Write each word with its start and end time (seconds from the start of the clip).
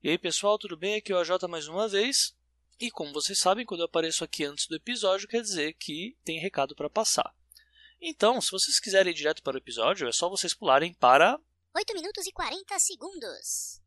E 0.00 0.10
aí 0.10 0.16
pessoal, 0.16 0.56
tudo 0.56 0.76
bem? 0.76 0.94
Aqui 0.94 1.10
é 1.10 1.14
o 1.16 1.18
AJ 1.18 1.42
mais 1.48 1.66
uma 1.66 1.88
vez. 1.88 2.32
E 2.78 2.88
como 2.88 3.12
vocês 3.12 3.36
sabem, 3.36 3.66
quando 3.66 3.80
eu 3.80 3.86
apareço 3.86 4.22
aqui 4.22 4.44
antes 4.44 4.68
do 4.68 4.76
episódio, 4.76 5.26
quer 5.26 5.42
dizer 5.42 5.72
que 5.72 6.16
tem 6.24 6.38
recado 6.38 6.76
para 6.76 6.88
passar. 6.88 7.34
Então, 8.00 8.40
se 8.40 8.52
vocês 8.52 8.78
quiserem 8.78 9.10
ir 9.10 9.16
direto 9.16 9.42
para 9.42 9.56
o 9.56 9.58
episódio, 9.58 10.08
é 10.08 10.12
só 10.12 10.28
vocês 10.28 10.54
pularem 10.54 10.94
para 10.94 11.36
8 11.74 11.94
minutos 11.94 12.24
e 12.28 12.30
40 12.30 12.78
segundos. 12.78 13.82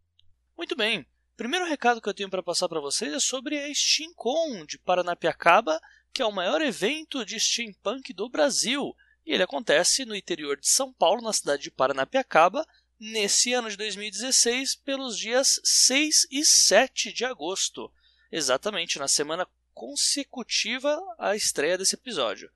Muito 0.57 0.75
bem. 0.75 1.07
Primeiro 1.37 1.65
recado 1.65 2.01
que 2.01 2.09
eu 2.09 2.13
tenho 2.13 2.29
para 2.29 2.43
passar 2.43 2.67
para 2.67 2.81
vocês 2.81 3.13
é 3.13 3.19
sobre 3.19 3.57
a 3.57 3.69
SteamCon 3.69 4.65
de 4.65 4.77
Paranapiacaba, 4.79 5.79
que 6.11 6.21
é 6.21 6.25
o 6.25 6.31
maior 6.33 6.61
evento 6.61 7.23
de 7.23 7.39
steampunk 7.39 8.11
do 8.11 8.29
Brasil. 8.29 8.93
E 9.25 9.33
ele 9.33 9.43
acontece 9.43 10.03
no 10.03 10.13
interior 10.13 10.59
de 10.59 10.67
São 10.67 10.91
Paulo, 10.91 11.21
na 11.21 11.31
cidade 11.31 11.63
de 11.63 11.71
Paranapiacaba, 11.71 12.67
nesse 13.01 13.51
ano 13.51 13.67
de 13.67 13.75
2016, 13.77 14.75
pelos 14.75 15.17
dias 15.17 15.59
6 15.63 16.27
e 16.29 16.45
7 16.45 17.11
de 17.11 17.25
agosto, 17.25 17.91
exatamente 18.31 18.99
na 18.99 19.07
semana 19.07 19.47
consecutiva 19.73 21.01
à 21.17 21.35
estreia 21.35 21.79
desse 21.79 21.95
episódio. 21.95 22.51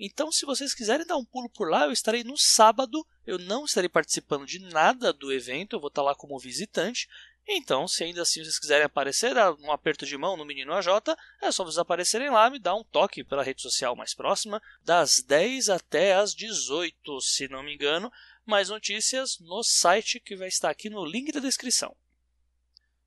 Então, 0.00 0.32
se 0.32 0.46
vocês 0.46 0.74
quiserem 0.74 1.06
dar 1.06 1.18
um 1.18 1.24
pulo 1.24 1.50
por 1.50 1.70
lá, 1.70 1.84
eu 1.84 1.92
estarei 1.92 2.24
no 2.24 2.36
sábado. 2.36 3.06
Eu 3.26 3.38
não 3.38 3.66
estarei 3.66 3.88
participando 3.88 4.46
de 4.46 4.58
nada 4.58 5.12
do 5.12 5.30
evento, 5.30 5.76
eu 5.76 5.80
vou 5.80 5.88
estar 5.88 6.02
lá 6.02 6.14
como 6.14 6.38
visitante. 6.38 7.06
Então, 7.46 7.86
se 7.86 8.02
ainda 8.02 8.22
assim 8.22 8.42
vocês 8.42 8.58
quiserem 8.58 8.86
aparecer, 8.86 9.34
dar 9.34 9.52
um 9.52 9.70
aperto 9.70 10.06
de 10.06 10.16
mão 10.16 10.34
no 10.34 10.46
Menino 10.46 10.72
AJ, 10.72 10.88
é 11.42 11.52
só 11.52 11.62
vocês 11.62 11.78
aparecerem 11.78 12.30
lá, 12.30 12.48
me 12.48 12.58
dar 12.58 12.74
um 12.74 12.82
toque 12.82 13.22
pela 13.22 13.42
rede 13.42 13.60
social 13.60 13.94
mais 13.94 14.14
próxima, 14.14 14.62
das 14.82 15.20
10 15.20 15.68
até 15.68 16.14
as 16.14 16.34
18, 16.34 17.20
se 17.20 17.46
não 17.48 17.62
me 17.62 17.74
engano. 17.74 18.10
Mais 18.46 18.68
notícias 18.68 19.38
no 19.40 19.62
site 19.62 20.20
que 20.20 20.36
vai 20.36 20.48
estar 20.48 20.68
aqui 20.68 20.90
no 20.90 21.02
link 21.02 21.32
da 21.32 21.40
descrição. 21.40 21.96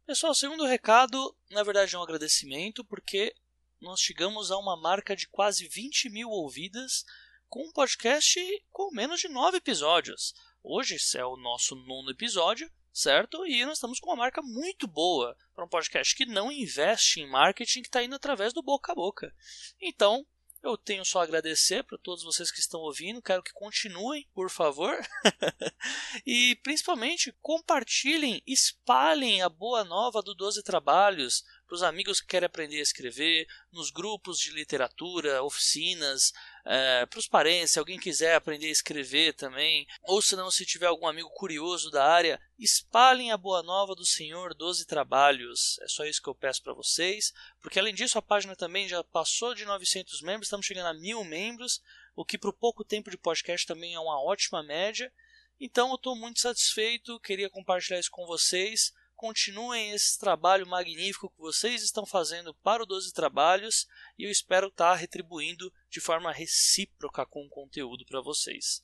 Pessoal, 0.04 0.34
segundo 0.34 0.66
recado, 0.66 1.38
na 1.52 1.62
verdade 1.62 1.94
é 1.94 2.00
um 2.00 2.02
agradecimento, 2.02 2.84
porque 2.84 3.36
nós 3.80 4.00
chegamos 4.00 4.50
a 4.50 4.58
uma 4.58 4.76
marca 4.76 5.16
de 5.16 5.28
quase 5.28 5.68
20 5.68 6.10
mil 6.10 6.30
ouvidas 6.30 7.06
com 7.48 7.68
um 7.68 7.72
podcast 7.72 8.40
com 8.72 8.90
menos 8.92 9.20
de 9.20 9.30
9 9.30 9.58
episódios. 9.58 10.34
Hoje 10.64 10.98
é 11.16 11.24
o 11.24 11.38
nosso 11.38 11.76
nono 11.76 12.10
episódio, 12.10 12.72
certo? 12.92 13.46
E 13.46 13.64
nós 13.64 13.78
estamos 13.78 14.00
com 14.00 14.10
uma 14.10 14.16
marca 14.16 14.42
muito 14.42 14.88
boa 14.88 15.38
para 15.54 15.66
um 15.66 15.70
podcast 15.70 16.16
que 16.16 16.26
não 16.26 16.52
investe 16.52 17.22
em 17.22 17.30
marketing, 17.30 17.84
que 17.84 17.90
está 17.90 18.04
indo 18.04 18.16
através 18.16 18.54
do 18.54 18.64
boca 18.64 18.92
a 18.92 18.96
boca. 18.96 19.32
Então, 19.80 20.26
eu 20.64 20.78
tenho 20.78 21.06
só 21.06 21.20
a 21.20 21.24
agradecer 21.24 21.84
para 21.84 21.98
todos 21.98 22.24
vocês 22.24 22.52
que 22.52 22.60
estão 22.60 22.80
ouvindo, 22.82 23.22
quero 23.22 23.44
que 23.44 23.54
continuem, 23.54 24.28
por 24.34 24.50
favor. 24.50 24.98
e 26.26 26.56
principalmente 26.64 27.36
compartilhem, 27.42 28.42
espalhem 28.46 29.42
a 29.42 29.50
boa 29.50 29.84
nova 29.84 30.22
do 30.22 30.34
12 30.34 30.64
Trabalhos 30.64 31.44
para 31.68 31.76
os 31.76 31.84
amigos 31.84 32.22
que 32.22 32.28
querem 32.28 32.46
aprender 32.46 32.80
a 32.80 32.82
escrever, 32.82 33.46
nos 33.72 33.92
grupos 33.92 34.40
de 34.40 34.52
literatura, 34.52 35.44
oficinas, 35.44 36.32
é, 36.66 37.06
para 37.06 37.20
os 37.20 37.28
parentes, 37.28 37.72
se 37.72 37.80
alguém 37.80 38.00
quiser 38.00 38.36
aprender 38.36 38.68
a 38.68 38.72
escrever 38.72 39.34
também, 39.34 39.86
ou 40.04 40.22
se 40.22 40.36
não, 40.36 40.50
se 40.50 40.66
tiver 40.66 40.86
algum 40.86 41.08
amigo 41.08 41.30
curioso 41.32 41.92
da 41.92 42.06
área, 42.06 42.40
espalhem 42.58 43.32
a 43.32 43.38
boa 43.38 43.62
nova 43.62 43.94
do 43.94 44.06
Senhor 44.06 44.54
12 44.54 44.86
Trabalhos. 44.86 45.78
É 45.82 45.88
só 45.88 46.06
isso 46.06 46.22
que 46.22 46.30
eu 46.30 46.36
peço 46.36 46.64
para 46.64 46.74
vocês, 46.74 47.34
porque 47.62 47.80
além 47.80 47.94
disso 47.94 48.18
a 48.18 48.22
página 48.22 48.56
também 48.56 48.88
já 48.88 49.04
passou 49.04 49.54
de 49.54 49.66
900 49.66 50.22
membros, 50.22 50.48
estamos 50.48 50.66
chegando 50.66 50.88
a 50.88 50.94
mil 50.94 51.24
membros, 51.26 51.82
o 52.16 52.24
que 52.24 52.38
para 52.38 52.50
o 52.50 52.54
pouco 52.54 52.84
tempo 52.84 53.12
de 53.12 53.18
podcast 53.18 53.68
também 53.68 53.94
é 53.94 54.00
uma 54.00 54.24
ótima 54.24 54.64
média. 54.64 55.12
Então 55.60 55.90
eu 55.90 55.96
estou 55.96 56.16
muito 56.16 56.40
satisfeito, 56.40 57.20
queria 57.20 57.50
compartilhar 57.50 58.00
isso 58.00 58.12
com 58.12 58.26
vocês. 58.26 58.94
Continuem 59.18 59.94
esse 59.94 60.20
trabalho 60.20 60.68
magnífico 60.68 61.32
que 61.32 61.40
vocês 61.40 61.82
estão 61.82 62.06
fazendo 62.06 62.54
para 62.54 62.84
o 62.84 62.86
12 62.86 63.12
Trabalhos 63.12 63.88
e 64.16 64.26
eu 64.26 64.30
espero 64.30 64.68
estar 64.68 64.94
retribuindo 64.94 65.74
de 65.90 66.00
forma 66.00 66.32
recíproca 66.32 67.26
com 67.26 67.44
o 67.44 67.50
conteúdo 67.50 68.06
para 68.06 68.22
vocês. 68.22 68.84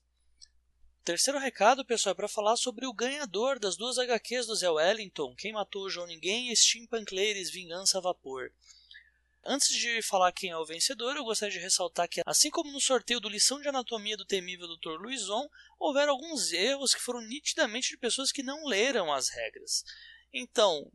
Terceiro 1.03 1.37
recado, 1.37 1.85
pessoal, 1.85 2.13
é 2.13 2.15
para 2.15 2.27
falar 2.27 2.55
sobre 2.55 2.87
o 2.87 2.93
ganhador 2.93 3.59
das 3.59 3.77
duas 3.77 3.99
HQs 3.99 4.47
do 4.47 4.55
Zé 4.55 4.71
Wellington, 4.71 5.35
Quem 5.35 5.53
Matou 5.53 5.83
o 5.83 5.89
João 5.89 6.07
Ninguém 6.07 6.51
e 6.51 6.57
Steampunk 6.57 7.13
Ladies 7.13 7.51
Vingança 7.51 7.99
a 7.99 8.01
Vapor. 8.01 8.51
Antes 9.45 9.67
de 9.67 10.01
falar 10.01 10.31
quem 10.31 10.49
é 10.49 10.57
o 10.57 10.65
vencedor, 10.65 11.15
eu 11.15 11.25
gostaria 11.25 11.53
de 11.53 11.63
ressaltar 11.63 12.07
que, 12.09 12.21
assim 12.25 12.49
como 12.49 12.71
no 12.71 12.81
sorteio 12.81 13.19
do 13.19 13.29
Lição 13.29 13.61
de 13.61 13.67
Anatomia 13.67 14.17
do 14.17 14.25
temível 14.25 14.67
Dr. 14.67 14.99
Luizon, 14.99 15.47
houveram 15.77 16.13
alguns 16.13 16.53
erros 16.53 16.95
que 16.95 17.01
foram 17.01 17.21
nitidamente 17.21 17.89
de 17.89 17.97
pessoas 17.97 18.31
que 18.31 18.41
não 18.41 18.65
leram 18.65 19.13
as 19.13 19.29
regras. 19.29 19.83
Então, 20.33 20.91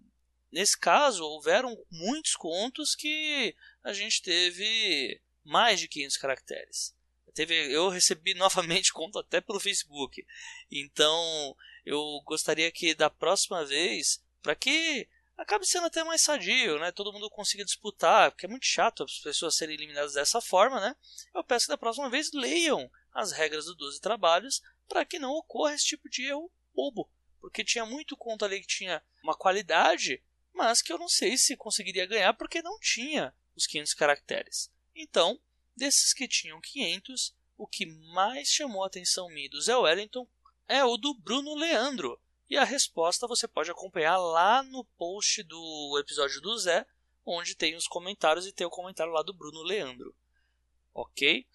nesse 0.50 0.76
caso, 0.76 1.25
houveram 1.25 1.81
muitos 1.91 2.34
contos 2.34 2.97
que 2.97 3.54
a 3.84 3.93
gente 3.93 4.21
teve 4.21 5.21
mais 5.44 5.78
de 5.78 5.87
500 5.87 6.16
caracteres. 6.16 6.97
Teve, 7.34 7.54
eu 7.72 7.88
recebi 7.88 8.34
novamente 8.34 8.93
conto 8.93 9.19
até 9.19 9.41
pelo 9.41 9.60
Facebook. 9.60 10.26
Então, 10.71 11.56
eu 11.87 12.21
gostaria 12.25 12.71
que 12.72 12.94
da 12.94 13.09
próxima 13.09 13.65
vez, 13.65 14.21
para 14.43 14.56
que 14.56 15.09
acabe 15.37 15.65
sendo 15.65 15.87
até 15.87 16.03
mais 16.03 16.20
sadio, 16.20 16.81
né? 16.81 16.91
Todo 16.91 17.12
mundo 17.12 17.31
consiga 17.31 17.65
disputar, 17.65 18.32
porque 18.32 18.47
é 18.47 18.49
muito 18.49 18.66
chato 18.66 19.05
as 19.05 19.20
pessoas 19.20 19.55
serem 19.55 19.76
eliminadas 19.76 20.15
dessa 20.15 20.41
forma, 20.41 20.81
né? 20.81 20.97
Eu 21.32 21.44
peço 21.44 21.66
que 21.66 21.72
da 21.72 21.78
próxima 21.78 22.10
vez 22.10 22.32
leiam 22.32 22.91
as 23.15 23.31
regras 23.31 23.66
do 23.66 23.76
12 23.76 24.00
trabalhos 24.00 24.60
para 24.88 25.05
que 25.05 25.20
não 25.20 25.31
ocorra 25.31 25.75
esse 25.75 25.87
tipo 25.87 26.09
de 26.09 26.25
erro 26.25 26.50
bobo 26.75 27.09
porque 27.41 27.65
tinha 27.65 27.87
muito 27.87 28.16
conto 28.16 28.44
ali 28.44 28.60
que 28.60 28.66
tinha 28.66 29.03
uma 29.22 29.37
qualidade, 29.37 30.22
mas 30.53 30.82
que 30.82 30.93
eu 30.93 30.99
não 30.99 31.09
sei 31.09 31.37
se 31.37 31.56
conseguiria 31.56 32.06
ganhar 32.06 32.34
porque 32.34 32.62
não 32.62 32.78
tinha 32.78 33.34
os 33.54 33.66
500 33.66 33.94
caracteres. 33.94 34.71
Então, 34.94 35.41
desses 35.76 36.12
que 36.12 36.26
tinham 36.26 36.60
500, 36.60 37.34
o 37.56 37.66
que 37.66 37.87
mais 38.12 38.49
chamou 38.49 38.84
a 38.84 38.87
atenção 38.87 39.28
minha 39.28 39.49
do 39.49 39.60
Zé 39.60 39.76
Wellington 39.76 40.26
é 40.66 40.84
o 40.84 40.97
do 40.97 41.15
Bruno 41.15 41.54
Leandro. 41.54 42.21
E 42.49 42.56
a 42.56 42.65
resposta 42.65 43.26
você 43.26 43.47
pode 43.47 43.70
acompanhar 43.70 44.16
lá 44.16 44.62
no 44.62 44.84
post 44.84 45.43
do 45.43 45.99
episódio 46.00 46.41
do 46.41 46.56
Zé, 46.59 46.87
onde 47.25 47.55
tem 47.55 47.76
os 47.76 47.87
comentários 47.87 48.47
e 48.47 48.53
tem 48.53 48.66
o 48.66 48.70
comentário 48.70 49.12
lá 49.12 49.22
do 49.22 49.34
Bruno 49.34 49.62
Leandro. 49.62 50.15
Ok? 50.94 51.47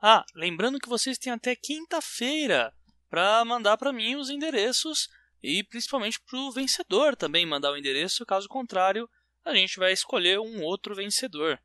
Ah, 0.00 0.24
lembrando 0.34 0.78
que 0.78 0.88
vocês 0.88 1.16
têm 1.16 1.32
até 1.32 1.56
quinta-feira 1.56 2.72
para 3.08 3.44
mandar 3.44 3.78
para 3.78 3.92
mim 3.92 4.14
os 4.16 4.28
endereços 4.28 5.08
e 5.42 5.62
principalmente 5.62 6.20
para 6.20 6.38
o 6.38 6.52
vencedor 6.52 7.16
também 7.16 7.46
mandar 7.46 7.72
o 7.72 7.76
endereço, 7.76 8.26
caso 8.26 8.48
contrário, 8.48 9.08
a 9.44 9.54
gente 9.54 9.78
vai 9.78 9.92
escolher 9.92 10.38
um 10.38 10.62
outro 10.62 10.94
vencedor, 10.94 11.58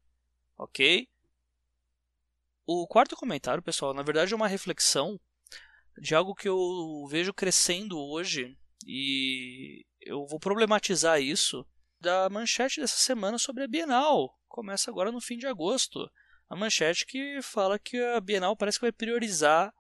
ok? 0.57 1.09
O 2.65 2.87
quarto 2.87 3.15
comentário, 3.15 3.63
pessoal, 3.63 3.93
na 3.93 4.03
verdade 4.03 4.33
é 4.33 4.35
uma 4.35 4.47
reflexão 4.47 5.19
de 5.97 6.15
algo 6.15 6.35
que 6.35 6.47
eu 6.47 7.05
vejo 7.09 7.33
crescendo 7.33 7.99
hoje 7.99 8.57
e 8.85 9.85
eu 9.99 10.25
vou 10.25 10.39
problematizar 10.39 11.21
isso 11.21 11.65
da 11.99 12.29
manchete 12.29 12.79
dessa 12.81 12.97
semana 12.97 13.37
sobre 13.37 13.63
a 13.63 13.67
Bienal. 13.67 14.37
Começa 14.47 14.89
agora 14.89 15.11
no 15.11 15.21
fim 15.21 15.37
de 15.37 15.47
agosto. 15.47 16.09
A 16.49 16.55
manchete 16.55 17.05
que 17.05 17.39
fala 17.41 17.79
que 17.79 17.97
a 17.97 18.19
Bienal 18.19 18.55
parece 18.55 18.77
que 18.77 18.85
vai 18.85 18.91
priorizar 18.91 19.73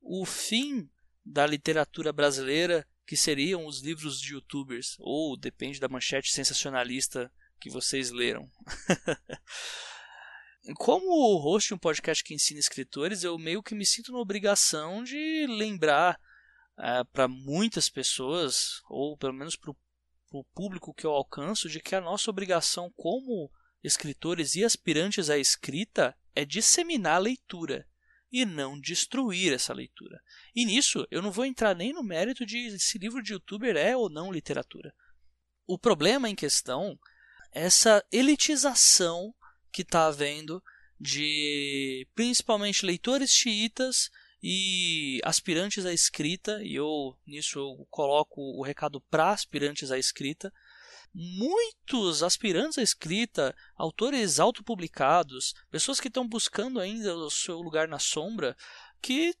o 0.00 0.24
fim 0.24 0.88
da 1.24 1.46
literatura 1.46 2.12
brasileira, 2.12 2.86
que 3.06 3.16
seriam 3.16 3.66
os 3.66 3.82
livros 3.82 4.20
de 4.20 4.32
youtubers, 4.32 4.96
ou 4.98 5.36
depende 5.36 5.78
da 5.78 5.88
manchete 5.88 6.32
sensacionalista 6.32 7.30
que 7.60 7.70
vocês 7.70 8.10
leram. 8.10 8.50
como 10.76 11.36
host 11.38 11.68
de 11.68 11.74
um 11.74 11.78
podcast 11.78 12.22
que 12.22 12.34
ensina 12.34 12.60
escritores, 12.60 13.24
eu 13.24 13.38
meio 13.38 13.62
que 13.62 13.74
me 13.74 13.86
sinto 13.86 14.12
na 14.12 14.18
obrigação 14.18 15.02
de 15.02 15.46
lembrar 15.46 16.18
uh, 16.78 16.82
é, 16.82 17.04
para 17.04 17.28
muitas 17.28 17.88
pessoas, 17.88 18.82
ou 18.88 19.16
pelo 19.16 19.32
menos 19.32 19.56
para 19.56 19.70
o 19.70 19.76
o 20.30 20.44
público 20.44 20.92
que 20.92 21.06
eu 21.06 21.10
alcanço 21.10 21.68
de 21.68 21.80
que 21.80 21.94
a 21.94 22.00
nossa 22.00 22.30
obrigação 22.30 22.92
como 22.96 23.50
escritores 23.82 24.54
e 24.54 24.64
aspirantes 24.64 25.30
à 25.30 25.38
escrita 25.38 26.16
é 26.34 26.44
disseminar 26.44 27.16
a 27.16 27.18
leitura 27.18 27.86
e 28.30 28.44
não 28.44 28.78
destruir 28.78 29.52
essa 29.52 29.72
leitura. 29.72 30.20
E 30.54 30.64
nisso 30.64 31.06
eu 31.10 31.22
não 31.22 31.32
vou 31.32 31.46
entrar 31.46 31.74
nem 31.74 31.92
no 31.92 32.02
mérito 32.02 32.44
de 32.44 32.78
se 32.78 32.98
livro 32.98 33.22
de 33.22 33.32
youtuber 33.32 33.76
é 33.76 33.96
ou 33.96 34.10
não 34.10 34.32
literatura. 34.32 34.94
O 35.66 35.78
problema 35.78 36.28
em 36.28 36.34
questão 36.34 36.98
é 37.52 37.64
essa 37.64 38.04
elitização 38.12 39.34
que 39.78 39.82
está 39.82 40.06
havendo 40.06 40.60
de 40.98 42.04
principalmente 42.12 42.84
leitores 42.84 43.30
xiitas 43.30 44.10
e 44.42 45.20
aspirantes 45.22 45.86
à 45.86 45.92
escrita, 45.92 46.60
e 46.64 46.74
eu 46.74 47.16
nisso 47.24 47.60
eu 47.60 47.86
coloco 47.88 48.40
o 48.40 48.64
recado 48.64 49.00
para 49.02 49.30
aspirantes 49.30 49.92
à 49.92 49.98
escrita. 49.98 50.52
Muitos 51.14 52.24
aspirantes 52.24 52.78
à 52.78 52.82
escrita, 52.82 53.54
autores 53.76 54.40
autopublicados, 54.40 55.54
pessoas 55.70 56.00
que 56.00 56.08
estão 56.08 56.26
buscando 56.28 56.80
ainda 56.80 57.14
o 57.16 57.30
seu 57.30 57.60
lugar 57.60 57.86
na 57.86 58.00
sombra, 58.00 58.56
que 59.00 59.32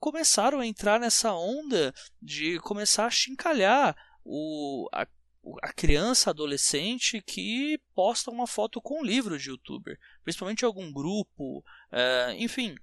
começaram 0.00 0.58
a 0.58 0.66
entrar 0.66 0.98
nessa 0.98 1.32
onda 1.32 1.94
de 2.20 2.58
começar 2.58 3.06
a 3.06 3.10
chincalhar 3.10 3.96
o, 4.24 4.88
a, 4.92 5.06
a 5.62 5.72
criança, 5.72 6.30
adolescente 6.30 7.22
que 7.22 7.78
posta 7.94 8.30
uma 8.30 8.46
foto 8.46 8.80
com 8.80 9.04
livro 9.04 9.38
de 9.38 9.50
youtuber, 9.50 9.98
principalmente 10.22 10.64
algum 10.64 10.92
grupo, 10.92 11.64
é, 11.92 12.34
enfim, 12.38 12.74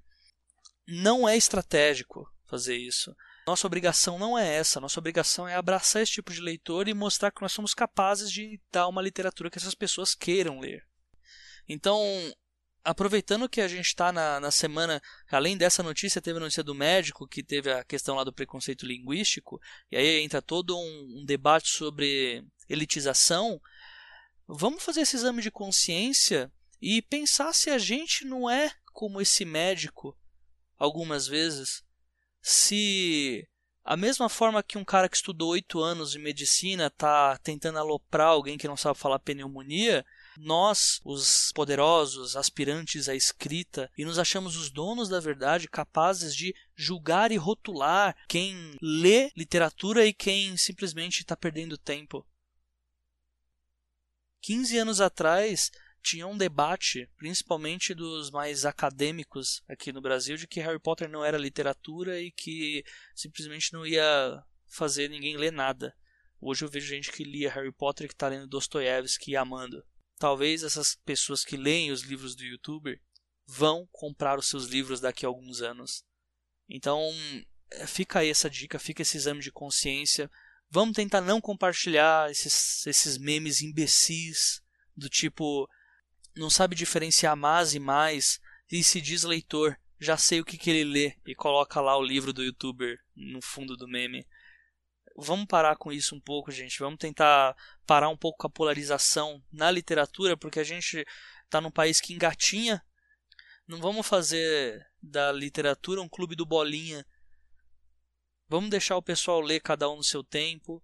não 0.87 1.27
é 1.27 1.35
estratégico 1.35 2.29
fazer 2.45 2.77
isso. 2.77 3.15
Nossa 3.47 3.65
obrigação 3.65 4.19
não 4.19 4.37
é 4.37 4.55
essa. 4.55 4.79
Nossa 4.79 4.99
obrigação 4.99 5.47
é 5.47 5.55
abraçar 5.55 6.01
esse 6.01 6.11
tipo 6.11 6.31
de 6.31 6.41
leitor 6.41 6.87
e 6.87 6.93
mostrar 6.93 7.31
que 7.31 7.41
nós 7.41 7.51
somos 7.51 7.73
capazes 7.73 8.31
de 8.31 8.59
dar 8.71 8.87
uma 8.87 9.01
literatura 9.01 9.49
que 9.49 9.57
essas 9.57 9.73
pessoas 9.73 10.13
queiram 10.13 10.59
ler. 10.59 10.85
Então, 11.67 11.99
aproveitando 12.83 13.49
que 13.49 13.61
a 13.61 13.67
gente 13.67 13.85
está 13.85 14.11
na, 14.11 14.39
na 14.39 14.51
semana, 14.51 15.01
além 15.29 15.57
dessa 15.57 15.83
notícia, 15.83 16.21
teve 16.21 16.37
a 16.37 16.41
notícia 16.41 16.63
do 16.63 16.75
médico, 16.75 17.27
que 17.27 17.43
teve 17.43 17.71
a 17.71 17.83
questão 17.83 18.15
lá 18.15 18.23
do 18.23 18.33
preconceito 18.33 18.85
linguístico, 18.85 19.59
e 19.91 19.97
aí 19.97 20.21
entra 20.21 20.41
todo 20.41 20.77
um, 20.77 21.19
um 21.19 21.25
debate 21.25 21.69
sobre 21.69 22.43
elitização. 22.67 23.61
Vamos 24.47 24.83
fazer 24.83 25.01
esse 25.01 25.15
exame 25.15 25.41
de 25.41 25.51
consciência 25.51 26.51
e 26.81 27.01
pensar 27.01 27.53
se 27.53 27.69
a 27.69 27.77
gente 27.77 28.25
não 28.25 28.49
é 28.49 28.71
como 28.91 29.21
esse 29.21 29.45
médico 29.45 30.17
algumas 30.77 31.27
vezes, 31.27 31.83
se 32.41 33.47
a 33.83 33.95
mesma 33.95 34.29
forma 34.29 34.63
que 34.63 34.77
um 34.77 34.85
cara 34.85 35.07
que 35.07 35.15
estudou 35.15 35.49
oito 35.49 35.79
anos 35.79 36.11
de 36.11 36.19
medicina 36.19 36.87
está 36.87 37.37
tentando 37.37 37.79
aloprar 37.79 38.29
alguém 38.29 38.57
que 38.57 38.67
não 38.67 38.77
sabe 38.77 38.97
falar 38.97 39.19
pneumonia, 39.19 40.05
nós, 40.37 40.99
os 41.03 41.51
poderosos, 41.53 42.35
aspirantes 42.35 43.09
à 43.09 43.15
escrita, 43.15 43.89
e 43.97 44.05
nos 44.05 44.19
achamos 44.19 44.55
os 44.55 44.69
donos 44.69 45.09
da 45.09 45.19
verdade, 45.19 45.67
capazes 45.67 46.35
de 46.35 46.53
julgar 46.75 47.31
e 47.31 47.37
rotular 47.37 48.15
quem 48.27 48.75
lê 48.81 49.31
literatura 49.35 50.05
e 50.05 50.13
quem 50.13 50.55
simplesmente 50.57 51.19
está 51.19 51.35
perdendo 51.35 51.77
tempo. 51.77 52.25
15 54.41 54.77
anos 54.77 55.01
atrás, 55.01 55.71
tinha 56.01 56.25
um 56.25 56.37
debate, 56.37 57.07
principalmente 57.17 57.93
dos 57.93 58.31
mais 58.31 58.65
acadêmicos 58.65 59.63
aqui 59.67 59.91
no 59.91 60.01
Brasil, 60.01 60.35
de 60.35 60.47
que 60.47 60.59
Harry 60.59 60.79
Potter 60.79 61.07
não 61.07 61.23
era 61.23 61.37
literatura 61.37 62.19
e 62.19 62.31
que 62.31 62.83
simplesmente 63.15 63.71
não 63.71 63.85
ia 63.85 64.43
fazer 64.67 65.09
ninguém 65.09 65.37
ler 65.37 65.51
nada. 65.51 65.95
Hoje 66.39 66.65
eu 66.65 66.69
vejo 66.69 66.87
gente 66.87 67.11
que 67.11 67.23
lia 67.23 67.51
Harry 67.51 67.71
Potter 67.71 68.07
que 68.07 68.15
está 68.15 68.27
lendo 68.27 68.47
Dostoiévski 68.47 69.31
e 69.31 69.35
amando. 69.35 69.85
Talvez 70.21 70.61
essas 70.61 70.93
pessoas 71.03 71.43
que 71.43 71.57
leem 71.57 71.89
os 71.89 72.03
livros 72.03 72.35
do 72.35 72.43
youtuber 72.43 73.01
vão 73.47 73.87
comprar 73.91 74.37
os 74.37 74.47
seus 74.47 74.67
livros 74.67 75.01
daqui 75.01 75.25
a 75.25 75.27
alguns 75.27 75.63
anos. 75.63 76.03
Então, 76.69 77.01
é, 77.71 77.87
fica 77.87 78.19
aí 78.19 78.29
essa 78.29 78.47
dica, 78.47 78.77
fica 78.77 79.01
esse 79.01 79.17
exame 79.17 79.41
de 79.41 79.51
consciência. 79.51 80.29
Vamos 80.69 80.95
tentar 80.95 81.21
não 81.21 81.41
compartilhar 81.41 82.29
esses, 82.29 82.85
esses 82.85 83.17
memes 83.17 83.63
imbecis 83.63 84.61
do 84.95 85.09
tipo 85.09 85.67
não 86.35 86.51
sabe 86.51 86.75
diferenciar 86.75 87.35
mais 87.35 87.73
e 87.73 87.79
mais 87.79 88.39
e 88.71 88.83
se 88.83 89.01
diz 89.01 89.23
leitor, 89.23 89.75
já 89.99 90.17
sei 90.17 90.39
o 90.39 90.45
que, 90.45 90.55
que 90.55 90.69
ele 90.69 90.83
lê 90.83 91.17
e 91.25 91.33
coloca 91.33 91.81
lá 91.81 91.97
o 91.97 92.03
livro 92.03 92.31
do 92.31 92.43
youtuber 92.43 92.95
no 93.15 93.41
fundo 93.41 93.75
do 93.75 93.87
meme. 93.87 94.23
Vamos 95.23 95.45
parar 95.45 95.75
com 95.75 95.91
isso 95.91 96.15
um 96.15 96.19
pouco, 96.19 96.51
gente. 96.51 96.79
Vamos 96.79 96.97
tentar 96.97 97.55
parar 97.85 98.09
um 98.09 98.17
pouco 98.17 98.39
com 98.39 98.47
a 98.47 98.49
polarização 98.49 99.39
na 99.51 99.69
literatura, 99.69 100.35
porque 100.35 100.59
a 100.59 100.63
gente 100.63 101.05
está 101.45 101.61
num 101.61 101.69
país 101.69 102.01
que 102.01 102.11
engatinha. 102.11 102.83
Não 103.67 103.79
vamos 103.79 104.07
fazer 104.07 104.83
da 104.99 105.31
literatura 105.31 106.01
um 106.01 106.09
clube 106.09 106.35
do 106.35 106.43
bolinha. 106.43 107.05
Vamos 108.49 108.71
deixar 108.71 108.97
o 108.97 109.01
pessoal 109.01 109.39
ler 109.41 109.59
cada 109.59 109.87
um 109.87 109.97
no 109.97 110.03
seu 110.03 110.23
tempo. 110.23 110.83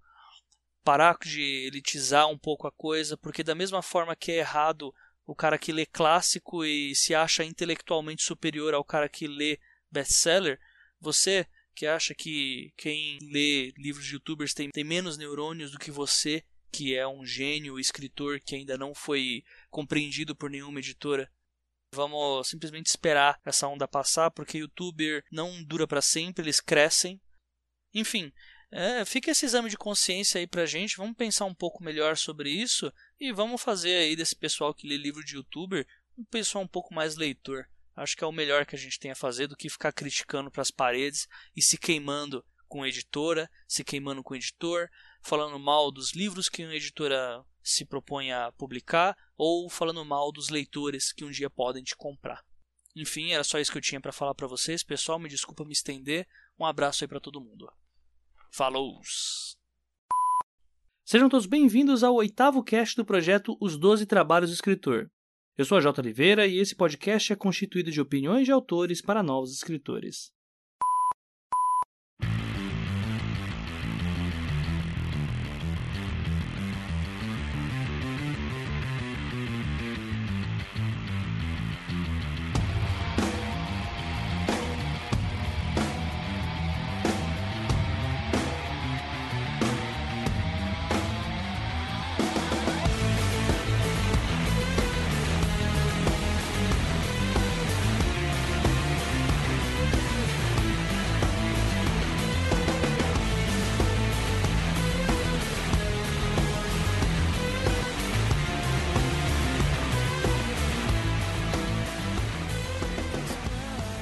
Parar 0.84 1.18
de 1.18 1.66
elitizar 1.66 2.30
um 2.30 2.38
pouco 2.38 2.68
a 2.68 2.72
coisa, 2.72 3.18
porque 3.18 3.44
da 3.44 3.56
mesma 3.56 3.82
forma 3.82 4.16
que 4.16 4.32
é 4.32 4.38
errado 4.38 4.94
o 5.26 5.36
cara 5.36 5.58
que 5.58 5.74
lê 5.74 5.86
clássico 5.86 6.64
e 6.64 6.94
se 6.96 7.16
acha 7.16 7.44
intelectualmente 7.44 8.24
superior 8.24 8.76
ao 8.76 8.84
cara 8.84 9.10
que 9.10 9.28
lê 9.28 9.60
best-seller, 9.92 10.60
você 11.02 11.48
que 11.78 11.86
acha 11.86 12.16
que 12.16 12.74
quem 12.76 13.20
lê 13.22 13.72
livros 13.78 14.04
de 14.04 14.16
youtubers 14.16 14.52
tem, 14.52 14.72
tem 14.72 14.84
menos 14.84 15.16
neurônios 15.16 15.70
do 15.70 15.78
que 15.78 15.92
você, 15.92 16.44
que 16.72 16.96
é 16.96 17.08
um 17.08 17.24
gênio 17.24 17.80
escritor 17.80 18.40
que 18.40 18.56
ainda 18.56 18.76
não 18.76 18.96
foi 18.96 19.44
compreendido 19.70 20.36
por 20.36 20.50
nenhuma 20.50 20.80
editora. 20.80 21.32
Vamos 21.94 22.50
simplesmente 22.50 22.88
esperar 22.88 23.40
essa 23.46 23.68
onda 23.68 23.88
passar, 23.88 24.32
porque 24.32 24.58
youtuber 24.58 25.24
não 25.32 25.64
dura 25.64 25.88
para 25.88 26.02
sempre, 26.02 26.44
eles 26.44 26.60
crescem. 26.60 27.22
Enfim, 27.94 28.34
é, 28.72 29.06
fica 29.06 29.30
esse 29.30 29.46
exame 29.46 29.70
de 29.70 29.78
consciência 29.78 30.40
aí 30.40 30.48
pra 30.48 30.66
gente, 30.66 30.98
vamos 30.98 31.16
pensar 31.16 31.46
um 31.46 31.54
pouco 31.54 31.84
melhor 31.84 32.18
sobre 32.18 32.50
isso 32.50 32.92
e 33.20 33.32
vamos 33.32 33.62
fazer 33.62 33.98
aí 33.98 34.16
desse 34.16 34.36
pessoal 34.36 34.74
que 34.74 34.88
lê 34.88 34.98
livro 34.98 35.24
de 35.24 35.36
youtuber 35.36 35.88
um 36.18 36.26
pessoal 36.26 36.64
um 36.64 36.68
pouco 36.68 36.92
mais 36.92 37.16
leitor. 37.16 37.70
Acho 37.98 38.16
que 38.16 38.24
é 38.24 38.28
o 38.28 38.32
melhor 38.32 38.64
que 38.64 38.76
a 38.76 38.80
gente 38.80 39.00
tem 39.00 39.10
a 39.10 39.16
fazer 39.16 39.48
do 39.48 39.58
que 39.58 39.72
ficar 39.72 39.92
criticando 39.92 40.52
para 40.52 40.62
as 40.62 40.70
paredes 40.70 41.28
e 41.56 41.64
se 41.64 41.80
queimando 41.80 42.46
com 42.68 42.86
editora, 42.86 43.50
se 43.68 43.84
queimando 43.84 44.22
com 44.22 44.36
editor, 44.36 44.88
falando 45.24 45.58
mal 45.58 45.92
dos 45.92 46.12
livros 46.12 46.48
que 46.48 46.64
uma 46.64 46.76
editora 46.76 47.44
se 47.64 47.84
propõe 47.86 48.32
a 48.32 48.52
publicar 48.52 49.18
ou 49.36 49.68
falando 49.68 50.06
mal 50.06 50.32
dos 50.32 50.50
leitores 50.50 51.12
que 51.12 51.26
um 51.26 51.32
dia 51.32 51.50
podem 51.50 51.84
te 51.84 51.96
comprar. 51.96 52.46
Enfim, 52.96 53.32
era 53.32 53.44
só 53.44 53.58
isso 53.58 53.72
que 53.72 53.80
eu 53.80 53.82
tinha 53.82 54.00
para 54.00 54.12
falar 54.12 54.36
para 54.36 54.48
vocês. 54.48 54.84
Pessoal, 54.84 55.18
me 55.18 55.28
desculpa 55.28 55.66
me 55.66 55.74
estender. 55.74 56.28
Um 56.60 56.66
abraço 56.66 57.04
aí 57.04 57.08
para 57.08 57.20
todo 57.20 57.42
mundo. 57.42 57.68
Falou! 58.52 59.02
Sejam 61.04 61.30
todos 61.30 61.48
bem-vindos 61.48 62.04
ao 62.04 62.14
oitavo 62.14 62.64
cast 62.64 62.96
do 62.96 63.06
projeto 63.06 63.58
Os 63.60 63.76
Doze 63.76 64.06
Trabalhos 64.06 64.52
do 64.52 64.54
Escritor. 64.54 65.10
Eu 65.58 65.66
sou 65.66 65.80
a 65.80 65.82
J. 65.82 66.00
Oliveira 66.00 66.46
e 66.46 66.60
esse 66.60 66.76
podcast 66.76 67.34
é 67.34 67.36
constituído 67.36 67.90
de 67.90 68.00
opiniões 68.00 68.46
de 68.46 68.52
autores 68.52 69.02
para 69.02 69.24
novos 69.24 69.52
escritores. 69.52 70.32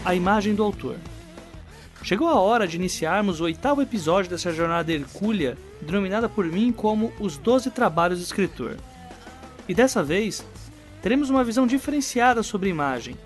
A 0.06 0.14
imagem 0.14 0.54
do 0.54 0.64
autor. 0.64 0.98
Chegou 2.04 2.28
a 2.28 2.40
hora 2.40 2.68
de 2.68 2.78
iniciarmos 2.78 3.42
o 3.42 3.46
oitavo 3.46 3.82
episódio 3.82 4.30
dessa 4.30 4.54
jornada 4.54 4.94
hercúlea, 4.94 5.58
denominada 5.82 6.30
por 6.30 6.46
mim 6.46 6.72
como 6.72 7.12
Os 7.20 7.36
Doze 7.36 7.72
Trabalhos 7.72 8.20
do 8.20 8.24
Escritor. 8.24 8.78
E 9.68 9.74
dessa 9.74 10.04
vez, 10.04 10.46
teremos 11.02 11.32
uma 11.32 11.44
visão 11.44 11.66
diferenciada 11.66 12.44
sobre 12.44 12.70
imagem, 12.70 13.18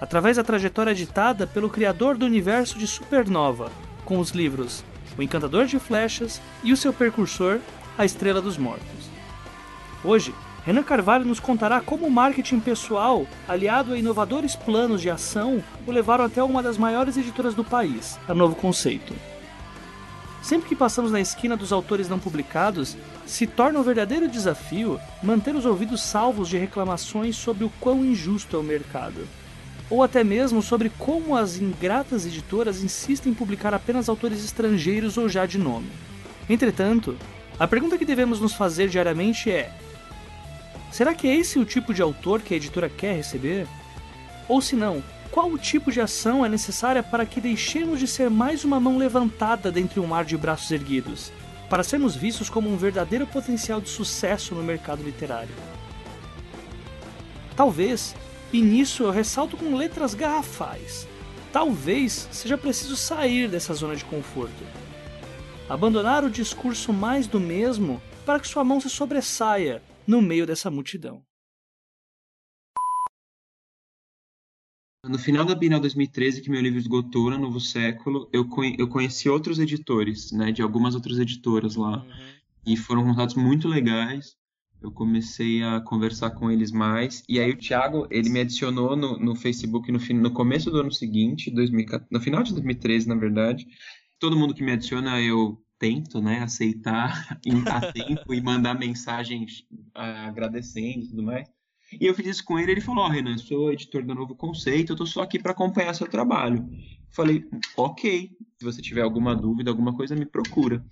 através 0.00 0.38
da 0.38 0.42
trajetória 0.42 0.94
ditada 0.94 1.46
pelo 1.46 1.68
criador 1.68 2.16
do 2.16 2.24
universo 2.24 2.78
de 2.78 2.86
Supernova, 2.86 3.70
com 4.06 4.18
os 4.18 4.30
livros 4.30 4.82
O 5.18 5.22
Encantador 5.22 5.66
de 5.66 5.78
Flechas 5.78 6.40
e 6.62 6.72
o 6.72 6.76
seu 6.76 6.92
precursor, 6.92 7.60
a 7.98 8.04
Estrela 8.06 8.40
dos 8.40 8.56
Mortos. 8.56 9.10
Hoje, 10.02 10.34
Renan 10.64 10.82
Carvalho 10.82 11.26
nos 11.26 11.38
contará 11.38 11.78
como 11.82 12.06
o 12.06 12.10
marketing 12.10 12.58
pessoal, 12.58 13.26
aliado 13.46 13.92
a 13.92 13.98
inovadores 13.98 14.56
planos 14.56 15.02
de 15.02 15.10
ação, 15.10 15.62
o 15.86 15.90
levaram 15.90 16.24
até 16.24 16.42
uma 16.42 16.62
das 16.62 16.78
maiores 16.78 17.18
editoras 17.18 17.54
do 17.54 17.62
país, 17.62 18.18
a 18.26 18.32
Novo 18.32 18.56
Conceito. 18.56 19.14
Sempre 20.40 20.68
que 20.70 20.76
passamos 20.76 21.12
na 21.12 21.20
esquina 21.20 21.54
dos 21.54 21.70
autores 21.70 22.08
não 22.08 22.18
publicados, 22.18 22.96
se 23.26 23.46
torna 23.46 23.78
um 23.78 23.82
verdadeiro 23.82 24.26
desafio 24.26 24.98
manter 25.22 25.54
os 25.54 25.66
ouvidos 25.66 26.02
salvos 26.02 26.48
de 26.48 26.56
reclamações 26.56 27.36
sobre 27.36 27.64
o 27.64 27.72
quão 27.78 28.02
injusto 28.02 28.56
é 28.56 28.58
o 28.58 28.62
mercado. 28.62 29.28
Ou 29.90 30.02
até 30.02 30.24
mesmo 30.24 30.62
sobre 30.62 30.90
como 30.98 31.36
as 31.36 31.58
ingratas 31.58 32.24
editoras 32.24 32.82
insistem 32.82 33.32
em 33.32 33.34
publicar 33.34 33.74
apenas 33.74 34.08
autores 34.08 34.42
estrangeiros 34.42 35.18
ou 35.18 35.28
já 35.28 35.44
de 35.44 35.58
nome. 35.58 35.90
Entretanto, 36.48 37.16
a 37.58 37.68
pergunta 37.68 37.98
que 37.98 38.04
devemos 38.04 38.40
nos 38.40 38.54
fazer 38.54 38.88
diariamente 38.88 39.50
é: 39.50 39.70
será 40.94 41.12
que 41.12 41.26
é 41.26 41.34
esse 41.34 41.58
o 41.58 41.64
tipo 41.64 41.92
de 41.92 42.00
autor 42.00 42.40
que 42.40 42.54
a 42.54 42.56
editora 42.56 42.88
quer 42.88 43.16
receber? 43.16 43.66
Ou 44.48 44.62
se 44.62 44.76
não, 44.76 45.02
qual 45.28 45.50
o 45.50 45.58
tipo 45.58 45.90
de 45.90 46.00
ação 46.00 46.46
é 46.46 46.48
necessária 46.48 47.02
para 47.02 47.26
que 47.26 47.40
deixemos 47.40 47.98
de 47.98 48.06
ser 48.06 48.30
mais 48.30 48.64
uma 48.64 48.78
mão 48.78 48.96
levantada 48.96 49.72
dentre 49.72 49.98
um 49.98 50.06
mar 50.06 50.24
de 50.24 50.36
braços 50.36 50.70
erguidos, 50.70 51.32
para 51.68 51.82
sermos 51.82 52.14
vistos 52.14 52.48
como 52.48 52.72
um 52.72 52.76
verdadeiro 52.76 53.26
potencial 53.26 53.80
de 53.80 53.88
sucesso 53.88 54.54
no 54.54 54.62
mercado 54.62 55.02
literário? 55.02 55.56
Talvez, 57.56 58.14
e 58.52 58.62
nisso 58.62 59.02
eu 59.02 59.10
ressalto 59.10 59.56
com 59.56 59.74
letras 59.74 60.14
garrafais, 60.14 61.08
talvez 61.52 62.28
seja 62.30 62.56
preciso 62.56 62.94
sair 62.94 63.48
dessa 63.48 63.74
zona 63.74 63.96
de 63.96 64.04
conforto. 64.04 64.64
Abandonar 65.68 66.22
o 66.22 66.30
discurso 66.30 66.92
mais 66.92 67.26
do 67.26 67.40
mesmo 67.40 68.00
para 68.24 68.38
que 68.38 68.46
sua 68.46 68.62
mão 68.62 68.80
se 68.80 68.88
sobressaia 68.88 69.82
no 70.06 70.20
meio 70.22 70.46
dessa 70.46 70.70
multidão. 70.70 71.24
No 75.06 75.18
final 75.18 75.44
da 75.44 75.54
Bienal 75.54 75.80
2013, 75.80 76.40
que 76.40 76.50
meu 76.50 76.62
livro 76.62 76.78
esgotou 76.78 77.28
na 77.28 77.36
Novo 77.36 77.60
Século, 77.60 78.28
eu, 78.32 78.48
eu 78.78 78.88
conheci 78.88 79.28
outros 79.28 79.58
editores, 79.58 80.32
né, 80.32 80.50
de 80.50 80.62
algumas 80.62 80.94
outras 80.94 81.18
editoras 81.18 81.76
lá. 81.76 82.02
Uhum. 82.02 82.34
E 82.66 82.76
foram 82.76 83.04
contatos 83.04 83.34
muito 83.34 83.68
legais. 83.68 84.34
Eu 84.82 84.90
comecei 84.90 85.62
a 85.62 85.80
conversar 85.80 86.30
com 86.30 86.50
eles 86.50 86.72
mais. 86.72 87.22
E 87.28 87.38
aí 87.38 87.50
o 87.50 87.56
Thiago, 87.56 88.06
ele 88.10 88.30
me 88.30 88.40
adicionou 88.40 88.96
no, 88.96 89.18
no 89.18 89.34
Facebook 89.34 89.92
no, 89.92 89.98
no 90.22 90.30
começo 90.30 90.70
do 90.70 90.80
ano 90.80 90.92
seguinte, 90.92 91.50
2014, 91.50 92.06
no 92.10 92.20
final 92.20 92.42
de 92.42 92.52
2013, 92.52 93.06
na 93.06 93.14
verdade. 93.14 93.66
Todo 94.18 94.36
mundo 94.36 94.54
que 94.54 94.62
me 94.62 94.72
adiciona, 94.72 95.20
eu 95.20 95.62
tento, 95.84 96.22
né, 96.22 96.38
aceitar 96.38 97.38
em 97.44 97.62
tempo 97.92 98.32
e 98.32 98.40
mandar 98.40 98.72
mensagens 98.72 99.66
uh, 99.94 100.28
agradecendo 100.28 101.04
e 101.04 101.08
tudo 101.08 101.22
mais. 101.22 101.46
E 102.00 102.06
eu 102.06 102.14
fiz 102.14 102.26
isso 102.26 102.44
com 102.44 102.58
ele, 102.58 102.72
ele 102.72 102.80
falou, 102.80 103.04
ó, 103.04 103.06
oh, 103.06 103.10
Renan, 103.10 103.36
sou 103.36 103.70
editor 103.70 104.02
da 104.02 104.14
Novo 104.14 104.34
Conceito, 104.34 104.92
eu 104.92 104.96
tô 104.96 105.04
só 105.04 105.20
aqui 105.20 105.38
para 105.38 105.52
acompanhar 105.52 105.92
seu 105.94 106.08
trabalho. 106.08 106.66
Falei, 107.10 107.44
ok, 107.76 108.30
se 108.58 108.64
você 108.64 108.80
tiver 108.80 109.02
alguma 109.02 109.36
dúvida, 109.36 109.70
alguma 109.70 109.94
coisa, 109.94 110.16
me 110.16 110.24
procura. 110.24 110.82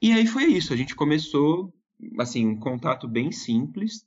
E 0.00 0.10
aí 0.10 0.26
foi 0.26 0.44
isso, 0.44 0.72
a 0.72 0.76
gente 0.76 0.94
começou, 0.94 1.72
assim, 2.18 2.46
um 2.46 2.58
contato 2.58 3.06
bem 3.06 3.30
simples, 3.30 4.06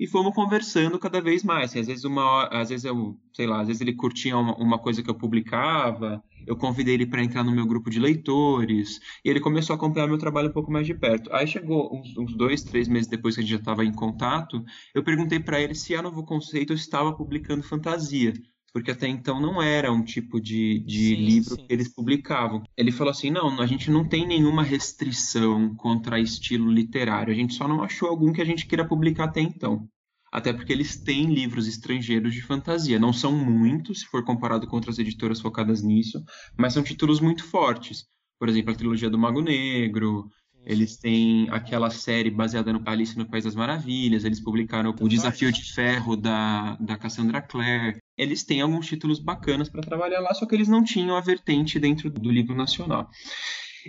e 0.00 0.06
fomos 0.06 0.34
conversando 0.34 0.98
cada 0.98 1.20
vez 1.20 1.44
mais. 1.44 1.70
Assim, 1.70 1.80
às 1.80 1.86
vezes 1.88 2.04
uma, 2.04 2.46
às 2.46 2.70
vezes 2.70 2.86
eu, 2.86 3.20
sei 3.34 3.46
lá, 3.46 3.60
às 3.60 3.66
vezes 3.66 3.82
ele 3.82 3.94
curtia 3.94 4.36
uma, 4.36 4.56
uma 4.56 4.78
coisa 4.78 5.02
que 5.02 5.10
eu 5.10 5.14
publicava, 5.14 6.24
eu 6.46 6.56
convidei 6.56 6.94
ele 6.94 7.06
para 7.06 7.22
entrar 7.22 7.44
no 7.44 7.52
meu 7.52 7.66
grupo 7.66 7.90
de 7.90 7.98
leitores, 7.98 9.00
e 9.24 9.28
ele 9.28 9.40
começou 9.40 9.74
a 9.74 9.76
acompanhar 9.76 10.06
meu 10.06 10.18
trabalho 10.18 10.48
um 10.48 10.52
pouco 10.52 10.70
mais 10.70 10.86
de 10.86 10.94
perto. 10.94 11.32
Aí 11.32 11.46
chegou 11.46 11.94
uns, 11.94 12.16
uns 12.16 12.34
dois, 12.36 12.62
três 12.62 12.88
meses 12.88 13.08
depois 13.08 13.34
que 13.34 13.40
a 13.40 13.44
gente 13.44 13.52
já 13.52 13.58
estava 13.58 13.84
em 13.84 13.92
contato, 13.92 14.64
eu 14.94 15.02
perguntei 15.02 15.40
para 15.40 15.60
ele 15.60 15.74
se 15.74 15.94
a 15.94 16.02
Novo 16.02 16.24
Conceito 16.24 16.72
estava 16.72 17.12
publicando 17.12 17.62
fantasia 17.62 18.32
porque 18.72 18.90
até 18.90 19.08
então 19.08 19.40
não 19.40 19.62
era 19.62 19.92
um 19.92 20.04
tipo 20.04 20.40
de, 20.40 20.80
de 20.80 21.08
sim, 21.08 21.14
livro 21.14 21.54
sim. 21.56 21.66
que 21.66 21.72
eles 21.72 21.92
publicavam. 21.92 22.62
Ele 22.76 22.92
falou 22.92 23.10
assim: 23.10 23.30
não, 23.30 23.60
a 23.60 23.66
gente 23.66 23.90
não 23.90 24.06
tem 24.06 24.26
nenhuma 24.26 24.62
restrição 24.62 25.74
contra 25.74 26.20
estilo 26.20 26.70
literário, 26.70 27.32
a 27.32 27.36
gente 27.36 27.54
só 27.54 27.66
não 27.66 27.82
achou 27.82 28.08
algum 28.08 28.32
que 28.32 28.42
a 28.42 28.44
gente 28.44 28.66
queira 28.66 28.86
publicar 28.86 29.24
até 29.24 29.40
então. 29.40 29.88
Até 30.32 30.52
porque 30.52 30.72
eles 30.72 30.96
têm 31.00 31.32
livros 31.32 31.66
estrangeiros 31.66 32.34
de 32.34 32.42
fantasia. 32.42 32.98
Não 32.98 33.12
são 33.12 33.32
muitos, 33.32 34.00
se 34.00 34.06
for 34.06 34.24
comparado 34.24 34.66
com 34.66 34.76
outras 34.76 34.98
editoras 34.98 35.40
focadas 35.40 35.82
nisso, 35.82 36.22
mas 36.56 36.72
são 36.72 36.82
títulos 36.82 37.20
muito 37.20 37.44
fortes. 37.44 38.04
Por 38.38 38.48
exemplo, 38.48 38.72
a 38.72 38.76
trilogia 38.76 39.10
do 39.10 39.18
Mago 39.18 39.40
Negro, 39.40 40.30
eles 40.64 40.98
têm 40.98 41.48
aquela 41.50 41.88
série 41.88 42.30
baseada 42.30 42.72
no 42.72 42.82
Alice 42.84 43.16
no 43.16 43.28
País 43.28 43.44
das 43.44 43.54
Maravilhas, 43.54 44.24
eles 44.24 44.38
publicaram 44.38 44.94
O 45.00 45.08
Desafio 45.08 45.50
de 45.50 45.72
Ferro 45.72 46.14
da, 46.14 46.76
da 46.76 46.96
Cassandra 46.96 47.40
Clare. 47.40 47.98
Eles 48.16 48.44
têm 48.44 48.60
alguns 48.60 48.86
títulos 48.86 49.18
bacanas 49.18 49.68
para 49.68 49.80
trabalhar 49.80 50.20
lá, 50.20 50.34
só 50.34 50.44
que 50.46 50.54
eles 50.54 50.68
não 50.68 50.84
tinham 50.84 51.16
a 51.16 51.20
vertente 51.20 51.78
dentro 51.78 52.10
do 52.10 52.30
livro 52.30 52.54
nacional. 52.54 53.08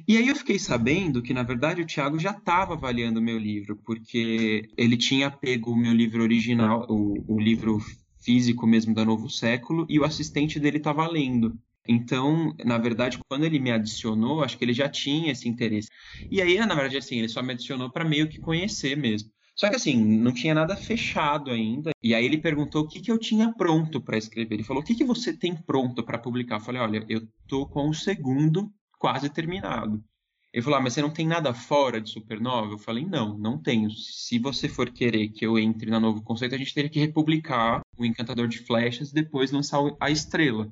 E 0.08 0.18
aí 0.18 0.28
eu 0.28 0.36
fiquei 0.36 0.60
sabendo 0.60 1.22
que, 1.22 1.34
na 1.34 1.44
verdade, 1.44 1.82
o 1.82 1.86
Thiago 1.86 2.20
já 2.20 2.32
estava 2.32 2.74
avaliando 2.74 3.20
o 3.20 3.24
meu 3.24 3.38
livro, 3.38 3.78
porque 3.86 4.68
ele 4.78 4.98
tinha 4.98 5.32
pego 5.32 5.72
o 5.72 5.76
meu 5.76 5.94
livro 5.94 6.22
original, 6.24 6.86
o, 6.90 7.24
o 7.28 7.40
livro 7.40 7.80
físico 8.22 8.68
mesmo 8.68 8.94
da 8.94 9.06
Novo 9.06 9.30
Século, 9.30 9.86
e 9.90 10.00
o 10.00 10.04
assistente 10.04 10.60
dele 10.60 10.78
estava 10.78 11.08
lendo. 11.08 11.58
Então, 11.88 12.56
na 12.64 12.78
verdade, 12.78 13.20
quando 13.28 13.46
ele 13.46 13.60
me 13.60 13.72
adicionou, 13.72 14.44
acho 14.44 14.58
que 14.58 14.66
ele 14.66 14.74
já 14.74 14.88
tinha 14.88 15.32
esse 15.32 15.48
interesse. 15.50 15.88
E 16.30 16.42
aí, 16.42 16.58
na 16.60 16.76
verdade, 16.76 16.98
assim, 16.98 17.18
ele 17.18 17.30
só 17.30 17.42
me 17.42 17.54
adicionou 17.54 17.90
para 17.90 18.06
meio 18.06 18.28
que 18.28 18.40
conhecer 18.40 18.96
mesmo. 18.96 19.32
Só 19.56 19.70
que 19.70 19.76
assim, 19.76 19.98
não 19.98 20.32
tinha 20.32 20.54
nada 20.54 20.76
fechado 20.76 21.52
ainda. 21.52 21.92
E 22.02 22.16
aí 22.16 22.24
ele 22.24 22.38
perguntou 22.38 22.84
o 22.84 22.88
que, 22.88 23.02
que 23.02 23.12
eu 23.12 23.18
tinha 23.18 23.52
pronto 23.54 24.00
para 24.00 24.18
escrever. 24.18 24.56
Ele 24.56 24.64
falou: 24.64 24.82
"O 24.82 24.86
que, 24.86 24.96
que 24.96 25.04
você 25.04 25.36
tem 25.36 25.54
pronto 25.54 26.02
para 26.02 26.18
publicar?" 26.18 26.56
Eu 26.58 26.62
falei: 26.62 26.82
"Olha, 26.82 27.06
eu 27.10 27.28
tô 27.46 27.66
com 27.66 27.90
o 27.90 27.94
segundo 27.94 28.72
quase 29.00 29.30
terminado." 29.30 30.04
Ele 30.52 30.64
falou: 30.64 30.80
ah, 30.80 30.82
mas 30.82 30.94
você 30.94 31.02
não 31.02 31.12
tem 31.12 31.28
nada 31.28 31.54
fora 31.54 32.02
de 32.02 32.10
Supernova? 32.10 32.74
Eu 32.74 32.80
falei: 32.80 33.06
não, 33.06 33.38
não 33.38 33.58
tenho. 33.58 33.90
Se 33.92 34.40
você 34.40 34.68
for 34.68 34.90
querer 34.90 35.30
que 35.30 35.46
eu 35.46 35.60
entre 35.60 35.90
na 35.92 36.00
novo 36.00 36.24
conceito, 36.24 36.56
a 36.56 36.58
gente 36.58 36.74
teria 36.74 36.90
que 36.90 37.00
republicar 37.00 37.82
o 37.98 38.06
Encantador 38.06 38.48
de 38.48 38.60
Flechas 38.60 39.12
e 39.12 39.14
depois 39.14 39.52
lançar 39.52 39.80
a 40.00 40.10
Estrela. 40.10 40.72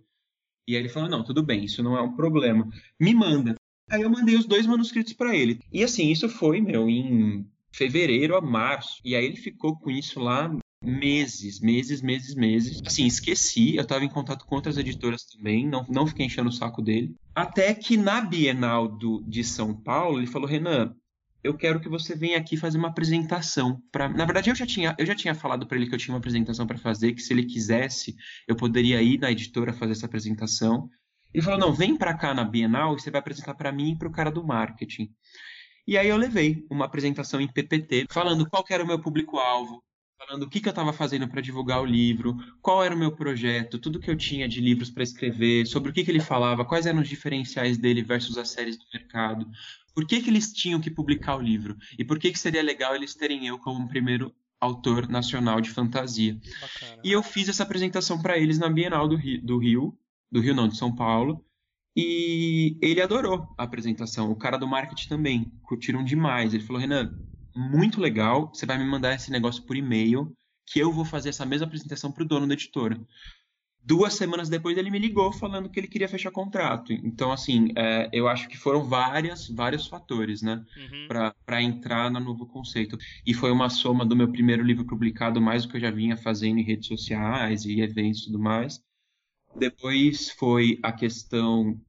E 0.67 0.75
aí 0.75 0.81
ele 0.81 0.89
falou: 0.89 1.09
não, 1.09 1.23
tudo 1.23 1.43
bem, 1.43 1.63
isso 1.63 1.83
não 1.83 1.95
é 1.95 2.01
um 2.01 2.15
problema. 2.15 2.67
Me 2.99 3.13
manda. 3.13 3.55
Aí 3.89 4.01
eu 4.01 4.09
mandei 4.09 4.35
os 4.35 4.45
dois 4.45 4.65
manuscritos 4.65 5.13
para 5.13 5.35
ele. 5.35 5.61
E 5.71 5.83
assim, 5.83 6.11
isso 6.11 6.27
foi, 6.27 6.59
meu, 6.59 6.89
em 6.89 7.49
fevereiro 7.71 8.35
a 8.35 8.41
março. 8.41 8.99
E 9.05 9.15
aí 9.15 9.25
ele 9.25 9.37
ficou 9.37 9.77
com 9.77 9.91
isso 9.91 10.19
lá 10.19 10.53
meses, 10.81 11.59
meses, 11.59 12.01
meses, 12.01 12.35
meses. 12.35 12.81
Assim, 12.85 13.05
esqueci, 13.05 13.75
eu 13.75 13.83
estava 13.83 14.05
em 14.05 14.09
contato 14.09 14.45
com 14.45 14.55
outras 14.55 14.77
editoras 14.77 15.25
também, 15.25 15.67
não, 15.67 15.85
não 15.89 16.07
fiquei 16.07 16.25
enchendo 16.25 16.49
o 16.49 16.53
saco 16.53 16.81
dele. 16.81 17.15
Até 17.35 17.73
que 17.73 17.97
na 17.97 18.21
Bienal 18.21 18.87
do, 18.87 19.23
de 19.27 19.43
São 19.43 19.73
Paulo, 19.73 20.19
ele 20.19 20.27
falou: 20.27 20.47
Renan, 20.47 20.95
eu 21.43 21.55
quero 21.55 21.79
que 21.79 21.89
você 21.89 22.15
venha 22.15 22.37
aqui 22.37 22.57
fazer 22.57 22.77
uma 22.77 22.89
apresentação. 22.89 23.81
Pra... 23.91 24.09
Na 24.09 24.25
verdade, 24.25 24.49
eu 24.49 24.55
já 24.55 24.65
tinha, 24.65 24.95
eu 24.97 25.05
já 25.05 25.15
tinha 25.15 25.35
falado 25.35 25.67
para 25.67 25.77
ele 25.77 25.87
que 25.87 25.95
eu 25.95 25.99
tinha 25.99 26.13
uma 26.13 26.19
apresentação 26.19 26.67
para 26.67 26.77
fazer, 26.77 27.13
que 27.13 27.21
se 27.21 27.33
ele 27.33 27.45
quisesse, 27.45 28.15
eu 28.47 28.55
poderia 28.55 29.01
ir 29.01 29.19
na 29.19 29.31
editora 29.31 29.73
fazer 29.73 29.93
essa 29.93 30.05
apresentação. 30.05 30.89
Ele 31.33 31.43
falou: 31.43 31.59
não, 31.59 31.73
vem 31.73 31.95
para 31.95 32.13
cá 32.13 32.33
na 32.33 32.43
Bienal 32.43 32.95
e 32.95 32.99
você 32.99 33.11
vai 33.11 33.19
apresentar 33.19 33.55
para 33.55 33.71
mim 33.71 33.91
e 33.91 33.97
para 33.97 34.07
o 34.07 34.11
cara 34.11 34.31
do 34.31 34.45
marketing. 34.45 35.09
E 35.87 35.97
aí 35.97 36.09
eu 36.09 36.17
levei 36.17 36.65
uma 36.69 36.83
apresentação 36.83 37.39
em 37.39 37.47
PPT, 37.47 38.07
falando 38.09 38.49
qual 38.49 38.65
era 38.69 38.83
o 38.83 38.87
meu 38.87 38.99
público-alvo, 38.99 39.81
falando 40.17 40.43
o 40.43 40.49
que, 40.49 40.59
que 40.59 40.67
eu 40.67 40.71
estava 40.71 40.91
fazendo 40.91 41.27
para 41.27 41.41
divulgar 41.41 41.81
o 41.81 41.85
livro, 41.85 42.35
qual 42.61 42.83
era 42.83 42.95
o 42.95 42.97
meu 42.97 43.11
projeto, 43.11 43.77
tudo 43.77 43.99
que 43.99 44.09
eu 44.09 44.17
tinha 44.17 44.47
de 44.47 44.59
livros 44.59 44.89
para 44.89 45.03
escrever, 45.03 45.65
sobre 45.67 45.91
o 45.91 45.93
que, 45.93 46.03
que 46.03 46.11
ele 46.11 46.19
falava, 46.19 46.65
quais 46.65 46.85
eram 46.85 47.01
os 47.01 47.07
diferenciais 47.07 47.77
dele 47.77 48.01
versus 48.01 48.37
as 48.37 48.49
séries 48.49 48.77
do 48.77 48.85
mercado, 48.93 49.47
por 49.93 50.05
que, 50.05 50.21
que 50.21 50.29
eles 50.29 50.51
tinham 50.51 50.81
que 50.81 50.91
publicar 50.91 51.35
o 51.35 51.41
livro 51.41 51.77
e 51.97 52.03
por 52.03 52.19
que, 52.19 52.31
que 52.31 52.39
seria 52.39 52.63
legal 52.63 52.95
eles 52.95 53.15
terem 53.15 53.47
eu 53.47 53.59
como 53.59 53.87
primeiro 53.87 54.33
autor 54.59 55.07
nacional 55.07 55.61
de 55.61 55.69
fantasia. 55.69 56.39
Bacana. 56.61 57.01
E 57.03 57.11
eu 57.11 57.21
fiz 57.21 57.47
essa 57.47 57.63
apresentação 57.63 58.19
para 58.21 58.37
eles 58.37 58.57
na 58.57 58.69
Bienal 58.69 59.07
do 59.07 59.15
Rio, 59.15 59.41
do 59.41 59.57
Rio, 59.57 59.97
do 60.31 60.39
Rio 60.39 60.55
não, 60.55 60.67
de 60.67 60.77
São 60.77 60.93
Paulo, 60.93 61.45
e 61.95 62.77
ele 62.81 63.01
adorou 63.01 63.47
a 63.57 63.63
apresentação. 63.63 64.31
O 64.31 64.35
cara 64.35 64.57
do 64.57 64.67
marketing 64.67 65.09
também, 65.09 65.51
curtiram 65.63 66.03
demais. 66.03 66.53
Ele 66.53 66.63
falou: 66.63 66.79
Renan, 66.79 67.19
muito 67.57 67.99
legal, 67.99 68.51
você 68.53 68.65
vai 68.65 68.77
me 68.77 68.85
mandar 68.85 69.13
esse 69.13 69.31
negócio 69.31 69.63
por 69.63 69.75
e-mail, 69.75 70.31
que 70.65 70.79
eu 70.79 70.91
vou 70.91 71.05
fazer 71.05 71.29
essa 71.29 71.45
mesma 71.45 71.65
apresentação 71.65 72.11
para 72.11 72.23
o 72.23 72.27
dono 72.27 72.47
da 72.47 72.53
editora. 72.53 72.99
Duas 73.83 74.15
semanas 74.15 74.49
depois 74.49 74.77
ele 74.77 74.91
me 74.91 74.99
ligou 74.99 75.31
falando 75.31 75.69
que 75.69 75.79
ele 75.79 75.87
queria 75.87 76.09
fechar 76.09 76.29
contrato. 76.29 76.91
Então, 76.91 77.31
assim, 77.31 77.69
é, 77.73 78.09
eu 78.11 78.27
acho 78.27 78.49
que 78.49 78.57
foram 78.57 78.83
várias, 78.83 79.47
vários 79.47 79.87
fatores, 79.87 80.41
né? 80.41 80.65
Uhum. 80.75 81.07
Para 81.45 81.63
entrar 81.63 82.11
no 82.11 82.19
novo 82.19 82.45
conceito. 82.45 82.97
E 83.25 83.33
foi 83.33 83.49
uma 83.49 83.69
soma 83.69 84.05
do 84.05 84.15
meu 84.15 84.29
primeiro 84.29 84.61
livro 84.61 84.85
publicado, 84.85 85.39
mais 85.39 85.63
do 85.63 85.69
que 85.69 85.77
eu 85.77 85.81
já 85.81 85.89
vinha 85.89 86.17
fazendo 86.17 86.59
em 86.59 86.63
redes 86.63 86.87
sociais 86.87 87.63
e 87.63 87.79
eventos 87.79 88.23
e 88.23 88.25
tudo 88.25 88.39
mais. 88.39 88.83
Depois 89.55 90.31
foi 90.31 90.79
a 90.83 90.91
questão 90.91 91.79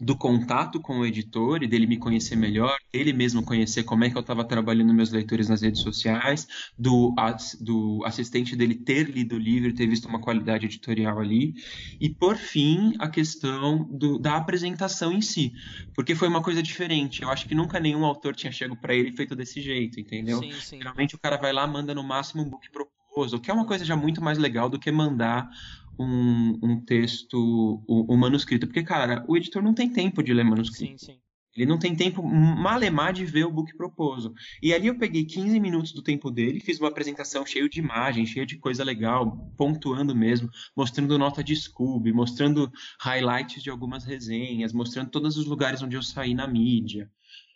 do 0.00 0.16
contato 0.16 0.80
com 0.80 1.00
o 1.00 1.06
editor 1.06 1.62
e 1.62 1.66
dele 1.66 1.86
me 1.86 1.96
conhecer 1.96 2.36
melhor, 2.36 2.76
ele 2.92 3.12
mesmo 3.12 3.42
conhecer 3.42 3.82
como 3.82 4.04
é 4.04 4.10
que 4.10 4.16
eu 4.16 4.20
estava 4.20 4.44
trabalhando 4.44 4.94
meus 4.94 5.10
leitores 5.10 5.48
nas 5.48 5.60
redes 5.60 5.80
sociais, 5.82 6.46
do, 6.78 7.12
do 7.60 8.02
assistente 8.04 8.54
dele 8.54 8.76
ter 8.76 9.10
lido 9.10 9.34
o 9.34 9.38
livro, 9.38 9.74
ter 9.74 9.88
visto 9.88 10.06
uma 10.06 10.20
qualidade 10.20 10.66
editorial 10.66 11.18
ali, 11.18 11.54
e 12.00 12.08
por 12.08 12.36
fim 12.36 12.94
a 13.00 13.08
questão 13.08 13.84
do, 13.90 14.18
da 14.18 14.36
apresentação 14.36 15.12
em 15.12 15.20
si, 15.20 15.52
porque 15.94 16.14
foi 16.14 16.28
uma 16.28 16.42
coisa 16.42 16.62
diferente. 16.62 17.22
Eu 17.22 17.30
acho 17.30 17.48
que 17.48 17.54
nunca 17.54 17.80
nenhum 17.80 18.04
autor 18.04 18.36
tinha 18.36 18.52
chegado 18.52 18.76
para 18.76 18.94
ele 18.94 19.10
feito 19.10 19.34
desse 19.34 19.60
jeito, 19.60 19.98
entendeu? 19.98 20.38
Sim, 20.38 20.52
sim. 20.52 20.78
Geralmente 20.78 21.16
o 21.16 21.18
cara 21.18 21.36
vai 21.36 21.52
lá 21.52 21.66
manda 21.66 21.92
no 21.92 22.04
máximo 22.04 22.42
um 22.42 22.48
book 22.48 22.70
proposal, 22.70 23.40
que 23.40 23.50
é 23.50 23.54
uma 23.54 23.66
coisa 23.66 23.84
já 23.84 23.96
muito 23.96 24.22
mais 24.22 24.38
legal 24.38 24.68
do 24.68 24.78
que 24.78 24.92
mandar 24.92 25.50
um, 25.98 26.58
um 26.62 26.84
texto, 26.84 27.82
um, 27.88 28.06
um, 28.14 28.16
manuscrito. 28.16 28.66
Porque, 28.66 28.82
cara, 28.82 29.24
o 29.28 29.36
editor 29.36 29.62
não 29.62 29.74
tem 29.74 29.90
tempo 29.90 30.22
de 30.22 30.32
ler 30.32 30.44
manuscrito. 30.44 31.00
Sim, 31.00 31.12
sim. 31.12 31.20
Ele 31.56 31.66
não 31.66 31.78
tem 31.78 31.96
tempo 31.96 32.22
malemar 32.22 33.12
de 33.12 33.24
ver 33.24 33.44
o 33.44 33.50
book 33.50 33.76
proposal. 33.76 34.32
E 34.62 34.72
ali 34.72 34.86
eu 34.86 34.96
peguei 34.96 35.24
15 35.24 35.58
minutos 35.58 35.92
do 35.92 36.02
tempo 36.02 36.30
dele, 36.30 36.60
fiz 36.60 36.78
uma 36.78 36.88
apresentação 36.88 37.44
cheia 37.44 37.68
de 37.68 37.80
imagens, 37.80 38.28
cheia 38.28 38.46
de 38.46 38.56
coisa 38.58 38.84
legal, 38.84 39.36
pontuando 39.56 40.14
mesmo, 40.14 40.48
mostrando 40.76 41.18
nota 41.18 41.42
de 41.42 41.56
Scooby, 41.56 42.12
mostrando 42.12 42.70
highlights 43.00 43.60
de 43.60 43.70
algumas 43.70 44.04
resenhas, 44.04 44.72
mostrando 44.72 45.10
todos 45.10 45.36
os 45.36 45.46
lugares 45.46 45.82
onde 45.82 45.96
eu 45.96 46.02
saí 46.02 46.32
na 46.32 46.46
mídia. 46.46 47.10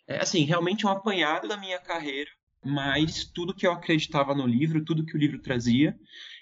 É 0.05 0.19
assim, 0.19 0.43
realmente 0.43 0.85
um 0.85 0.89
apanhado 0.89 1.47
da 1.47 1.55
minha 1.55 1.79
carreira, 1.79 2.29
mas 2.63 3.25
tudo 3.25 3.53
que 3.53 3.65
eu 3.65 3.71
acreditava 3.71 4.33
no 4.33 4.47
livro, 4.47 4.83
tudo 4.83 5.05
que 5.05 5.15
o 5.15 5.19
livro 5.19 5.39
trazia, 5.39 5.97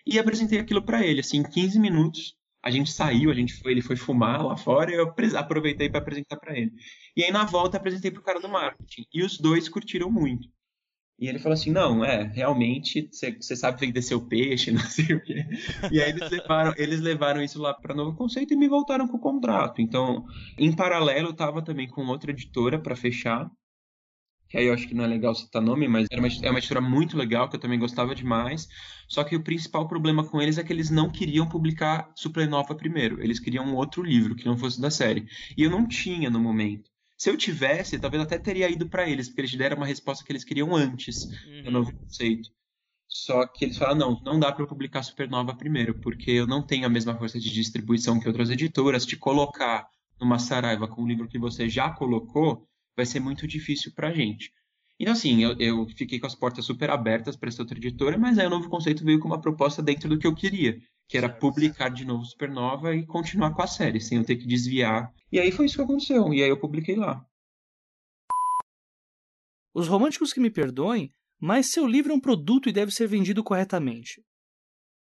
e 0.05 0.19
apresentei 0.19 0.59
aquilo 0.59 0.81
para 0.81 1.05
ele, 1.05 1.19
assim, 1.19 1.37
em 1.37 1.43
15 1.43 1.79
minutos. 1.79 2.35
A 2.63 2.69
gente 2.69 2.91
saiu, 2.91 3.31
a 3.31 3.33
gente 3.33 3.53
foi, 3.53 3.71
ele 3.71 3.81
foi 3.81 3.95
fumar 3.95 4.45
lá 4.45 4.55
fora 4.55 4.91
e 4.91 4.95
eu 4.95 5.13
aproveitei 5.37 5.89
para 5.89 5.99
apresentar 5.99 6.37
para 6.37 6.57
ele. 6.57 6.71
E 7.15 7.23
aí 7.23 7.31
na 7.31 7.43
volta 7.43 7.77
apresentei 7.77 8.11
pro 8.11 8.21
cara 8.21 8.39
do 8.39 8.47
marketing 8.47 9.05
e 9.11 9.23
os 9.23 9.39
dois 9.39 9.67
curtiram 9.67 10.11
muito. 10.11 10.47
E 11.21 11.27
ele 11.27 11.37
falou 11.37 11.53
assim: 11.53 11.71
não, 11.71 12.03
é, 12.03 12.23
realmente, 12.23 13.07
você 13.11 13.55
sabe 13.55 13.79
vender 13.79 14.01
seu 14.01 14.19
peixe, 14.27 14.71
não 14.73 14.81
sei 14.81 15.15
o 15.15 15.23
quê. 15.23 15.45
E 15.91 16.01
aí 16.01 16.09
eles 16.09 16.31
levaram, 16.31 16.73
eles 16.75 16.99
levaram 16.99 17.43
isso 17.43 17.61
lá 17.61 17.75
para 17.75 17.93
novo 17.93 18.17
conceito 18.17 18.55
e 18.55 18.57
me 18.57 18.67
voltaram 18.67 19.07
com 19.07 19.17
o 19.17 19.21
contrato. 19.21 19.81
Então, 19.81 20.25
em 20.57 20.75
paralelo, 20.75 21.27
eu 21.27 21.31
estava 21.31 21.61
também 21.61 21.87
com 21.87 22.07
outra 22.07 22.31
editora 22.31 22.79
para 22.79 22.95
fechar 22.95 23.49
que 24.51 24.57
aí 24.57 24.65
eu 24.65 24.73
acho 24.73 24.85
que 24.85 24.93
não 24.93 25.05
é 25.05 25.07
legal 25.07 25.33
citar 25.33 25.61
nome, 25.61 25.87
mas 25.87 26.07
era 26.11 26.21
uma, 26.21 26.27
é 26.27 26.49
uma 26.49 26.59
editora 26.59 26.81
muito 26.81 27.15
legal, 27.15 27.47
que 27.47 27.55
eu 27.55 27.59
também 27.59 27.79
gostava 27.79 28.13
demais. 28.13 28.67
Só 29.07 29.23
que 29.23 29.33
o 29.33 29.41
principal 29.41 29.87
problema 29.87 30.25
com 30.25 30.41
eles 30.41 30.57
é 30.57 30.63
que 30.63 30.73
eles 30.73 30.89
não 30.89 31.09
queriam 31.09 31.47
publicar 31.47 32.11
Supernova 32.15 32.75
primeiro. 32.75 33.23
Eles 33.23 33.39
queriam 33.39 33.65
um 33.65 33.75
outro 33.75 34.03
livro 34.03 34.35
que 34.35 34.45
não 34.45 34.57
fosse 34.57 34.81
da 34.81 34.91
série. 34.91 35.25
E 35.57 35.63
eu 35.63 35.69
não 35.71 35.87
tinha 35.87 36.29
no 36.29 36.37
momento. 36.37 36.91
Se 37.17 37.29
eu 37.29 37.37
tivesse, 37.37 37.97
talvez 37.97 38.21
até 38.21 38.37
teria 38.37 38.69
ido 38.69 38.89
para 38.89 39.09
eles, 39.09 39.29
porque 39.29 39.39
eles 39.39 39.55
deram 39.55 39.77
uma 39.77 39.85
resposta 39.85 40.25
que 40.25 40.33
eles 40.33 40.43
queriam 40.43 40.75
antes 40.75 41.23
uhum. 41.23 41.63
do 41.63 41.71
novo 41.71 41.93
conceito. 41.93 42.49
Só 43.07 43.47
que 43.47 43.63
eles 43.63 43.77
falaram, 43.77 43.99
não, 43.99 44.21
não 44.21 44.39
dá 44.39 44.51
para 44.51 44.67
publicar 44.67 45.01
Supernova 45.01 45.55
primeiro, 45.55 45.97
porque 46.01 46.31
eu 46.31 46.45
não 46.45 46.61
tenho 46.61 46.85
a 46.85 46.89
mesma 46.89 47.17
força 47.17 47.39
de 47.39 47.49
distribuição 47.49 48.19
que 48.19 48.27
outras 48.27 48.49
editoras. 48.49 49.05
Te 49.05 49.15
colocar 49.15 49.87
numa 50.19 50.39
Saraiva 50.39 50.89
com 50.89 51.03
um 51.03 51.07
livro 51.07 51.29
que 51.29 51.39
você 51.39 51.69
já 51.69 51.89
colocou, 51.89 52.67
vai 52.95 53.05
ser 53.05 53.19
muito 53.19 53.47
difícil 53.47 53.91
para 53.93 54.09
a 54.09 54.13
gente. 54.13 54.51
Então, 55.01 55.13
assim, 55.13 55.43
eu, 55.43 55.57
eu, 55.57 55.87
fiquei 55.97 56.19
com 56.19 56.27
as 56.27 56.35
portas 56.35 56.63
super 56.63 56.91
abertas 56.91 57.35
para 57.35 57.49
essa 57.49 57.63
outra 57.63 57.77
editora, 57.77 58.19
mas 58.19 58.37
aí 58.37 58.45
o 58.45 58.51
novo 58.51 58.69
conceito 58.69 59.03
veio 59.03 59.19
com 59.19 59.27
uma 59.27 59.41
proposta 59.41 59.81
dentro 59.81 60.07
do 60.07 60.19
que 60.19 60.27
eu 60.27 60.35
queria, 60.35 60.79
que 61.07 61.17
era 61.17 61.27
publicar 61.27 61.89
de 61.89 62.05
novo 62.05 62.23
Supernova 62.23 62.95
e 62.95 63.03
continuar 63.05 63.51
com 63.55 63.63
a 63.63 63.67
série, 63.67 63.99
sem 63.99 64.19
eu 64.19 64.23
ter 64.23 64.35
que 64.35 64.45
desviar. 64.45 65.11
E 65.31 65.39
aí 65.39 65.51
foi 65.51 65.65
isso 65.65 65.75
que 65.75 65.81
aconteceu, 65.81 66.31
e 66.31 66.43
aí 66.43 66.49
eu 66.49 66.59
publiquei 66.59 66.95
lá. 66.95 67.25
Os 69.73 69.87
românticos 69.87 70.31
que 70.33 70.39
me 70.39 70.51
perdoem, 70.51 71.11
mas 71.39 71.71
seu 71.71 71.87
livro 71.87 72.11
é 72.11 72.15
um 72.15 72.19
produto 72.19 72.69
e 72.69 72.73
deve 72.73 72.91
ser 72.91 73.07
vendido 73.07 73.43
corretamente. 73.43 74.21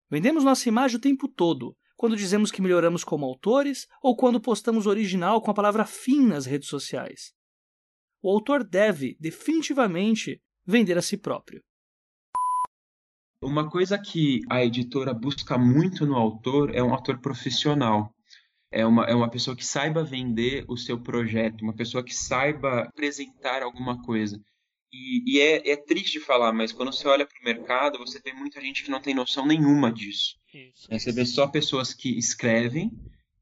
Vendemos 0.09 0.43
nossa 0.43 0.67
imagem 0.67 0.97
o 0.97 1.01
tempo 1.01 1.27
todo, 1.27 1.75
quando 1.95 2.17
dizemos 2.17 2.49
que 2.49 2.61
melhoramos 2.61 3.03
como 3.03 3.25
autores 3.25 3.85
ou 4.01 4.15
quando 4.15 4.41
postamos 4.41 4.87
original 4.87 5.41
com 5.41 5.51
a 5.51 5.53
palavra 5.53 5.85
fim 5.85 6.25
nas 6.25 6.47
redes 6.47 6.69
sociais 6.69 7.39
o 8.21 8.29
autor 8.29 8.63
deve 8.63 9.17
definitivamente 9.19 10.41
vender 10.65 10.97
a 10.97 11.01
si 11.01 11.17
próprio. 11.17 11.61
Uma 13.43 13.67
coisa 13.69 13.97
que 13.97 14.41
a 14.49 14.63
editora 14.63 15.13
busca 15.13 15.57
muito 15.57 16.05
no 16.05 16.15
autor 16.15 16.75
é 16.75 16.83
um 16.83 16.93
autor 16.93 17.19
profissional. 17.19 18.13
É 18.71 18.85
uma, 18.85 19.05
é 19.05 19.15
uma 19.15 19.29
pessoa 19.29 19.55
que 19.55 19.65
saiba 19.65 20.03
vender 20.03 20.63
o 20.67 20.77
seu 20.77 21.01
projeto, 21.01 21.61
uma 21.63 21.75
pessoa 21.75 22.03
que 22.03 22.13
saiba 22.13 22.83
apresentar 22.83 23.63
alguma 23.63 24.01
coisa. 24.03 24.39
E, 24.93 25.23
e 25.25 25.41
é, 25.41 25.71
é, 25.71 25.75
triste 25.75 26.19
falar, 26.19 26.53
mas 26.53 26.71
quando 26.71 26.93
você 26.93 27.07
olha 27.07 27.25
para 27.25 27.39
o 27.39 27.43
mercado, 27.43 27.97
você 27.97 28.21
vê 28.23 28.31
muita 28.31 28.61
gente 28.61 28.83
que 28.83 28.91
não 28.91 29.01
tem 29.01 29.15
noção 29.15 29.45
nenhuma 29.45 29.91
disso. 29.91 30.35
Isso. 30.53 30.87
É, 30.89 30.99
você 30.99 31.11
vê 31.11 31.25
só 31.25 31.47
pessoas 31.47 31.93
que 31.93 32.17
escrevem 32.17 32.91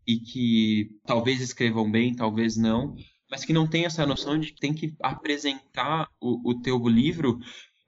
e 0.07 0.19
que 0.19 0.89
talvez 1.05 1.41
escrevam 1.41 1.89
bem, 1.91 2.15
talvez 2.15 2.55
não, 2.55 2.95
mas 3.29 3.45
que 3.45 3.53
não 3.53 3.67
tem 3.67 3.85
essa 3.85 4.05
noção 4.05 4.39
de 4.39 4.51
que 4.51 4.59
tem 4.59 4.73
que 4.73 4.95
apresentar 5.01 6.09
o, 6.19 6.51
o 6.51 6.61
teu 6.61 6.77
livro 6.87 7.39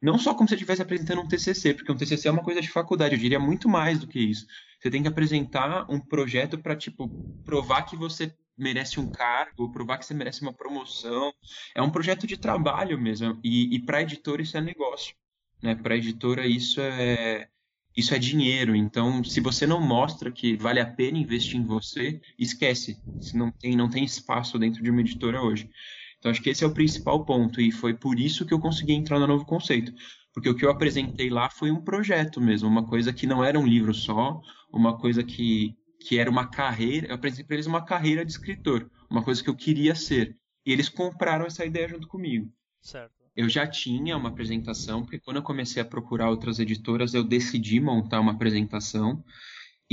não 0.02 0.18
só 0.18 0.34
como 0.34 0.50
se 0.50 0.56
estivesse 0.56 0.82
apresentando 0.82 1.22
um 1.22 1.28
TCC, 1.28 1.76
porque 1.76 1.92
um 1.92 1.96
TCC 1.96 2.28
é 2.28 2.32
uma 2.32 2.44
coisa 2.44 2.60
de 2.60 2.70
faculdade, 2.70 3.14
eu 3.14 3.20
diria 3.20 3.40
muito 3.40 3.70
mais 3.70 4.00
do 4.00 4.08
que 4.08 4.20
isso. 4.20 4.48
Você 4.80 4.90
tem 4.90 5.04
que 5.04 5.08
apresentar 5.08 5.86
um 5.88 6.00
projeto 6.00 6.58
para 6.58 6.76
tipo 6.76 7.08
provar 7.46 7.84
que 7.84 7.96
você 7.96 8.34
merece 8.58 9.00
um 9.00 9.10
cargo, 9.12 9.72
provar 9.72 10.00
que 10.00 10.06
você 10.06 10.14
merece 10.14 10.42
uma 10.42 10.54
promoção. 10.54 11.32
É 11.76 11.82
um 11.82 11.92
projeto 11.92 12.26
de 12.26 12.36
trabalho 12.36 13.00
mesmo. 13.00 13.40
E, 13.44 13.76
e 13.76 13.80
para 13.80 14.00
a 14.00 14.02
editora 14.02 14.42
isso 14.42 14.58
é 14.58 14.62
negócio, 14.62 15.16
né? 15.62 15.76
Para 15.76 15.96
editora 15.96 16.48
isso 16.48 16.82
é 16.82 17.48
isso 17.96 18.14
é 18.14 18.20
dinheiro. 18.20 18.76
Então, 18.76 19.24
se 19.24 19.40
você 19.42 19.68
não 19.68 19.82
mostra 19.82 20.32
que 20.32 20.56
vale 20.56 20.80
a 20.80 20.86
pena 20.86 21.18
investir 21.18 21.60
em 21.60 21.66
você, 21.66 22.22
esquece. 22.38 23.02
Se 23.20 23.38
não 23.38 23.52
tem, 23.52 23.76
não 23.76 23.90
tem 23.90 24.04
espaço 24.04 24.58
dentro 24.58 24.82
de 24.82 24.90
uma 24.90 25.02
editora 25.02 25.42
hoje. 25.42 25.70
Então, 26.18 26.32
acho 26.32 26.42
que 26.42 26.50
esse 26.50 26.64
é 26.64 26.68
o 26.68 26.74
principal 26.74 27.26
ponto. 27.26 27.60
E 27.60 27.72
foi 27.72 27.94
por 27.94 28.20
isso 28.20 28.46
que 28.46 28.54
eu 28.54 28.60
consegui 28.60 28.94
entrar 28.94 29.20
no 29.20 29.28
novo 29.28 29.46
conceito. 29.46 29.94
Porque 30.34 30.50
o 30.50 30.56
que 30.56 30.66
eu 30.66 30.72
apresentei 30.72 31.30
lá 31.30 31.50
foi 31.50 31.72
um 31.72 31.82
projeto 31.82 32.40
mesmo, 32.40 32.70
uma 32.70 32.88
coisa 32.88 33.12
que 33.12 33.28
não 33.28 33.44
era 33.44 33.60
um 33.60 33.68
livro 33.68 33.94
só, 33.94 34.40
uma 34.72 34.98
coisa 34.98 35.24
que, 35.24 35.76
que 36.00 36.18
era 36.18 36.30
uma 36.30 36.48
carreira. 36.48 37.08
Eu 37.08 37.16
apresentei 37.16 37.46
para 37.46 37.56
eles 37.56 37.68
uma 37.68 37.84
carreira 37.84 38.24
de 38.24 38.32
escritor, 38.32 38.90
uma 39.10 39.24
coisa 39.24 39.44
que 39.44 39.50
eu 39.50 39.56
queria 39.56 39.94
ser. 39.94 40.38
E 40.66 40.72
eles 40.72 40.88
compraram 40.88 41.46
essa 41.46 41.66
ideia 41.66 41.90
junto 41.90 42.08
comigo. 42.08 42.50
Certo 42.82 43.21
eu 43.36 43.48
já 43.50 43.66
tinha 43.66 44.18
uma 44.18 44.30
apresentação, 44.30 45.02
porque 45.02 45.20
quando 45.20 45.38
eu 45.38 45.44
comecei 45.44 45.82
a 45.82 45.86
procurar 45.86 46.30
outras 46.30 46.60
editoras, 46.60 47.14
eu 47.14 47.24
decidi 47.24 47.80
montar 47.80 48.20
uma 48.20 48.34
apresentação. 48.34 49.24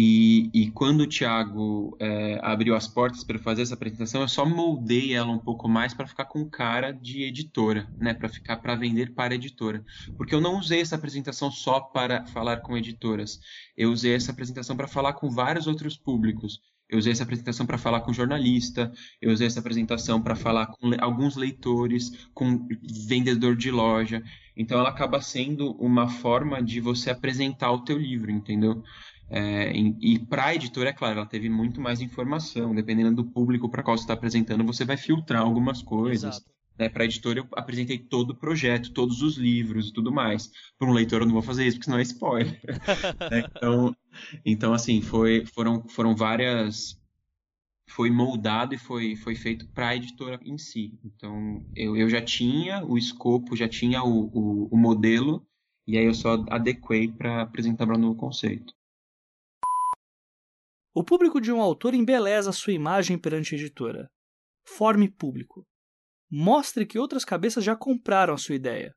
E, 0.00 0.48
e 0.54 0.70
quando 0.70 1.00
o 1.00 1.06
Thiago 1.08 1.96
é, 1.98 2.38
abriu 2.40 2.76
as 2.76 2.86
portas 2.86 3.24
para 3.24 3.36
fazer 3.36 3.62
essa 3.62 3.74
apresentação, 3.74 4.20
eu 4.20 4.28
só 4.28 4.46
moldei 4.46 5.12
ela 5.12 5.32
um 5.32 5.40
pouco 5.40 5.68
mais 5.68 5.92
para 5.92 6.06
ficar 6.06 6.26
com 6.26 6.48
cara 6.48 6.92
de 6.92 7.24
editora, 7.24 7.88
né? 7.98 8.14
Para 8.14 8.28
ficar 8.28 8.58
para 8.58 8.76
vender 8.76 9.12
para 9.12 9.34
editora, 9.34 9.84
porque 10.16 10.32
eu 10.32 10.40
não 10.40 10.56
usei 10.56 10.80
essa 10.80 10.94
apresentação 10.94 11.50
só 11.50 11.80
para 11.80 12.24
falar 12.26 12.58
com 12.58 12.76
editoras. 12.76 13.40
Eu 13.76 13.90
usei 13.90 14.14
essa 14.14 14.30
apresentação 14.30 14.76
para 14.76 14.86
falar 14.86 15.14
com 15.14 15.28
vários 15.30 15.66
outros 15.66 15.96
públicos. 15.96 16.60
Eu 16.88 16.98
usei 16.98 17.12
essa 17.12 17.22
apresentação 17.22 17.66
para 17.66 17.76
falar 17.76 18.00
com 18.00 18.12
jornalista, 18.12 18.90
eu 19.20 19.30
usei 19.30 19.46
essa 19.46 19.60
apresentação 19.60 20.22
para 20.22 20.34
falar 20.34 20.66
com 20.66 20.90
alguns 21.00 21.36
leitores, 21.36 22.28
com 22.32 22.66
vendedor 23.06 23.54
de 23.54 23.70
loja. 23.70 24.22
Então 24.56 24.78
ela 24.78 24.88
acaba 24.88 25.20
sendo 25.20 25.72
uma 25.72 26.08
forma 26.08 26.62
de 26.62 26.80
você 26.80 27.10
apresentar 27.10 27.70
o 27.70 27.84
teu 27.84 27.98
livro, 27.98 28.30
entendeu? 28.30 28.82
É, 29.30 29.70
e 30.00 30.18
para 30.18 30.46
a 30.46 30.54
editora, 30.54 30.88
é 30.88 30.92
claro, 30.92 31.18
ela 31.18 31.26
teve 31.26 31.50
muito 31.50 31.80
mais 31.80 32.00
informação. 32.00 32.74
Dependendo 32.74 33.16
do 33.16 33.24
público 33.24 33.68
para 33.68 33.82
qual 33.82 33.96
você 33.96 34.04
está 34.04 34.14
apresentando, 34.14 34.64
você 34.64 34.84
vai 34.84 34.96
filtrar 34.96 35.42
algumas 35.42 35.82
coisas. 35.82 36.36
Exato. 36.36 36.58
Né, 36.78 36.88
para 36.88 37.02
a 37.02 37.06
editora, 37.06 37.40
eu 37.40 37.48
apresentei 37.56 37.98
todo 37.98 38.30
o 38.30 38.36
projeto, 38.36 38.92
todos 38.92 39.20
os 39.20 39.36
livros 39.36 39.88
e 39.88 39.92
tudo 39.92 40.12
mais. 40.12 40.48
Para 40.78 40.88
um 40.88 40.92
leitor, 40.92 41.20
eu 41.20 41.26
não 41.26 41.32
vou 41.32 41.42
fazer 41.42 41.66
isso, 41.66 41.76
porque 41.76 41.86
senão 41.86 41.98
é 41.98 42.02
spoiler. 42.02 42.60
né? 43.32 43.44
então, 43.56 43.96
então, 44.44 44.72
assim, 44.72 45.00
foi, 45.00 45.44
foram, 45.46 45.86
foram 45.88 46.14
várias. 46.14 46.98
Foi 47.90 48.10
moldado 48.10 48.74
e 48.74 48.78
foi, 48.78 49.16
foi 49.16 49.34
feito 49.34 49.66
para 49.68 49.88
a 49.88 49.96
editora 49.96 50.38
em 50.44 50.58
si. 50.58 50.98
Então, 51.02 51.64
eu, 51.74 51.96
eu 51.96 52.08
já 52.08 52.20
tinha 52.20 52.84
o 52.84 52.98
escopo, 52.98 53.56
já 53.56 53.66
tinha 53.66 54.02
o, 54.02 54.26
o, 54.26 54.68
o 54.70 54.76
modelo, 54.76 55.46
e 55.86 55.96
aí 55.96 56.04
eu 56.04 56.12
só 56.12 56.44
adequei 56.50 57.08
para 57.08 57.40
apresentar 57.40 57.86
para 57.86 57.96
o 57.96 57.98
novo 57.98 58.14
conceito. 58.14 58.74
O 60.94 61.02
público 61.02 61.40
de 61.40 61.52
um 61.52 61.62
autor 61.62 61.94
embeleza 61.94 62.52
sua 62.52 62.72
imagem 62.72 63.16
perante 63.16 63.54
a 63.54 63.58
editora. 63.58 64.10
Forme 64.66 65.08
público. 65.08 65.64
Mostre 66.30 66.84
que 66.84 66.98
outras 66.98 67.24
cabeças 67.24 67.64
já 67.64 67.74
compraram 67.74 68.34
a 68.34 68.38
sua 68.38 68.54
ideia. 68.54 68.94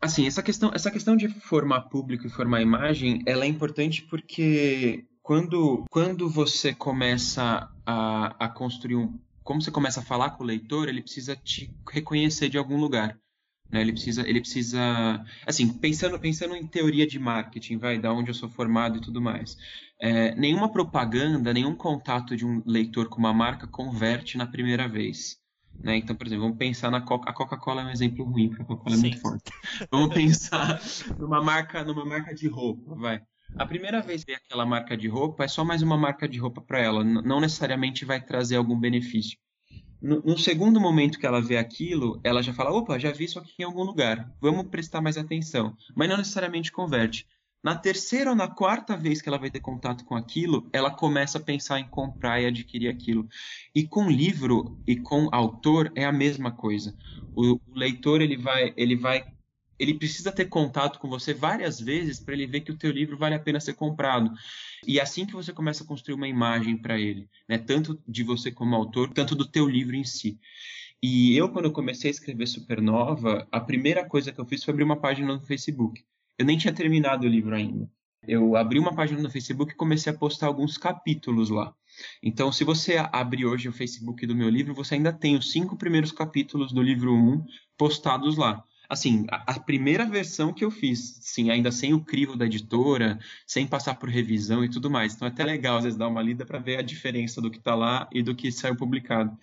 Assim, 0.00 0.26
essa 0.26 0.42
questão, 0.42 0.70
essa 0.74 0.90
questão 0.90 1.16
de 1.16 1.28
formar 1.28 1.82
público 1.82 2.26
e 2.26 2.30
formar 2.30 2.60
imagem, 2.60 3.22
ela 3.26 3.44
é 3.44 3.48
importante 3.48 4.02
porque 4.02 5.06
quando, 5.22 5.84
quando 5.90 6.28
você 6.28 6.72
começa 6.74 7.68
a, 7.84 8.44
a 8.44 8.48
construir 8.48 8.96
um. 8.96 9.18
Como 9.42 9.60
você 9.60 9.70
começa 9.70 10.00
a 10.00 10.04
falar 10.04 10.30
com 10.30 10.44
o 10.44 10.46
leitor, 10.46 10.88
ele 10.88 11.02
precisa 11.02 11.34
te 11.36 11.74
reconhecer 11.90 12.48
de 12.48 12.58
algum 12.58 12.78
lugar. 12.78 13.18
Né? 13.70 13.80
Ele 13.80 13.92
precisa, 13.92 14.28
ele 14.28 14.40
precisa, 14.40 15.24
assim, 15.46 15.72
pensando, 15.72 16.18
pensando 16.18 16.54
em 16.54 16.66
teoria 16.66 17.06
de 17.06 17.18
marketing, 17.18 17.78
vai, 17.78 17.98
da 17.98 18.12
onde 18.12 18.30
eu 18.30 18.34
sou 18.34 18.48
formado 18.48 18.98
e 18.98 19.00
tudo 19.00 19.20
mais. 19.20 19.56
É, 20.00 20.34
nenhuma 20.34 20.70
propaganda, 20.70 21.52
nenhum 21.52 21.74
contato 21.74 22.36
de 22.36 22.44
um 22.44 22.62
leitor 22.66 23.08
com 23.08 23.18
uma 23.18 23.32
marca 23.32 23.66
converte 23.66 24.36
na 24.36 24.46
primeira 24.46 24.88
vez. 24.88 25.38
Né? 25.82 25.96
Então, 25.98 26.16
por 26.16 26.26
exemplo, 26.26 26.44
vamos 26.44 26.58
pensar 26.58 26.90
na 26.90 27.00
Coca. 27.00 27.30
A 27.30 27.32
Coca-Cola 27.32 27.82
é 27.82 27.84
um 27.84 27.90
exemplo 27.90 28.24
ruim, 28.24 28.48
porque 28.48 28.62
a 28.62 28.66
Coca-Cola 28.66 28.96
é 28.96 28.98
muito 28.98 29.20
forte. 29.20 29.52
Vamos 29.90 30.14
pensar 30.14 30.80
numa 31.18 31.42
marca, 31.42 31.84
numa 31.84 32.04
marca 32.04 32.34
de 32.34 32.48
roupa, 32.48 32.94
vai. 32.94 33.22
A 33.56 33.64
primeira 33.64 34.02
vez 34.02 34.24
que 34.24 34.32
vê 34.32 34.36
aquela 34.36 34.66
marca 34.66 34.96
de 34.96 35.08
roupa 35.08 35.44
é 35.44 35.48
só 35.48 35.64
mais 35.64 35.80
uma 35.80 35.96
marca 35.96 36.28
de 36.28 36.38
roupa 36.38 36.60
para 36.60 36.78
ela, 36.78 37.02
não 37.02 37.40
necessariamente 37.40 38.04
vai 38.04 38.20
trazer 38.20 38.56
algum 38.56 38.78
benefício. 38.78 39.38
No, 40.00 40.20
no, 40.20 40.38
segundo 40.38 40.78
momento 40.78 41.18
que 41.18 41.26
ela 41.26 41.40
vê 41.40 41.56
aquilo, 41.56 42.20
ela 42.22 42.42
já 42.42 42.52
fala: 42.52 42.70
opa, 42.70 42.98
já 42.98 43.10
vi 43.12 43.24
isso 43.24 43.38
aqui 43.38 43.54
em 43.60 43.64
algum 43.64 43.82
lugar, 43.82 44.30
vamos 44.40 44.68
prestar 44.68 45.00
mais 45.00 45.16
atenção. 45.16 45.74
Mas 45.94 46.08
não 46.08 46.18
necessariamente 46.18 46.70
converte. 46.70 47.26
Na 47.66 47.74
terceira 47.74 48.30
ou 48.30 48.36
na 48.36 48.46
quarta 48.46 48.96
vez 48.96 49.20
que 49.20 49.28
ela 49.28 49.38
vai 49.38 49.50
ter 49.50 49.58
contato 49.58 50.04
com 50.04 50.14
aquilo, 50.14 50.70
ela 50.72 50.88
começa 50.88 51.38
a 51.38 51.40
pensar 51.40 51.80
em 51.80 51.88
comprar 51.88 52.40
e 52.40 52.46
adquirir 52.46 52.88
aquilo. 52.88 53.28
E 53.74 53.82
com 53.82 54.08
livro 54.08 54.78
e 54.86 54.94
com 54.94 55.28
autor 55.32 55.90
é 55.96 56.04
a 56.04 56.12
mesma 56.12 56.52
coisa. 56.52 56.96
O, 57.34 57.54
o 57.54 57.74
leitor 57.74 58.20
ele 58.20 58.36
vai, 58.36 58.72
ele 58.76 58.94
vai 58.94 59.24
ele 59.80 59.94
precisa 59.94 60.30
ter 60.30 60.44
contato 60.44 61.00
com 61.00 61.08
você 61.08 61.34
várias 61.34 61.80
vezes 61.80 62.20
para 62.20 62.34
ele 62.34 62.46
ver 62.46 62.60
que 62.60 62.70
o 62.70 62.78
teu 62.78 62.92
livro 62.92 63.18
vale 63.18 63.34
a 63.34 63.40
pena 63.40 63.58
ser 63.58 63.74
comprado. 63.74 64.30
E 64.86 65.00
é 65.00 65.02
assim 65.02 65.26
que 65.26 65.32
você 65.32 65.52
começa 65.52 65.82
a 65.82 65.86
construir 65.88 66.14
uma 66.14 66.28
imagem 66.28 66.76
para 66.76 66.96
ele, 67.00 67.28
né? 67.48 67.58
Tanto 67.58 68.00
de 68.06 68.22
você 68.22 68.52
como 68.52 68.76
autor, 68.76 69.12
tanto 69.12 69.34
do 69.34 69.44
teu 69.44 69.68
livro 69.68 69.96
em 69.96 70.04
si. 70.04 70.38
E 71.02 71.36
eu, 71.36 71.48
quando 71.48 71.64
eu 71.64 71.72
comecei 71.72 72.10
a 72.10 72.12
escrever 72.12 72.46
Supernova, 72.46 73.44
a 73.50 73.58
primeira 73.58 74.08
coisa 74.08 74.30
que 74.30 74.40
eu 74.40 74.46
fiz 74.46 74.62
foi 74.62 74.70
abrir 74.70 74.84
uma 74.84 75.00
página 75.00 75.34
no 75.34 75.40
Facebook. 75.40 76.04
Eu 76.38 76.44
nem 76.44 76.58
tinha 76.58 76.72
terminado 76.72 77.26
o 77.26 77.30
livro 77.30 77.54
ainda. 77.54 77.90
Eu 78.26 78.56
abri 78.56 78.78
uma 78.78 78.94
página 78.94 79.22
no 79.22 79.30
Facebook 79.30 79.72
e 79.72 79.76
comecei 79.76 80.12
a 80.12 80.16
postar 80.16 80.48
alguns 80.48 80.76
capítulos 80.76 81.48
lá. 81.48 81.72
Então, 82.22 82.50
se 82.50 82.64
você 82.64 82.96
abrir 83.12 83.46
hoje 83.46 83.68
o 83.68 83.72
Facebook 83.72 84.26
do 84.26 84.34
meu 84.34 84.48
livro, 84.48 84.74
você 84.74 84.96
ainda 84.96 85.12
tem 85.12 85.36
os 85.36 85.50
cinco 85.50 85.76
primeiros 85.76 86.12
capítulos 86.12 86.72
do 86.72 86.82
livro 86.82 87.14
1 87.14 87.44
postados 87.78 88.36
lá. 88.36 88.62
Assim, 88.88 89.26
a, 89.30 89.52
a, 89.54 89.60
primeira 89.60 90.04
versão 90.04 90.52
que 90.52 90.64
eu 90.64 90.70
fiz, 90.70 91.18
sim, 91.20 91.50
ainda 91.50 91.72
sem 91.72 91.92
o 91.92 92.04
crivo 92.04 92.36
da 92.36 92.46
editora, 92.46 93.18
sem 93.46 93.66
passar 93.66 93.94
por 93.96 94.08
revisão 94.08 94.64
e 94.64 94.68
tudo 94.68 94.90
mais. 94.90 95.14
Então 95.14 95.26
é 95.26 95.30
até 95.30 95.44
legal 95.44 95.78
às 95.78 95.84
vezes 95.84 95.98
dar 95.98 96.08
uma 96.08 96.22
lida 96.22 96.46
para 96.46 96.58
ver 96.58 96.78
a 96.78 96.82
diferença 96.82 97.40
do 97.40 97.50
que 97.50 97.58
está 97.58 97.74
lá 97.74 98.08
e 98.12 98.22
do 98.22 98.34
que 98.34 98.52
saiu 98.52 98.76
publicado. 98.76 99.36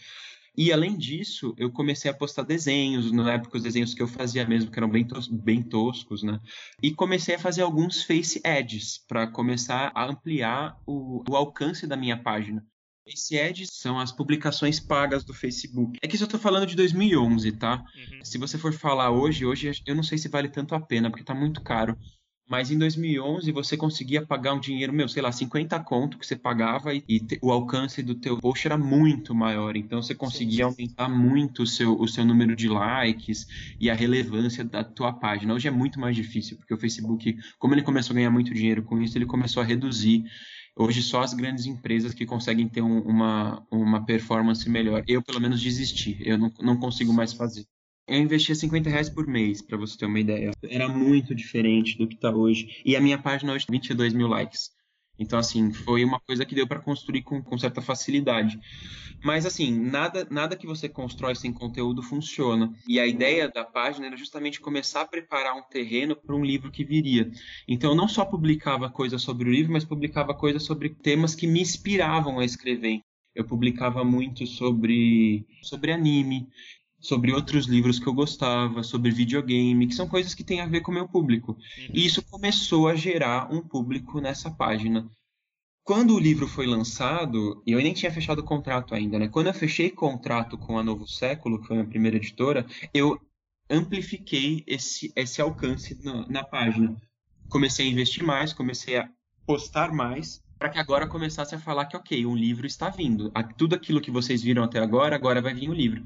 E 0.55 0.71
além 0.71 0.95
disso, 0.95 1.53
eu 1.57 1.71
comecei 1.71 2.11
a 2.11 2.13
postar 2.13 2.43
desenhos, 2.43 3.11
na 3.11 3.33
época 3.33 3.57
os 3.57 3.63
desenhos 3.63 3.93
que 3.93 4.01
eu 4.01 4.07
fazia 4.07 4.45
mesmo, 4.45 4.69
que 4.69 4.77
eram 4.77 4.89
bem, 4.89 5.03
tos 5.05 5.27
bem 5.27 5.63
toscos, 5.63 6.21
né? 6.21 6.39
E 6.81 6.93
comecei 6.93 7.35
a 7.35 7.39
fazer 7.39 7.63
alguns 7.63 8.03
face 8.03 8.39
ads 8.45 8.99
para 9.07 9.25
começar 9.25 9.91
a 9.95 10.05
ampliar 10.05 10.77
o, 10.85 11.23
o 11.27 11.35
alcance 11.35 11.87
da 11.87 11.97
minha 11.97 12.21
página. 12.21 12.63
Esse 13.05 13.35
Ed 13.35 13.67
são 13.67 13.99
as 13.99 14.13
publicações 14.13 14.79
pagas 14.79 15.25
do 15.25 15.33
Facebook. 15.33 15.99
É 16.01 16.07
que 16.07 16.15
isso 16.15 16.23
eu 16.23 16.27
tô 16.27 16.39
falando 16.39 16.65
de 16.65 16.75
2011, 16.75 17.51
tá? 17.53 17.83
Uhum. 17.95 18.23
Se 18.23 18.37
você 18.37 18.57
for 18.57 18.71
falar 18.71 19.11
hoje, 19.11 19.45
hoje 19.45 19.71
eu 19.85 19.93
não 19.93 20.03
sei 20.03 20.17
se 20.17 20.29
vale 20.29 20.47
tanto 20.47 20.73
a 20.73 20.79
pena, 20.79 21.09
porque 21.09 21.23
tá 21.23 21.35
muito 21.35 21.61
caro. 21.61 21.97
Mas 22.49 22.69
em 22.69 22.77
2011 22.77 23.51
você 23.51 23.77
conseguia 23.77 24.25
pagar 24.25 24.53
um 24.53 24.60
dinheiro, 24.60 24.91
meu, 24.93 25.08
sei 25.08 25.21
lá, 25.21 25.32
50 25.32 25.79
conto 25.79 26.17
que 26.17 26.27
você 26.27 26.36
pagava 26.36 26.93
e, 26.93 27.03
e 27.08 27.19
te, 27.19 27.39
o 27.41 27.51
alcance 27.51 28.03
do 28.03 28.15
teu 28.15 28.38
post 28.38 28.67
era 28.67 28.77
muito 28.77 29.34
maior. 29.34 29.75
Então 29.75 30.01
você 30.01 30.13
conseguia 30.13 30.58
sim, 30.58 30.62
aumentar 30.63 31.10
muito 31.10 31.63
o 31.63 31.67
seu, 31.67 31.99
o 31.99 32.08
seu 32.08 32.25
número 32.25 32.56
de 32.56 32.67
likes 32.67 33.47
e 33.79 33.89
a 33.89 33.95
relevância 33.95 34.63
da 34.63 34.84
tua 34.84 35.13
página. 35.13 35.53
Hoje 35.53 35.67
é 35.67 35.71
muito 35.71 35.99
mais 35.99 36.15
difícil, 36.15 36.58
porque 36.58 36.73
o 36.73 36.77
Facebook, 36.77 37.36
como 37.58 37.73
ele 37.73 37.82
começou 37.82 38.13
a 38.13 38.15
ganhar 38.15 38.32
muito 38.32 38.53
dinheiro 38.53 38.84
com 38.84 39.01
isso, 39.01 39.17
ele 39.17 39.25
começou 39.25 39.63
a 39.63 39.65
reduzir 39.65 40.25
Hoje 40.75 41.03
só 41.03 41.21
as 41.21 41.36
grandes 41.36 41.67
empresas 41.67 42.15
que 42.15 42.25
conseguem 42.25 42.67
ter 42.67 42.82
um, 42.82 42.99
uma, 43.01 43.65
uma 43.69 44.03
performance 44.06 44.67
melhor. 44.67 45.03
Eu, 45.08 45.21
pelo 45.21 45.39
menos, 45.39 45.62
desisti. 45.62 46.17
Eu 46.21 46.38
não, 46.38 46.51
não 46.60 46.79
consigo 46.79 47.13
mais 47.13 47.32
fazer. 47.32 47.67
Eu 48.07 48.19
investia 48.19 48.53
50 48.53 48.89
reais 48.89 49.09
por 49.09 49.25
mês, 49.25 49.61
para 49.61 49.77
você 49.77 49.97
ter 49.97 50.05
uma 50.05 50.19
ideia. 50.19 50.51
Era 50.63 50.89
muito 50.89 51.33
diferente 51.33 51.97
do 51.97 52.07
que 52.07 52.15
está 52.15 52.31
hoje. 52.31 52.81
E 52.83 52.95
a 52.95 53.01
minha 53.01 53.17
página 53.17 53.53
hoje 53.53 53.65
tem 53.65 53.73
22 53.79 54.13
mil 54.13 54.27
likes. 54.27 54.71
Então, 55.17 55.37
assim, 55.37 55.71
foi 55.71 56.03
uma 56.03 56.19
coisa 56.19 56.43
que 56.43 56.55
deu 56.55 56.67
para 56.67 56.79
construir 56.79 57.21
com, 57.21 57.41
com, 57.41 57.57
certa 57.57 57.81
facilidade. 57.81 58.59
Mas, 59.23 59.45
assim, 59.45 59.71
nada, 59.71 60.27
nada 60.29 60.55
que 60.55 60.65
você 60.65 60.89
constrói 60.89 61.35
sem 61.35 61.53
conteúdo 61.53 62.01
funciona. 62.01 62.73
E 62.87 62.99
a 62.99 63.05
ideia 63.05 63.47
da 63.47 63.63
página 63.63 64.07
era 64.07 64.17
justamente 64.17 64.59
começar 64.59 65.01
a 65.01 65.07
preparar 65.07 65.55
um 65.55 65.61
terreno 65.61 66.15
para 66.15 66.35
um 66.35 66.43
livro 66.43 66.71
que 66.71 66.83
viria. 66.83 67.31
Então, 67.67 67.91
eu 67.91 67.95
não 67.95 68.07
só 68.07 68.25
publicava 68.25 68.89
coisas 68.89 69.21
sobre 69.21 69.47
o 69.47 69.51
livro, 69.51 69.71
mas 69.71 69.85
publicava 69.85 70.33
coisas 70.33 70.63
sobre 70.63 70.89
temas 70.89 71.35
que 71.35 71.47
me 71.47 71.61
inspiravam 71.61 72.39
a 72.39 72.45
escrever. 72.45 72.99
Eu 73.35 73.45
publicava 73.45 74.03
muito 74.03 74.45
sobre, 74.45 75.45
sobre 75.61 75.91
anime, 75.91 76.47
sobre 77.03 77.33
outros 77.33 77.65
livros 77.65 77.99
que 77.99 78.07
eu 78.07 78.13
gostava, 78.13 78.81
sobre 78.81 79.11
videogame, 79.11 79.87
que 79.87 79.93
são 79.93 80.07
coisas 80.07 80.33
que 80.33 80.43
têm 80.43 80.61
a 80.61 80.65
ver 80.65 80.79
com 80.79 80.89
o 80.89 80.93
meu 80.93 81.07
público. 81.07 81.51
Uhum. 81.51 81.87
E 81.93 82.05
isso 82.05 82.23
começou 82.23 82.87
a 82.87 82.95
gerar 82.95 83.53
um 83.53 83.61
público 83.61 84.21
nessa 84.21 84.49
página. 84.49 85.05
Quando 85.83 86.15
o 86.15 86.19
livro 86.19 86.47
foi 86.47 86.65
lançado, 86.65 87.61
e 87.67 87.73
eu 87.73 87.79
nem 87.79 87.93
tinha 87.93 88.09
fechado 88.09 88.39
o 88.39 88.45
contrato 88.45 88.95
ainda, 88.95 89.19
né? 89.19 89.27
Quando 89.27 89.47
eu 89.47 89.53
fechei 89.53 89.89
contrato 89.89 90.57
com 90.57 90.79
a 90.79 90.83
Novo 90.83 91.05
Século, 91.05 91.59
que 91.59 91.67
foi 91.67 91.81
a 91.81 91.85
primeira 91.85 92.15
editora, 92.15 92.65
eu 92.93 93.19
amplifiquei 93.69 94.63
esse, 94.65 95.11
esse 95.13 95.41
alcance 95.41 95.99
na, 96.01 96.25
na 96.29 96.43
página. 96.43 96.95
Comecei 97.49 97.85
a 97.85 97.91
investir 97.91 98.23
mais, 98.23 98.53
comecei 98.53 98.95
a 98.95 99.09
postar 99.45 99.91
mais, 99.91 100.41
para 100.57 100.69
que 100.69 100.79
agora 100.79 101.05
começasse 101.05 101.53
a 101.53 101.59
falar 101.59 101.87
que, 101.87 101.97
ok, 101.97 102.25
um 102.25 102.37
livro 102.37 102.65
está 102.65 102.89
vindo. 102.89 103.29
Tudo 103.57 103.75
aquilo 103.75 103.99
que 103.99 104.09
vocês 104.09 104.41
viram 104.41 104.63
até 104.63 104.79
agora, 104.79 105.13
agora 105.13 105.41
vai 105.41 105.53
vir 105.53 105.69
o 105.69 105.73
livro. 105.73 106.01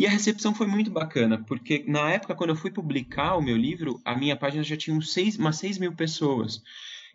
E 0.00 0.06
a 0.06 0.10
recepção 0.10 0.54
foi 0.54 0.66
muito 0.66 0.90
bacana, 0.90 1.44
porque 1.44 1.84
na 1.86 2.10
época, 2.10 2.34
quando 2.34 2.48
eu 2.48 2.56
fui 2.56 2.70
publicar 2.70 3.36
o 3.36 3.42
meu 3.42 3.54
livro, 3.54 4.00
a 4.02 4.16
minha 4.16 4.34
página 4.34 4.64
já 4.64 4.74
tinha 4.74 4.96
uns 4.96 5.12
seis, 5.12 5.36
umas 5.36 5.58
6 5.58 5.76
mil 5.76 5.94
pessoas. 5.94 6.62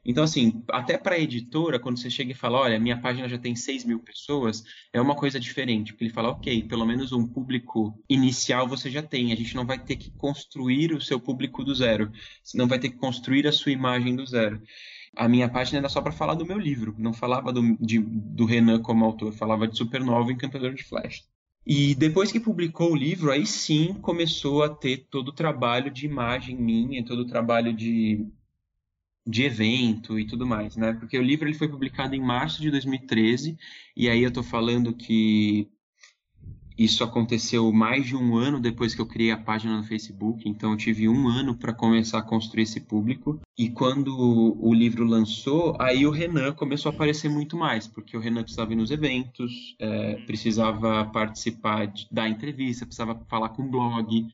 Então, 0.06 0.24
assim, 0.24 0.63
até 0.69 0.95
para 0.95 1.15
a 1.15 1.19
editora, 1.19 1.80
quando 1.80 1.98
você 1.98 2.12
chega 2.12 2.32
e 2.32 2.36
fala, 2.36 2.60
olha, 2.60 2.80
minha 2.80 3.02
página 3.02 3.28
já 3.28 3.39
tem 3.39 3.56
6 3.56 3.86
mil 3.86 4.02
pessoas, 4.02 4.63
é 4.93 5.02
uma 5.02 5.15
coisa 5.15 5.39
diferente, 5.39 5.93
porque 5.93 6.04
ele 6.04 6.13
fala, 6.13 6.30
ok, 6.30 6.62
pelo 6.67 6.86
menos 6.86 7.12
um 7.12 7.28
público 7.28 8.00
inicial 8.08 8.67
você 8.67 8.91
já 8.91 9.02
tem, 9.02 9.34
a 9.34 9.36
gente 9.36 9.56
não 9.56 9.65
vai 9.65 9.80
ter 9.80 9.95
que 9.95 10.12
construir 10.12 10.93
o 10.93 11.02
seu 11.02 11.19
público 11.19 11.63
do 11.63 11.74
zero, 11.74 12.12
você 12.43 12.56
não 12.56 12.67
vai 12.67 12.78
ter 12.78 12.89
que 12.89 12.98
construir 12.98 13.48
a 13.48 13.52
sua 13.52 13.71
imagem 13.71 14.15
do 14.15 14.28
zero. 14.28 14.62
A 15.15 15.28
minha 15.28 15.50
página 15.50 15.80
era 15.80 15.89
só 15.89 16.04
para 16.04 16.12
falar 16.12 16.36
do 16.36 16.45
meu 16.45 16.60
livro, 16.60 16.93
não 17.00 17.13
falava 17.13 17.52
do, 17.52 17.76
de, 17.84 17.98
do 17.98 18.45
Renan 18.45 18.80
como 18.80 19.06
autor, 19.06 19.34
falava 19.34 19.67
de 19.67 19.76
Supernova 19.76 20.32
Encantador 20.32 20.76
de 20.76 20.84
Flash. 20.84 21.24
E 21.65 21.95
depois 21.95 22.32
que 22.32 22.39
publicou 22.39 22.91
o 22.91 22.95
livro, 22.95 23.32
aí 23.32 23.45
sim 23.45 23.93
começou 23.95 24.63
a 24.63 24.69
ter 24.69 25.08
todo 25.10 25.30
o 25.30 25.34
trabalho 25.34 25.89
de 25.89 26.06
imagem 26.06 26.56
minha, 26.56 27.04
todo 27.04 27.21
o 27.21 27.28
trabalho 27.28 27.73
de, 27.73 28.28
de 29.25 29.43
evento 29.43 30.19
e 30.19 30.28
tudo 30.28 30.45
mais, 30.45 30.75
né? 30.75 30.93
Porque 30.93 31.17
o 31.17 31.23
livro 31.23 31.47
ele 31.47 31.58
foi 31.58 31.67
publicado 31.67 32.13
em 32.13 32.21
março 32.21 32.62
de 32.62 32.69
2013, 32.69 33.58
e 33.95 34.08
aí 34.08 34.21
eu 34.21 34.32
tô 34.32 34.43
falando 34.43 34.93
que 34.93 35.67
isso 36.77 37.03
aconteceu 37.03 37.71
mais 37.71 38.05
de 38.05 38.15
um 38.15 38.35
ano 38.35 38.59
depois 38.59 38.93
que 38.93 39.01
eu 39.01 39.05
criei 39.05 39.31
a 39.31 39.38
página 39.38 39.77
no 39.77 39.83
Facebook, 39.83 40.47
então 40.47 40.71
eu 40.71 40.77
tive 40.77 41.07
um 41.07 41.27
ano 41.27 41.55
para 41.55 41.73
começar 41.73 42.19
a 42.19 42.21
construir 42.21 42.63
esse 42.63 42.81
público. 42.81 43.39
E 43.57 43.69
quando 43.69 44.13
o 44.59 44.73
livro 44.73 45.05
lançou, 45.05 45.77
aí 45.79 46.05
o 46.05 46.11
Renan 46.11 46.51
começou 46.53 46.91
a 46.91 46.95
aparecer 46.95 47.29
muito 47.29 47.55
mais, 47.55 47.88
porque 47.88 48.17
o 48.17 48.19
Renan 48.19 48.43
precisava 48.43 48.73
ir 48.73 48.75
nos 48.75 48.91
eventos, 48.91 49.75
é, 49.79 50.15
precisava 50.25 51.05
participar 51.05 51.88
de, 51.88 52.07
da 52.11 52.27
entrevista, 52.27 52.85
precisava 52.85 53.19
falar 53.29 53.49
com 53.49 53.63
o 53.63 53.69
blog. 53.69 54.27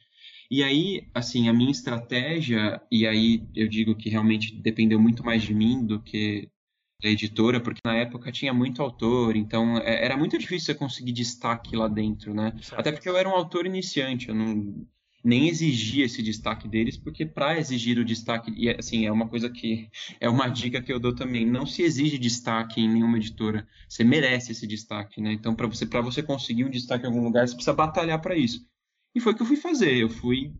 E 0.49 0.63
aí, 0.63 1.07
assim, 1.13 1.47
a 1.47 1.53
minha 1.53 1.71
estratégia, 1.71 2.81
e 2.91 3.07
aí 3.07 3.47
eu 3.55 3.69
digo 3.69 3.95
que 3.95 4.09
realmente 4.09 4.53
dependeu 4.53 4.99
muito 4.99 5.23
mais 5.23 5.43
de 5.43 5.53
mim 5.53 5.85
do 5.85 6.01
que 6.01 6.49
da 7.01 7.09
editora, 7.09 7.59
porque 7.59 7.81
na 7.83 7.95
época 7.95 8.31
tinha 8.31 8.53
muito 8.53 8.81
autor, 8.81 9.35
então 9.35 9.77
é, 9.79 10.05
era 10.05 10.15
muito 10.15 10.37
difícil 10.37 10.67
você 10.67 10.75
conseguir 10.75 11.11
destaque 11.11 11.75
lá 11.75 11.87
dentro, 11.87 12.33
né? 12.33 12.53
Certo. 12.61 12.79
Até 12.79 12.91
porque 12.91 13.09
eu 13.09 13.17
era 13.17 13.27
um 13.27 13.33
autor 13.33 13.65
iniciante, 13.65 14.29
eu 14.29 14.35
não 14.35 14.85
nem 15.23 15.47
exigia 15.47 16.05
esse 16.05 16.21
destaque 16.21 16.67
deles, 16.67 16.97
porque 16.97 17.25
para 17.25 17.57
exigir 17.59 17.97
o 17.99 18.05
destaque, 18.05 18.51
e 18.55 18.69
assim, 18.69 19.05
é 19.05 19.11
uma 19.11 19.27
coisa 19.27 19.49
que 19.49 19.87
é 20.19 20.27
uma 20.27 20.47
dica 20.47 20.81
que 20.81 20.91
eu 20.91 20.99
dou 20.99 21.13
também, 21.13 21.45
não 21.45 21.65
se 21.65 21.83
exige 21.83 22.17
destaque 22.17 22.81
em 22.81 22.89
nenhuma 22.89 23.17
editora. 23.17 23.67
Você 23.87 24.03
merece 24.03 24.51
esse 24.51 24.65
destaque, 24.65 25.21
né? 25.21 25.31
Então, 25.31 25.53
para 25.53 25.67
você 25.67 25.85
para 25.85 26.01
você 26.01 26.23
conseguir 26.23 26.65
um 26.65 26.69
destaque 26.69 27.05
em 27.05 27.07
algum 27.07 27.23
lugar, 27.23 27.47
você 27.47 27.53
precisa 27.53 27.73
batalhar 27.73 28.19
para 28.19 28.35
isso. 28.35 28.65
E 29.13 29.19
foi 29.19 29.33
o 29.33 29.35
que 29.35 29.41
eu 29.41 29.47
fui 29.47 29.57
fazer. 29.57 29.95
Eu 29.95 30.09
fui 30.09 30.53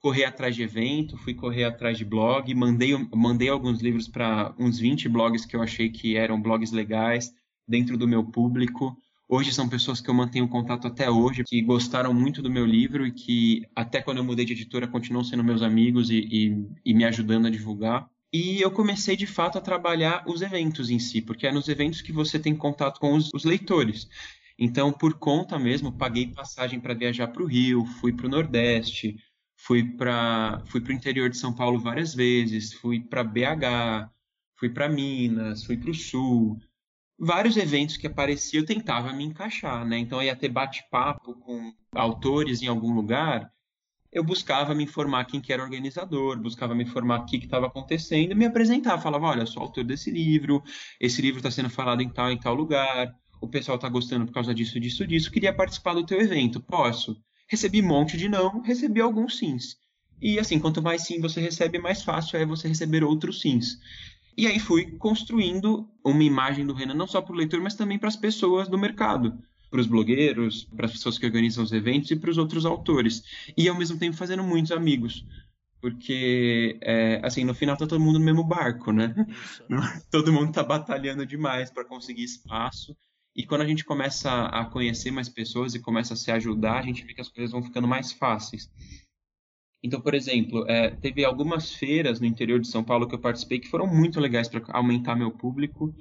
correr 0.00 0.24
atrás 0.24 0.56
de 0.56 0.62
evento, 0.62 1.16
fui 1.18 1.34
correr 1.34 1.64
atrás 1.64 1.98
de 1.98 2.04
blog, 2.04 2.52
mandei, 2.54 2.96
mandei 3.14 3.48
alguns 3.48 3.80
livros 3.80 4.08
para 4.08 4.54
uns 4.58 4.78
20 4.78 5.08
blogs 5.08 5.44
que 5.44 5.54
eu 5.54 5.62
achei 5.62 5.90
que 5.90 6.16
eram 6.16 6.40
blogs 6.40 6.72
legais 6.72 7.32
dentro 7.68 7.96
do 7.96 8.08
meu 8.08 8.24
público. 8.24 8.96
Hoje 9.28 9.52
são 9.52 9.68
pessoas 9.68 10.00
que 10.00 10.10
eu 10.10 10.14
mantenho 10.14 10.48
contato 10.48 10.88
até 10.88 11.08
hoje, 11.08 11.44
que 11.44 11.62
gostaram 11.62 12.12
muito 12.12 12.42
do 12.42 12.50
meu 12.50 12.66
livro 12.66 13.06
e 13.06 13.12
que 13.12 13.62
até 13.76 14.02
quando 14.02 14.18
eu 14.18 14.24
mudei 14.24 14.44
de 14.44 14.54
editora 14.54 14.88
continuam 14.88 15.22
sendo 15.22 15.44
meus 15.44 15.62
amigos 15.62 16.10
e, 16.10 16.18
e, 16.18 16.66
e 16.84 16.94
me 16.94 17.04
ajudando 17.04 17.46
a 17.46 17.50
divulgar. 17.50 18.08
E 18.32 18.60
eu 18.60 18.70
comecei 18.70 19.16
de 19.16 19.26
fato 19.26 19.58
a 19.58 19.60
trabalhar 19.60 20.24
os 20.26 20.40
eventos 20.40 20.88
em 20.88 20.98
si, 20.98 21.20
porque 21.20 21.46
é 21.46 21.52
nos 21.52 21.68
eventos 21.68 22.00
que 22.00 22.12
você 22.12 22.38
tem 22.38 22.56
contato 22.56 22.98
com 22.98 23.14
os, 23.14 23.30
os 23.34 23.44
leitores. 23.44 24.08
Então, 24.58 24.92
por 24.92 25.14
conta 25.14 25.58
mesmo, 25.58 25.92
paguei 25.92 26.26
passagem 26.26 26.80
para 26.80 26.94
viajar 26.94 27.28
para 27.28 27.42
o 27.42 27.46
Rio, 27.46 27.84
fui 27.84 28.12
para 28.12 28.26
o 28.26 28.28
Nordeste, 28.28 29.16
fui 29.62 29.84
para 29.84 30.62
fui 30.66 30.80
o 30.80 30.92
interior 30.92 31.28
de 31.28 31.36
São 31.36 31.52
Paulo 31.52 31.78
várias 31.78 32.14
vezes, 32.14 32.72
fui 32.72 33.00
para 33.00 33.22
BH, 33.22 34.10
fui 34.56 34.70
para 34.70 34.88
Minas, 34.88 35.64
fui 35.64 35.76
para 35.76 35.90
o 35.90 35.94
Sul. 35.94 36.58
Vários 37.18 37.56
eventos 37.56 37.96
que 37.96 38.06
apareciam 38.06 38.62
eu 38.62 38.66
tentava 38.66 39.12
me 39.12 39.24
encaixar, 39.24 39.84
né? 39.86 39.98
Então 39.98 40.18
eu 40.20 40.26
ia 40.26 40.36
ter 40.36 40.48
bate-papo 40.48 41.34
com 41.34 41.74
autores 41.92 42.62
em 42.62 42.66
algum 42.66 42.94
lugar, 42.94 43.52
eu 44.10 44.24
buscava 44.24 44.74
me 44.74 44.84
informar 44.84 45.24
quem 45.26 45.40
que 45.40 45.52
era 45.52 45.62
organizador, 45.62 46.40
buscava 46.40 46.74
me 46.74 46.84
informar 46.84 47.20
o 47.20 47.26
que 47.26 47.36
estava 47.36 47.66
acontecendo, 47.66 48.34
me 48.34 48.46
apresentava, 48.46 49.00
falava, 49.00 49.26
olha, 49.26 49.46
sou 49.46 49.62
autor 49.62 49.84
desse 49.84 50.10
livro, 50.10 50.62
esse 50.98 51.20
livro 51.22 51.38
está 51.38 51.50
sendo 51.50 51.70
falado 51.70 52.02
em 52.02 52.08
tal 52.08 52.30
em 52.30 52.38
tal 52.38 52.54
lugar, 52.54 53.14
o 53.40 53.48
pessoal 53.48 53.76
está 53.76 53.88
gostando 53.88 54.26
por 54.26 54.32
causa 54.32 54.54
disso, 54.54 54.80
disso, 54.80 55.06
disso, 55.06 55.30
queria 55.30 55.54
participar 55.54 55.94
do 55.94 56.04
teu 56.04 56.20
evento, 56.20 56.60
posso? 56.60 57.22
Recebi 57.50 57.82
um 57.82 57.88
monte 57.88 58.16
de 58.16 58.28
não, 58.28 58.60
recebi 58.60 59.00
alguns 59.00 59.36
sims. 59.36 59.76
E 60.22 60.38
assim, 60.38 60.60
quanto 60.60 60.80
mais 60.80 61.02
sim 61.02 61.20
você 61.20 61.40
recebe, 61.40 61.80
mais 61.80 62.02
fácil 62.02 62.38
é 62.38 62.46
você 62.46 62.68
receber 62.68 63.02
outros 63.02 63.40
sims. 63.40 63.76
E 64.36 64.46
aí 64.46 64.60
fui 64.60 64.92
construindo 64.92 65.88
uma 66.04 66.22
imagem 66.22 66.64
do 66.64 66.72
Renan 66.72 66.94
não 66.94 67.08
só 67.08 67.20
para 67.20 67.32
o 67.32 67.36
leitor, 67.36 67.60
mas 67.60 67.74
também 67.74 67.98
para 67.98 68.08
as 68.08 68.16
pessoas 68.16 68.68
do 68.68 68.78
mercado, 68.78 69.36
para 69.68 69.80
os 69.80 69.88
blogueiros, 69.88 70.64
para 70.76 70.86
as 70.86 70.92
pessoas 70.92 71.18
que 71.18 71.26
organizam 71.26 71.64
os 71.64 71.72
eventos 71.72 72.10
e 72.12 72.16
para 72.16 72.30
os 72.30 72.38
outros 72.38 72.64
autores. 72.64 73.24
E 73.56 73.68
ao 73.68 73.76
mesmo 73.76 73.98
tempo 73.98 74.16
fazendo 74.16 74.44
muitos 74.44 74.70
amigos. 74.70 75.26
Porque, 75.80 76.78
é, 76.82 77.20
assim, 77.24 77.42
no 77.42 77.54
final 77.54 77.76
tá 77.76 77.86
todo 77.86 78.00
mundo 78.00 78.18
no 78.18 78.24
mesmo 78.24 78.44
barco, 78.44 78.92
né? 78.92 79.12
todo 80.08 80.32
mundo 80.32 80.52
tá 80.52 80.62
batalhando 80.62 81.26
demais 81.26 81.70
para 81.70 81.84
conseguir 81.84 82.24
espaço. 82.24 82.96
E 83.40 83.46
quando 83.46 83.62
a 83.62 83.66
gente 83.66 83.86
começa 83.86 84.30
a 84.48 84.66
conhecer 84.66 85.10
mais 85.10 85.26
pessoas 85.26 85.74
e 85.74 85.80
começa 85.80 86.12
a 86.12 86.16
se 86.16 86.30
ajudar, 86.30 86.80
a 86.80 86.82
gente 86.82 87.06
vê 87.06 87.14
que 87.14 87.22
as 87.22 87.28
coisas 87.30 87.50
vão 87.50 87.62
ficando 87.62 87.88
mais 87.88 88.12
fáceis. 88.12 88.70
Então, 89.82 89.98
por 89.98 90.12
exemplo, 90.12 90.66
é, 90.68 90.90
teve 90.90 91.24
algumas 91.24 91.72
feiras 91.72 92.20
no 92.20 92.26
interior 92.26 92.60
de 92.60 92.68
São 92.68 92.84
Paulo 92.84 93.08
que 93.08 93.14
eu 93.14 93.18
participei 93.18 93.58
que 93.58 93.70
foram 93.70 93.86
muito 93.86 94.20
legais 94.20 94.46
para 94.46 94.62
aumentar 94.76 95.16
meu 95.16 95.30
público 95.30 95.94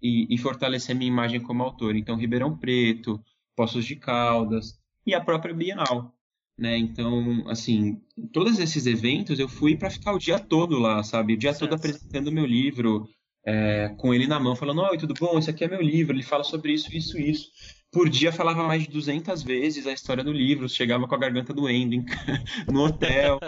e, 0.00 0.26
e, 0.34 0.38
fortalecer 0.38 0.96
minha 0.96 1.10
imagem 1.10 1.38
como 1.38 1.62
autor. 1.62 1.96
Então, 1.96 2.16
Ribeirão 2.16 2.56
Preto, 2.56 3.22
Poços 3.54 3.84
de 3.84 3.96
Caldas 3.96 4.80
e 5.06 5.12
a 5.14 5.20
própria 5.20 5.52
Bienal. 5.52 6.14
Né? 6.58 6.78
Então, 6.78 7.46
assim, 7.46 8.00
todos 8.32 8.58
esses 8.58 8.86
eventos 8.86 9.38
eu 9.38 9.50
fui 9.50 9.76
para 9.76 9.90
ficar 9.90 10.14
o 10.14 10.18
dia 10.18 10.38
todo 10.38 10.78
lá, 10.78 11.02
sabe? 11.02 11.34
O 11.34 11.36
dia 11.36 11.52
certo. 11.52 11.68
todo 11.68 11.78
apresentando 11.78 12.32
meu 12.32 12.46
livro, 12.46 13.06
é, 13.46 13.90
com 13.96 14.12
ele 14.12 14.26
na 14.26 14.40
mão, 14.40 14.56
falando: 14.56 14.82
Oi, 14.82 14.98
tudo 14.98 15.14
bom? 15.14 15.38
Esse 15.38 15.50
aqui 15.50 15.64
é 15.64 15.68
meu 15.68 15.80
livro, 15.80 16.14
ele 16.14 16.24
fala 16.24 16.42
sobre 16.42 16.72
isso, 16.72 16.94
isso, 16.94 17.16
isso. 17.16 17.50
Por 17.92 18.08
dia 18.08 18.32
falava 18.32 18.64
mais 18.64 18.82
de 18.82 18.90
200 18.90 19.42
vezes 19.44 19.86
a 19.86 19.92
história 19.92 20.24
do 20.24 20.32
livro, 20.32 20.68
chegava 20.68 21.06
com 21.06 21.14
a 21.14 21.18
garganta 21.18 21.54
doendo 21.54 21.94
em, 21.94 22.04
no 22.70 22.84
hotel 22.84 23.38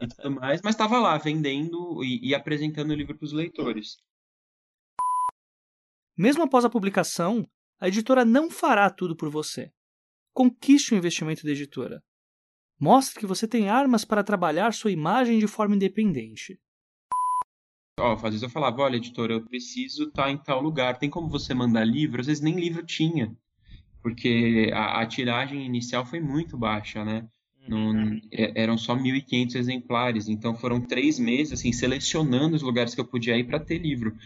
e 0.00 0.06
tudo 0.06 0.30
mais, 0.30 0.62
mas 0.62 0.74
estava 0.74 1.00
lá 1.00 1.18
vendendo 1.18 2.02
e, 2.04 2.28
e 2.28 2.34
apresentando 2.34 2.92
o 2.92 2.94
livro 2.94 3.18
para 3.18 3.24
os 3.24 3.32
leitores. 3.32 3.98
Mesmo 6.16 6.44
após 6.44 6.64
a 6.64 6.70
publicação, 6.70 7.44
a 7.80 7.88
editora 7.88 8.24
não 8.24 8.50
fará 8.50 8.88
tudo 8.88 9.16
por 9.16 9.28
você. 9.28 9.72
Conquiste 10.32 10.94
o 10.94 10.96
investimento 10.96 11.44
da 11.44 11.50
editora. 11.50 12.00
Mostre 12.80 13.18
que 13.18 13.26
você 13.26 13.46
tem 13.46 13.68
armas 13.68 14.04
para 14.04 14.22
trabalhar 14.22 14.72
sua 14.72 14.92
imagem 14.92 15.40
de 15.40 15.48
forma 15.48 15.74
independente. 15.74 16.58
Ó, 17.98 18.14
às 18.14 18.22
vezes 18.22 18.42
eu 18.42 18.50
falava, 18.50 18.82
olha, 18.82 18.96
editora, 18.96 19.34
eu 19.34 19.42
preciso 19.42 20.04
estar 20.04 20.24
tá 20.24 20.30
em 20.30 20.36
tal 20.38 20.62
lugar. 20.62 20.98
Tem 20.98 21.10
como 21.10 21.28
você 21.28 21.52
mandar 21.54 21.84
livro? 21.84 22.20
Às 22.20 22.26
vezes 22.26 22.42
nem 22.42 22.54
livro 22.54 22.84
tinha. 22.84 23.36
Porque 24.02 24.70
a, 24.72 25.00
a 25.00 25.06
tiragem 25.06 25.64
inicial 25.66 26.06
foi 26.06 26.20
muito 26.20 26.56
baixa, 26.56 27.04
né? 27.04 27.26
Não, 27.68 27.90
uhum. 27.90 28.20
é, 28.32 28.62
eram 28.62 28.78
só 28.78 28.96
1.500 28.96 29.54
exemplares. 29.56 30.28
Então 30.28 30.54
foram 30.54 30.80
três 30.80 31.18
meses, 31.18 31.52
assim, 31.52 31.72
selecionando 31.72 32.56
os 32.56 32.62
lugares 32.62 32.94
que 32.94 33.00
eu 33.00 33.04
podia 33.04 33.36
ir 33.36 33.44
para 33.44 33.60
ter 33.60 33.78
livro. 33.78 34.16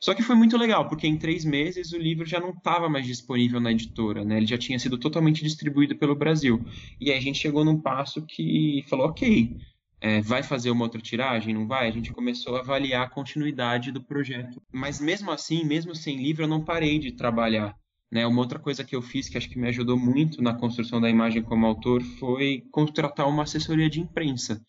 Só 0.00 0.14
que 0.14 0.22
foi 0.22 0.34
muito 0.34 0.56
legal, 0.56 0.88
porque 0.88 1.06
em 1.06 1.18
três 1.18 1.44
meses 1.44 1.92
o 1.92 1.98
livro 1.98 2.24
já 2.24 2.40
não 2.40 2.50
estava 2.50 2.88
mais 2.88 3.06
disponível 3.06 3.60
na 3.60 3.70
editora, 3.70 4.24
né? 4.24 4.38
Ele 4.38 4.46
já 4.46 4.56
tinha 4.56 4.78
sido 4.78 4.96
totalmente 4.96 5.44
distribuído 5.44 5.94
pelo 5.94 6.16
Brasil. 6.16 6.64
E 6.98 7.10
aí 7.10 7.18
a 7.18 7.20
gente 7.20 7.38
chegou 7.38 7.64
num 7.64 7.78
passo 7.78 8.24
que 8.24 8.82
falou, 8.88 9.08
ok, 9.08 9.54
é, 10.00 10.20
vai 10.20 10.42
fazer 10.42 10.70
uma 10.70 10.84
outra 10.84 11.00
tiragem, 11.00 11.54
não 11.54 11.66
vai? 11.66 11.88
A 11.88 11.92
gente 11.92 12.12
começou 12.12 12.56
a 12.56 12.60
avaliar 12.60 13.06
a 13.06 13.10
continuidade 13.10 13.92
do 13.92 14.02
projeto. 14.02 14.62
Mas 14.72 15.00
mesmo 15.00 15.30
assim, 15.30 15.64
mesmo 15.64 15.94
sem 15.94 16.16
livro, 16.16 16.44
eu 16.44 16.48
não 16.48 16.64
parei 16.64 16.98
de 16.98 17.12
trabalhar. 17.12 17.76
Né? 18.10 18.26
Uma 18.26 18.40
outra 18.40 18.58
coisa 18.58 18.82
que 18.82 18.96
eu 18.96 19.02
fiz 19.02 19.28
que 19.28 19.38
acho 19.38 19.48
que 19.48 19.58
me 19.58 19.68
ajudou 19.68 19.96
muito 19.96 20.42
na 20.42 20.54
construção 20.54 21.00
da 21.00 21.08
imagem 21.08 21.42
como 21.42 21.66
autor 21.66 22.02
foi 22.02 22.64
contratar 22.72 23.28
uma 23.28 23.44
assessoria 23.44 23.88
de 23.88 24.00
imprensa. 24.00 24.60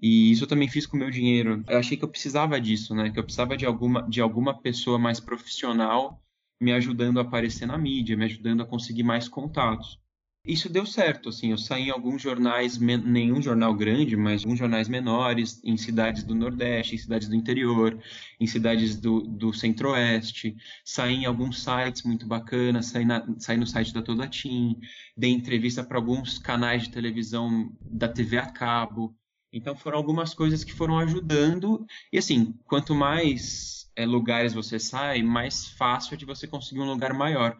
E 0.00 0.32
isso 0.32 0.44
eu 0.44 0.48
também 0.48 0.66
fiz 0.66 0.84
com 0.84 0.96
o 0.96 1.00
meu 1.00 1.10
dinheiro. 1.10 1.62
Eu 1.68 1.78
achei 1.78 1.96
que 1.96 2.04
eu 2.04 2.08
precisava 2.08 2.60
disso, 2.60 2.92
né? 2.92 3.10
Que 3.10 3.20
eu 3.20 3.22
precisava 3.22 3.56
de 3.56 3.64
alguma, 3.64 4.02
de 4.08 4.20
alguma 4.20 4.60
pessoa 4.60 4.98
mais 4.98 5.20
profissional 5.20 6.20
me 6.60 6.72
ajudando 6.72 7.18
a 7.18 7.22
aparecer 7.22 7.66
na 7.66 7.76
mídia, 7.76 8.16
me 8.16 8.24
ajudando 8.24 8.62
a 8.62 8.66
conseguir 8.66 9.02
mais 9.02 9.28
contatos. 9.28 9.98
Isso 10.44 10.68
deu 10.68 10.84
certo, 10.84 11.28
assim, 11.28 11.52
eu 11.52 11.58
saí 11.58 11.84
em 11.84 11.90
alguns 11.90 12.20
jornais, 12.20 12.76
nenhum 12.76 13.40
jornal 13.40 13.72
grande, 13.72 14.16
mas 14.16 14.42
alguns 14.42 14.58
jornais 14.58 14.88
menores, 14.88 15.60
em 15.62 15.76
cidades 15.76 16.24
do 16.24 16.34
Nordeste, 16.34 16.96
em 16.96 16.98
cidades 16.98 17.28
do 17.28 17.36
interior, 17.36 17.96
em 18.40 18.46
cidades 18.48 18.96
do, 18.96 19.20
do 19.20 19.52
Centro-Oeste, 19.52 20.56
saí 20.84 21.14
em 21.14 21.26
alguns 21.26 21.62
sites 21.62 22.02
muito 22.02 22.26
bacanas, 22.26 22.86
saí, 22.86 23.04
na, 23.04 23.24
saí 23.38 23.56
no 23.56 23.68
site 23.68 23.94
da 23.94 24.02
Toda 24.02 24.26
Team, 24.26 24.76
dei 25.16 25.30
entrevista 25.30 25.84
para 25.84 25.96
alguns 25.96 26.40
canais 26.40 26.82
de 26.82 26.90
televisão 26.90 27.72
da 27.80 28.08
TV 28.08 28.38
a 28.38 28.50
cabo, 28.50 29.16
então 29.52 29.76
foram 29.76 29.96
algumas 29.96 30.34
coisas 30.34 30.64
que 30.64 30.72
foram 30.72 30.98
ajudando, 30.98 31.86
e 32.12 32.18
assim, 32.18 32.58
quanto 32.64 32.96
mais 32.96 33.82
é, 33.94 34.06
lugares 34.06 34.54
você 34.54 34.78
sai, 34.78 35.22
mais 35.22 35.68
fácil 35.68 36.14
é 36.14 36.16
de 36.16 36.24
você 36.24 36.46
conseguir 36.46 36.80
um 36.80 36.90
lugar 36.90 37.12
maior. 37.12 37.56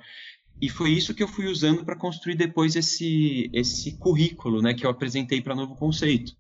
E 0.63 0.69
foi 0.69 0.91
isso 0.93 1.13
que 1.13 1.25
eu 1.25 1.27
fui 1.27 1.47
usando 1.47 1.85
para 1.85 1.99
construir 1.99 2.37
depois 2.37 2.77
esse, 2.77 3.51
esse 3.53 3.99
currículo 3.99 4.63
né, 4.63 4.73
que 4.73 4.87
eu 4.87 4.91
apresentei 4.91 5.41
para 5.41 5.57
Novo 5.57 5.75
Conceito. 5.75 6.37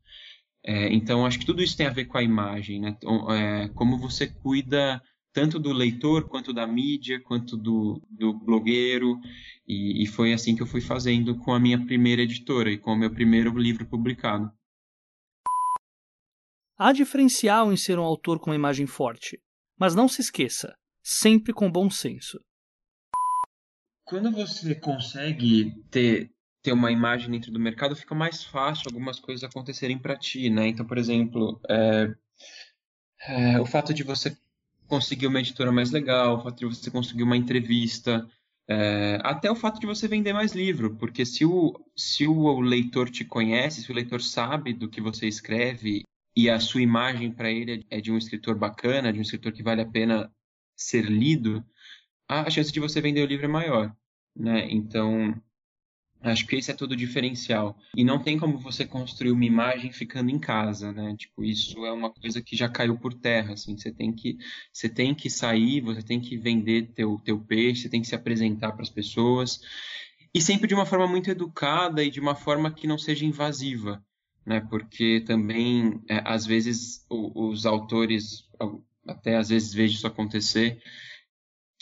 É, 0.65 0.95
então, 0.95 1.27
acho 1.27 1.41
que 1.41 1.45
tudo 1.45 1.61
isso 1.61 1.77
tem 1.77 1.89
a 1.89 1.93
ver 1.93 2.05
com 2.05 2.17
a 2.17 2.23
imagem, 2.23 2.81
né? 2.81 2.95
Então, 2.97 3.29
é, 3.33 3.69
como 3.71 3.99
você 3.99 4.29
cuida 4.29 5.03
tanto 5.33 5.59
do 5.59 5.73
leitor, 5.73 6.29
quanto 6.29 6.53
da 6.53 6.65
mídia, 6.69 7.21
quanto 7.21 7.57
do, 7.57 8.01
do 8.09 8.33
blogueiro. 8.33 9.19
E, 9.67 10.05
e, 10.05 10.07
foi 10.07 10.33
assim 10.33 10.55
que 10.55 10.63
eu 10.63 10.69
fui 10.69 10.81
fazendo 10.81 11.37
com 11.39 11.53
a 11.53 11.59
minha 11.59 11.85
primeira 11.85 12.23
editora 12.23 12.71
e 12.71 12.79
com 12.79 12.93
o 12.93 12.97
meu 12.97 13.11
primeiro 13.11 13.59
livro 13.59 13.85
publicado. 13.87 14.53
Há 16.79 16.93
diferencial 16.93 17.73
em 17.73 17.77
ser 17.77 17.99
um 17.99 18.05
autor 18.05 18.39
com 18.39 18.51
uma 18.51 18.57
imagem 18.57 18.87
forte, 18.87 19.43
mas 19.77 19.97
não 19.97 20.07
se 20.07 20.21
esqueça, 20.21 20.77
sempre 21.03 21.53
com 21.53 21.69
bom 21.69 21.91
senso 21.91 22.39
quando 24.13 24.31
você 24.31 24.75
consegue 24.75 25.75
ter, 25.91 26.31
ter 26.63 26.73
uma 26.73 26.93
imagem 26.93 27.31
dentro 27.31 27.51
do 27.51 27.59
mercado, 27.59 27.97
fica 27.97 28.15
mais 28.15 28.45
fácil 28.45 28.85
algumas 28.89 29.19
coisas 29.19 29.43
acontecerem 29.43 29.97
para 29.97 30.19
ti, 30.19 30.51
né? 30.51 30.69
Então, 30.69 30.85
por 30.85 30.99
exemplo, 30.99 31.59
é, 31.67 32.15
é, 33.27 33.59
o 33.59 33.65
fato 33.65 33.95
de 33.95 34.03
você 34.03 34.37
conseguir 34.87 35.29
uma 35.29 35.41
editora 35.41 35.73
mais 35.73 35.91
legal, 35.91 36.37
o 36.37 36.43
fato 36.43 36.59
de 36.59 36.67
você 36.67 36.91
conseguir 36.91 37.23
uma 37.23 37.39
entrevista, 37.39 38.29
é, 38.69 39.19
até 39.23 39.51
o 39.51 39.57
fato 39.57 39.81
de 39.81 39.87
você 39.87 40.07
vender 40.07 40.35
mais 40.35 40.53
livro, 40.53 40.95
porque 40.97 41.25
se 41.25 41.47
o, 41.47 41.73
se 41.97 42.27
o 42.27 42.61
leitor 42.61 43.09
te 43.09 43.25
conhece, 43.25 43.81
se 43.81 43.91
o 43.91 43.95
leitor 43.95 44.21
sabe 44.21 44.75
do 44.75 44.91
que 44.91 45.01
você 45.01 45.27
escreve 45.27 46.03
e 46.37 46.51
a 46.51 46.61
sua 46.61 46.83
imagem 46.83 47.33
para 47.33 47.51
ele 47.51 47.87
é 47.89 47.99
de 47.99 48.13
um 48.13 48.19
escritor 48.19 48.59
bacana, 48.59 49.11
de 49.11 49.19
um 49.19 49.23
escritor 49.23 49.53
que 49.53 49.63
vale 49.63 49.81
a 49.81 49.87
pena 49.87 50.31
ser 50.77 51.07
lido, 51.07 51.65
a 52.29 52.51
chance 52.51 52.71
de 52.71 52.79
você 52.79 53.01
vender 53.01 53.23
o 53.23 53.27
livro 53.27 53.47
é 53.47 53.49
maior, 53.49 53.97
né? 54.37 54.67
Então, 54.71 55.35
acho 56.23 56.47
que 56.47 56.57
esse 56.57 56.71
é 56.71 56.75
todo 56.75 56.93
o 56.93 56.97
diferencial. 56.97 57.77
E 57.97 58.05
não 58.05 58.23
tem 58.23 58.39
como 58.39 58.59
você 58.59 58.87
construir 58.87 59.33
uma 59.33 59.45
imagem 59.45 59.93
ficando 59.93 60.31
em 60.31 60.39
casa, 60.39 60.93
né? 60.93 61.15
Tipo, 61.17 61.45
isso 61.45 61.85
é 61.87 61.93
uma 61.93 62.11
coisa 62.13 62.41
que 62.43 62.57
já 62.57 62.69
caiu 62.69 62.99
por 62.99 63.15
terra, 63.15 63.55
assim. 63.55 63.77
Você 63.77 63.93
tem 63.93 64.13
que, 64.13 64.39
você 64.73 64.89
tem 64.89 65.15
que 65.15 65.29
sair, 65.31 65.81
você 65.81 66.03
tem 66.03 66.21
que 66.21 66.37
vender 66.37 66.93
teu, 66.95 67.19
teu 67.25 67.41
peixe, 67.41 67.83
você 67.83 67.89
tem 67.89 68.01
que 68.03 68.09
se 68.09 68.15
apresentar 68.15 68.73
para 68.73 68.83
as 68.83 68.91
pessoas. 68.91 69.61
E 70.35 70.41
sempre 70.41 70.67
de 70.69 70.75
uma 70.75 70.87
forma 70.87 71.07
muito 71.07 71.31
educada 71.31 72.03
e 72.05 72.11
de 72.11 72.21
uma 72.21 72.35
forma 72.35 72.71
que 72.73 72.87
não 72.87 72.99
seja 72.99 73.25
invasiva. 73.27 74.05
né? 74.47 74.61
Porque 74.61 75.21
também, 75.27 76.01
é, 76.09 76.23
às 76.25 76.47
vezes, 76.47 77.05
o, 77.11 77.49
os 77.51 77.67
autores, 77.67 78.45
até 79.07 79.37
às 79.37 79.49
vezes 79.49 79.73
vejo 79.75 79.95
isso 79.97 80.07
acontecer, 80.07 80.83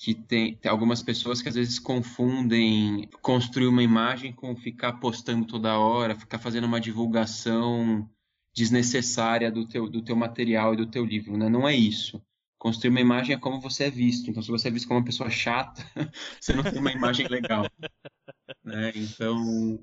que 0.02 0.14
tem, 0.14 0.54
tem, 0.54 0.70
algumas 0.70 1.02
pessoas 1.02 1.42
que 1.42 1.48
às 1.50 1.54
vezes 1.54 1.78
confundem 1.78 3.06
construir 3.20 3.66
uma 3.66 3.82
imagem 3.82 4.32
com 4.32 4.56
ficar 4.56 4.94
postando 4.94 5.46
toda 5.46 5.78
hora, 5.78 6.18
ficar 6.18 6.38
fazendo 6.38 6.64
uma 6.64 6.80
divulgação 6.80 8.08
desnecessária 8.54 9.52
do 9.52 9.68
teu, 9.68 9.90
do 9.90 10.00
teu 10.00 10.16
material 10.16 10.72
e 10.72 10.78
do 10.78 10.86
teu 10.86 11.04
livro, 11.04 11.36
né? 11.36 11.50
Não 11.50 11.68
é 11.68 11.76
isso. 11.76 12.20
Construir 12.56 12.88
uma 12.88 13.00
imagem 13.00 13.34
é 13.34 13.38
como 13.38 13.60
você 13.60 13.84
é 13.84 13.90
visto. 13.90 14.30
Então, 14.30 14.42
se 14.42 14.50
você 14.50 14.68
é 14.68 14.70
visto 14.70 14.88
como 14.88 15.00
uma 15.00 15.04
pessoa 15.04 15.28
chata, 15.28 15.84
você 16.40 16.54
não 16.54 16.62
tem 16.62 16.78
uma 16.78 16.92
imagem 16.92 17.28
legal. 17.28 17.66
né? 18.64 18.92
Então, 18.94 19.78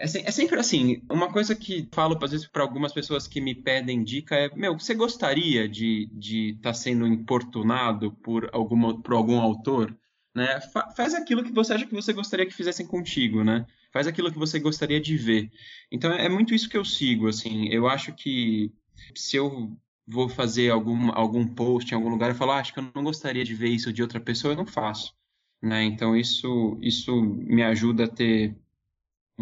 é, 0.00 0.04
é, 0.04 0.30
sempre 0.30 0.58
assim. 0.58 1.02
Uma 1.10 1.32
coisa 1.32 1.54
que 1.54 1.88
falo, 1.92 2.18
às 2.22 2.30
vezes, 2.30 2.46
para 2.46 2.62
algumas 2.62 2.92
pessoas 2.92 3.26
que 3.26 3.40
me 3.40 3.54
pedem 3.54 4.02
dica 4.02 4.36
é: 4.36 4.54
Meu, 4.54 4.78
você 4.78 4.94
gostaria 4.94 5.68
de 5.68 6.04
estar 6.04 6.18
de 6.18 6.58
tá 6.62 6.74
sendo 6.74 7.06
importunado 7.06 8.12
por, 8.12 8.48
alguma, 8.52 9.00
por 9.00 9.14
algum 9.14 9.40
autor? 9.40 9.96
Né? 10.34 10.60
Fa 10.72 10.90
faz 10.92 11.14
aquilo 11.14 11.44
que 11.44 11.52
você 11.52 11.74
acha 11.74 11.86
que 11.86 11.94
você 11.94 12.12
gostaria 12.12 12.46
que 12.46 12.54
fizessem 12.54 12.86
contigo, 12.86 13.44
né? 13.44 13.66
Faz 13.92 14.06
aquilo 14.06 14.32
que 14.32 14.38
você 14.38 14.58
gostaria 14.58 15.00
de 15.00 15.16
ver. 15.16 15.50
Então 15.90 16.12
é 16.12 16.28
muito 16.28 16.54
isso 16.54 16.68
que 16.68 16.76
eu 16.76 16.84
sigo, 16.84 17.28
assim. 17.28 17.68
Eu 17.68 17.86
acho 17.86 18.14
que 18.14 18.72
se 19.14 19.36
eu 19.36 19.76
vou 20.06 20.28
fazer 20.28 20.70
algum, 20.70 21.10
algum 21.12 21.46
post 21.46 21.92
em 21.92 21.94
algum 21.96 22.08
lugar 22.08 22.30
e 22.30 22.34
falar, 22.34 22.56
ah, 22.56 22.60
acho 22.60 22.72
que 22.72 22.80
eu 22.80 22.90
não 22.94 23.04
gostaria 23.04 23.44
de 23.44 23.54
ver 23.54 23.68
isso 23.68 23.92
de 23.92 24.02
outra 24.02 24.20
pessoa, 24.20 24.52
eu 24.52 24.56
não 24.56 24.66
faço. 24.66 25.14
Né? 25.62 25.84
Então 25.84 26.16
isso, 26.16 26.78
isso 26.80 27.14
me 27.22 27.62
ajuda 27.62 28.04
a 28.04 28.08
ter 28.08 28.56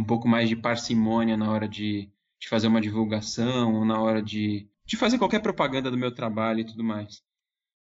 um 0.00 0.04
pouco 0.04 0.26
mais 0.26 0.48
de 0.48 0.56
parcimônia 0.56 1.36
na 1.36 1.50
hora 1.50 1.68
de, 1.68 2.10
de 2.38 2.48
fazer 2.48 2.68
uma 2.68 2.80
divulgação 2.80 3.74
ou 3.74 3.84
na 3.84 4.00
hora 4.00 4.22
de, 4.22 4.68
de 4.86 4.96
fazer 4.96 5.18
qualquer 5.18 5.40
propaganda 5.40 5.90
do 5.90 5.98
meu 5.98 6.12
trabalho 6.12 6.60
e 6.60 6.64
tudo 6.64 6.82
mais. 6.82 7.22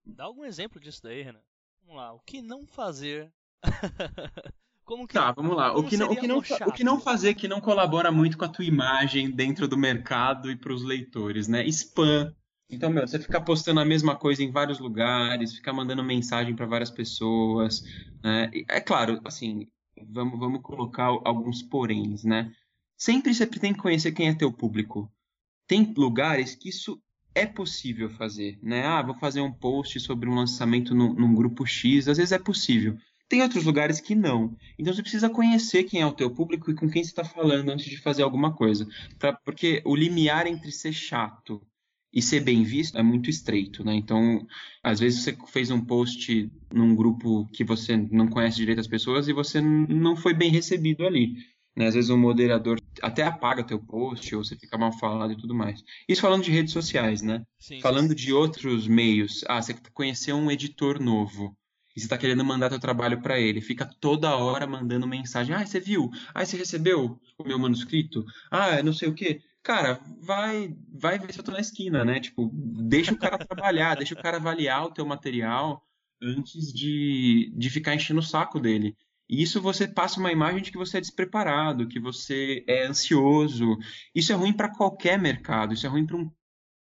Dá 0.05 0.25
algum 0.25 0.43
exemplo 0.43 0.79
disso 0.79 1.01
daí, 1.03 1.23
Renan? 1.23 1.41
Vamos 1.81 1.95
lá, 1.95 2.13
o 2.13 2.19
que 2.19 2.41
não 2.41 2.67
fazer? 2.67 3.31
Como 4.83 5.07
que, 5.07 5.13
tá, 5.13 5.31
vamos 5.31 5.55
lá. 5.55 5.73
O 5.73 5.83
que, 5.85 5.95
não, 5.95 6.11
o, 6.11 6.15
que 6.17 6.27
não, 6.27 6.39
o 6.39 6.71
que 6.73 6.83
não 6.83 6.99
fazer 6.99 7.33
que 7.33 7.47
não 7.47 7.61
colabora 7.61 8.11
muito 8.11 8.37
com 8.37 8.43
a 8.43 8.49
tua 8.49 8.65
imagem 8.65 9.31
dentro 9.31 9.65
do 9.65 9.77
mercado 9.77 10.51
e 10.51 10.55
para 10.57 10.73
os 10.73 10.83
leitores, 10.83 11.47
né? 11.47 11.65
Spam. 11.67 12.35
Então, 12.69 12.89
meu, 12.89 13.07
você 13.07 13.17
ficar 13.17 13.39
postando 13.41 13.79
a 13.79 13.85
mesma 13.85 14.17
coisa 14.17 14.43
em 14.43 14.51
vários 14.51 14.79
lugares, 14.79 15.53
ficar 15.53 15.71
mandando 15.71 16.03
mensagem 16.03 16.55
para 16.55 16.65
várias 16.65 16.89
pessoas, 16.89 17.83
né? 18.21 18.51
É 18.67 18.81
claro, 18.81 19.21
assim, 19.23 19.65
vamos, 20.09 20.39
vamos 20.39 20.61
colocar 20.61 21.05
alguns 21.23 21.61
poréns, 21.61 22.23
né? 22.23 22.51
Sempre 22.97 23.33
você 23.33 23.45
tem 23.47 23.73
que 23.73 23.79
conhecer 23.79 24.11
quem 24.11 24.29
é 24.29 24.35
teu 24.35 24.51
público. 24.51 25.11
Tem 25.67 25.93
lugares 25.97 26.55
que 26.55 26.69
isso 26.69 27.01
é 27.33 27.45
possível 27.45 28.09
fazer, 28.09 28.59
né? 28.61 28.85
Ah, 28.85 29.01
vou 29.01 29.15
fazer 29.15 29.41
um 29.41 29.51
post 29.51 29.99
sobre 29.99 30.29
um 30.29 30.35
lançamento 30.35 30.93
no, 30.93 31.13
num 31.13 31.33
grupo 31.33 31.65
X, 31.65 32.07
às 32.07 32.17
vezes 32.17 32.31
é 32.31 32.39
possível. 32.39 32.97
Tem 33.29 33.41
outros 33.41 33.63
lugares 33.63 34.01
que 34.01 34.13
não. 34.13 34.57
Então 34.77 34.93
você 34.93 35.01
precisa 35.01 35.29
conhecer 35.29 35.85
quem 35.85 36.01
é 36.01 36.05
o 36.05 36.11
teu 36.11 36.29
público 36.29 36.69
e 36.69 36.75
com 36.75 36.89
quem 36.89 37.01
você 37.01 37.11
está 37.11 37.23
falando 37.23 37.69
antes 37.69 37.85
de 37.85 37.97
fazer 37.97 38.23
alguma 38.23 38.53
coisa. 38.53 38.85
Pra, 39.17 39.31
porque 39.33 39.81
o 39.85 39.95
limiar 39.95 40.45
entre 40.47 40.71
ser 40.71 40.91
chato 40.91 41.65
e 42.13 42.21
ser 42.21 42.41
bem 42.41 42.63
visto 42.63 42.97
é 42.97 43.03
muito 43.03 43.29
estreito, 43.29 43.83
né? 43.83 43.93
Então, 43.93 44.45
às 44.83 44.99
vezes 44.99 45.23
você 45.23 45.37
fez 45.47 45.71
um 45.71 45.83
post 45.83 46.51
num 46.73 46.95
grupo 46.95 47.47
que 47.53 47.63
você 47.63 47.95
não 47.95 48.27
conhece 48.27 48.57
direito 48.57 48.79
as 48.79 48.87
pessoas 48.87 49.27
e 49.27 49.33
você 49.33 49.61
não 49.61 50.15
foi 50.15 50.33
bem 50.33 50.51
recebido 50.51 51.05
ali. 51.05 51.35
Né? 51.75 51.87
Às 51.87 51.93
vezes 51.93 52.09
o 52.09 52.17
moderador 52.17 52.81
até 53.01 53.23
apaga 53.23 53.63
teu 53.63 53.79
post 53.79 54.35
ou 54.35 54.43
você 54.43 54.57
fica 54.57 54.77
mal 54.77 54.91
falado 54.91 55.31
e 55.31 55.37
tudo 55.37 55.55
mais. 55.55 55.81
Isso 56.07 56.21
falando 56.21 56.43
de 56.43 56.51
redes 56.51 56.73
sociais, 56.73 57.21
né? 57.21 57.45
Sim, 57.57 57.79
falando 57.79 58.09
sim. 58.09 58.15
de 58.15 58.33
outros 58.33 58.87
meios. 58.87 59.45
Ah, 59.47 59.61
você 59.61 59.73
conheceu 59.93 60.35
um 60.35 60.51
editor 60.51 60.99
novo 60.99 61.55
e 61.95 61.99
você 61.99 62.05
está 62.05 62.17
querendo 62.17 62.43
mandar 62.43 62.69
teu 62.69 62.79
trabalho 62.79 63.21
para 63.21 63.39
ele, 63.39 63.61
fica 63.61 63.85
toda 63.85 64.35
hora 64.35 64.67
mandando 64.67 65.07
mensagem. 65.07 65.55
Ah, 65.55 65.65
você 65.65 65.79
viu? 65.79 66.09
Ah, 66.33 66.45
você 66.45 66.57
recebeu 66.57 67.17
o 67.37 67.43
meu 67.45 67.57
manuscrito? 67.57 68.25
Ah, 68.49 68.83
não 68.83 68.91
sei 68.91 69.07
o 69.07 69.13
quê 69.13 69.41
cara, 69.63 69.99
vai, 70.21 70.75
vai 70.93 71.19
ver 71.19 71.33
se 71.33 71.39
eu 71.39 71.43
tô 71.43 71.51
na 71.51 71.59
esquina, 71.59 72.03
né? 72.05 72.19
Tipo, 72.19 72.49
deixa 72.53 73.13
o 73.13 73.17
cara 73.17 73.37
trabalhar, 73.45 73.95
deixa 73.95 74.13
o 74.13 74.21
cara 74.21 74.37
avaliar 74.37 74.85
o 74.85 74.91
teu 74.91 75.05
material 75.05 75.83
antes 76.21 76.71
de, 76.73 77.51
de 77.55 77.69
ficar 77.69 77.95
enchendo 77.95 78.19
o 78.19 78.23
saco 78.23 78.59
dele. 78.59 78.95
E 79.29 79.41
isso 79.41 79.61
você 79.61 79.87
passa 79.87 80.19
uma 80.19 80.31
imagem 80.31 80.61
de 80.61 80.71
que 80.71 80.77
você 80.77 80.97
é 80.97 81.01
despreparado, 81.01 81.87
que 81.87 81.99
você 81.99 82.63
é 82.67 82.85
ansioso. 82.85 83.77
Isso 84.13 84.31
é 84.31 84.35
ruim 84.35 84.53
para 84.53 84.69
qualquer 84.69 85.17
mercado. 85.17 85.73
Isso 85.73 85.85
é 85.85 85.89
ruim 85.89 86.05
para 86.05 86.17
um 86.17 86.29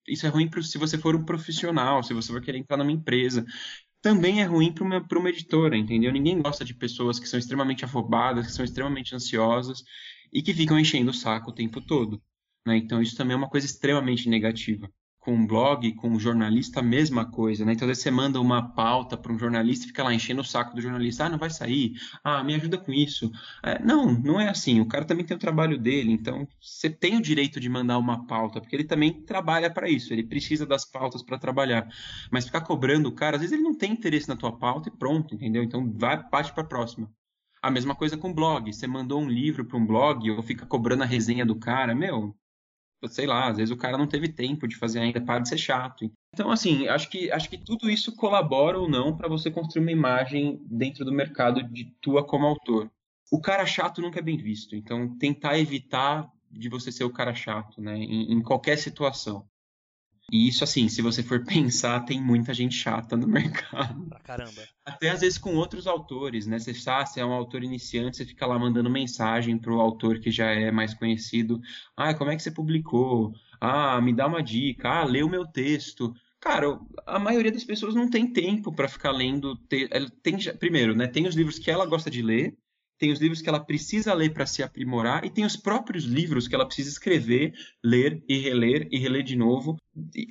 isso 0.07 0.25
é 0.25 0.29
ruim 0.29 0.47
pro, 0.49 0.63
se 0.63 0.77
você 0.77 0.97
for 0.97 1.15
um 1.15 1.23
profissional, 1.23 2.01
se 2.03 2.13
você 2.13 2.31
for 2.31 2.41
querer 2.41 2.57
entrar 2.57 2.77
numa 2.77 2.91
empresa. 2.91 3.45
Também 4.01 4.41
é 4.41 4.45
ruim 4.45 4.73
para 4.73 4.83
uma, 4.83 5.05
uma 5.11 5.29
editora, 5.29 5.77
entendeu? 5.77 6.11
Ninguém 6.11 6.41
gosta 6.41 6.65
de 6.65 6.73
pessoas 6.73 7.19
que 7.19 7.27
são 7.27 7.37
extremamente 7.37 7.85
afobadas, 7.85 8.47
que 8.47 8.53
são 8.53 8.65
extremamente 8.65 9.13
ansiosas 9.13 9.83
e 10.33 10.41
que 10.41 10.53
ficam 10.53 10.79
enchendo 10.79 11.11
o 11.11 11.13
saco 11.13 11.51
o 11.51 11.53
tempo 11.53 11.81
todo. 11.81 12.21
Né? 12.65 12.77
Então, 12.77 13.01
isso 13.01 13.15
também 13.15 13.33
é 13.33 13.37
uma 13.37 13.49
coisa 13.49 13.65
extremamente 13.65 14.29
negativa. 14.29 14.89
Com 15.19 15.35
um 15.35 15.45
blog, 15.45 15.93
com 15.95 16.09
um 16.09 16.19
jornalista, 16.19 16.79
a 16.79 16.83
mesma 16.83 17.29
coisa. 17.29 17.65
Né? 17.65 17.73
Então, 17.73 17.85
às 17.85 17.89
vezes 17.89 18.03
você 18.03 18.11
manda 18.11 18.39
uma 18.39 18.73
pauta 18.73 19.17
para 19.17 19.33
um 19.33 19.37
jornalista 19.37 19.85
e 19.85 19.87
fica 19.89 20.01
lá 20.03 20.13
enchendo 20.13 20.41
o 20.41 20.45
saco 20.45 20.73
do 20.73 20.81
jornalista. 20.81 21.25
Ah, 21.25 21.29
não 21.29 21.37
vai 21.37 21.49
sair. 21.49 21.93
Ah, 22.23 22.41
me 22.43 22.55
ajuda 22.55 22.77
com 22.77 22.93
isso. 22.93 23.29
É, 23.61 23.83
não, 23.83 24.13
não 24.13 24.39
é 24.39 24.49
assim. 24.49 24.79
O 24.79 24.87
cara 24.87 25.03
também 25.03 25.25
tem 25.25 25.35
o 25.35 25.39
trabalho 25.39 25.77
dele. 25.77 26.11
Então, 26.11 26.47
você 26.61 26.89
tem 26.89 27.17
o 27.17 27.21
direito 27.21 27.59
de 27.59 27.67
mandar 27.67 27.97
uma 27.97 28.25
pauta, 28.25 28.61
porque 28.61 28.75
ele 28.75 28.85
também 28.85 29.21
trabalha 29.23 29.69
para 29.69 29.89
isso. 29.89 30.13
Ele 30.13 30.23
precisa 30.23 30.65
das 30.65 30.85
pautas 30.85 31.21
para 31.21 31.37
trabalhar. 31.37 31.87
Mas 32.31 32.45
ficar 32.45 32.61
cobrando 32.61 33.09
o 33.09 33.13
cara, 33.13 33.35
às 33.35 33.41
vezes 33.41 33.53
ele 33.53 33.63
não 33.63 33.75
tem 33.75 33.91
interesse 33.91 34.29
na 34.29 34.37
tua 34.37 34.57
pauta 34.57 34.89
e 34.89 34.97
pronto, 34.97 35.35
entendeu? 35.35 35.63
Então, 35.63 35.91
vai, 35.91 36.21
parte 36.29 36.53
para 36.53 36.63
a 36.63 36.67
próxima. 36.67 37.11
A 37.61 37.69
mesma 37.69 37.93
coisa 37.93 38.15
com 38.17 38.33
blog. 38.33 38.71
Você 38.71 38.87
mandou 38.87 39.21
um 39.21 39.27
livro 39.29 39.65
para 39.65 39.77
um 39.77 39.85
blog 39.85 40.31
ou 40.31 40.41
fica 40.41 40.65
cobrando 40.65 41.03
a 41.03 41.05
resenha 41.05 41.45
do 41.45 41.57
cara, 41.57 41.93
meu, 41.93 42.33
sei 43.07 43.25
lá, 43.25 43.47
às 43.47 43.57
vezes 43.57 43.71
o 43.71 43.77
cara 43.77 43.97
não 43.97 44.07
teve 44.07 44.27
tempo 44.27 44.67
de 44.67 44.75
fazer 44.75 44.99
ainda, 44.99 45.21
para 45.21 45.39
de 45.39 45.49
ser 45.49 45.57
chato. 45.57 46.11
Então, 46.33 46.51
assim, 46.51 46.87
acho 46.87 47.09
que, 47.09 47.31
acho 47.31 47.49
que 47.49 47.57
tudo 47.57 47.89
isso 47.89 48.15
colabora 48.15 48.79
ou 48.79 48.89
não 48.89 49.15
para 49.15 49.29
você 49.29 49.49
construir 49.49 49.81
uma 49.81 49.91
imagem 49.91 50.59
dentro 50.65 51.05
do 51.05 51.11
mercado 51.11 51.63
de 51.63 51.85
tua 52.01 52.23
como 52.25 52.45
autor. 52.45 52.91
O 53.31 53.39
cara 53.39 53.65
chato 53.65 54.01
nunca 54.01 54.19
é 54.19 54.23
bem 54.23 54.37
visto, 54.37 54.75
então 54.75 55.17
tentar 55.17 55.59
evitar 55.59 56.29
de 56.51 56.67
você 56.67 56.91
ser 56.91 57.03
o 57.03 57.13
cara 57.13 57.33
chato, 57.35 57.79
né, 57.79 57.95
em, 57.95 58.33
em 58.33 58.41
qualquer 58.41 58.77
situação. 58.77 59.47
E 60.31 60.47
isso, 60.47 60.63
assim, 60.63 60.87
se 60.87 61.01
você 61.01 61.23
for 61.23 61.43
pensar, 61.45 62.01
tem 62.01 62.21
muita 62.21 62.53
gente 62.53 62.75
chata 62.75 63.17
no 63.17 63.27
mercado. 63.27 64.05
Pra 64.07 64.19
caramba. 64.19 64.61
Até 64.85 65.09
às 65.09 65.21
vezes 65.21 65.37
com 65.37 65.55
outros 65.55 65.87
autores, 65.87 66.45
né? 66.45 66.59
Você 66.59 66.73
sabe, 66.73 67.09
se 67.09 67.19
é 67.19 67.25
um 67.25 67.33
autor 67.33 67.63
iniciante, 67.63 68.17
você 68.17 68.25
fica 68.25 68.45
lá 68.45 68.57
mandando 68.57 68.89
mensagem 68.89 69.57
pro 69.57 69.79
autor 69.79 70.19
que 70.19 70.31
já 70.31 70.51
é 70.51 70.71
mais 70.71 70.93
conhecido. 70.93 71.61
Ah, 71.95 72.13
como 72.13 72.31
é 72.31 72.35
que 72.35 72.43
você 72.43 72.51
publicou? 72.51 73.33
Ah, 73.59 73.99
me 74.01 74.13
dá 74.13 74.27
uma 74.27 74.41
dica. 74.41 74.89
Ah, 74.89 75.03
lê 75.03 75.23
o 75.23 75.29
meu 75.29 75.45
texto. 75.45 76.13
Cara, 76.39 76.79
a 77.05 77.19
maioria 77.19 77.51
das 77.51 77.65
pessoas 77.65 77.93
não 77.93 78.09
tem 78.09 78.31
tempo 78.31 78.71
para 78.73 78.87
ficar 78.87 79.11
lendo. 79.11 79.57
Tem, 79.67 79.87
primeiro, 80.57 80.95
né? 80.95 81.07
Tem 81.07 81.27
os 81.27 81.35
livros 81.35 81.59
que 81.59 81.69
ela 81.69 81.85
gosta 81.85 82.09
de 82.09 82.21
ler 82.21 82.57
tem 82.99 83.11
os 83.11 83.19
livros 83.19 83.41
que 83.41 83.47
ela 83.47 83.59
precisa 83.59 84.13
ler 84.13 84.33
para 84.33 84.45
se 84.45 84.61
aprimorar 84.61 85.23
e 85.23 85.29
tem 85.29 85.45
os 85.45 85.55
próprios 85.55 86.03
livros 86.03 86.47
que 86.47 86.53
ela 86.53 86.65
precisa 86.65 86.89
escrever, 86.89 87.53
ler 87.83 88.21
e 88.27 88.37
reler 88.37 88.87
e 88.91 88.99
reler 88.99 89.23
de 89.23 89.37
novo, 89.37 89.77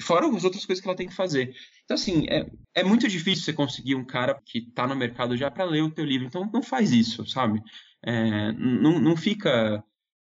fora 0.03 0.27
as 0.29 0.45
outras 0.45 0.67
coisas 0.67 0.83
que 0.83 0.89
ela 0.89 0.97
tem 0.97 1.09
que 1.09 1.15
fazer. 1.15 1.55
Então, 1.85 1.95
assim, 1.95 2.27
é, 2.29 2.47
é 2.75 2.85
muito 2.85 3.09
difícil 3.09 3.45
você 3.45 3.53
conseguir 3.55 3.95
um 3.95 4.05
cara 4.05 4.39
que 4.45 4.59
está 4.59 4.87
no 4.87 4.95
mercado 4.95 5.37
já 5.37 5.51
para 5.51 5.65
ler 5.65 5.83
o 5.83 5.91
teu 5.91 6.05
livro. 6.05 6.27
Então, 6.27 6.49
não 6.53 6.63
faz 6.63 6.93
isso, 6.93 7.27
sabe? 7.27 7.63
É, 8.05 8.53
não, 8.53 9.01
não 9.01 9.17
fica 9.17 9.83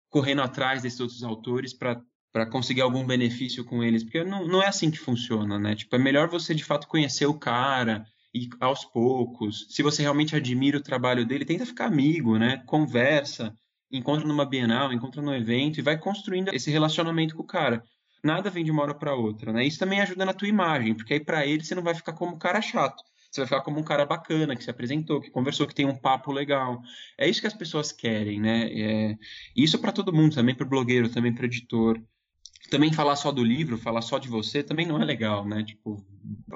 correndo 0.09 0.43
atrás 0.43 0.83
desses 0.83 0.99
outros 0.99 1.23
autores 1.23 1.73
para 1.73 2.01
para 2.31 2.45
conseguir 2.45 2.81
algum 2.81 3.03
benefício 3.03 3.65
com 3.65 3.83
eles, 3.83 4.03
porque 4.03 4.23
não, 4.23 4.47
não 4.47 4.61
é 4.61 4.67
assim 4.67 4.91
que 4.91 4.99
funciona, 4.99 5.57
né? 5.57 5.73
Tipo, 5.73 5.95
é 5.95 5.99
melhor 5.99 6.29
você 6.29 6.53
de 6.53 6.63
fato 6.63 6.87
conhecer 6.87 7.25
o 7.25 7.33
cara, 7.33 8.05
e 8.43 8.49
aos 8.59 8.85
poucos, 8.85 9.67
se 9.69 9.81
você 9.83 10.01
realmente 10.01 10.35
admira 10.35 10.77
o 10.77 10.83
trabalho 10.83 11.25
dele, 11.25 11.45
tenta 11.45 11.65
ficar 11.65 11.85
amigo, 11.85 12.37
né? 12.37 12.63
Conversa, 12.65 13.53
encontra 13.91 14.27
numa 14.27 14.45
Bienal, 14.45 14.93
encontra 14.93 15.21
no 15.21 15.33
evento 15.33 15.79
e 15.79 15.83
vai 15.83 15.97
construindo 15.97 16.53
esse 16.53 16.69
relacionamento 16.69 17.35
com 17.35 17.43
o 17.43 17.47
cara. 17.47 17.83
Nada 18.23 18.49
vem 18.49 18.63
de 18.63 18.71
uma 18.71 18.83
hora 18.83 18.93
para 18.93 19.15
outra, 19.15 19.53
né? 19.53 19.65
Isso 19.65 19.79
também 19.79 20.01
ajuda 20.01 20.25
na 20.25 20.33
tua 20.33 20.47
imagem, 20.47 20.93
porque 20.95 21.13
aí 21.13 21.19
para 21.19 21.45
ele 21.45 21.63
você 21.63 21.75
não 21.75 21.83
vai 21.83 21.95
ficar 21.95 22.13
como 22.13 22.35
um 22.35 22.39
cara 22.39 22.61
chato. 22.61 23.03
Você 23.31 23.41
vai 23.41 23.47
ficar 23.47 23.61
como 23.61 23.79
um 23.79 23.83
cara 23.83 24.05
bacana, 24.05 24.55
que 24.55 24.63
se 24.63 24.69
apresentou, 24.69 25.21
que 25.21 25.29
conversou, 25.29 25.67
que 25.67 25.75
tem 25.75 25.85
um 25.85 25.95
papo 25.95 26.31
legal. 26.31 26.81
É 27.17 27.27
isso 27.29 27.41
que 27.41 27.47
as 27.47 27.53
pessoas 27.53 27.91
querem, 27.91 28.39
né? 28.39 28.69
É... 28.71 29.15
Isso 29.55 29.79
para 29.79 29.91
todo 29.91 30.13
mundo, 30.13 30.35
também 30.35 30.55
para 30.55 30.65
blogueiro, 30.65 31.09
também 31.09 31.33
para 31.33 31.45
editor. 31.45 32.01
Também 32.69 32.91
falar 32.91 33.15
só 33.15 33.31
do 33.31 33.43
livro, 33.43 33.77
falar 33.77 34.01
só 34.01 34.17
de 34.17 34.27
você, 34.27 34.61
também 34.61 34.85
não 34.85 35.01
é 35.01 35.05
legal, 35.05 35.45
né? 35.45 35.63
Tipo, 35.63 36.03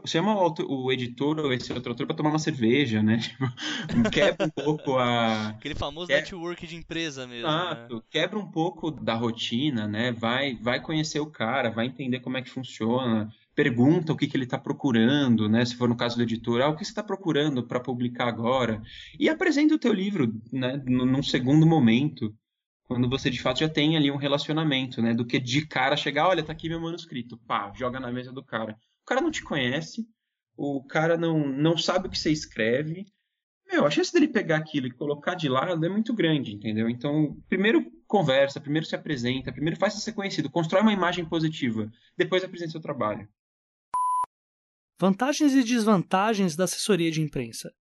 chama 0.06 0.36
o, 0.36 0.54
o 0.68 0.92
editor 0.92 1.40
ou 1.40 1.54
esse 1.54 1.72
outro 1.72 1.92
autor 1.92 2.06
para 2.06 2.16
tomar 2.16 2.30
uma 2.30 2.40
cerveja, 2.40 3.02
né? 3.02 3.20
Tipo, 3.88 4.10
quebra 4.10 4.48
um 4.48 4.50
pouco 4.50 4.98
a. 4.98 5.50
Aquele 5.58 5.76
famoso 5.76 6.08
que... 6.08 6.14
network 6.14 6.68
de 6.68 6.76
empresa 6.76 7.26
mesmo. 7.26 7.48
Né? 7.48 7.56
Exato, 7.56 7.96
né? 7.96 8.02
quebra 8.10 8.40
um 8.40 8.52
pouco 8.52 8.92
da 8.92 9.14
rotina, 9.14 9.88
né? 9.88 10.12
Vai, 10.12 10.56
vai 10.56 10.82
conhecer 10.82 11.20
o 11.20 11.28
cara, 11.28 11.70
vai 11.70 11.88
entender 11.88 12.20
como 12.20 12.38
é 12.38 12.42
que 12.42 12.50
funciona, 12.50 13.32
pergunta 13.56 14.14
o 14.14 14.18
que, 14.18 14.28
que 14.28 14.36
ele 14.36 14.46
está 14.46 14.58
procurando, 14.58 15.48
né? 15.48 15.64
Se 15.64 15.76
for 15.76 15.88
no 15.88 15.96
caso 15.96 16.18
do 16.18 16.24
editor, 16.24 16.62
ah, 16.62 16.70
o 16.70 16.76
que 16.76 16.84
você 16.84 16.92
está 16.92 17.04
procurando 17.04 17.64
para 17.64 17.80
publicar 17.80 18.28
agora? 18.28 18.82
E 19.20 19.30
apresenta 19.30 19.76
o 19.76 19.80
teu 19.80 19.94
livro, 19.94 20.34
né? 20.52 20.82
Num 20.86 21.24
segundo 21.24 21.66
momento 21.66 22.34
quando 22.92 23.08
você 23.08 23.30
de 23.30 23.42
fato 23.42 23.62
já 23.62 23.70
tem 23.70 23.96
ali 23.96 24.12
um 24.12 24.18
relacionamento, 24.18 25.02
né? 25.02 25.14
Do 25.14 25.26
que 25.26 25.40
de 25.40 25.66
cara 25.66 25.96
chegar, 25.96 26.28
olha, 26.28 26.44
tá 26.44 26.52
aqui 26.52 26.68
meu 26.68 26.82
manuscrito, 26.82 27.38
pá, 27.38 27.72
joga 27.74 28.02
na 28.02 28.12
mesa 28.12 28.34
do 28.34 28.44
cara. 28.44 28.78
O 29.02 29.06
cara 29.06 29.22
não 29.22 29.32
te 29.32 29.42
conhece, 29.42 30.06
o 30.58 30.84
cara 30.84 31.18
não, 31.18 31.48
não 31.48 31.78
sabe 31.78 32.08
o 32.08 32.12
que 32.12 32.20
você 32.20 32.30
escreve. 32.30 33.06
Meu, 33.66 33.86
a 33.86 33.90
chance 33.90 34.12
dele 34.12 34.28
pegar 34.28 34.58
aquilo 34.58 34.88
e 34.88 34.92
colocar 34.92 35.36
de 35.36 35.48
lado 35.48 35.86
é 35.86 35.88
muito 35.88 36.14
grande, 36.14 36.54
entendeu? 36.54 36.90
Então, 36.90 37.42
primeiro 37.48 37.90
conversa, 38.06 38.60
primeiro 38.60 38.86
se 38.86 38.94
apresenta, 38.94 39.54
primeiro 39.54 39.80
faz 39.80 39.94
ser 39.94 40.12
conhecido, 40.12 40.50
constrói 40.50 40.82
uma 40.82 40.92
imagem 40.92 41.24
positiva, 41.24 41.90
depois 42.18 42.44
apresenta 42.44 42.72
seu 42.72 42.82
trabalho. 42.82 43.26
Vantagens 45.00 45.54
e 45.54 45.64
desvantagens 45.64 46.58
da 46.58 46.66
assessoria 46.66 47.10
de 47.10 47.22
imprensa. 47.22 47.74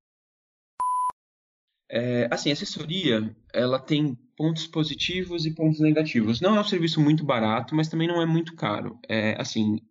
É, 1.89 2.30
assim, 2.32 2.51
a 2.51 2.53
assessoria, 2.53 3.36
ela 3.51 3.80
tem 3.80 4.16
pontos 4.39 4.65
positivos 4.65 5.45
e 5.45 5.53
pontos 5.53 5.81
negativos. 5.81 6.39
Não 6.39 6.55
é 6.55 6.61
um 6.61 6.63
serviço 6.63 7.01
muito 7.01 7.25
barato, 7.25 7.75
mas 7.75 7.89
também 7.89 8.07
não 8.07 8.21
é 8.21 8.25
muito 8.25 8.55
caro. 8.55 8.97
É, 9.09 9.35
assim, 9.37 9.81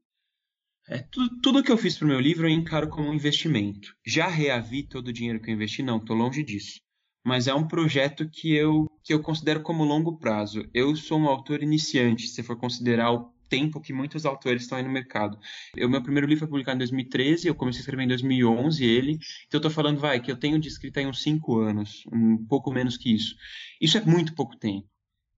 é, 0.88 1.00
tudo, 1.00 1.38
tudo 1.42 1.62
que 1.62 1.70
eu 1.70 1.76
fiz 1.76 1.98
para 1.98 2.06
o 2.06 2.08
meu 2.08 2.18
livro 2.18 2.48
eu 2.48 2.50
encaro 2.50 2.88
como 2.88 3.10
um 3.10 3.14
investimento. 3.14 3.94
Já 4.06 4.26
reavi 4.26 4.84
todo 4.84 5.08
o 5.08 5.12
dinheiro 5.12 5.38
que 5.38 5.50
eu 5.50 5.54
investi? 5.54 5.82
Não, 5.82 5.98
estou 5.98 6.16
longe 6.16 6.42
disso. 6.42 6.80
Mas 7.22 7.46
é 7.46 7.52
um 7.52 7.68
projeto 7.68 8.26
que 8.26 8.54
eu, 8.54 8.86
que 9.04 9.12
eu 9.12 9.20
considero 9.20 9.60
como 9.60 9.84
longo 9.84 10.16
prazo. 10.16 10.66
Eu 10.72 10.96
sou 10.96 11.18
um 11.18 11.28
autor 11.28 11.62
iniciante, 11.62 12.26
se 12.26 12.42
for 12.42 12.56
considerar 12.56 13.12
o 13.12 13.30
tempo 13.48 13.80
que 13.80 13.92
muitos 13.92 14.26
autores 14.26 14.62
estão 14.62 14.78
aí 14.78 14.84
no 14.84 14.90
mercado. 14.90 15.38
O 15.76 15.88
meu 15.88 16.02
primeiro 16.02 16.26
livro 16.26 16.40
foi 16.40 16.48
publicado 16.48 16.76
em 16.76 16.78
2013, 16.78 17.48
eu 17.48 17.54
comecei 17.54 17.80
a 17.80 17.82
escrever 17.82 18.04
em 18.04 18.08
2011 18.08 18.84
ele, 18.84 19.12
então 19.12 19.54
eu 19.54 19.58
estou 19.58 19.70
falando, 19.70 19.98
vai, 19.98 20.20
que 20.20 20.30
eu 20.30 20.36
tenho 20.36 20.58
de 20.58 20.68
escrita 20.68 21.00
em 21.00 21.06
uns 21.06 21.22
5 21.22 21.58
anos, 21.58 22.04
um 22.12 22.44
pouco 22.46 22.70
menos 22.72 22.96
que 22.96 23.14
isso. 23.14 23.34
Isso 23.80 23.98
é 23.98 24.00
muito 24.04 24.34
pouco 24.34 24.56
tempo. 24.56 24.88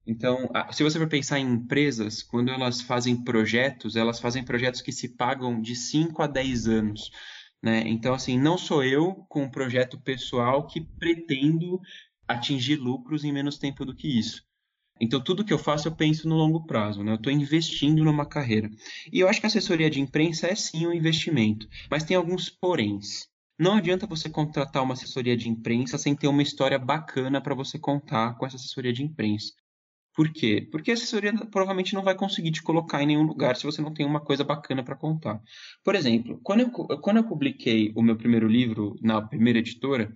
Então, 0.07 0.49
se 0.73 0.83
você 0.83 0.99
for 0.99 1.09
pensar 1.09 1.39
em 1.39 1.47
empresas, 1.47 2.23
quando 2.23 2.51
elas 2.51 2.81
fazem 2.81 3.23
projetos, 3.23 3.97
elas 3.97 4.19
fazem 4.19 4.43
projetos 4.43 4.81
que 4.81 4.91
se 4.91 5.09
pagam 5.09 5.61
de 5.61 5.77
5 5.77 6.23
a 6.23 6.27
10 6.27 6.67
anos. 6.67 7.11
Né? 7.63 7.85
Então, 7.87 8.15
assim, 8.15 8.39
não 8.39 8.57
sou 8.57 8.83
eu 8.83 9.15
com 9.29 9.45
um 9.45 9.51
projeto 9.51 10.01
pessoal 10.01 10.67
que 10.67 10.81
pretendo 10.81 11.81
atingir 12.27 12.77
lucros 12.77 13.25
em 13.25 13.33
menos 13.33 13.59
tempo 13.59 13.85
do 13.85 13.95
que 13.95 14.09
isso. 14.19 14.43
Então, 15.01 15.21
tudo 15.23 15.45
que 15.45 15.53
eu 15.53 15.59
faço, 15.59 15.89
eu 15.89 15.97
penso 15.97 16.29
no 16.29 16.37
longo 16.37 16.67
prazo, 16.67 17.03
né? 17.03 17.13
Eu 17.13 17.17
estou 17.17 17.33
investindo 17.33 18.05
numa 18.05 18.27
carreira. 18.27 18.71
E 19.13 19.19
eu 19.19 19.29
acho 19.29 19.41
que 19.41 19.47
a 19.47 19.49
assessoria 19.49 19.89
de 19.89 20.01
imprensa 20.01 20.47
é 20.47 20.55
sim 20.55 20.87
um 20.87 20.93
investimento, 20.93 21.67
mas 21.91 22.05
tem 22.05 22.17
alguns 22.17 22.51
poréns. 22.51 23.29
Não 23.59 23.75
adianta 23.75 24.07
você 24.07 24.29
contratar 24.29 24.83
uma 24.83 24.95
assessoria 24.95 25.37
de 25.37 25.49
imprensa 25.49 25.99
sem 25.99 26.15
ter 26.15 26.29
uma 26.29 26.43
história 26.43 26.79
bacana 26.79 27.41
para 27.41 27.55
você 27.55 27.79
contar 27.79 28.35
com 28.37 28.47
essa 28.47 28.57
assessoria 28.57 28.93
de 28.93 29.03
imprensa. 29.03 29.53
Por 30.15 30.33
quê? 30.33 30.69
Porque 30.73 30.91
a 30.91 30.95
assessoria 30.95 31.33
provavelmente 31.33 31.95
não 31.95 32.03
vai 32.03 32.17
conseguir 32.17 32.51
te 32.51 32.63
colocar 32.63 33.03
em 33.03 33.07
nenhum 33.07 33.23
lugar 33.23 33.57
se 33.57 33.65
você 33.65 33.81
não 33.81 33.95
tem 33.95 34.05
uma 34.05 34.21
coisa 34.21 34.43
bacana 34.43 34.83
para 34.83 34.97
contar. 34.97 35.41
Por 35.85 35.95
exemplo, 35.95 36.41
quando 36.43 36.61
eu, 36.61 36.71
quando 36.99 37.19
eu 37.19 37.25
publiquei 37.25 37.93
o 37.95 38.03
meu 38.03 38.17
primeiro 38.17 38.49
livro 38.49 38.97
na 39.01 39.23
primeira 39.23 39.61
editora, 39.61 40.15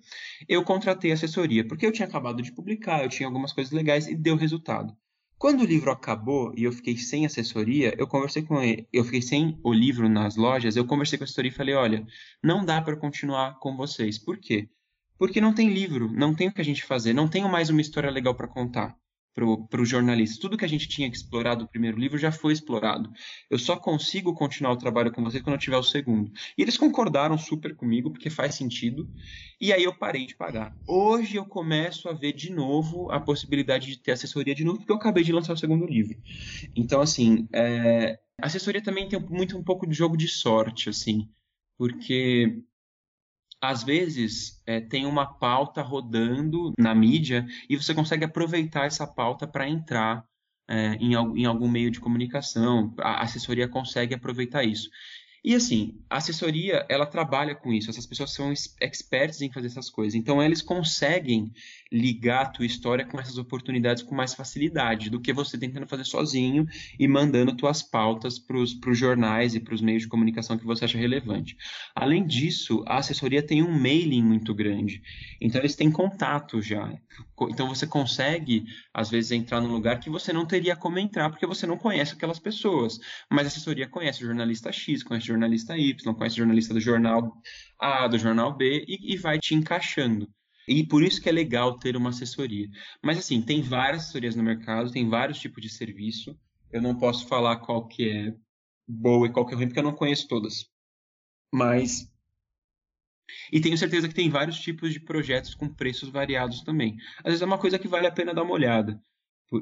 eu 0.49 0.65
contratei 0.65 1.13
assessoria, 1.13 1.67
porque 1.67 1.87
eu 1.87 1.93
tinha 1.93 2.09
acabado 2.09 2.43
de 2.43 2.53
publicar, 2.53 3.05
eu 3.05 3.09
tinha 3.09 3.29
algumas 3.29 3.53
coisas 3.53 3.73
legais 3.73 4.09
e 4.09 4.17
deu 4.17 4.37
resultado. 4.37 4.97
Quando 5.39 5.61
o 5.61 5.67
livro 5.67 5.91
acabou 5.91 6.53
e 6.57 6.65
eu 6.65 6.73
fiquei 6.73 6.97
sem 6.97 7.25
assessoria, 7.25 7.95
eu 7.97 8.07
conversei 8.09 8.43
com 8.43 8.61
ele, 8.61 8.89
eu 8.93 9.05
fiquei 9.05 9.23
sem 9.23 9.61
o 9.63 9.73
livro 9.73 10.09
nas 10.09 10.37
lojas, 10.37 10.75
eu 10.75 10.87
conversei 10.87 11.19
com 11.19 11.25
a 11.25 11.27
assessoria 11.27 11.51
e 11.51 11.55
falei, 11.55 11.75
olha, 11.75 12.07
não 12.43 12.65
dá 12.65 12.83
para 12.83 12.97
continuar 12.97 13.59
com 13.61 13.77
vocês. 13.77 14.19
Por 14.19 14.39
quê? 14.39 14.69
Porque 15.17 15.41
não 15.41 15.55
tem 15.55 15.73
livro, 15.73 16.11
não 16.13 16.35
tem 16.35 16.49
o 16.49 16.53
que 16.53 16.61
a 16.61 16.65
gente 16.65 16.83
fazer, 16.85 17.13
não 17.13 17.29
tenho 17.29 17.49
mais 17.49 17.71
uma 17.71 17.81
história 17.81 18.11
legal 18.11 18.35
para 18.35 18.49
contar 18.49 18.97
para 19.35 19.81
o 19.81 19.85
jornalista. 19.85 20.41
Tudo 20.41 20.57
que 20.57 20.65
a 20.65 20.69
gente 20.69 20.89
tinha 20.89 21.11
que 21.11 21.17
explorar 21.17 21.57
do 21.57 21.67
primeiro 21.67 21.99
livro 21.99 22.17
já 22.17 22.31
foi 22.31 22.53
explorado. 22.53 23.11
Eu 23.51 23.59
só 23.59 23.77
consigo 23.77 24.33
continuar 24.33 24.73
o 24.73 24.77
trabalho 24.77 25.13
com 25.13 25.25
vocês 25.25 25.43
quando 25.43 25.55
eu 25.55 25.61
tiver 25.61 25.77
o 25.77 25.83
segundo. 25.83 26.31
E 26.57 26.63
eles 26.63 26.79
concordaram 26.79 27.37
super 27.37 27.75
comigo, 27.75 28.13
porque 28.13 28.31
faz 28.31 28.55
sentido. 28.55 29.11
E 29.61 29.73
aí 29.73 29.83
eu 29.83 29.95
parei 29.95 30.27
de 30.27 30.37
pagar. 30.37 30.77
Hoje 30.87 31.37
eu 31.37 31.45
começo 31.45 32.09
a 32.09 32.13
ver 32.13 32.33
de 32.33 32.53
novo 32.53 33.11
a 33.11 33.19
possibilidade 33.19 33.89
de 33.89 33.99
ter 33.99 34.13
assessoria 34.13 34.55
de 34.55 34.65
novo, 34.65 34.79
porque 34.79 34.93
eu 34.93 34.97
acabei 34.97 35.25
de 35.25 35.33
lançar 35.33 35.55
o 35.55 35.59
segundo 35.59 35.85
livro. 35.85 36.17
Então, 36.77 37.01
assim, 37.01 37.49
é... 37.53 38.21
a 38.41 38.47
assessoria 38.47 38.83
também 38.83 39.09
tem 39.09 39.19
muito 39.19 39.59
um 39.59 39.65
pouco 39.65 39.87
de 39.87 39.95
jogo 39.95 40.17
de 40.17 40.29
sorte, 40.29 40.89
assim, 40.89 41.29
porque 41.77 42.63
às 43.69 43.83
vezes 43.83 44.63
é, 44.67 44.81
tem 44.81 45.07
uma 45.07 45.27
pauta 45.27 45.83
rodando 45.83 46.73
na 46.79 46.95
mídia 46.95 47.47
e 47.69 47.77
você 47.77 47.95
consegue 47.95 48.25
aproveitar 48.25 48.87
essa 48.87 49.07
pauta 49.07 49.47
para 49.47 49.69
entrar 49.69 50.25
é, 50.69 50.95
em, 50.95 51.13
em, 51.13 51.45
algum 51.45 51.69
meio 51.69 51.91
de 51.91 52.01
comunicação. 52.01 52.95
A 52.99 53.23
assessoria 53.23 53.69
consegue 53.69 54.15
aproveitar 54.15 54.65
isso. 54.65 54.89
E 55.45 55.55
assim, 55.55 56.01
a 56.09 56.17
assessoria, 56.17 56.87
ela 56.89 57.05
trabalha 57.05 57.55
com 57.55 57.71
isso. 57.71 57.91
Essas 57.91 58.07
pessoas 58.07 58.33
são 58.33 58.51
experts 58.81 59.43
em 59.43 59.53
fazer 59.53 59.67
essas 59.67 59.91
coisas. 59.91 60.15
Então, 60.15 60.43
eles 60.43 60.63
conseguem 60.63 61.53
ligar 61.93 62.43
a 62.43 62.49
tua 62.49 62.65
história 62.65 63.05
com 63.05 63.21
essas 63.21 63.37
oportunidades 63.37 64.03
com 64.03 64.15
mais 64.15 64.33
facilidade 64.33 65.11
do 65.11 65.21
que 65.21 65.35
você 65.35 65.59
tentando 65.59 65.87
fazer 65.87 66.05
sozinho 66.05 66.67
e 66.99 67.07
mandando 67.07 67.55
tuas 67.55 67.83
pautas 67.83 68.39
para 68.39 68.57
os 68.57 68.99
jornais 68.99 69.55
e 69.55 69.61
para 69.61 69.75
os 69.75 69.83
meios 69.83 70.05
de 70.05 70.09
comunicação 70.09 70.57
que 70.57 70.65
você 70.65 70.87
acha 70.87 70.97
relevante. 70.97 71.59
Além 71.95 72.27
disso, 72.27 72.83
a 72.87 72.97
assessoria 72.97 73.43
tem 73.43 73.63
um 73.63 73.71
mailing 73.71 74.23
muito 74.23 74.55
grande. 74.55 75.03
Então, 75.43 75.61
eles 75.61 75.77
têm 75.77 75.91
contato 75.91 76.63
já. 76.63 76.91
Então, 77.51 77.69
você 77.69 77.87
consegue, 77.87 78.65
às 78.95 79.11
vezes, 79.11 79.31
entrar 79.31 79.61
num 79.61 79.73
lugar 79.73 80.01
que 80.01 80.09
você 80.09 80.33
não 80.33 80.47
teria 80.47 80.75
como 80.75 80.99
entrar 80.99 81.29
porque 81.29 81.47
você 81.47 81.67
não 81.67 81.77
conhece 81.77 82.15
aquelas 82.15 82.39
pessoas. 82.39 82.99
Mas 83.31 83.45
a 83.45 83.49
assessoria 83.49 83.87
conhece 83.87 84.23
o 84.23 84.27
jornalista 84.27 84.73
X, 84.73 85.03
conhece 85.03 85.27
o 85.27 85.34
jornalista 85.35 85.77
Y, 85.77 86.15
conhece 86.15 86.37
jornalista 86.37 86.73
do 86.73 86.81
jornal 86.81 87.33
A, 87.79 88.09
do 88.09 88.19
jornal 88.19 88.57
B 88.57 88.85
e, 88.87 89.15
e 89.15 89.17
vai 89.17 89.39
te 89.39 89.55
encaixando. 89.55 90.29
E 90.67 90.87
por 90.87 91.03
isso 91.03 91.21
que 91.21 91.29
é 91.29 91.33
legal 91.33 91.79
ter 91.79 91.97
uma 91.97 92.11
assessoria. 92.11 92.69
Mas 93.03 93.19
assim, 93.19 93.43
tem 93.43 93.61
várias 93.61 94.05
assessorias 94.05 94.35
no 94.35 94.43
mercado, 94.43 94.91
tem 94.91 95.09
vários 95.09 95.39
tipos 95.39 95.63
de 95.63 95.69
serviço. 95.69 96.39
Eu 96.73 96.81
não 96.81 96.97
posso 96.97 97.27
falar 97.27 97.57
qual 97.57 97.87
que 97.87 98.09
é 98.09 98.35
boa 98.89 99.27
e 99.27 99.33
qual 99.33 99.47
que 99.47 99.55
é 99.55 99.57
ruim, 99.57 99.67
porque 99.67 99.79
eu 99.79 99.85
não 99.85 99.95
conheço 99.95 100.27
todas. 100.27 100.67
Mas. 101.53 102.11
E 103.53 103.61
tenho 103.61 103.77
certeza 103.77 104.09
que 104.09 104.15
tem 104.15 104.29
vários 104.31 104.59
tipos 104.59 104.93
de 104.93 105.01
projetos 105.01 105.55
com 105.55 105.69
preços 105.69 106.09
variados 106.09 106.63
também. 106.63 106.97
Às 107.19 107.25
vezes 107.25 107.43
é 107.43 107.47
uma 107.47 107.59
coisa 107.59 107.79
que 107.79 107.89
vale 107.89 108.07
a 108.07 108.13
pena 108.13 108.35
dar 108.35 108.43
uma 108.43 108.55
olhada. 108.55 109.01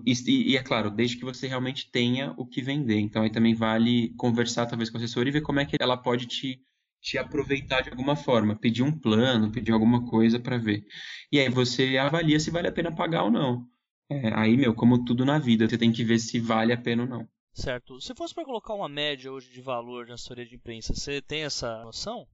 E, 0.06 0.12
e, 0.52 0.56
é 0.56 0.62
claro, 0.62 0.90
desde 0.90 1.16
que 1.16 1.24
você 1.24 1.46
realmente 1.46 1.90
tenha 1.90 2.32
o 2.36 2.46
que 2.46 2.62
vender. 2.62 2.98
Então 2.98 3.22
aí 3.22 3.30
também 3.30 3.54
vale 3.54 4.14
conversar 4.16 4.66
talvez 4.66 4.90
com 4.90 4.96
a 4.96 5.00
assessora 5.00 5.28
e 5.28 5.32
ver 5.32 5.42
como 5.42 5.60
é 5.60 5.64
que 5.64 5.76
ela 5.80 5.96
pode 5.96 6.26
te, 6.26 6.60
te 7.00 7.18
aproveitar 7.18 7.82
de 7.82 7.90
alguma 7.90 8.16
forma, 8.16 8.56
pedir 8.56 8.82
um 8.82 8.92
plano, 8.92 9.50
pedir 9.50 9.72
alguma 9.72 10.04
coisa 10.06 10.38
para 10.38 10.58
ver. 10.58 10.84
E 11.30 11.38
aí 11.38 11.48
você 11.48 11.96
avalia 11.98 12.38
se 12.38 12.50
vale 12.50 12.68
a 12.68 12.72
pena 12.72 12.94
pagar 12.94 13.24
ou 13.24 13.30
não. 13.30 13.66
É, 14.10 14.32
aí, 14.34 14.56
meu, 14.56 14.74
como 14.74 15.04
tudo 15.04 15.24
na 15.24 15.38
vida, 15.38 15.68
você 15.68 15.78
tem 15.78 15.92
que 15.92 16.04
ver 16.04 16.18
se 16.18 16.38
vale 16.38 16.72
a 16.72 16.76
pena 16.76 17.02
ou 17.02 17.08
não. 17.08 17.28
Certo. 17.54 18.00
Se 18.00 18.14
fosse 18.14 18.34
para 18.34 18.44
colocar 18.44 18.74
uma 18.74 18.88
média 18.88 19.30
hoje 19.32 19.50
de 19.50 19.60
valor 19.60 20.06
na 20.06 20.14
assessoria 20.14 20.46
de 20.46 20.54
imprensa, 20.54 20.94
você 20.94 21.20
tem 21.20 21.44
essa 21.44 21.82
noção? 21.82 22.26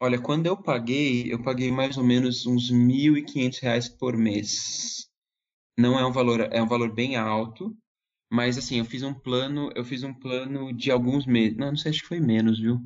Olha, 0.00 0.20
quando 0.20 0.46
eu 0.46 0.56
paguei, 0.56 1.32
eu 1.32 1.42
paguei 1.42 1.70
mais 1.70 1.96
ou 1.96 2.04
menos 2.04 2.46
uns 2.46 2.68
R$ 2.70 2.76
1.500 2.76 3.88
por 3.88 4.16
mês 4.16 5.08
não 5.76 5.98
é 5.98 6.06
um 6.06 6.12
valor, 6.12 6.40
é 6.40 6.62
um 6.62 6.68
valor 6.68 6.92
bem 6.92 7.16
alto, 7.16 7.76
mas 8.30 8.58
assim, 8.58 8.78
eu 8.78 8.84
fiz 8.84 9.02
um 9.02 9.14
plano, 9.14 9.70
eu 9.74 9.84
fiz 9.84 10.02
um 10.02 10.12
plano 10.12 10.72
de 10.72 10.90
alguns 10.90 11.26
meses. 11.26 11.56
Não, 11.56 11.68
não 11.68 11.76
sei, 11.76 11.90
acho 11.90 12.02
que 12.02 12.08
foi 12.08 12.20
menos, 12.20 12.58
viu? 12.58 12.80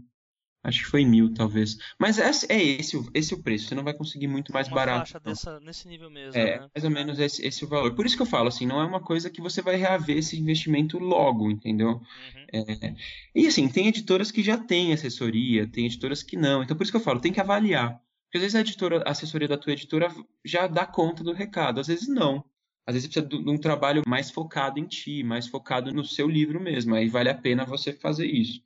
Acho 0.63 0.85
que 0.85 0.91
foi 0.91 1.05
mil, 1.05 1.33
talvez. 1.33 1.79
Mas 1.99 2.19
é, 2.19 2.31
é 2.55 2.63
esse, 2.63 3.03
esse 3.15 3.33
o 3.33 3.43
preço. 3.43 3.69
Você 3.69 3.75
não 3.75 3.85
vai 3.85 3.95
conseguir 3.95 4.27
muito 4.27 4.53
mais 4.53 4.67
uma 4.67 4.75
barato. 4.75 5.13
Faixa 5.13 5.21
dessa, 5.21 5.61
nesse 5.61 5.87
nível 5.89 6.11
mesmo. 6.11 6.39
É, 6.39 6.61
né? 6.61 6.69
mais 6.75 6.85
ou 6.85 6.91
menos 6.91 7.19
esse, 7.19 7.47
esse 7.47 7.65
o 7.65 7.69
valor. 7.69 7.95
Por 7.95 8.05
isso 8.05 8.17
que 8.17 8.23
eu 8.23 8.27
falo, 8.27 8.49
assim, 8.49 8.67
não 8.67 8.81
é 8.81 8.85
uma 8.85 9.01
coisa 9.01 9.31
que 9.31 9.41
você 9.41 9.63
vai 9.63 9.77
reaver 9.77 10.19
esse 10.19 10.39
investimento 10.39 10.99
logo, 10.99 11.51
entendeu? 11.51 11.93
Uhum. 11.93 12.47
É, 12.53 12.95
e 13.35 13.47
assim, 13.47 13.69
tem 13.69 13.87
editoras 13.87 14.31
que 14.31 14.43
já 14.43 14.59
têm 14.59 14.93
assessoria, 14.93 15.67
tem 15.67 15.87
editoras 15.87 16.23
que 16.23 16.37
não. 16.37 16.63
Então 16.63 16.77
por 16.77 16.83
isso 16.83 16.93
que 16.93 16.99
eu 16.99 17.03
falo, 17.03 17.21
tem 17.21 17.33
que 17.33 17.41
avaliar. 17.41 17.99
Porque 18.25 18.39
às 18.39 18.43
vezes 18.43 18.57
a 18.57 18.61
editora, 18.61 19.03
a 19.07 19.11
assessoria 19.13 19.49
da 19.49 19.57
tua 19.57 19.73
editora 19.73 20.15
já 20.45 20.67
dá 20.67 20.85
conta 20.85 21.23
do 21.23 21.33
recado, 21.33 21.81
às 21.81 21.87
vezes 21.87 22.09
não. 22.09 22.45
Às 22.89 22.95
vezes 22.95 23.13
você 23.13 23.21
precisa 23.21 23.45
de 23.45 23.51
um 23.51 23.59
trabalho 23.59 24.01
mais 24.07 24.31
focado 24.31 24.81
em 24.81 24.87
ti, 24.87 25.23
mais 25.23 25.47
focado 25.47 25.93
no 25.93 26.03
seu 26.03 26.27
livro 26.27 26.59
mesmo. 26.59 26.95
Aí 26.95 27.07
vale 27.07 27.29
a 27.29 27.35
pena 27.35 27.67
você 27.67 27.93
fazer 27.93 28.25
isso. 28.25 28.63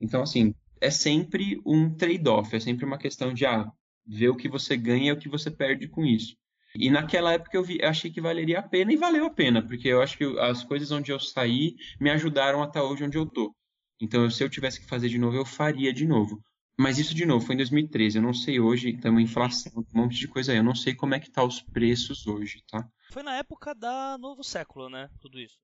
Então, 0.00 0.22
assim, 0.22 0.54
é 0.80 0.90
sempre 0.90 1.60
um 1.66 1.94
trade-off, 1.94 2.56
é 2.56 2.58
sempre 2.58 2.86
uma 2.86 2.96
questão 2.96 3.34
de 3.34 3.44
ah, 3.44 3.70
ver 4.06 4.30
o 4.30 4.34
que 4.34 4.48
você 4.48 4.78
ganha 4.78 5.10
e 5.10 5.12
o 5.12 5.18
que 5.18 5.28
você 5.28 5.50
perde 5.50 5.88
com 5.88 6.06
isso. 6.06 6.34
E 6.74 6.88
naquela 6.88 7.34
época 7.34 7.54
eu, 7.54 7.62
vi, 7.62 7.78
eu 7.82 7.90
achei 7.90 8.10
que 8.10 8.18
valeria 8.18 8.60
a 8.60 8.62
pena 8.62 8.94
e 8.94 8.96
valeu 8.96 9.26
a 9.26 9.30
pena, 9.30 9.60
porque 9.60 9.88
eu 9.88 10.00
acho 10.00 10.16
que 10.16 10.24
as 10.40 10.64
coisas 10.64 10.90
onde 10.90 11.12
eu 11.12 11.20
saí 11.20 11.76
me 12.00 12.08
ajudaram 12.08 12.62
até 12.62 12.80
hoje 12.80 13.04
onde 13.04 13.18
eu 13.18 13.26
tô. 13.26 13.54
Então, 14.00 14.30
se 14.30 14.42
eu 14.42 14.48
tivesse 14.48 14.80
que 14.80 14.86
fazer 14.86 15.10
de 15.10 15.18
novo, 15.18 15.36
eu 15.36 15.44
faria 15.44 15.92
de 15.92 16.06
novo. 16.06 16.42
Mas 16.80 16.98
isso, 16.98 17.14
de 17.14 17.26
novo, 17.26 17.44
foi 17.44 17.54
em 17.54 17.58
2013. 17.58 18.16
Eu 18.16 18.22
não 18.22 18.32
sei 18.32 18.58
hoje, 18.58 18.96
tem 18.96 19.10
uma 19.10 19.20
inflação, 19.20 19.84
um 19.94 20.00
monte 20.00 20.18
de 20.18 20.26
coisa 20.26 20.50
aí. 20.50 20.56
Eu 20.56 20.64
não 20.64 20.74
sei 20.74 20.94
como 20.94 21.14
é 21.14 21.20
que 21.20 21.30
tá 21.30 21.44
os 21.44 21.60
preços 21.60 22.26
hoje, 22.26 22.64
tá? 22.66 22.88
Foi 23.10 23.22
na 23.22 23.36
época 23.36 23.74
da 23.74 24.16
Novo 24.16 24.42
Século, 24.42 24.88
né? 24.88 25.10
Tudo 25.20 25.38
isso. 25.38 25.58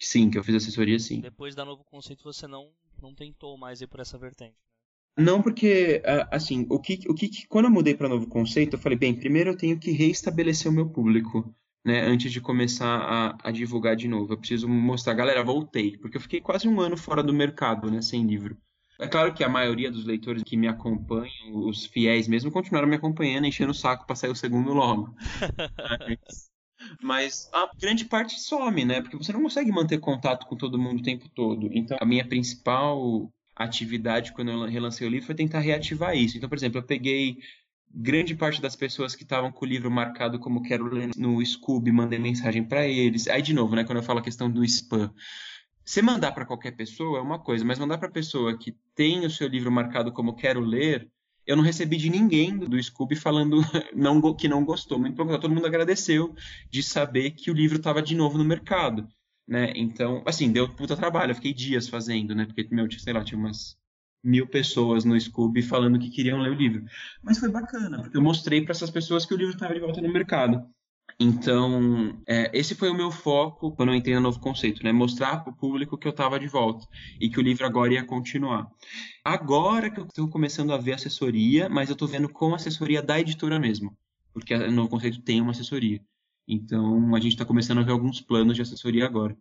Sim, 0.00 0.30
que 0.30 0.38
eu 0.38 0.42
fiz 0.42 0.54
assessoria, 0.54 0.98
sim. 0.98 1.20
Depois 1.20 1.54
da 1.54 1.62
Novo 1.62 1.84
Conceito, 1.84 2.24
você 2.24 2.46
não, 2.46 2.70
não 3.02 3.14
tentou 3.14 3.58
mais 3.58 3.82
ir 3.82 3.86
por 3.86 4.00
essa 4.00 4.16
vertente. 4.16 4.56
Né? 5.14 5.24
Não, 5.24 5.42
porque, 5.42 6.02
assim, 6.30 6.66
o 6.70 6.80
que, 6.80 7.00
o 7.06 7.14
que, 7.14 7.46
quando 7.48 7.66
eu 7.66 7.70
mudei 7.70 7.94
para 7.94 8.08
Novo 8.08 8.26
Conceito, 8.26 8.76
eu 8.76 8.80
falei, 8.80 8.96
bem, 8.96 9.14
primeiro 9.14 9.50
eu 9.50 9.56
tenho 9.58 9.78
que 9.78 9.90
reestabelecer 9.90 10.72
o 10.72 10.74
meu 10.74 10.88
público 10.88 11.54
né, 11.84 12.00
antes 12.00 12.32
de 12.32 12.40
começar 12.40 12.96
a, 12.96 13.36
a, 13.42 13.50
divulgar 13.50 13.94
de 13.94 14.08
novo. 14.08 14.32
Eu 14.32 14.38
preciso 14.38 14.66
mostrar, 14.66 15.12
galera, 15.12 15.44
voltei, 15.44 15.98
porque 15.98 16.16
eu 16.16 16.20
fiquei 16.20 16.40
quase 16.40 16.66
um 16.66 16.80
ano 16.80 16.96
fora 16.96 17.22
do 17.22 17.34
mercado, 17.34 17.90
né, 17.90 18.00
sem 18.00 18.26
livro. 18.26 18.56
É 18.98 19.06
claro 19.06 19.34
que 19.34 19.44
a 19.44 19.48
maioria 19.48 19.90
dos 19.90 20.04
leitores 20.04 20.42
que 20.42 20.56
me 20.56 20.66
acompanham, 20.66 21.30
os 21.52 21.86
fiéis 21.86 22.26
mesmo, 22.26 22.50
continuaram 22.50 22.88
me 22.88 22.96
acompanhando, 22.96 23.46
enchendo 23.46 23.72
o 23.72 23.74
saco 23.74 24.06
para 24.06 24.16
sair 24.16 24.30
o 24.30 24.34
segundo 24.34 24.72
logo. 24.72 25.14
mas, 26.08 26.50
mas 27.02 27.50
a 27.52 27.68
grande 27.78 28.04
parte 28.06 28.40
some, 28.40 28.84
né? 28.84 29.02
Porque 29.02 29.16
você 29.16 29.32
não 29.32 29.42
consegue 29.42 29.70
manter 29.70 29.98
contato 29.98 30.46
com 30.46 30.56
todo 30.56 30.78
mundo 30.78 31.00
o 31.00 31.02
tempo 31.02 31.28
todo. 31.28 31.68
Então, 31.72 31.98
a 32.00 32.06
minha 32.06 32.26
principal 32.26 33.30
atividade 33.54 34.32
quando 34.32 34.50
eu 34.50 34.64
relancei 34.66 35.06
o 35.06 35.10
livro 35.10 35.26
foi 35.26 35.34
tentar 35.34 35.60
reativar 35.60 36.14
isso. 36.14 36.36
Então, 36.36 36.48
por 36.48 36.56
exemplo, 36.56 36.78
eu 36.78 36.82
peguei 36.82 37.38
grande 37.90 38.34
parte 38.34 38.60
das 38.60 38.76
pessoas 38.76 39.14
que 39.14 39.22
estavam 39.22 39.50
com 39.50 39.64
o 39.64 39.68
livro 39.68 39.90
marcado 39.90 40.38
como 40.38 40.62
quero 40.62 40.84
ler 40.86 41.10
no 41.16 41.44
Scooby, 41.44 41.90
mandei 41.90 42.18
mensagem 42.18 42.62
para 42.62 42.86
eles. 42.86 43.26
Aí, 43.26 43.40
de 43.40 43.54
novo, 43.54 43.74
né, 43.74 43.84
quando 43.84 43.98
eu 43.98 44.04
falo 44.04 44.18
a 44.18 44.22
questão 44.22 44.50
do 44.50 44.62
spam. 44.64 45.12
Você 45.86 46.02
mandar 46.02 46.32
para 46.32 46.44
qualquer 46.44 46.72
pessoa 46.72 47.20
é 47.20 47.22
uma 47.22 47.38
coisa, 47.38 47.64
mas 47.64 47.78
mandar 47.78 47.96
para 47.98 48.10
pessoa 48.10 48.58
que 48.58 48.76
tem 48.92 49.24
o 49.24 49.30
seu 49.30 49.46
livro 49.46 49.70
marcado 49.70 50.10
como 50.10 50.34
quero 50.34 50.58
ler, 50.58 51.08
eu 51.46 51.54
não 51.54 51.62
recebi 51.62 51.96
de 51.96 52.10
ninguém 52.10 52.58
do 52.58 52.82
Scooby 52.82 53.14
falando 53.14 53.60
não, 53.94 54.34
que 54.34 54.48
não 54.48 54.64
gostou. 54.64 54.98
Muito 54.98 55.14
pelo 55.14 55.38
todo 55.38 55.54
mundo 55.54 55.64
agradeceu 55.64 56.34
de 56.68 56.82
saber 56.82 57.30
que 57.30 57.52
o 57.52 57.54
livro 57.54 57.76
estava 57.76 58.02
de 58.02 58.16
novo 58.16 58.36
no 58.36 58.44
mercado. 58.44 59.06
Né? 59.46 59.72
Então, 59.76 60.24
assim, 60.26 60.50
deu 60.50 60.68
puta 60.74 60.96
trabalho. 60.96 61.30
Eu 61.30 61.36
fiquei 61.36 61.54
dias 61.54 61.88
fazendo, 61.88 62.34
né? 62.34 62.46
Porque, 62.46 62.66
meu, 62.74 62.90
sei 62.90 63.12
lá, 63.12 63.22
tinha 63.22 63.38
umas 63.38 63.78
mil 64.24 64.48
pessoas 64.48 65.04
no 65.04 65.18
Scooby 65.18 65.62
falando 65.62 66.00
que 66.00 66.10
queriam 66.10 66.40
ler 66.40 66.50
o 66.50 66.54
livro. 66.54 66.84
Mas 67.22 67.38
foi 67.38 67.48
bacana, 67.48 68.02
porque 68.02 68.16
eu 68.16 68.22
mostrei 68.22 68.60
para 68.60 68.72
essas 68.72 68.90
pessoas 68.90 69.24
que 69.24 69.32
o 69.32 69.36
livro 69.36 69.54
estava 69.54 69.72
de 69.72 69.78
volta 69.78 70.00
no 70.00 70.12
mercado. 70.12 70.68
Então, 71.18 72.22
é, 72.28 72.50
esse 72.52 72.74
foi 72.74 72.90
o 72.90 72.94
meu 72.94 73.10
foco 73.10 73.74
quando 73.74 73.88
eu 73.88 73.94
entrei 73.94 74.14
no 74.14 74.20
novo 74.20 74.38
conceito, 74.38 74.84
né? 74.84 74.92
Mostrar 74.92 75.42
para 75.42 75.50
o 75.50 75.56
público 75.56 75.96
que 75.96 76.06
eu 76.06 76.10
estava 76.10 76.38
de 76.38 76.46
volta 76.46 76.86
e 77.18 77.30
que 77.30 77.40
o 77.40 77.42
livro 77.42 77.64
agora 77.64 77.94
ia 77.94 78.04
continuar. 78.04 78.70
Agora 79.24 79.90
que 79.90 79.98
eu 79.98 80.04
estou 80.04 80.28
começando 80.28 80.74
a 80.74 80.76
ver 80.76 80.92
assessoria, 80.92 81.70
mas 81.70 81.88
eu 81.88 81.94
estou 81.94 82.06
vendo 82.06 82.28
com 82.28 82.54
assessoria 82.54 83.02
da 83.02 83.18
editora 83.18 83.58
mesmo, 83.58 83.96
porque 84.32 84.54
o 84.54 84.70
novo 84.70 84.90
conceito 84.90 85.22
tem 85.22 85.40
uma 85.40 85.52
assessoria. 85.52 86.04
Então, 86.46 87.14
a 87.14 87.18
gente 87.18 87.32
está 87.32 87.46
começando 87.46 87.78
a 87.78 87.82
ver 87.82 87.92
alguns 87.92 88.20
planos 88.20 88.54
de 88.54 88.62
assessoria 88.62 89.06
agora. 89.06 89.34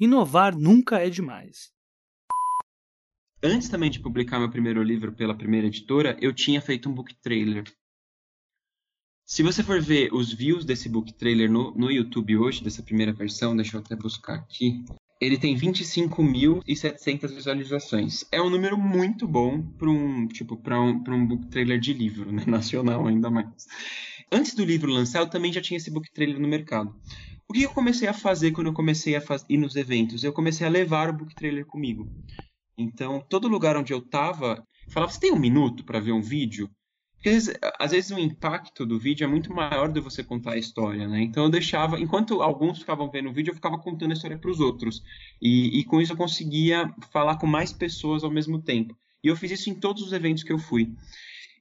Inovar 0.00 0.56
nunca 0.56 0.98
é 0.98 1.08
demais 1.08 1.72
antes 3.42 3.68
também 3.68 3.90
de 3.90 3.98
publicar 3.98 4.38
meu 4.38 4.50
primeiro 4.50 4.82
livro 4.82 5.12
pela 5.12 5.36
primeira 5.36 5.66
editora, 5.66 6.16
eu 6.20 6.32
tinha 6.32 6.60
feito 6.60 6.88
um 6.88 6.94
book 6.94 7.14
trailer. 7.20 7.64
Se 9.32 9.42
você 9.42 9.62
for 9.62 9.80
ver 9.80 10.12
os 10.12 10.30
views 10.30 10.62
desse 10.62 10.90
book 10.90 11.10
trailer 11.14 11.50
no, 11.50 11.70
no 11.74 11.90
YouTube 11.90 12.36
hoje, 12.36 12.62
dessa 12.62 12.82
primeira 12.82 13.14
versão, 13.14 13.56
deixa 13.56 13.78
eu 13.78 13.80
até 13.80 13.96
buscar 13.96 14.34
aqui, 14.34 14.84
ele 15.18 15.38
tem 15.38 15.56
25.700 15.56 17.34
visualizações. 17.34 18.26
É 18.30 18.42
um 18.42 18.50
número 18.50 18.76
muito 18.76 19.26
bom 19.26 19.62
para 19.62 19.88
um 19.88 20.28
tipo 20.28 20.54
para 20.58 20.78
um, 20.78 21.02
um 21.08 21.26
book 21.26 21.48
trailer 21.48 21.80
de 21.80 21.94
livro, 21.94 22.30
né? 22.30 22.44
nacional 22.46 23.06
ainda 23.06 23.30
mais. 23.30 23.66
Antes 24.30 24.54
do 24.54 24.66
livro 24.66 24.92
lançar, 24.92 25.20
eu 25.20 25.30
também 25.30 25.50
já 25.50 25.62
tinha 25.62 25.78
esse 25.78 25.90
book 25.90 26.12
trailer 26.12 26.38
no 26.38 26.46
mercado. 26.46 26.94
O 27.48 27.54
que 27.54 27.62
eu 27.62 27.70
comecei 27.70 28.08
a 28.08 28.12
fazer 28.12 28.50
quando 28.50 28.66
eu 28.66 28.74
comecei 28.74 29.16
a 29.16 29.22
ir 29.48 29.56
nos 29.56 29.76
eventos? 29.76 30.24
Eu 30.24 30.34
comecei 30.34 30.66
a 30.66 30.70
levar 30.70 31.08
o 31.08 31.16
book 31.16 31.34
trailer 31.34 31.64
comigo. 31.64 32.06
Então, 32.76 33.24
todo 33.30 33.48
lugar 33.48 33.78
onde 33.78 33.94
eu 33.94 33.98
estava, 34.00 34.62
falava: 34.90 35.10
você 35.10 35.20
tem 35.20 35.32
um 35.32 35.38
minuto 35.38 35.86
para 35.86 36.00
ver 36.00 36.12
um 36.12 36.20
vídeo? 36.20 36.68
Porque 37.22 37.38
às 37.78 37.92
vezes, 37.92 38.10
o 38.10 38.18
impacto 38.18 38.84
do 38.84 38.98
vídeo 38.98 39.24
é 39.24 39.28
muito 39.28 39.54
maior 39.54 39.92
que 39.92 40.00
você 40.00 40.24
contar 40.24 40.54
a 40.54 40.58
história, 40.58 41.06
né? 41.06 41.22
Então 41.22 41.44
eu 41.44 41.50
deixava, 41.50 42.00
enquanto 42.00 42.42
alguns 42.42 42.80
ficavam 42.80 43.08
vendo 43.08 43.30
o 43.30 43.32
vídeo, 43.32 43.52
eu 43.52 43.54
ficava 43.54 43.78
contando 43.78 44.10
a 44.10 44.14
história 44.14 44.36
para 44.36 44.50
os 44.50 44.58
outros. 44.58 45.04
E, 45.40 45.78
e, 45.78 45.84
com 45.84 46.00
isso 46.00 46.14
eu 46.14 46.16
conseguia 46.16 46.92
falar 47.12 47.36
com 47.36 47.46
mais 47.46 47.72
pessoas 47.72 48.24
ao 48.24 48.30
mesmo 48.30 48.60
tempo. 48.60 48.98
E 49.22 49.28
eu 49.28 49.36
fiz 49.36 49.52
isso 49.52 49.70
em 49.70 49.74
todos 49.74 50.02
os 50.02 50.12
eventos 50.12 50.42
que 50.42 50.52
eu 50.52 50.58
fui. 50.58 50.92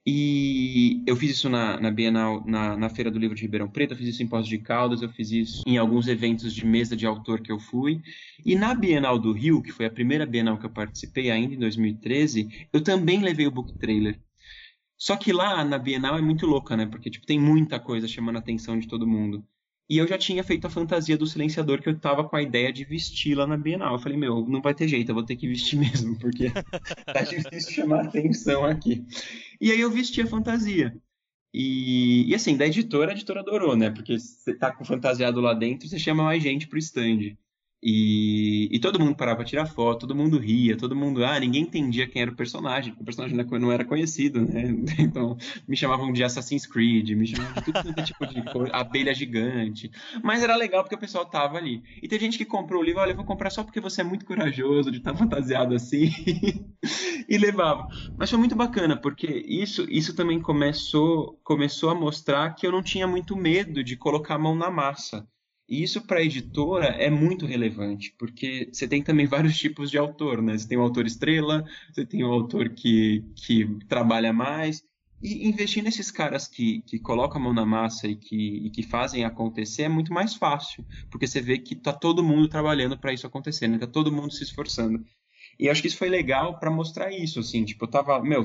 E 0.04 1.04
eu 1.06 1.16
fiz 1.16 1.30
isso 1.30 1.48
na, 1.48 1.80
na 1.80 1.92
Bienal, 1.92 2.44
na, 2.44 2.76
na 2.76 2.90
Feira 2.90 3.12
do 3.12 3.20
Livro 3.20 3.36
de 3.36 3.44
Ribeirão 3.44 3.70
Preto, 3.70 3.94
eu 3.94 3.98
fiz 3.98 4.08
isso 4.08 4.24
em 4.24 4.28
Poços 4.28 4.50
de 4.50 4.58
Caldas, 4.58 5.04
eu 5.04 5.10
fiz 5.10 5.30
isso 5.30 5.62
em 5.68 5.78
alguns 5.78 6.08
eventos 6.08 6.56
de 6.56 6.66
mesa 6.66 6.96
de 6.96 7.06
autor 7.06 7.40
que 7.40 7.52
eu 7.52 7.60
fui. 7.60 8.02
E 8.44 8.56
na 8.56 8.74
Bienal 8.74 9.20
do 9.20 9.32
Rio, 9.32 9.62
que 9.62 9.72
foi 9.72 9.86
a 9.86 9.92
primeira 9.92 10.26
Bienal 10.26 10.58
que 10.58 10.66
eu 10.66 10.72
participei 10.72 11.30
ainda 11.30 11.54
em 11.54 11.60
2013, 11.60 12.68
eu 12.74 12.82
também 12.82 13.22
levei 13.22 13.46
o 13.46 13.52
book 13.52 13.78
trailer. 13.78 14.20
Só 15.02 15.18
que 15.18 15.34
lá 15.34 15.66
na 15.66 15.80
Bienal 15.80 16.16
é 16.16 16.22
muito 16.22 16.46
louca, 16.46 16.78
né? 16.78 16.86
Porque 16.86 17.10
tipo, 17.10 17.26
tem 17.26 17.40
muita 17.40 17.80
coisa 17.80 18.08
chamando 18.08 18.36
a 18.36 18.40
atenção 18.40 18.78
de 18.78 18.88
todo 18.88 19.08
mundo. 19.08 19.44
E 19.90 19.98
eu 19.98 20.06
já 20.08 20.16
tinha 20.16 20.44
feito 20.44 20.68
a 20.68 20.70
fantasia 20.70 21.18
do 21.18 21.26
silenciador 21.26 21.82
que 21.82 21.90
eu 21.90 22.00
tava 22.00 22.24
com 22.24 22.36
a 22.36 22.42
ideia 22.44 22.72
de 22.72 22.86
vestir 22.86 23.34
lá 23.34 23.48
na 23.48 23.58
Bienal. 23.58 23.96
Eu 23.96 24.00
falei, 24.00 24.16
meu, 24.16 24.48
não 24.48 24.62
vai 24.62 24.76
ter 24.76 24.88
jeito, 24.88 25.10
eu 25.10 25.16
vou 25.16 25.26
ter 25.26 25.36
que 25.38 25.48
vestir 25.48 25.76
mesmo, 25.82 26.20
porque 26.20 26.52
tá 26.52 27.22
difícil 27.28 27.74
chamar 27.74 28.06
atenção 28.06 28.64
aqui. 28.64 29.04
E 29.60 29.72
aí 29.72 29.80
eu 29.80 29.90
vesti 29.90 30.22
a 30.22 30.28
fantasia. 30.28 30.96
E, 31.52 32.30
e 32.30 32.36
assim, 32.36 32.56
da 32.56 32.68
editora, 32.68 33.10
a 33.10 33.16
editora 33.16 33.40
adorou, 33.40 33.76
né? 33.76 33.90
Porque 33.90 34.20
você 34.20 34.54
tá 34.54 34.72
com 34.72 34.86
fantasiado 34.86 35.42
lá 35.42 35.56
dentro, 35.56 35.90
você 35.90 35.98
chama 35.98 36.26
mais 36.26 36.44
gente 36.44 36.68
pro 36.68 36.78
stand. 36.78 37.36
E, 37.84 38.70
e, 38.72 38.80
todo 38.80 39.00
mundo 39.00 39.16
parava 39.16 39.38
para 39.38 39.46
tirar 39.46 39.66
foto, 39.66 40.02
todo 40.02 40.16
mundo 40.16 40.38
ria, 40.38 40.78
todo 40.78 40.96
mundo. 40.96 41.26
Ah, 41.26 41.40
ninguém 41.40 41.64
entendia 41.64 42.08
quem 42.08 42.22
era 42.22 42.30
o 42.30 42.36
personagem, 42.36 42.94
o 43.00 43.04
personagem 43.04 43.36
não 43.36 43.72
era 43.72 43.84
conhecido, 43.84 44.42
né? 44.42 44.76
Então 45.00 45.36
me 45.68 45.76
chamavam 45.76 46.14
de 46.14 46.24
Assassin's 46.24 46.68
Creed, 46.68 47.10
me 47.12 47.26
chamavam 47.26 47.54
de 47.54 47.74
tudo 47.74 48.00
é 48.00 48.04
tipo 48.04 48.26
de 48.28 48.44
coisa, 48.44 48.72
abelha 48.74 49.14
gigante. 49.14 49.92
Mas 50.24 50.44
era 50.44 50.56
legal 50.56 50.84
porque 50.84 50.96
o 50.96 51.00
pessoal 51.00 51.26
tava 51.26 51.58
ali. 51.58 51.82
E 52.04 52.08
tem 52.08 52.20
gente 52.20 52.38
que 52.38 52.46
comprou 52.46 52.82
o 52.82 52.86
livro, 52.86 53.02
olha, 53.02 53.12
eu 53.12 53.16
vou 53.16 53.26
comprar 53.26 53.50
só 53.50 53.64
porque 53.64 53.80
você 53.80 54.02
é 54.02 54.04
muito 54.04 54.26
corajoso 54.26 54.92
de 54.92 55.00
estar 55.00 55.14
tá 55.14 55.18
fantasiado 55.18 55.74
assim. 55.74 56.12
e 57.28 57.38
levava. 57.38 57.88
Mas 58.18 58.30
foi 58.30 58.38
muito 58.38 58.56
bacana, 58.56 58.96
porque 58.96 59.28
isso, 59.48 59.88
isso 59.90 60.16
também 60.16 60.40
começou, 60.40 61.40
começou 61.44 61.90
a 61.90 61.96
mostrar 61.96 62.54
que 62.54 62.68
eu 62.68 62.72
não 62.72 62.84
tinha 62.84 63.08
muito 63.08 63.36
medo 63.36 63.84
de 63.84 63.96
colocar 63.96 64.36
a 64.36 64.40
mão 64.40 64.56
na 64.56 64.70
massa. 64.70 65.28
E 65.72 65.82
isso 65.84 66.02
para 66.02 66.20
a 66.20 66.22
editora 66.22 66.88
é 66.88 67.10
muito 67.10 67.46
relevante, 67.46 68.14
porque 68.20 68.68
você 68.74 68.86
tem 68.86 69.02
também 69.02 69.26
vários 69.26 69.58
tipos 69.58 69.90
de 69.90 69.98
autor, 69.98 70.42
né? 70.42 70.58
Você 70.58 70.68
tem 70.68 70.78
o 70.78 70.82
autor 70.82 71.06
estrela, 71.06 71.64
você 71.90 72.06
tem 72.06 72.26
o 72.26 72.28
autor 72.30 72.72
que, 72.72 73.24
que 73.38 73.66
trabalha 73.88 74.34
mais. 74.34 74.84
E 75.24 75.48
investir 75.48 75.82
nesses 75.82 76.12
caras 76.12 76.46
que, 76.46 76.82
que 76.82 77.00
colocam 77.00 77.40
a 77.40 77.44
mão 77.46 77.54
na 77.54 77.66
massa 77.66 78.06
e 78.10 78.18
que, 78.18 78.66
e 78.66 78.70
que 78.70 78.84
fazem 78.84 79.24
acontecer 79.24 79.84
é 79.84 79.90
muito 79.90 80.12
mais 80.12 80.36
fácil, 80.36 80.86
porque 81.10 81.26
você 81.26 81.40
vê 81.40 81.58
que 81.58 81.74
tá 81.74 81.94
todo 81.94 82.22
mundo 82.22 82.50
trabalhando 82.50 82.98
para 82.98 83.14
isso 83.14 83.26
acontecer, 83.26 83.70
né? 83.70 83.78
Tá 83.78 83.88
todo 83.88 84.12
mundo 84.12 84.34
se 84.34 84.44
esforçando. 84.44 85.02
E 85.58 85.70
acho 85.70 85.82
que 85.82 85.88
isso 85.88 85.98
foi 85.98 86.10
legal 86.10 86.60
para 86.60 86.70
mostrar 86.70 87.14
isso, 87.14 87.40
assim, 87.40 87.64
tipo, 87.64 87.86
eu 87.86 87.90
tava, 87.90 88.22
meu, 88.22 88.44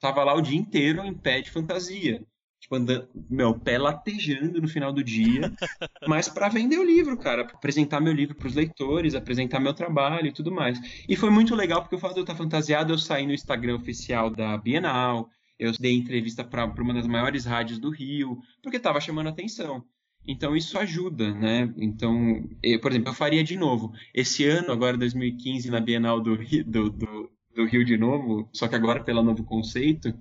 tava 0.00 0.24
lá 0.24 0.34
o 0.34 0.40
dia 0.40 0.58
inteiro 0.58 1.04
em 1.04 1.12
pé 1.12 1.42
de 1.42 1.50
fantasia 1.50 2.26
tipo, 2.60 2.74
andando, 2.74 3.08
meu, 3.30 3.58
pé 3.58 3.78
latejando 3.78 4.60
no 4.60 4.68
final 4.68 4.92
do 4.92 5.02
dia, 5.02 5.52
mas 6.06 6.28
para 6.28 6.48
vender 6.48 6.78
o 6.78 6.84
livro, 6.84 7.16
cara, 7.16 7.44
pra 7.44 7.56
apresentar 7.56 8.00
meu 8.00 8.12
livro 8.12 8.34
para 8.34 8.48
os 8.48 8.54
leitores, 8.54 9.14
apresentar 9.14 9.60
meu 9.60 9.74
trabalho 9.74 10.28
e 10.28 10.32
tudo 10.32 10.50
mais. 10.52 10.78
E 11.08 11.16
foi 11.16 11.30
muito 11.30 11.54
legal 11.54 11.82
porque 11.82 11.96
o 11.96 11.98
fato 11.98 12.14
de 12.14 12.20
eu 12.20 12.24
estar 12.24 12.34
fantasiado, 12.34 12.92
eu 12.92 12.98
saí 12.98 13.26
no 13.26 13.34
Instagram 13.34 13.76
oficial 13.76 14.30
da 14.30 14.56
Bienal, 14.56 15.30
eu 15.58 15.72
dei 15.72 15.94
entrevista 15.94 16.44
para 16.44 16.66
uma 16.66 16.94
das 16.94 17.06
maiores 17.06 17.44
rádios 17.44 17.78
do 17.78 17.90
Rio, 17.90 18.40
porque 18.62 18.76
estava 18.76 19.00
chamando 19.00 19.28
atenção. 19.28 19.84
Então 20.28 20.56
isso 20.56 20.76
ajuda, 20.78 21.32
né? 21.32 21.72
Então, 21.76 22.44
eu, 22.62 22.80
por 22.80 22.90
exemplo, 22.90 23.10
eu 23.10 23.14
faria 23.14 23.44
de 23.44 23.56
novo. 23.56 23.92
Esse 24.12 24.44
ano, 24.44 24.72
agora 24.72 24.96
2015, 24.96 25.70
na 25.70 25.80
Bienal 25.80 26.20
do, 26.20 26.36
do, 26.66 26.90
do 26.90 27.30
do 27.56 27.64
Rio 27.64 27.84
de 27.84 27.96
novo, 27.96 28.48
só 28.52 28.68
que 28.68 28.76
agora 28.76 29.02
pelo 29.02 29.22
novo 29.22 29.42
conceito, 29.42 30.14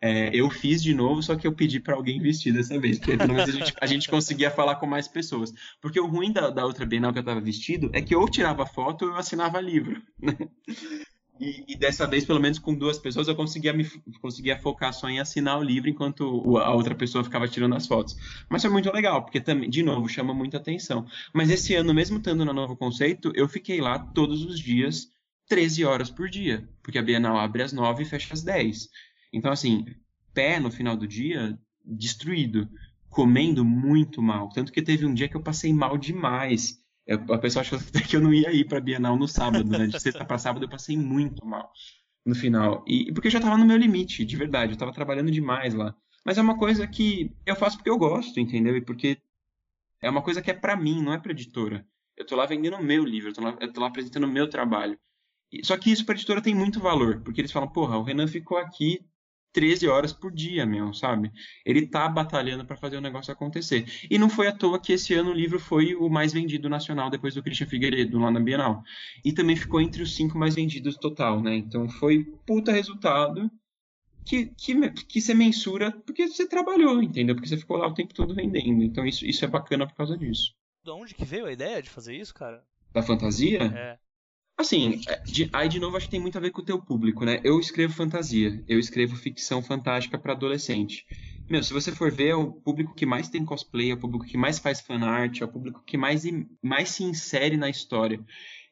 é, 0.00 0.30
eu 0.34 0.48
fiz 0.48 0.82
de 0.82 0.94
novo, 0.94 1.22
só 1.22 1.36
que 1.36 1.46
eu 1.46 1.52
pedi 1.52 1.78
para 1.78 1.94
alguém 1.94 2.20
vestir 2.20 2.52
dessa 2.52 2.78
vez, 2.80 2.98
porque 2.98 3.16
pelo 3.16 3.34
menos 3.34 3.48
a 3.48 3.52
gente, 3.52 3.74
a 3.80 3.86
gente, 3.86 4.08
conseguia 4.08 4.50
falar 4.50 4.76
com 4.76 4.86
mais 4.86 5.06
pessoas. 5.06 5.52
Porque 5.80 6.00
o 6.00 6.06
ruim 6.06 6.32
da, 6.32 6.50
da 6.50 6.64
outra 6.64 6.86
Bienal 6.86 7.12
que 7.12 7.18
eu 7.18 7.22
estava 7.22 7.40
vestido 7.40 7.90
é 7.92 8.00
que 8.00 8.14
eu 8.14 8.28
tirava 8.28 8.64
foto 8.64 9.04
ou 9.04 9.10
eu 9.12 9.16
assinava 9.16 9.60
livro. 9.60 10.00
Né? 10.20 10.36
E, 11.40 11.64
e, 11.68 11.76
dessa 11.76 12.06
vez, 12.06 12.24
pelo 12.24 12.40
menos 12.40 12.58
com 12.58 12.74
duas 12.74 12.98
pessoas, 12.98 13.28
eu 13.28 13.36
conseguia, 13.36 13.72
me, 13.72 13.88
conseguia 14.20 14.58
focar 14.58 14.92
só 14.92 15.08
em 15.08 15.20
assinar 15.20 15.58
o 15.58 15.62
livro 15.62 15.88
enquanto 15.88 16.58
a 16.58 16.74
outra 16.74 16.94
pessoa 16.94 17.22
ficava 17.22 17.46
tirando 17.46 17.76
as 17.76 17.86
fotos. 17.86 18.16
Mas 18.48 18.62
foi 18.62 18.70
muito 18.70 18.90
legal, 18.92 19.22
porque 19.22 19.40
também, 19.40 19.70
de 19.70 19.82
novo, 19.82 20.08
chama 20.08 20.34
muita 20.34 20.56
atenção. 20.56 21.06
Mas 21.32 21.48
esse 21.48 21.74
ano, 21.74 21.94
mesmo 21.94 22.18
estando 22.18 22.44
no 22.44 22.52
novo 22.52 22.76
conceito, 22.76 23.30
eu 23.36 23.48
fiquei 23.48 23.80
lá 23.80 23.98
todos 24.00 24.44
os 24.44 24.58
dias, 24.58 25.12
13 25.48 25.84
horas 25.84 26.10
por 26.10 26.28
dia, 26.28 26.68
porque 26.82 26.98
a 26.98 27.02
Bienal 27.02 27.38
abre 27.38 27.62
às 27.62 27.72
9 27.72 28.02
e 28.02 28.06
fecha 28.06 28.34
às 28.34 28.42
10. 28.42 28.88
Então, 29.32 29.50
assim, 29.50 29.84
pé 30.34 30.60
no 30.60 30.70
final 30.70 30.96
do 30.96 31.06
dia, 31.06 31.58
destruído, 31.84 32.68
comendo 33.08 33.64
muito 33.64 34.22
mal. 34.22 34.48
Tanto 34.50 34.72
que 34.72 34.82
teve 34.82 35.06
um 35.06 35.14
dia 35.14 35.28
que 35.28 35.36
eu 35.36 35.42
passei 35.42 35.72
mal 35.72 35.96
demais 35.96 36.78
a 37.30 37.38
pessoa 37.38 37.62
achou 37.62 37.78
que 38.06 38.16
eu 38.16 38.20
não 38.20 38.34
ia 38.34 38.52
ir 38.52 38.66
para 38.66 38.80
Bienal 38.80 39.16
no 39.16 39.26
sábado, 39.26 39.64
né? 39.64 39.86
De 39.86 39.98
sexta 39.98 40.24
para 40.24 40.36
sábado 40.36 40.64
eu 40.64 40.68
passei 40.68 40.96
muito 40.96 41.44
mal 41.46 41.72
no 42.24 42.34
final. 42.34 42.84
E 42.86 43.10
porque 43.12 43.28
eu 43.28 43.32
já 43.32 43.38
estava 43.38 43.56
no 43.56 43.64
meu 43.64 43.76
limite, 43.76 44.24
de 44.24 44.36
verdade, 44.36 44.72
eu 44.72 44.74
estava 44.74 44.92
trabalhando 44.92 45.30
demais 45.30 45.72
lá. 45.72 45.94
Mas 46.24 46.36
é 46.36 46.42
uma 46.42 46.58
coisa 46.58 46.86
que 46.86 47.34
eu 47.46 47.56
faço 47.56 47.78
porque 47.78 47.88
eu 47.88 47.96
gosto, 47.96 48.38
entendeu? 48.38 48.76
E 48.76 48.82
porque 48.82 49.18
é 50.02 50.10
uma 50.10 50.20
coisa 50.20 50.42
que 50.42 50.50
é 50.50 50.54
para 50.54 50.76
mim, 50.76 51.02
não 51.02 51.14
é 51.14 51.18
para 51.18 51.32
editora. 51.32 51.86
Eu 52.14 52.26
tô 52.26 52.36
lá 52.36 52.44
vendendo 52.44 52.76
o 52.76 52.82
meu 52.82 53.04
livro, 53.04 53.30
eu 53.30 53.34
tô 53.34 53.40
lá, 53.40 53.56
eu 53.60 53.72
tô 53.72 53.80
lá 53.80 53.86
apresentando 53.86 54.24
o 54.24 54.30
meu 54.30 54.48
trabalho. 54.50 54.98
Só 55.62 55.76
que 55.76 55.90
isso 55.90 56.04
para 56.04 56.14
editora 56.14 56.42
tem 56.42 56.54
muito 56.54 56.80
valor, 56.80 57.22
porque 57.22 57.40
eles 57.40 57.52
falam, 57.52 57.68
porra, 57.68 57.96
o 57.96 58.02
Renan 58.02 58.26
ficou 58.26 58.58
aqui 58.58 59.00
13 59.52 59.88
horas 59.88 60.12
por 60.12 60.30
dia, 60.30 60.66
meu, 60.66 60.92
sabe? 60.92 61.32
Ele 61.64 61.86
tá 61.86 62.08
batalhando 62.08 62.64
para 62.64 62.76
fazer 62.76 62.96
o 62.96 63.00
negócio 63.00 63.32
acontecer. 63.32 63.86
E 64.10 64.18
não 64.18 64.28
foi 64.28 64.46
à 64.46 64.52
toa 64.52 64.80
que 64.80 64.92
esse 64.92 65.14
ano 65.14 65.30
o 65.30 65.34
livro 65.34 65.58
foi 65.58 65.94
o 65.94 66.08
mais 66.08 66.32
vendido 66.32 66.68
nacional 66.68 67.10
depois 67.10 67.34
do 67.34 67.42
Christian 67.42 67.66
Figueiredo 67.66 68.18
lá 68.18 68.30
na 68.30 68.40
Bienal. 68.40 68.82
E 69.24 69.32
também 69.32 69.56
ficou 69.56 69.80
entre 69.80 70.02
os 70.02 70.14
cinco 70.14 70.38
mais 70.38 70.54
vendidos 70.54 70.96
total, 70.96 71.42
né? 71.42 71.56
Então 71.56 71.88
foi 71.88 72.24
puta 72.46 72.70
resultado 72.70 73.50
que, 74.24 74.46
que, 74.46 74.90
que 74.90 75.20
você 75.20 75.32
mensura 75.32 75.90
porque 75.90 76.28
você 76.28 76.46
trabalhou, 76.46 77.02
entendeu? 77.02 77.34
Porque 77.34 77.48
você 77.48 77.56
ficou 77.56 77.78
lá 77.78 77.88
o 77.88 77.94
tempo 77.94 78.12
todo 78.12 78.34
vendendo. 78.34 78.82
Então 78.84 79.06
isso, 79.06 79.24
isso 79.24 79.44
é 79.44 79.48
bacana 79.48 79.86
por 79.86 79.94
causa 79.94 80.16
disso. 80.16 80.54
De 80.84 80.90
onde 80.90 81.14
que 81.14 81.24
veio 81.24 81.46
a 81.46 81.52
ideia 81.52 81.82
de 81.82 81.90
fazer 81.90 82.14
isso, 82.14 82.34
cara? 82.34 82.62
Da 82.92 83.02
fantasia? 83.02 83.62
É. 83.74 83.98
Assim, 84.58 85.00
é, 85.08 85.22
aí 85.52 85.68
de 85.68 85.78
novo 85.78 85.96
acho 85.96 86.06
que 86.06 86.10
tem 86.10 86.20
muito 86.20 86.36
a 86.36 86.40
ver 86.40 86.50
com 86.50 86.60
o 86.60 86.64
teu 86.64 86.82
público, 86.82 87.24
né? 87.24 87.40
Eu 87.44 87.60
escrevo 87.60 87.94
fantasia, 87.94 88.60
eu 88.66 88.78
escrevo 88.80 89.14
ficção 89.14 89.62
fantástica 89.62 90.18
para 90.18 90.32
adolescente. 90.32 91.06
Meu, 91.48 91.62
se 91.62 91.72
você 91.72 91.92
for 91.92 92.10
ver, 92.10 92.30
é 92.30 92.34
o 92.34 92.52
público 92.52 92.92
que 92.94 93.06
mais 93.06 93.28
tem 93.28 93.44
cosplay, 93.44 93.90
é 93.90 93.94
o 93.94 93.98
público 93.98 94.26
que 94.26 94.36
mais 94.36 94.58
faz 94.58 94.80
fanart, 94.80 95.40
é 95.40 95.44
o 95.44 95.48
público 95.48 95.82
que 95.86 95.96
mais, 95.96 96.24
mais 96.62 96.90
se 96.90 97.04
insere 97.04 97.56
na 97.56 97.70
história. 97.70 98.20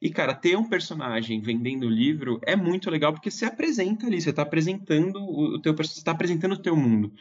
E, 0.03 0.11
cara, 0.11 0.35
ter 0.35 0.57
um 0.59 0.69
personagem 0.69 1.41
vendendo 1.41 1.89
livro 1.89 2.39
é 2.43 2.55
muito 2.55 2.91
legal 2.91 3.13
porque 3.13 3.31
você 3.31 3.47
apresenta 3.47 4.07
ali, 4.07 4.21
você 4.21 4.31
está 4.31 4.43
apresentando 4.43 5.21
o 5.21 5.61
teu 5.61 5.75
você 5.75 6.03
tá 6.05 6.11
apresentando 6.11 6.53
o 6.53 6.61
teu 6.61 6.77
mundo. 6.77 7.15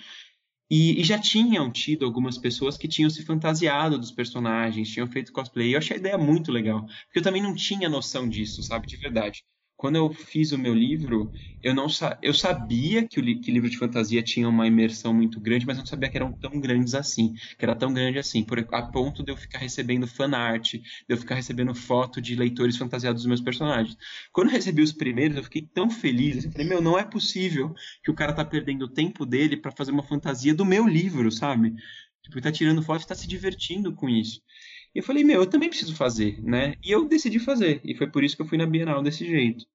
E, 0.69 0.99
e, 0.99 1.03
já 1.03 1.19
tinham 1.19 1.71
tido 1.71 2.05
algumas 2.05 2.37
pessoas 2.37 2.77
que 2.77 2.87
tinham 2.87 3.09
se 3.09 3.23
fantasiado 3.23 3.99
dos 3.99 4.11
personagens, 4.11 4.89
tinham 4.89 5.07
feito 5.07 5.31
cosplay. 5.31 5.73
Eu 5.73 5.77
achei 5.77 5.97
a 5.97 5.99
ideia 5.99 6.17
muito 6.17 6.51
legal. 6.51 6.85
Porque 7.05 7.19
eu 7.19 7.23
também 7.23 7.41
não 7.41 7.53
tinha 7.55 7.87
noção 7.89 8.27
disso, 8.27 8.63
sabe? 8.63 8.87
De 8.87 8.97
verdade 8.97 9.43
quando 9.77 9.95
eu 9.97 10.11
fiz 10.13 10.51
o 10.51 10.57
meu 10.57 10.73
livro, 10.73 11.31
eu 11.61 11.73
não 11.73 11.89
sa 11.89 12.17
eu 12.21 12.33
sabia 12.33 13.07
que 13.07 13.19
o 13.19 13.23
li 13.23 13.39
que 13.39 13.51
livro 13.51 13.69
de 13.69 13.77
fantasia 13.77 14.23
tinha 14.23 14.47
uma 14.47 14.67
imersão 14.67 15.13
muito 15.13 15.39
grande, 15.39 15.65
mas 15.65 15.77
não 15.77 15.85
sabia 15.85 16.09
que 16.09 16.17
eram 16.17 16.31
tão 16.31 16.59
grandes 16.59 16.95
assim, 16.95 17.33
que 17.57 17.65
era 17.65 17.75
tão 17.75 17.93
grande 17.93 18.17
assim, 18.19 18.43
por, 18.43 18.59
a 18.71 18.81
ponto 18.83 19.23
de 19.23 19.31
eu 19.31 19.37
ficar 19.37 19.59
recebendo 19.59 20.07
fanart, 20.07 20.73
de 20.73 20.83
eu 21.09 21.17
ficar 21.17 21.35
recebendo 21.35 21.75
foto 21.75 22.21
de 22.21 22.35
leitores 22.35 22.77
fantasiados 22.77 23.21
dos 23.21 23.27
meus 23.27 23.41
personagens. 23.41 23.97
Quando 24.31 24.47
eu 24.47 24.53
recebi 24.53 24.81
os 24.81 24.93
primeiros, 24.93 25.37
eu 25.37 25.43
fiquei 25.43 25.61
tão 25.61 25.89
feliz, 25.89 26.45
eu 26.45 26.51
falei, 26.51 26.67
meu, 26.67 26.81
não 26.81 26.97
é 26.97 27.03
possível 27.03 27.73
que 28.03 28.11
o 28.11 28.15
cara 28.15 28.33
tá 28.33 28.45
perdendo 28.45 28.85
o 28.85 28.89
tempo 28.89 29.25
dele 29.25 29.57
para 29.57 29.71
fazer 29.71 29.91
uma 29.91 30.03
fantasia 30.03 30.53
do 30.53 30.65
meu 30.65 30.87
livro, 30.87 31.31
sabe? 31.31 31.73
Tipo, 32.23 32.41
tá 32.41 32.51
tirando 32.51 32.81
foto 32.81 33.03
e 33.03 33.07
tá 33.07 33.13
se 33.13 33.27
divertindo 33.27 33.93
com 33.93 34.09
isso. 34.09 34.41
E 34.95 34.99
eu 34.99 35.03
falei, 35.03 35.25
meu, 35.25 35.41
eu 35.41 35.49
também 35.49 35.67
preciso 35.67 35.93
fazer, 35.93 36.41
né? 36.41 36.75
E 36.81 36.89
eu 36.89 37.05
decidi 37.05 37.37
fazer. 37.37 37.81
E 37.83 37.93
foi 37.93 38.09
por 38.09 38.23
isso 38.23 38.33
que 38.33 38.41
eu 38.41 38.47
fui 38.47 38.57
na 38.57 38.65
Bienal 38.65 39.03
desse 39.03 39.25
jeito. 39.25 39.67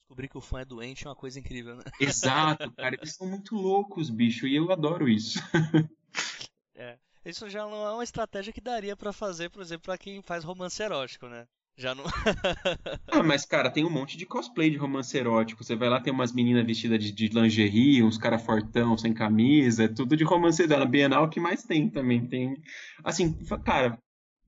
Descobrir 0.00 0.28
que 0.28 0.36
o 0.36 0.40
fã 0.40 0.60
é 0.60 0.64
doente 0.64 1.06
é 1.06 1.08
uma 1.08 1.14
coisa 1.14 1.38
incrível, 1.38 1.76
né? 1.76 1.84
Exato, 2.00 2.72
cara. 2.72 2.96
Eles 2.96 3.14
são 3.14 3.28
muito 3.28 3.54
loucos, 3.54 4.10
bicho. 4.10 4.48
E 4.48 4.56
eu 4.56 4.72
adoro 4.72 5.08
isso. 5.08 5.38
é. 6.74 6.98
Isso 7.24 7.48
já 7.48 7.62
não 7.62 7.86
é 7.86 7.92
uma 7.92 8.02
estratégia 8.02 8.52
que 8.52 8.60
daria 8.60 8.96
para 8.96 9.12
fazer, 9.12 9.48
por 9.50 9.62
exemplo, 9.62 9.84
para 9.84 9.98
quem 9.98 10.20
faz 10.20 10.42
romance 10.42 10.82
erótico, 10.82 11.28
né? 11.28 11.46
Já 11.76 11.94
não. 11.94 12.04
ah, 13.08 13.22
mas, 13.22 13.44
cara, 13.44 13.70
tem 13.70 13.84
um 13.84 13.90
monte 13.90 14.16
de 14.16 14.24
cosplay 14.24 14.70
de 14.70 14.76
romance 14.76 15.16
erótico. 15.16 15.64
Você 15.64 15.74
vai 15.74 15.88
lá, 15.88 16.00
tem 16.00 16.12
umas 16.12 16.32
meninas 16.32 16.64
vestidas 16.64 17.02
de, 17.02 17.10
de 17.10 17.28
lingerie, 17.28 18.02
uns 18.02 18.16
caras 18.16 18.44
fortão, 18.44 18.96
sem 18.96 19.12
camisa, 19.12 19.84
é 19.84 19.88
tudo 19.88 20.16
de 20.16 20.22
romance 20.22 20.66
dela. 20.66 20.86
Bienal 20.86 21.28
que 21.28 21.40
mais 21.40 21.64
tem 21.64 21.90
também. 21.90 22.26
Tem. 22.26 22.56
Assim, 23.02 23.34
cara, 23.64 23.98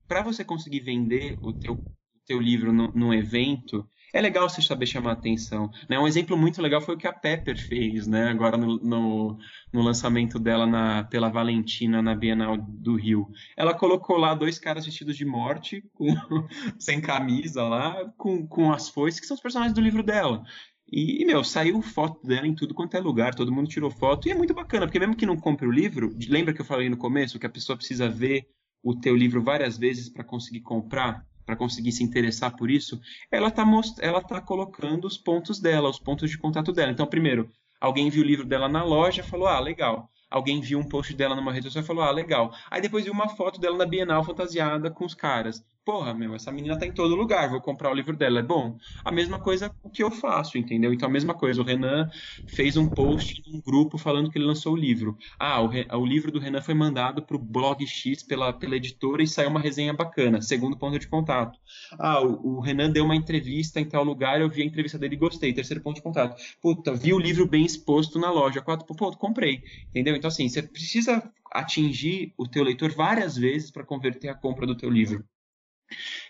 para 0.07 0.23
você 0.23 0.45
conseguir 0.45 0.81
vender 0.81 1.37
o 1.43 1.53
teu, 1.53 1.83
teu 2.27 2.41
livro 2.41 2.73
num 2.73 3.15
evento, 3.15 3.89
é 4.13 4.21
legal 4.21 4.49
você 4.49 4.63
saber 4.63 4.87
chamar 4.87 5.13
atenção. 5.13 5.71
Né? 5.89 5.99
Um 5.99 6.07
exemplo 6.07 6.37
muito 6.37 6.63
legal 6.63 6.81
foi 6.81 6.95
o 6.95 6.99
que 6.99 7.07
a 7.07 7.13
Pepper 7.13 7.57
fez, 7.59 8.07
né? 8.07 8.29
Agora 8.29 8.57
no, 8.57 8.79
no, 8.79 9.39
no, 9.73 9.83
lançamento 9.83 10.39
dela 10.39 10.67
na, 10.67 11.05
pela 11.05 11.29
Valentina 11.29 12.01
na 12.01 12.15
Bienal 12.15 12.57
do 12.57 12.97
Rio. 12.97 13.29
Ela 13.57 13.75
colocou 13.75 14.17
lá 14.17 14.35
dois 14.35 14.59
caras 14.59 14.87
vestidos 14.87 15.17
de 15.17 15.25
morte, 15.25 15.85
com, 15.93 16.07
sem 16.79 17.01
camisa 17.01 17.63
lá, 17.63 18.11
com, 18.17 18.47
com 18.47 18.73
as 18.73 18.89
foices, 18.89 19.21
que 19.21 19.27
são 19.27 19.35
os 19.35 19.43
personagens 19.43 19.75
do 19.75 19.83
livro 19.83 20.03
dela. 20.03 20.43
E, 20.91 21.25
meu, 21.25 21.43
saiu 21.43 21.83
foto 21.83 22.25
dela 22.25 22.47
em 22.47 22.55
tudo 22.55 22.73
quanto 22.73 22.97
é 22.97 23.01
lugar, 23.01 23.35
todo 23.35 23.53
mundo 23.53 23.69
tirou 23.69 23.91
foto, 23.91 24.29
e 24.29 24.31
é 24.31 24.35
muito 24.37 24.55
bacana, 24.55 24.87
porque 24.87 25.01
mesmo 25.01 25.17
que 25.17 25.27
não 25.27 25.37
compre 25.37 25.67
o 25.67 25.73
livro, 25.73 26.17
lembra 26.29 26.55
que 26.55 26.61
eu 26.61 26.65
falei 26.65 26.89
no 26.89 26.97
começo 26.97 27.41
que 27.41 27.47
a 27.47 27.51
pessoa 27.51 27.77
precisa 27.77 28.09
ver 28.09 28.47
o 28.85 28.95
teu 28.95 29.17
livro 29.17 29.43
várias 29.43 29.77
vezes 29.77 30.09
para 30.09 30.23
conseguir 30.23 30.61
comprar? 30.61 31.27
Para 31.47 31.57
conseguir 31.57 31.93
se 31.93 32.03
interessar 32.03 32.55
por 32.57 32.71
isso, 32.71 33.01
ela 33.31 33.49
está 33.49 33.65
ela 34.01 34.21
tá 34.21 34.41
colocando 34.41 35.07
os 35.07 35.17
pontos 35.17 35.61
dela, 35.61 35.89
os 35.89 35.99
pontos 35.99 36.29
de 36.29 36.37
contato 36.37 36.73
dela. 36.73 36.93
Então, 36.93 37.07
primeiro, 37.07 37.51
alguém 37.81 38.11
viu 38.11 38.23
o 38.23 38.27
livro 38.27 38.45
dela 38.45 38.69
na 38.69 38.83
loja, 38.83 39.23
falou: 39.23 39.47
"Ah, 39.47 39.61
legal". 39.61 40.11
Alguém 40.29 40.61
viu 40.61 40.79
um 40.79 40.89
post 40.89 41.15
dela 41.15 41.37
numa 41.37 41.53
rede 41.53 41.67
social 41.67 41.85
e 41.85 41.87
falou: 41.87 42.03
"Ah, 42.03 42.11
legal". 42.11 42.53
Aí 42.71 42.83
depois 42.83 43.05
viu 43.05 43.13
uma 43.13 43.29
foto 43.29 43.61
dela 43.61 43.79
na 43.79 43.87
Bienal 43.87 44.25
fantasiada 44.25 44.91
com 44.91 45.05
os 45.07 45.15
caras 45.15 45.65
porra, 45.87 46.13
meu, 46.13 46.35
essa 46.35 46.51
menina 46.51 46.77
tá 46.77 46.85
em 46.85 46.91
todo 46.91 47.15
lugar, 47.15 47.49
vou 47.49 47.61
comprar 47.61 47.93
o 47.93 47.95
livro 47.95 48.17
dela, 48.17 48.41
é 48.41 48.43
bom. 48.43 48.77
A 49.05 49.13
mesma 49.13 49.39
coisa 49.39 49.73
que 49.93 50.03
eu 50.03 50.11
faço, 50.11 50.59
entendeu? 50.59 50.93
Então 50.93 51.09
a 51.09 51.13
mesma 51.13 51.33
coisa, 51.33 51.63
o 51.63 51.65
Renan 51.65 52.11
fez 52.45 52.77
um 52.77 52.89
post 52.89 53.41
num 53.47 53.61
grupo 53.61 53.97
falando 53.97 54.29
que 54.29 54.37
ele 54.37 54.47
lançou 54.47 54.73
o 54.73 54.77
livro. 54.77 55.17
Ah, 55.39 55.63
o, 55.63 55.71
o 56.01 56.05
livro 56.05 56.33
do 56.33 56.41
Renan 56.41 56.61
foi 56.61 56.75
mandado 56.75 57.23
pro 57.23 57.39
blog 57.39 57.87
X 57.87 58.25
pela, 58.25 58.53
pela 58.53 58.75
editora 58.75 59.23
e 59.23 59.29
saiu 59.29 59.49
uma 59.49 59.61
resenha 59.61 59.95
bacana, 59.95 60.43
segundo 60.43 60.77
ponto 60.77 60.99
de 60.99 61.07
contato. 61.07 61.57
Ah, 61.97 62.21
o, 62.21 62.57
o 62.57 62.61
Renan 62.61 62.91
deu 62.91 63.05
uma 63.05 63.15
entrevista 63.15 63.81
em 63.81 63.89
tal 63.89 64.03
lugar, 64.03 64.41
eu 64.41 64.51
vi 64.51 64.63
a 64.63 64.67
entrevista 64.67 64.99
dele 64.99 65.15
e 65.15 65.19
gostei, 65.19 65.53
terceiro 65.53 65.85
ponto 65.85 65.97
de 65.97 66.03
contato. 66.03 66.35
Puta, 66.61 66.93
vi 66.95 67.15
o 67.15 67.19
livro 67.19 67.47
bem 67.47 67.65
exposto 67.65 68.19
na 68.19 68.29
loja, 68.29 68.61
quatro, 68.61 68.85
ponto, 68.85 69.17
comprei, 69.17 69.63
entendeu? 69.91 70.17
Então 70.17 70.27
assim, 70.27 70.49
você 70.49 70.65
precisa 70.65 71.23
atingir 71.53 72.35
o 72.37 72.49
teu 72.49 72.65
leitor 72.65 72.91
várias 72.93 73.37
vezes 73.37 73.71
para 73.71 73.85
converter 73.85 74.29
a 74.29 74.35
compra 74.35 74.67
do 74.67 74.77
teu 74.77 74.91
livro. 74.91 75.25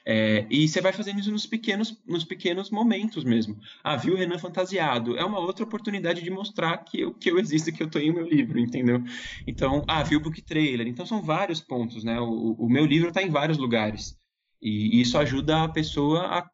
É, 0.05 0.47
e 0.51 0.69
você 0.69 0.81
vai 0.81 0.93
fazendo 0.93 1.21
isso 1.21 1.31
nos 1.31 1.47
pequenos, 1.47 2.01
nos 2.07 2.25
pequenos 2.25 2.71
momentos 2.71 3.25
mesmo. 3.25 3.59
Ah, 3.83 3.97
viu 3.97 4.15
o 4.15 4.17
Renan 4.17 4.39
fantasiado? 4.39 5.17
É 5.17 5.25
uma 5.25 5.39
outra 5.39 5.65
oportunidade 5.65 6.23
de 6.23 6.31
mostrar 6.31 6.79
que 6.79 7.01
eu, 7.01 7.15
que 7.15 7.31
eu 7.31 7.39
existo, 7.39 7.73
que 7.73 7.83
eu 7.83 7.87
estou 7.87 8.01
em 8.01 8.13
meu 8.13 8.27
livro, 8.27 8.59
entendeu? 8.59 9.03
Então, 9.47 9.85
ah, 9.89 10.03
viu 10.03 10.19
o 10.19 10.23
book 10.23 10.41
trailer? 10.43 10.87
Então 10.87 11.07
são 11.07 11.23
vários 11.23 11.61
pontos, 11.61 12.05
né? 12.05 12.21
O, 12.21 12.53
o 12.59 12.69
meu 12.69 12.87
livro 12.87 13.09
está 13.09 13.23
em 13.23 13.31
vários 13.31 13.59
lugares. 13.59 14.17
E 14.61 15.01
isso 15.01 15.19
ajuda 15.19 15.65
a 15.65 15.69
pessoa 15.69 16.27
a 16.27 16.51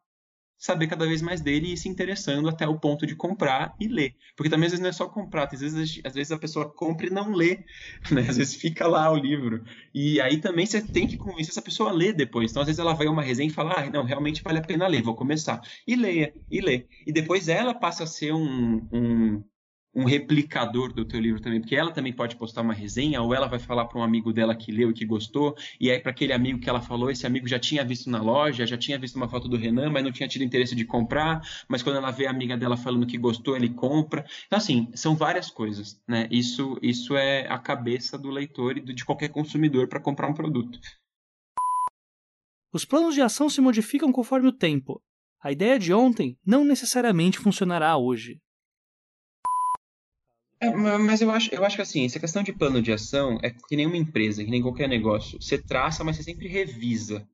saber 0.57 0.87
cada 0.87 1.05
vez 1.05 1.21
mais 1.21 1.41
dele 1.41 1.73
e 1.73 1.77
se 1.77 1.89
interessando 1.89 2.47
até 2.47 2.67
o 2.67 2.79
ponto 2.79 3.05
de 3.05 3.15
comprar 3.15 3.75
e 3.79 3.87
ler. 3.87 4.15
Porque 4.35 4.49
também 4.49 4.67
às 4.67 4.71
vezes 4.71 4.81
não 4.81 4.89
é 4.89 4.93
só 4.93 5.07
comprar, 5.07 5.49
às 5.51 5.59
vezes, 5.59 6.01
às 6.03 6.13
vezes 6.13 6.31
a 6.31 6.37
pessoa 6.37 6.69
compra 6.69 7.07
e 7.07 7.09
não 7.09 7.31
lê, 7.31 7.59
né? 8.11 8.21
Às 8.29 8.37
vezes 8.37 8.55
fica 8.55 8.87
lá 8.87 9.11
o 9.11 9.17
livro. 9.17 9.63
E 9.93 10.21
aí 10.21 10.37
também 10.37 10.65
você 10.65 10.81
tem 10.81 11.07
que 11.07 11.17
convencer 11.17 11.51
essa 11.51 11.61
pessoa 11.61 11.89
a 11.89 11.93
ler 11.93 12.13
depois. 12.13 12.51
Então 12.51 12.61
às 12.61 12.67
vezes 12.67 12.79
ela 12.79 12.93
vai 12.93 13.07
a 13.07 13.11
uma 13.11 13.23
resenha 13.23 13.49
e 13.49 13.53
fala, 13.53 13.73
ah, 13.77 13.89
não, 13.89 14.03
realmente 14.03 14.41
vale 14.41 14.59
a 14.59 14.63
pena 14.63 14.87
ler, 14.87 15.01
vou 15.01 15.15
começar. 15.15 15.61
E 15.87 15.95
leia, 15.95 16.33
e 16.49 16.61
lê. 16.61 16.87
E 17.05 17.11
depois 17.11 17.47
ela 17.47 17.73
passa 17.73 18.03
a 18.03 18.07
ser 18.07 18.33
um, 18.33 18.87
um 18.91 19.43
um 19.95 20.05
replicador 20.05 20.91
do 20.91 21.05
teu 21.05 21.19
livro 21.19 21.41
também, 21.41 21.59
porque 21.59 21.75
ela 21.75 21.91
também 21.91 22.11
pode 22.11 22.35
postar 22.35 22.61
uma 22.61 22.73
resenha, 22.73 23.21
ou 23.21 23.33
ela 23.33 23.47
vai 23.47 23.59
falar 23.59 23.85
para 23.85 23.99
um 23.99 24.03
amigo 24.03 24.33
dela 24.33 24.55
que 24.55 24.71
leu 24.71 24.89
e 24.89 24.93
que 24.93 25.05
gostou, 25.05 25.55
e 25.79 25.91
aí 25.91 25.99
para 25.99 26.11
aquele 26.11 26.33
amigo 26.33 26.59
que 26.59 26.69
ela 26.69 26.81
falou, 26.81 27.11
esse 27.11 27.27
amigo 27.27 27.47
já 27.47 27.59
tinha 27.59 27.83
visto 27.83 28.09
na 28.09 28.21
loja, 28.21 28.65
já 28.65 28.77
tinha 28.77 28.97
visto 28.97 29.15
uma 29.15 29.29
foto 29.29 29.47
do 29.47 29.57
Renan, 29.57 29.89
mas 29.91 30.03
não 30.03 30.11
tinha 30.11 30.27
tido 30.27 30.43
interesse 30.43 30.75
de 30.75 30.85
comprar, 30.85 31.41
mas 31.67 31.83
quando 31.83 31.97
ela 31.97 32.11
vê 32.11 32.25
a 32.25 32.31
amiga 32.31 32.57
dela 32.57 32.75
falando 32.75 33.05
que 33.05 33.17
gostou, 33.17 33.55
ele 33.55 33.69
compra. 33.69 34.25
Então, 34.47 34.57
assim, 34.57 34.89
são 34.95 35.15
várias 35.15 35.49
coisas, 35.49 36.01
né? 36.07 36.27
Isso, 36.31 36.77
isso 36.81 37.15
é 37.15 37.47
a 37.47 37.59
cabeça 37.59 38.17
do 38.17 38.29
leitor 38.29 38.77
e 38.77 38.81
de 38.81 39.05
qualquer 39.05 39.29
consumidor 39.29 39.87
para 39.87 39.99
comprar 39.99 40.27
um 40.27 40.33
produto. 40.33 40.79
Os 42.73 42.85
planos 42.85 43.13
de 43.13 43.21
ação 43.21 43.47
se 43.49 43.61
modificam 43.61 44.11
conforme 44.11 44.47
o 44.47 44.51
tempo. 44.51 44.99
A 45.39 45.51
ideia 45.51 45.77
de 45.77 45.93
ontem 45.93 46.37
não 46.43 46.63
necessariamente 46.63 47.37
funcionará 47.37 47.95
hoje. 47.97 48.39
É, 50.63 50.97
mas 50.97 51.21
eu 51.21 51.29
acho, 51.29 51.53
eu 51.53 51.65
acho 51.65 51.75
que 51.75 51.81
assim, 51.81 52.05
essa 52.05 52.19
questão 52.19 52.41
de 52.41 52.53
plano 52.53 52.81
de 52.81 52.91
ação 52.91 53.37
é 53.43 53.49
que 53.49 53.75
nem 53.75 53.85
uma 53.85 53.97
empresa, 53.97 54.43
que 54.43 54.49
nem 54.49 54.61
qualquer 54.61 54.87
negócio. 54.87 55.41
Você 55.41 55.57
traça, 55.57 56.03
mas 56.05 56.15
você 56.15 56.23
sempre 56.23 56.47
revisa, 56.47 57.27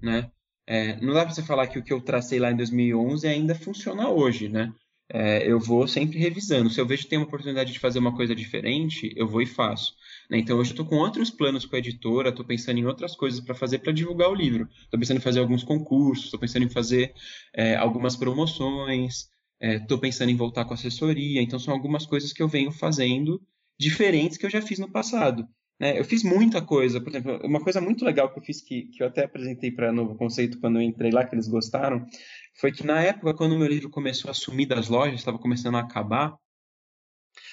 né? 0.00 0.30
É, 0.66 0.96
não 1.00 1.12
dá 1.12 1.24
para 1.24 1.34
você 1.34 1.42
falar 1.42 1.66
que 1.66 1.78
o 1.78 1.82
que 1.82 1.92
eu 1.92 2.00
tracei 2.00 2.38
lá 2.38 2.50
em 2.50 2.56
2011 2.56 3.28
ainda 3.28 3.54
funciona 3.54 4.08
hoje, 4.08 4.48
né? 4.48 4.72
É, 5.12 5.44
eu 5.46 5.58
vou 5.58 5.86
sempre 5.88 6.18
revisando. 6.18 6.70
Se 6.70 6.80
eu 6.80 6.86
vejo 6.86 7.02
que 7.02 7.08
tem 7.08 7.18
uma 7.18 7.26
oportunidade 7.26 7.72
de 7.72 7.78
fazer 7.78 7.98
uma 7.98 8.14
coisa 8.16 8.34
diferente, 8.34 9.12
eu 9.16 9.26
vou 9.26 9.42
e 9.42 9.46
faço. 9.46 9.94
Né? 10.30 10.38
Então 10.38 10.56
hoje 10.56 10.70
eu 10.70 10.74
estou 10.74 10.86
com 10.86 10.96
outros 10.96 11.30
planos 11.30 11.66
com 11.66 11.76
a 11.76 11.80
editora, 11.80 12.30
estou 12.30 12.44
pensando 12.44 12.78
em 12.78 12.86
outras 12.86 13.14
coisas 13.16 13.40
para 13.40 13.54
fazer 13.54 13.80
para 13.80 13.92
divulgar 13.92 14.30
o 14.30 14.34
livro. 14.34 14.68
Estou 14.84 14.98
pensando 14.98 15.18
em 15.18 15.22
fazer 15.22 15.40
alguns 15.40 15.64
concursos, 15.64 16.26
estou 16.26 16.40
pensando 16.40 16.64
em 16.64 16.70
fazer 16.70 17.12
é, 17.52 17.74
algumas 17.74 18.16
promoções, 18.16 19.28
estou 19.60 19.98
é, 19.98 20.00
pensando 20.00 20.30
em 20.30 20.36
voltar 20.36 20.64
com 20.64 20.74
assessoria, 20.74 21.42
então 21.42 21.58
são 21.58 21.74
algumas 21.74 22.06
coisas 22.06 22.32
que 22.32 22.42
eu 22.42 22.48
venho 22.48 22.72
fazendo 22.72 23.40
diferentes 23.78 24.38
que 24.38 24.46
eu 24.46 24.50
já 24.50 24.62
fiz 24.62 24.78
no 24.78 24.90
passado. 24.90 25.46
Né? 25.78 25.98
Eu 25.98 26.04
fiz 26.04 26.22
muita 26.22 26.60
coisa, 26.60 27.00
por 27.00 27.08
exemplo, 27.08 27.40
uma 27.46 27.62
coisa 27.62 27.80
muito 27.80 28.04
legal 28.04 28.30
que 28.30 28.38
eu 28.38 28.42
fiz, 28.42 28.60
que, 28.60 28.82
que 28.84 29.02
eu 29.02 29.06
até 29.06 29.24
apresentei 29.24 29.70
para 29.70 29.92
Novo 29.92 30.14
Conceito 30.14 30.60
quando 30.60 30.76
eu 30.76 30.82
entrei 30.82 31.10
lá, 31.10 31.24
que 31.24 31.34
eles 31.34 31.48
gostaram, 31.48 32.06
foi 32.54 32.72
que 32.72 32.84
na 32.84 33.02
época, 33.02 33.34
quando 33.34 33.52
o 33.52 33.58
meu 33.58 33.68
livro 33.68 33.90
começou 33.90 34.30
a 34.30 34.34
sumir 34.34 34.66
das 34.66 34.88
lojas, 34.88 35.18
estava 35.18 35.38
começando 35.38 35.76
a 35.76 35.80
acabar, 35.80 36.36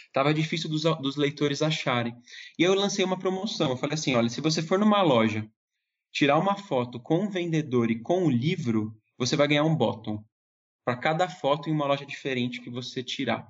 estava 0.06 0.34
difícil 0.34 0.70
dos, 0.70 0.84
dos 0.84 1.16
leitores 1.16 1.62
acharem. 1.62 2.14
E 2.60 2.64
eu 2.64 2.74
lancei 2.74 3.06
uma 3.06 3.20
promoção, 3.20 3.70
eu 3.70 3.78
falei 3.78 3.94
assim, 3.94 4.16
olha, 4.16 4.30
se 4.30 4.42
você 4.42 4.62
for 4.62 4.80
numa 4.80 5.02
loja, 5.02 5.50
tirar 6.12 6.38
uma 6.38 6.58
foto 6.58 7.00
com 7.00 7.26
o 7.26 7.30
vendedor 7.30 7.92
e 7.92 8.02
com 8.02 8.26
o 8.26 8.30
livro, 8.30 8.94
você 9.18 9.36
vai 9.36 9.48
ganhar 9.48 9.64
um 9.64 9.76
bottom 9.76 10.24
para 10.88 10.96
cada 10.96 11.28
foto 11.28 11.70
em 11.70 11.74
uma 11.74 11.86
loja 11.86 12.06
diferente 12.06 12.62
que 12.62 12.70
você 12.70 13.04
tirar. 13.04 13.46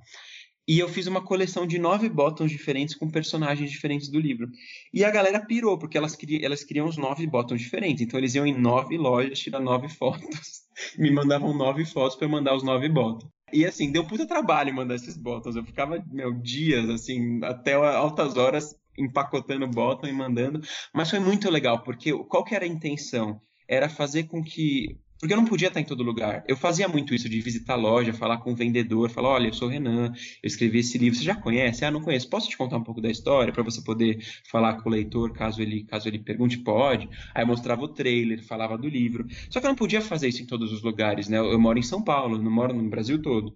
E 0.68 0.80
eu 0.80 0.90
fiz 0.90 1.06
uma 1.06 1.22
coleção 1.22 1.68
de 1.68 1.78
nove 1.78 2.10
botões 2.10 2.50
diferentes 2.50 2.96
com 2.96 3.12
personagens 3.12 3.70
diferentes 3.70 4.10
do 4.10 4.20
livro. 4.20 4.50
E 4.92 5.06
a 5.06 5.12
galera 5.12 5.46
pirou, 5.46 5.78
porque 5.78 6.00
elas 6.00 6.16
queriam, 6.16 6.44
elas 6.44 6.64
queriam 6.64 6.88
os 6.88 6.98
nove 6.98 7.28
botões 7.28 7.62
diferentes. 7.62 8.02
Então 8.02 8.20
eles 8.20 8.34
iam 8.34 8.48
em 8.48 8.60
nove 8.60 8.98
lojas 8.98 9.38
tirar 9.38 9.60
nove 9.60 9.88
fotos. 9.94 10.64
Me 10.98 11.12
mandavam 11.12 11.56
nove 11.56 11.86
fotos 11.86 12.18
para 12.18 12.26
eu 12.26 12.32
mandar 12.32 12.56
os 12.56 12.64
nove 12.64 12.90
botões. 12.90 13.32
E 13.54 13.68
assim, 13.68 13.92
deu 13.92 14.04
puta 14.04 14.26
trabalho 14.26 14.74
mandar 14.74 14.96
esses 14.96 15.16
botões. 15.16 15.56
Eu 15.56 15.64
ficava, 15.64 16.04
meu, 16.12 16.34
dias, 16.34 16.90
assim, 16.90 17.40
até 17.44 17.74
altas 17.76 18.36
horas 18.36 18.76
empacotando 18.98 19.68
botão 19.68 20.10
e 20.10 20.14
mandando. 20.14 20.60
Mas 20.92 21.12
foi 21.12 21.20
muito 21.20 21.52
legal, 21.52 21.84
porque 21.84 22.12
qual 22.24 22.44
que 22.44 22.56
era 22.56 22.66
a 22.66 22.68
intenção? 22.68 23.40
Era 23.70 23.88
fazer 23.88 24.24
com 24.24 24.44
que 24.44 24.98
porque 25.20 25.34
eu 25.34 25.38
não 25.38 25.45
podia 25.45 25.68
estar 25.68 25.80
em 25.80 25.86
todo 25.86 26.03
lugar. 26.03 26.43
Eu 26.47 26.55
fazia 26.55 26.88
muito 26.88 27.13
isso 27.13 27.28
de 27.28 27.39
visitar 27.41 27.74
a 27.74 27.78
loja, 27.78 28.13
falar 28.13 28.38
com 28.38 28.51
o 28.51 28.55
vendedor, 28.55 29.09
falar: 29.09 29.30
olha, 29.30 29.47
eu 29.47 29.53
sou 29.53 29.68
o 29.68 29.72
Renan, 29.72 30.07
eu 30.07 30.47
escrevi 30.47 30.80
esse 30.80 30.97
livro, 30.97 31.18
você 31.18 31.26
já 31.26 31.36
conhece? 31.36 31.84
Ah, 31.86 31.91
não 31.91 32.01
conheço. 32.01 32.30
Posso 32.30 32.49
te 32.49 32.57
contar 32.57 32.78
um 32.78 32.84
pouco 32.84 33.01
da 33.01 33.09
história 33.09 33.51
para 33.51 33.63
você 33.63 33.82
poder 33.82 34.24
falar 34.49 34.82
com 34.82 34.89
o 34.89 34.91
leitor 34.91 35.34
caso 35.34 35.61
ele, 35.61 35.84
caso 35.86 36.07
ele 36.07 36.20
pergunte? 36.20 36.57
Pode. 36.57 37.09
Aí 37.34 37.43
eu 37.43 37.47
mostrava 37.47 37.82
o 37.84 37.88
trailer, 37.88 38.43
falava 38.43 38.78
do 38.78 38.88
livro. 38.88 39.26
Só 39.49 39.59
que 39.59 39.65
eu 39.65 39.70
não 39.70 39.76
podia 39.76 40.01
fazer 40.01 40.28
isso 40.28 40.41
em 40.43 40.45
todos 40.45 40.72
os 40.72 40.82
lugares, 40.84 41.28
né? 41.28 41.38
Eu 41.38 41.59
moro 41.59 41.80
em 41.80 41.84
São 41.84 42.03
Paulo, 42.03 42.38
não 42.38 42.51
moro 42.51 42.74
no 42.74 42.89
Brasil 42.89 43.22
todo. 43.22 43.55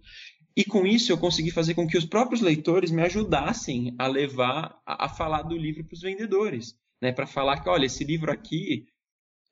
E 0.55 0.66
com 0.66 0.86
isso 0.86 1.12
eu 1.12 1.18
consegui 1.18 1.49
fazer 1.49 1.74
com 1.74 1.88
que 1.88 1.97
os 1.97 2.05
próprios 2.05 2.41
leitores 2.41 2.91
me 2.91 3.01
ajudassem 3.01 3.95
a 3.97 4.07
levar 4.07 4.82
a, 4.86 5.05
a 5.05 5.09
falar 5.09 5.43
do 5.43 5.55
livro 5.55 5.84
para 5.84 5.93
os 5.93 6.01
vendedores, 6.01 6.76
né? 7.01 7.12
Para 7.12 7.26
falar 7.26 7.62
que, 7.62 7.70
olha, 7.70 7.86
esse 7.86 8.03
livro 8.03 8.32
aqui 8.32 8.86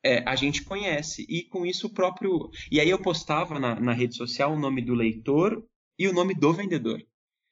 é, 0.03 0.23
a 0.27 0.35
gente 0.35 0.63
conhece. 0.63 1.25
E 1.29 1.43
com 1.43 1.65
isso 1.65 1.87
o 1.87 1.93
próprio. 1.93 2.49
E 2.71 2.79
aí 2.79 2.89
eu 2.89 3.01
postava 3.01 3.59
na, 3.59 3.79
na 3.79 3.93
rede 3.93 4.15
social 4.15 4.53
o 4.53 4.59
nome 4.59 4.81
do 4.81 4.93
leitor 4.93 5.63
e 5.97 6.07
o 6.07 6.13
nome 6.13 6.33
do 6.33 6.53
vendedor. 6.53 7.01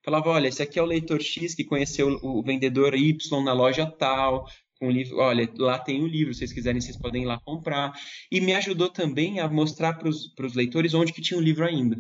Falava, 0.03 0.29
olha, 0.29 0.47
esse 0.47 0.63
aqui 0.63 0.79
é 0.79 0.81
o 0.81 0.85
leitor 0.85 1.21
X 1.21 1.53
que 1.53 1.65
conheceu 1.65 2.17
o 2.23 2.41
vendedor 2.41 2.95
Y 2.95 3.43
na 3.43 3.51
loja 3.51 3.85
tal, 3.85 4.47
com 4.79 4.89
livro, 4.89 5.17
olha, 5.17 5.51
lá 5.57 5.79
tem 5.79 6.01
o 6.01 6.07
livro, 6.07 6.33
se 6.33 6.39
vocês 6.39 6.53
quiserem, 6.53 6.79
vocês 6.79 6.95
podem 6.95 7.23
ir 7.23 7.25
lá 7.25 7.39
comprar. 7.39 7.93
E 8.31 8.39
me 8.39 8.53
ajudou 8.53 8.89
também 8.89 9.39
a 9.39 9.49
mostrar 9.49 9.93
para 9.95 10.07
os 10.07 10.53
leitores 10.55 10.93
onde 10.93 11.11
que 11.11 11.21
tinha 11.21 11.37
o 11.37 11.43
livro 11.43 11.65
ainda. 11.65 11.97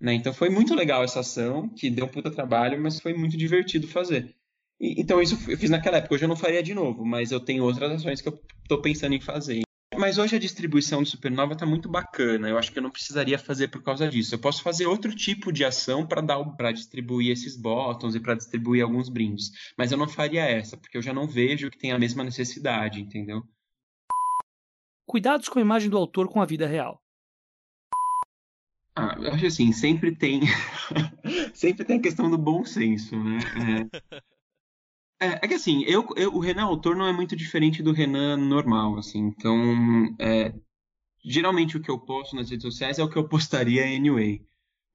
Né? 0.00 0.14
Então 0.14 0.32
foi 0.32 0.48
muito 0.48 0.74
legal 0.74 1.02
essa 1.02 1.20
ação, 1.20 1.68
que 1.68 1.90
deu 1.90 2.06
um 2.06 2.08
puta 2.08 2.30
trabalho, 2.30 2.80
mas 2.80 3.00
foi 3.00 3.12
muito 3.12 3.36
divertido 3.36 3.88
fazer. 3.88 4.37
E, 4.80 5.00
então 5.00 5.20
isso 5.20 5.38
eu 5.50 5.58
fiz 5.58 5.70
naquela 5.70 5.98
época, 5.98 6.14
hoje 6.14 6.24
eu 6.24 6.28
não 6.28 6.36
faria 6.36 6.62
de 6.62 6.74
novo, 6.74 7.04
mas 7.04 7.30
eu 7.30 7.40
tenho 7.40 7.64
outras 7.64 7.92
ações 7.92 8.20
que 8.20 8.28
eu 8.28 8.40
estou 8.62 8.80
pensando 8.80 9.14
em 9.14 9.20
fazer. 9.20 9.62
Mas 9.96 10.16
hoje 10.16 10.36
a 10.36 10.38
distribuição 10.38 11.02
do 11.02 11.08
Supernova 11.08 11.54
está 11.54 11.66
muito 11.66 11.88
bacana. 11.88 12.48
Eu 12.48 12.56
acho 12.56 12.70
que 12.70 12.78
eu 12.78 12.82
não 12.82 12.90
precisaria 12.90 13.38
fazer 13.38 13.68
por 13.68 13.82
causa 13.82 14.08
disso. 14.08 14.32
Eu 14.32 14.38
posso 14.38 14.62
fazer 14.62 14.86
outro 14.86 15.12
tipo 15.12 15.50
de 15.50 15.64
ação 15.64 16.06
para 16.06 16.20
dar 16.20 16.44
para 16.56 16.70
distribuir 16.70 17.32
esses 17.32 17.56
botões 17.56 18.14
e 18.14 18.20
para 18.20 18.34
distribuir 18.34 18.84
alguns 18.84 19.08
brindes. 19.08 19.50
Mas 19.76 19.90
eu 19.90 19.98
não 19.98 20.06
faria 20.06 20.44
essa, 20.44 20.76
porque 20.76 20.96
eu 20.96 21.02
já 21.02 21.12
não 21.12 21.26
vejo 21.26 21.70
que 21.70 21.78
tem 21.78 21.90
a 21.90 21.98
mesma 21.98 22.22
necessidade, 22.22 23.00
entendeu? 23.00 23.42
Cuidados 25.04 25.48
com 25.48 25.58
a 25.58 25.62
imagem 25.62 25.90
do 25.90 25.96
autor 25.96 26.28
com 26.28 26.40
a 26.40 26.46
vida 26.46 26.66
real. 26.66 27.02
Ah, 28.94 29.16
eu 29.18 29.32
acho 29.32 29.46
assim, 29.46 29.72
sempre 29.72 30.14
tem 30.14 30.42
sempre 31.54 31.84
tem 31.84 31.98
a 31.98 32.02
questão 32.02 32.30
do 32.30 32.36
bom 32.36 32.64
senso, 32.64 33.16
né? 33.16 33.38
É... 33.90 34.18
É, 35.20 35.44
é 35.44 35.48
que 35.48 35.54
assim, 35.54 35.82
eu, 35.84 36.06
eu, 36.16 36.34
o 36.34 36.38
Renan 36.38 36.64
autor 36.64 36.94
não 36.94 37.06
é 37.06 37.12
muito 37.12 37.34
diferente 37.34 37.82
do 37.82 37.92
Renan 37.92 38.36
normal, 38.36 38.98
assim. 38.98 39.18
Então, 39.18 40.14
é, 40.18 40.54
geralmente 41.24 41.76
o 41.76 41.80
que 41.80 41.90
eu 41.90 41.98
posto 41.98 42.36
nas 42.36 42.50
redes 42.50 42.62
sociais 42.62 42.98
é 42.98 43.04
o 43.04 43.10
que 43.10 43.16
eu 43.16 43.28
postaria 43.28 43.84
anyway. 43.84 44.40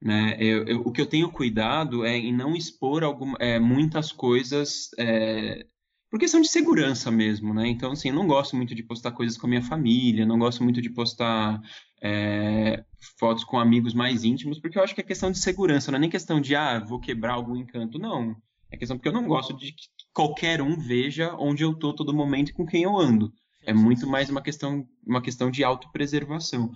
Né? 0.02 0.36
Eu, 0.40 0.66
eu, 0.66 0.82
o 0.82 0.92
que 0.92 1.02
eu 1.02 1.06
tenho 1.06 1.32
cuidado 1.32 2.06
é 2.06 2.18
em 2.18 2.34
não 2.34 2.56
expor 2.56 3.04
alguma, 3.04 3.38
é, 3.40 3.58
muitas 3.60 4.12
coisas 4.12 4.90
é, 4.98 5.66
por 6.10 6.20
questão 6.20 6.42
de 6.42 6.48
segurança 6.48 7.10
mesmo, 7.10 7.54
né? 7.54 7.68
Então, 7.68 7.92
assim, 7.94 8.10
eu 8.10 8.16
não 8.16 8.28
gosto 8.28 8.56
muito 8.56 8.76
de 8.76 8.84
postar 8.84 9.14
coisas 9.14 9.38
com 9.38 9.48
a 9.48 9.50
minha 9.50 9.64
família, 9.64 10.26
não 10.26 10.38
gosto 10.38 10.64
muito 10.64 10.82
de 10.82 10.90
postar 10.90 11.60
é, 12.04 12.84
fotos 13.18 13.44
com 13.44 13.58
amigos 13.58 13.94
mais 13.94 14.24
íntimos, 14.24 14.60
porque 14.60 14.78
eu 14.78 14.84
acho 14.84 14.94
que 14.94 15.02
é 15.02 15.04
questão 15.04 15.32
de 15.32 15.40
segurança, 15.40 15.90
não 15.90 15.98
é 15.98 16.02
nem 16.02 16.10
questão 16.10 16.40
de, 16.40 16.56
ah, 16.56 16.80
vou 16.80 17.00
quebrar 17.00 17.34
algum 17.34 17.56
encanto, 17.56 17.98
não. 17.98 18.36
É 18.74 18.78
questão 18.78 18.98
porque 18.98 19.08
eu 19.08 19.14
não 19.14 19.28
gosto 19.28 19.56
de 19.56 19.72
que 19.72 19.84
qualquer 20.12 20.60
um 20.60 20.76
veja 20.76 21.36
onde 21.38 21.64
eu 21.64 21.76
tô 21.76 21.94
todo 21.94 22.12
momento 22.12 22.50
e 22.50 22.54
com 22.54 22.66
quem 22.66 22.82
eu 22.82 22.98
ando. 22.98 23.32
É 23.62 23.72
muito 23.72 24.08
mais 24.08 24.32
uma 24.32 24.42
questão, 24.42 24.84
uma 25.06 25.22
questão 25.22 25.52
de 25.52 25.64
autopreservação. 25.64 26.72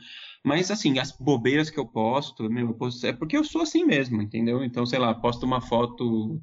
Mas, 0.46 0.70
assim, 0.70 1.00
as 1.00 1.12
bobeiras 1.12 1.72
que 1.72 1.80
eu 1.80 1.88
posto, 1.88 2.48
meu, 2.52 2.68
eu 2.68 2.74
posto, 2.76 3.04
é 3.06 3.12
porque 3.12 3.36
eu 3.36 3.44
sou 3.44 3.64
assim 3.64 3.84
mesmo, 3.84 4.22
entendeu? 4.22 4.64
Então, 4.64 4.86
sei 4.86 5.00
lá, 5.00 5.12
posto 5.16 5.44
uma 5.44 5.60
foto 5.60 6.40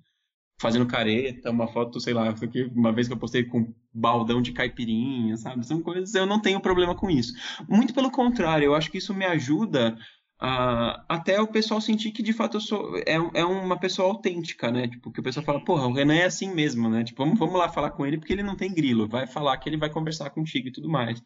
fazendo 0.61 0.87
careta, 0.87 1.53
uma 1.53 1.69
foto, 1.69 2.01
sei 2.01 2.15
lá, 2.15 2.35
uma 2.75 2.93
vez 2.93 3.07
que 3.07 3.13
eu 3.13 3.19
postei 3.19 3.45
com 3.45 3.73
baldão 3.93 4.43
de 4.43 4.51
caipirinha, 4.51 5.37
sabe? 5.37 5.65
São 5.65 5.81
coisas, 5.81 6.15
eu 6.15 6.27
não 6.27 6.41
tenho 6.43 6.61
problema 6.61 6.97
com 6.97 7.09
isso. 7.09 7.33
Muito 7.69 7.95
pelo 7.95 8.11
contrário, 8.11 8.65
eu 8.65 8.75
acho 8.75 8.91
que 8.91 8.99
isso 8.99 9.15
me 9.15 9.25
ajuda 9.25 9.97
Uh, 10.43 10.99
até 11.09 11.41
o 11.41 11.47
pessoal 11.47 11.81
sentir 11.81 12.11
que 12.11 12.23
de 12.23 12.33
fato 12.33 12.57
eu 12.57 12.61
sou 12.61 12.99
é, 12.99 13.15
é 13.35 13.45
uma 13.45 13.79
pessoa 13.79 14.09
autêntica, 14.09 14.71
né? 14.71 14.89
Tipo, 14.89 15.13
que 15.13 15.21
o 15.21 15.23
pessoal 15.23 15.47
fala, 15.47 15.65
porra, 15.65 15.87
o 15.87 15.93
Renan 15.93 16.15
é 16.15 16.25
assim 16.25 16.53
mesmo, 16.53 16.89
né? 16.89 17.05
Tipo, 17.05 17.25
vamos, 17.25 17.39
vamos 17.39 17.55
lá 17.57 17.69
falar 17.69 17.91
com 17.93 18.05
ele 18.05 18.19
porque 18.19 18.33
ele 18.33 18.43
não 18.43 18.57
tem 18.57 18.73
grilo, 18.75 19.09
vai 19.09 19.27
falar 19.27 19.57
que 19.59 19.69
ele 19.69 19.77
vai 19.77 19.91
conversar 19.91 20.31
contigo 20.31 20.69
e 20.69 20.73
tudo 20.73 20.89
mais. 20.89 21.23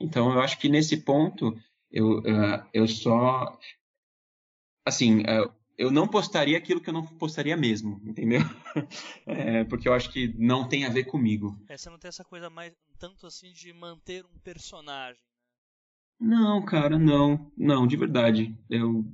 Então, 0.00 0.32
eu 0.32 0.40
acho 0.40 0.58
que 0.58 0.68
nesse 0.68 0.98
ponto 0.98 1.56
eu, 1.90 2.18
uh, 2.18 2.66
eu 2.72 2.86
só 2.88 3.56
assim, 4.84 5.20
uh, 5.20 5.50
eu 5.78 5.92
não 5.92 6.08
postaria 6.08 6.58
aquilo 6.58 6.80
que 6.80 6.90
eu 6.90 6.94
não 6.94 7.06
postaria 7.06 7.56
mesmo, 7.56 8.00
entendeu? 8.04 8.40
é, 9.24 9.62
porque 9.64 9.88
eu 9.88 9.94
acho 9.94 10.10
que 10.10 10.34
não 10.36 10.68
tem 10.68 10.84
a 10.84 10.90
ver 10.90 11.04
comigo. 11.04 11.56
É, 11.68 11.76
você 11.76 11.88
não 11.88 11.98
tem 11.98 12.08
essa 12.08 12.24
coisa 12.24 12.50
mais 12.50 12.74
tanto 12.98 13.26
assim 13.26 13.52
de 13.52 13.72
manter 13.72 14.24
um 14.24 14.38
personagem 14.40 15.27
não, 16.20 16.64
cara, 16.64 16.98
não. 16.98 17.50
Não, 17.56 17.86
de 17.86 17.96
verdade. 17.96 18.56
Eu. 18.68 19.04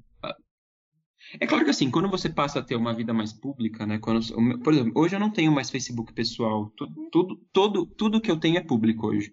É 1.40 1.46
claro 1.46 1.64
que 1.64 1.70
assim, 1.70 1.90
quando 1.90 2.08
você 2.08 2.28
passa 2.28 2.60
a 2.60 2.62
ter 2.62 2.76
uma 2.76 2.94
vida 2.94 3.12
mais 3.12 3.32
pública, 3.32 3.86
né? 3.86 3.98
Quando, 3.98 4.20
por 4.62 4.72
exemplo, 4.72 4.92
hoje 4.94 5.16
eu 5.16 5.20
não 5.20 5.30
tenho 5.30 5.50
mais 5.50 5.70
Facebook 5.70 6.12
pessoal. 6.12 6.70
Tudo, 6.76 7.36
tudo, 7.52 7.86
tudo 7.86 8.20
que 8.20 8.30
eu 8.30 8.38
tenho 8.38 8.58
é 8.58 8.60
público 8.60 9.08
hoje. 9.08 9.32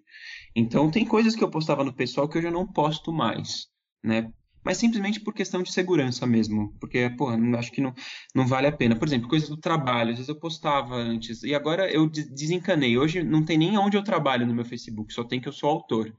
Então 0.56 0.90
tem 0.90 1.04
coisas 1.04 1.36
que 1.36 1.44
eu 1.44 1.50
postava 1.50 1.84
no 1.84 1.92
pessoal 1.92 2.28
que 2.28 2.38
eu 2.38 2.50
não 2.50 2.66
posto 2.66 3.12
mais, 3.12 3.68
né? 4.02 4.32
mas 4.64 4.78
simplesmente 4.78 5.20
por 5.20 5.34
questão 5.34 5.62
de 5.62 5.72
segurança 5.72 6.26
mesmo, 6.26 6.72
porque, 6.78 7.10
porra, 7.10 7.36
acho 7.58 7.72
que 7.72 7.80
não, 7.80 7.92
não 8.34 8.46
vale 8.46 8.66
a 8.66 8.72
pena. 8.72 8.96
Por 8.96 9.08
exemplo, 9.08 9.28
coisas 9.28 9.48
do 9.48 9.56
trabalho, 9.56 10.10
às 10.10 10.16
vezes 10.16 10.28
eu 10.28 10.38
postava 10.38 10.94
antes, 10.94 11.42
e 11.42 11.54
agora 11.54 11.90
eu 11.90 12.08
desencanei. 12.08 12.96
Hoje 12.96 13.22
não 13.22 13.44
tem 13.44 13.58
nem 13.58 13.76
onde 13.76 13.96
eu 13.96 14.04
trabalho 14.04 14.46
no 14.46 14.54
meu 14.54 14.64
Facebook, 14.64 15.12
só 15.12 15.24
tem 15.24 15.40
que 15.40 15.48
eu 15.48 15.52
sou 15.52 15.68
autor. 15.68 16.14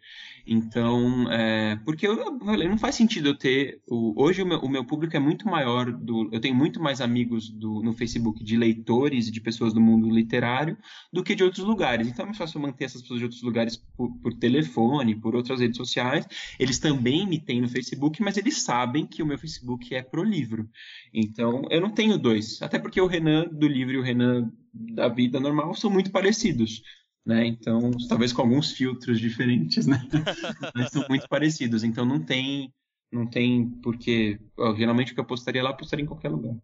Então, 0.46 1.32
é, 1.32 1.78
porque 1.86 2.06
eu, 2.06 2.18
eu, 2.18 2.70
não 2.70 2.78
faz 2.78 2.96
sentido 2.96 3.30
eu 3.30 3.38
ter. 3.38 3.82
O, 3.88 4.22
hoje 4.22 4.42
o 4.42 4.46
meu, 4.46 4.60
o 4.60 4.70
meu, 4.70 4.84
público 4.84 5.16
é 5.16 5.20
muito 5.20 5.48
maior, 5.48 5.92
do, 5.92 6.30
eu 6.34 6.42
tenho 6.42 6.54
muito 6.54 6.82
mais 6.82 7.00
amigos 7.00 7.50
do, 7.50 7.82
no 7.82 7.94
Facebook 7.94 8.44
de 8.44 8.58
leitores 8.58 9.28
e 9.28 9.32
de 9.32 9.40
pessoas 9.40 9.74
do 9.74 9.80
mundo 9.80 10.10
literário 10.10 10.78
do 11.14 11.24
que 11.24 11.34
de 11.34 11.44
outros 11.44 11.66
lugares. 11.66 12.08
Então 12.08 12.24
é 12.24 12.26
mais 12.26 12.38
fácil 12.38 12.60
manter 12.60 12.86
essas 12.86 13.02
pessoas 13.02 13.20
de 13.20 13.26
outros 13.26 13.42
lugares 13.42 13.78
por, 13.96 14.12
por 14.18 14.34
telefone, 14.34 15.16
por 15.16 15.34
outras 15.34 15.62
redes 15.62 15.78
sociais. 15.78 16.28
Eles 16.60 16.78
também 16.78 17.26
me 17.26 17.40
têm 17.40 17.62
no 17.62 17.70
Facebook, 17.70 18.22
mas 18.22 18.36
eles 18.36 18.62
sabem 18.64 19.06
que 19.06 19.24
o 19.24 19.26
meu 19.26 19.38
Facebook 19.38 19.96
é 19.96 20.04
pro 20.04 20.24
livro. 20.24 20.70
Então 21.14 21.66
eu 21.70 21.80
não 21.80 21.90
tenho 21.90 22.18
dois. 22.18 22.62
Até 22.62 22.78
porque 22.78 23.00
o 23.00 23.08
Renan 23.08 23.46
do 23.46 23.68
livro 23.68 23.94
e 23.94 23.98
o 23.98 24.04
Renan 24.04 24.52
da 24.74 25.08
vida 25.08 25.40
normal 25.40 25.74
são 25.76 25.90
muito 25.90 26.12
parecidos 26.12 26.82
né? 27.26 27.46
Então, 27.46 27.92
talvez 28.08 28.34
com 28.34 28.42
alguns 28.42 28.72
filtros 28.72 29.20
diferentes, 29.20 29.88
né? 29.88 30.08
Mas 30.76 30.92
são 30.92 31.06
muito 31.10 31.28
parecidos. 31.28 31.84
Então, 31.84 32.06
não 32.06 32.20
tem, 32.20 32.74
não 33.12 33.26
tem 33.26 33.70
porque 33.82 34.40
geralmente 34.76 35.12
o 35.12 35.16
que 35.16 35.22
eu 35.22 35.26
postaria 35.26 35.64
lá, 35.64 35.72
eu 35.72 35.78
postaria 35.78 36.04
em 36.04 36.08
qualquer 36.08 36.30
lugar. 36.30 36.56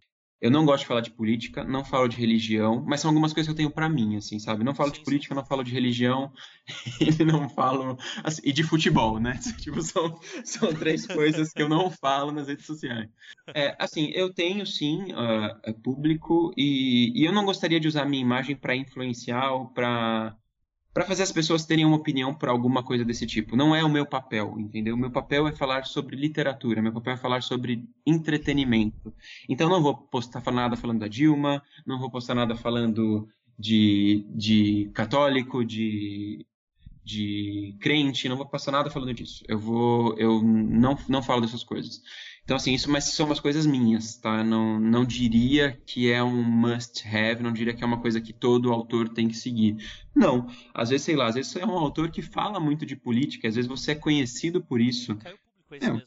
Eu 0.41 0.49
não 0.49 0.66
gosto 0.66 0.82
de 0.82 0.88
falar 0.88 1.01
de 1.01 1.12
política, 1.12 1.66
não 1.66 1.84
falo 1.84 2.07
de 2.07 2.16
religião, 2.16 2.82
mas 2.88 3.01
são 3.01 3.10
algumas 3.10 3.34
coisas 3.34 3.47
que 3.47 3.51
eu 3.51 3.57
tenho 3.57 3.70
para 3.70 3.89
mim, 3.89 4.16
assim, 4.16 4.39
sabe? 4.39 4.64
Não 4.64 4.74
falo 4.74 4.89
sim, 4.89 4.95
de 4.95 5.03
política, 5.03 5.36
sim. 5.36 5.39
não 5.39 5.45
falo 5.45 5.64
de 5.64 5.74
religião, 5.74 6.32
e 7.01 7.26
não 7.26 7.49
falo 7.49 7.97
assim, 8.24 8.41
e 8.45 8.53
de 8.53 8.64
futebol, 8.64 9.20
né? 9.20 9.38
Tipo, 9.60 9.82
são, 9.82 10.18
são 10.45 10.74
três 10.74 11.05
coisas 11.05 11.51
que 11.51 11.62
eu 11.62 11.68
não 11.68 11.91
falo 11.91 12.32
nas 12.32 12.47
redes 12.47 12.66
sociais. 12.66 13.10
É, 13.53 13.76
assim, 13.78 14.12
eu 14.14 14.34
tenho 14.34 14.66
sim 14.66 15.12
uh, 15.12 15.74
público 15.84 16.53
e, 16.55 17.12
e 17.14 17.26
eu 17.26 17.34
não 17.34 17.43
gostaria 17.43 17.80
de 17.80 17.89
usar 17.89 18.03
a 18.03 18.10
minha 18.10 18.24
imagem 18.24 18.55
para 18.55 18.74
influenciar 18.74 19.51
ou 19.51 19.68
para 19.68 20.38
para 20.94 21.06
fazer 21.06 21.24
as 21.24 21.32
pessoas 21.32 21.66
terem 21.66 21.86
uma 21.86 21.98
opinião 21.98 22.34
para 22.34 22.52
alguma 22.52 22.84
coisa 22.84 23.06
desse 23.06 23.26
tipo. 23.26 23.56
Não 23.56 23.76
é 23.76 23.84
o 23.84 23.90
meu 23.90 24.06
papel, 24.06 24.56
entendeu? 24.60 24.96
O 24.96 24.98
meu 24.98 25.12
papel 25.12 25.48
é 25.48 25.52
falar 25.52 25.86
sobre 25.86 26.16
literatura, 26.16 26.82
meu 26.82 26.94
papel 26.94 27.14
é 27.14 27.18
falar 27.18 27.44
sobre 27.44 27.88
entretenimento. 28.06 29.14
Então 29.48 29.70
não 29.70 29.82
vou 29.82 29.96
postar 29.96 30.42
nada 30.52 30.76
falando 30.76 31.00
da 31.00 31.08
Dilma, 31.08 31.62
não 31.86 32.00
vou 32.00 32.10
postar 32.10 32.36
nada 32.36 32.56
falando 32.56 33.28
de, 33.58 34.26
de 34.30 34.90
católico, 34.94 35.66
de, 35.66 36.46
de 37.04 37.76
crente, 37.82 38.30
não 38.30 38.38
vou 38.38 38.46
passar 38.46 38.72
nada 38.72 38.90
falando 38.90 39.14
disso. 39.14 39.44
Eu 39.48 39.60
vou, 39.60 40.18
eu 40.18 40.42
não, 40.42 40.98
não 41.10 41.22
falo 41.22 41.42
dessas 41.42 41.64
coisas. 41.64 42.02
Então, 42.50 42.58
assim, 42.58 42.74
isso 42.74 42.89
mas 42.89 43.04
são 43.04 43.28
umas 43.28 43.39
coisas 43.39 43.68
minhas, 43.68 44.18
tá? 44.18 44.43
Não, 44.43 44.80
não 44.80 45.06
diria 45.06 45.80
que 45.86 46.12
é 46.12 46.24
um 46.24 46.41
must 46.41 47.08
have, 47.08 47.43
não 47.43 47.54
diria 47.54 47.76
que 47.76 47.84
é 47.84 47.86
uma 47.86 48.02
coisa 48.02 48.20
que 48.20 48.34
todo 48.34 48.74
autor 48.74 49.08
tem 49.08 49.28
que 49.28 49.36
seguir. 49.36 49.78
Não. 50.16 50.47
Às 50.74 50.89
vezes, 50.89 51.06
sei 51.06 51.16
lá, 51.16 51.28
às 51.28 51.36
vezes 51.36 51.52
você 51.52 51.60
é 51.60 51.66
um 51.68 51.78
autor 51.78 52.10
que 52.10 52.24
fala 52.24 52.60
muito 52.60 52.88
de 52.88 52.95
política, 52.95 53.47
às 53.47 53.54
vezes 53.54 53.70
você 53.70 53.91
é 53.91 53.95
conhecido 53.95 54.64
por 54.64 54.82
isso. 54.82 55.16
Caiu 55.18 55.38
público, 55.38 55.76
é 55.76 55.78
é, 55.78 55.80
mesmo. 55.82 55.97
Né? 55.97 56.06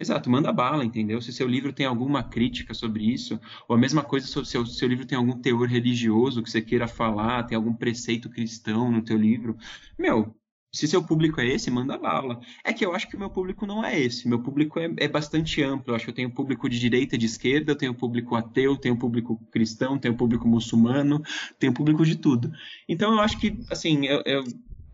Exato, 0.00 0.28
manda 0.28 0.52
bala, 0.52 0.84
entendeu? 0.84 1.20
Se 1.20 1.32
seu 1.32 1.46
livro 1.46 1.72
tem 1.72 1.86
alguma 1.86 2.24
crítica 2.24 2.74
sobre 2.74 3.04
isso, 3.04 3.40
ou 3.68 3.76
a 3.76 3.78
mesma 3.78 4.02
coisa 4.02 4.26
se 4.26 4.36
o 4.36 4.44
seu, 4.44 4.66
seu 4.66 4.88
livro 4.88 5.06
tem 5.06 5.16
algum 5.16 5.40
teor 5.40 5.68
religioso 5.68 6.42
que 6.42 6.50
você 6.50 6.60
queira 6.60 6.88
falar, 6.88 7.44
tem 7.44 7.54
algum 7.54 7.72
preceito 7.72 8.28
cristão 8.28 8.90
no 8.90 9.02
teu 9.02 9.16
livro, 9.16 9.56
meu, 9.96 10.36
se 10.72 10.86
seu 10.86 11.02
público 11.02 11.40
é 11.40 11.46
esse, 11.46 11.70
manda 11.70 11.96
bala. 11.96 12.40
É 12.64 12.72
que 12.72 12.84
eu 12.84 12.94
acho 12.94 13.08
que 13.08 13.16
o 13.16 13.18
meu 13.18 13.30
público 13.30 13.66
não 13.66 13.84
é 13.84 13.98
esse. 13.98 14.28
Meu 14.28 14.40
público 14.42 14.78
é, 14.78 14.92
é 14.98 15.08
bastante 15.08 15.62
amplo. 15.62 15.92
Eu 15.92 15.96
acho 15.96 16.04
que 16.04 16.10
eu 16.10 16.14
tenho 16.14 16.30
público 16.30 16.68
de 16.68 16.78
direita 16.78 17.16
de 17.16 17.26
esquerda, 17.26 17.72
eu 17.72 17.76
tenho 17.76 17.94
público 17.94 18.36
ateu, 18.36 18.76
tenho 18.76 18.96
público 18.96 19.40
cristão, 19.50 19.98
tenho 19.98 20.14
público 20.14 20.46
muçulmano, 20.46 21.22
tenho 21.58 21.72
público 21.72 22.04
de 22.04 22.16
tudo. 22.16 22.52
Então 22.88 23.12
eu 23.12 23.20
acho 23.20 23.38
que, 23.38 23.58
assim, 23.70 24.06
eu, 24.06 24.22
eu 24.26 24.44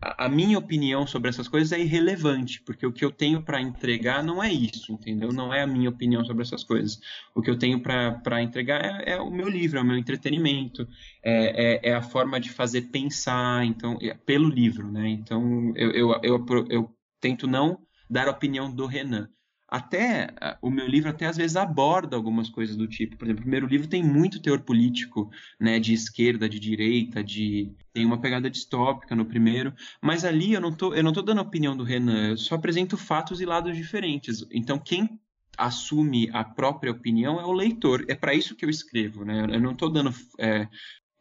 a 0.01 0.29
minha 0.29 0.57
opinião 0.57 1.07
sobre 1.07 1.29
essas 1.29 1.47
coisas 1.47 1.71
é 1.71 1.79
irrelevante, 1.79 2.61
porque 2.61 2.85
o 2.85 2.91
que 2.91 3.03
eu 3.03 3.11
tenho 3.11 3.41
para 3.41 3.61
entregar 3.61 4.23
não 4.23 4.43
é 4.43 4.51
isso, 4.51 4.93
entendeu? 4.93 5.31
Não 5.31 5.53
é 5.53 5.61
a 5.61 5.67
minha 5.67 5.89
opinião 5.89 6.23
sobre 6.23 6.43
essas 6.43 6.63
coisas. 6.63 6.99
O 7.33 7.41
que 7.41 7.49
eu 7.49 7.57
tenho 7.57 7.79
para 7.79 8.43
entregar 8.43 8.83
é, 8.83 9.13
é, 9.13 9.21
o 9.21 9.31
meu 9.31 9.49
livro, 9.49 9.79
é 9.79 9.81
o 9.81 9.85
meu 9.85 9.97
entretenimento, 9.97 10.87
é, 11.23 11.87
é, 11.87 11.89
é 11.89 11.93
a 11.93 12.01
forma 12.01 12.39
de 12.39 12.51
fazer 12.51 12.83
pensar, 12.83 13.65
então, 13.65 13.97
pelo 14.25 14.49
livro, 14.49 14.91
né? 14.91 15.09
Então, 15.09 15.73
eu, 15.75 15.91
eu, 15.91 16.19
eu, 16.23 16.45
eu 16.69 16.95
tento 17.19 17.47
não 17.47 17.79
dar 18.09 18.27
a 18.27 18.31
opinião 18.31 18.71
do 18.71 18.85
Renan 18.85 19.29
até 19.75 20.33
o 20.61 20.69
meu 20.69 20.87
livro 20.87 21.09
até 21.09 21.25
às 21.25 21.35
vezes 21.35 21.57
aborda 21.57 22.15
algumas 22.15 22.49
coisas 22.49 22.77
do 22.77 22.87
tipo. 22.87 23.17
Por 23.17 23.25
exemplo, 23.25 23.41
o 23.41 23.43
primeiro 23.43 23.67
livro 23.67 23.87
tem 23.87 24.01
muito 24.01 24.41
teor 24.41 24.61
político, 24.61 25.29
né, 25.59 25.79
de 25.79 25.93
esquerda, 25.93 26.47
de 26.47 26.59
direita, 26.59 27.21
de 27.21 27.73
tem 27.91 28.05
uma 28.05 28.21
pegada 28.21 28.49
distópica 28.49 29.15
no 29.15 29.25
primeiro, 29.25 29.73
mas 30.01 30.23
ali 30.23 30.53
eu 30.53 30.61
não 30.61 30.73
tô 30.73 30.93
eu 30.93 31.03
não 31.03 31.11
tô 31.11 31.21
dando 31.21 31.39
a 31.39 31.43
opinião 31.43 31.75
do 31.75 31.83
Renan, 31.83 32.29
eu 32.29 32.37
só 32.37 32.55
apresento 32.55 32.97
fatos 32.97 33.41
e 33.41 33.45
lados 33.45 33.75
diferentes. 33.75 34.45
Então 34.49 34.79
quem 34.79 35.19
assume 35.57 36.29
a 36.33 36.43
própria 36.43 36.91
opinião 36.91 37.39
é 37.39 37.45
o 37.45 37.51
leitor. 37.51 38.05
É 38.07 38.15
para 38.15 38.33
isso 38.33 38.55
que 38.55 38.65
eu 38.65 38.69
escrevo, 38.69 39.23
né? 39.25 39.45
Eu 39.49 39.59
não 39.59 39.71
estou 39.71 39.89
dando 39.89 40.13
é, 40.39 40.67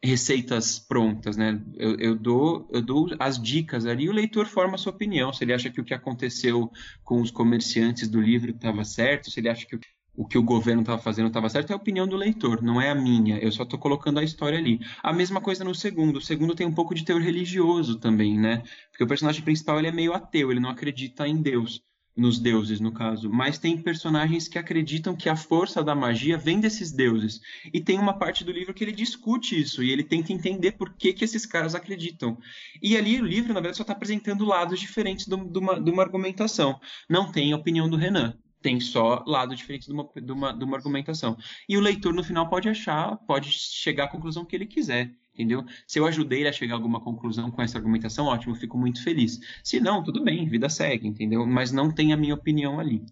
receitas 0.04 0.78
prontas, 0.78 1.36
né? 1.36 1.60
Eu, 1.74 1.96
eu, 1.96 2.14
dou, 2.14 2.68
eu 2.70 2.82
dou 2.82 3.08
as 3.18 3.40
dicas 3.40 3.86
ali 3.86 4.04
e 4.04 4.08
o 4.08 4.12
leitor 4.12 4.46
forma 4.46 4.74
a 4.74 4.78
sua 4.78 4.92
opinião. 4.92 5.32
Se 5.32 5.44
ele 5.44 5.54
acha 5.54 5.70
que 5.70 5.80
o 5.80 5.84
que 5.84 5.94
aconteceu 5.94 6.70
com 7.02 7.20
os 7.20 7.30
comerciantes 7.30 8.08
do 8.08 8.20
livro 8.20 8.50
estava 8.50 8.84
certo, 8.84 9.30
se 9.30 9.40
ele 9.40 9.48
acha 9.48 9.66
que 9.66 9.78
o 10.16 10.24
que 10.24 10.38
o 10.38 10.42
governo 10.42 10.82
estava 10.82 11.02
fazendo 11.02 11.26
estava 11.26 11.48
certo, 11.48 11.70
é 11.70 11.72
a 11.72 11.76
opinião 11.76 12.06
do 12.06 12.16
leitor, 12.16 12.62
não 12.62 12.80
é 12.80 12.88
a 12.88 12.94
minha. 12.94 13.36
Eu 13.38 13.50
só 13.50 13.64
estou 13.64 13.78
colocando 13.78 14.20
a 14.20 14.22
história 14.22 14.58
ali. 14.58 14.78
A 15.02 15.12
mesma 15.12 15.40
coisa 15.40 15.64
no 15.64 15.74
segundo. 15.74 16.18
O 16.18 16.22
segundo 16.22 16.54
tem 16.54 16.66
um 16.66 16.74
pouco 16.74 16.94
de 16.94 17.04
teor 17.04 17.20
religioso 17.20 17.98
também, 17.98 18.38
né? 18.38 18.62
Porque 18.90 19.02
o 19.02 19.08
personagem 19.08 19.42
principal 19.42 19.78
ele 19.78 19.88
é 19.88 19.92
meio 19.92 20.12
ateu, 20.12 20.52
ele 20.52 20.60
não 20.60 20.70
acredita 20.70 21.26
em 21.26 21.42
Deus 21.42 21.82
nos 22.16 22.38
deuses, 22.38 22.78
no 22.78 22.92
caso, 22.92 23.28
mas 23.28 23.58
tem 23.58 23.76
personagens 23.76 24.46
que 24.46 24.58
acreditam 24.58 25.16
que 25.16 25.28
a 25.28 25.34
força 25.34 25.82
da 25.82 25.94
magia 25.94 26.38
vem 26.38 26.60
desses 26.60 26.92
deuses. 26.92 27.40
E 27.72 27.80
tem 27.80 27.98
uma 27.98 28.16
parte 28.16 28.44
do 28.44 28.52
livro 28.52 28.72
que 28.72 28.84
ele 28.84 28.92
discute 28.92 29.60
isso 29.60 29.82
e 29.82 29.90
ele 29.90 30.04
tenta 30.04 30.32
entender 30.32 30.72
por 30.72 30.94
que, 30.94 31.12
que 31.12 31.24
esses 31.24 31.44
caras 31.44 31.74
acreditam. 31.74 32.38
E 32.80 32.96
ali 32.96 33.20
o 33.20 33.24
livro, 33.24 33.48
na 33.48 33.60
verdade, 33.60 33.76
só 33.76 33.82
está 33.82 33.92
apresentando 33.92 34.44
lados 34.44 34.78
diferentes 34.78 35.26
de 35.26 35.34
uma, 35.34 35.80
de 35.80 35.90
uma 35.90 36.02
argumentação. 36.02 36.78
Não 37.08 37.30
tem 37.32 37.52
a 37.52 37.56
opinião 37.56 37.88
do 37.88 37.96
Renan 37.96 38.36
tem 38.62 38.80
só 38.80 39.22
lado 39.26 39.54
diferente 39.54 39.86
de 39.86 39.92
uma, 39.92 40.08
de, 40.16 40.32
uma, 40.32 40.50
de 40.50 40.64
uma 40.64 40.78
argumentação. 40.78 41.36
E 41.68 41.76
o 41.76 41.82
leitor, 41.82 42.14
no 42.14 42.24
final, 42.24 42.48
pode 42.48 42.66
achar, 42.66 43.14
pode 43.26 43.50
chegar 43.50 44.04
à 44.04 44.08
conclusão 44.08 44.42
que 44.42 44.56
ele 44.56 44.64
quiser 44.64 45.14
entendeu? 45.34 45.64
Se 45.86 45.98
eu 45.98 46.06
ajudei 46.06 46.40
ele 46.40 46.48
a 46.48 46.52
chegar 46.52 46.74
a 46.74 46.76
alguma 46.76 47.00
conclusão 47.00 47.50
com 47.50 47.60
essa 47.60 47.76
argumentação, 47.76 48.26
ótimo, 48.26 48.54
fico 48.54 48.78
muito 48.78 49.02
feliz. 49.02 49.38
Se 49.62 49.80
não, 49.80 50.02
tudo 50.02 50.22
bem, 50.22 50.48
vida 50.48 50.68
segue, 50.68 51.08
entendeu? 51.08 51.44
Mas 51.44 51.72
não 51.72 51.92
tem 51.92 52.12
a 52.12 52.16
minha 52.16 52.34
opinião 52.34 52.78
ali. 52.78 53.04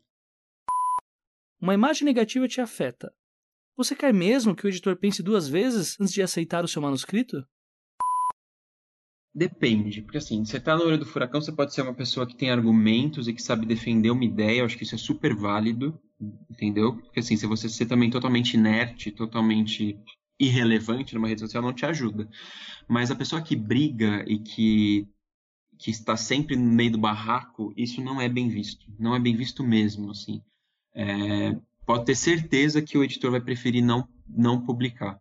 Uma 1.60 1.74
imagem 1.74 2.04
negativa 2.04 2.48
te 2.48 2.60
afeta. 2.60 3.12
Você 3.76 3.94
quer 3.94 4.12
mesmo 4.14 4.54
que 4.54 4.66
o 4.66 4.68
editor 4.68 4.96
pense 4.96 5.22
duas 5.22 5.48
vezes 5.48 5.98
antes 6.00 6.12
de 6.12 6.22
aceitar 6.22 6.64
o 6.64 6.68
seu 6.68 6.80
manuscrito? 6.80 7.44
Depende, 9.34 10.02
porque 10.02 10.18
assim, 10.18 10.44
você 10.44 10.60
tá 10.60 10.76
no 10.76 10.84
olho 10.84 10.98
do 10.98 11.06
furacão, 11.06 11.40
você 11.40 11.50
pode 11.50 11.72
ser 11.72 11.80
uma 11.80 11.94
pessoa 11.94 12.26
que 12.26 12.36
tem 12.36 12.50
argumentos 12.50 13.26
e 13.26 13.32
que 13.32 13.42
sabe 13.42 13.64
defender 13.64 14.10
uma 14.10 14.24
ideia, 14.24 14.60
eu 14.60 14.66
acho 14.66 14.76
que 14.76 14.84
isso 14.84 14.94
é 14.94 14.98
super 14.98 15.34
válido, 15.34 15.98
entendeu? 16.50 16.96
Porque 16.96 17.20
assim, 17.20 17.34
se 17.34 17.46
você 17.46 17.66
ser 17.66 17.86
também 17.86 18.10
totalmente 18.10 18.54
inerte, 18.54 19.10
totalmente 19.10 19.98
irrelevante 20.42 21.14
numa 21.14 21.28
rede 21.28 21.40
social 21.40 21.62
não 21.62 21.72
te 21.72 21.86
ajuda. 21.86 22.28
Mas 22.88 23.10
a 23.10 23.14
pessoa 23.14 23.40
que 23.40 23.54
briga 23.54 24.24
e 24.26 24.38
que, 24.38 25.06
que 25.78 25.90
está 25.90 26.16
sempre 26.16 26.56
no 26.56 26.70
meio 26.70 26.92
do 26.92 26.98
barraco, 26.98 27.72
isso 27.76 28.02
não 28.02 28.20
é 28.20 28.28
bem 28.28 28.48
visto. 28.48 28.86
Não 28.98 29.14
é 29.14 29.20
bem 29.20 29.36
visto 29.36 29.62
mesmo, 29.62 30.10
assim. 30.10 30.42
É, 30.94 31.56
pode 31.86 32.06
ter 32.06 32.16
certeza 32.16 32.82
que 32.82 32.98
o 32.98 33.04
editor 33.04 33.30
vai 33.30 33.40
preferir 33.40 33.82
não, 33.82 34.06
não 34.28 34.60
publicar. 34.60 35.20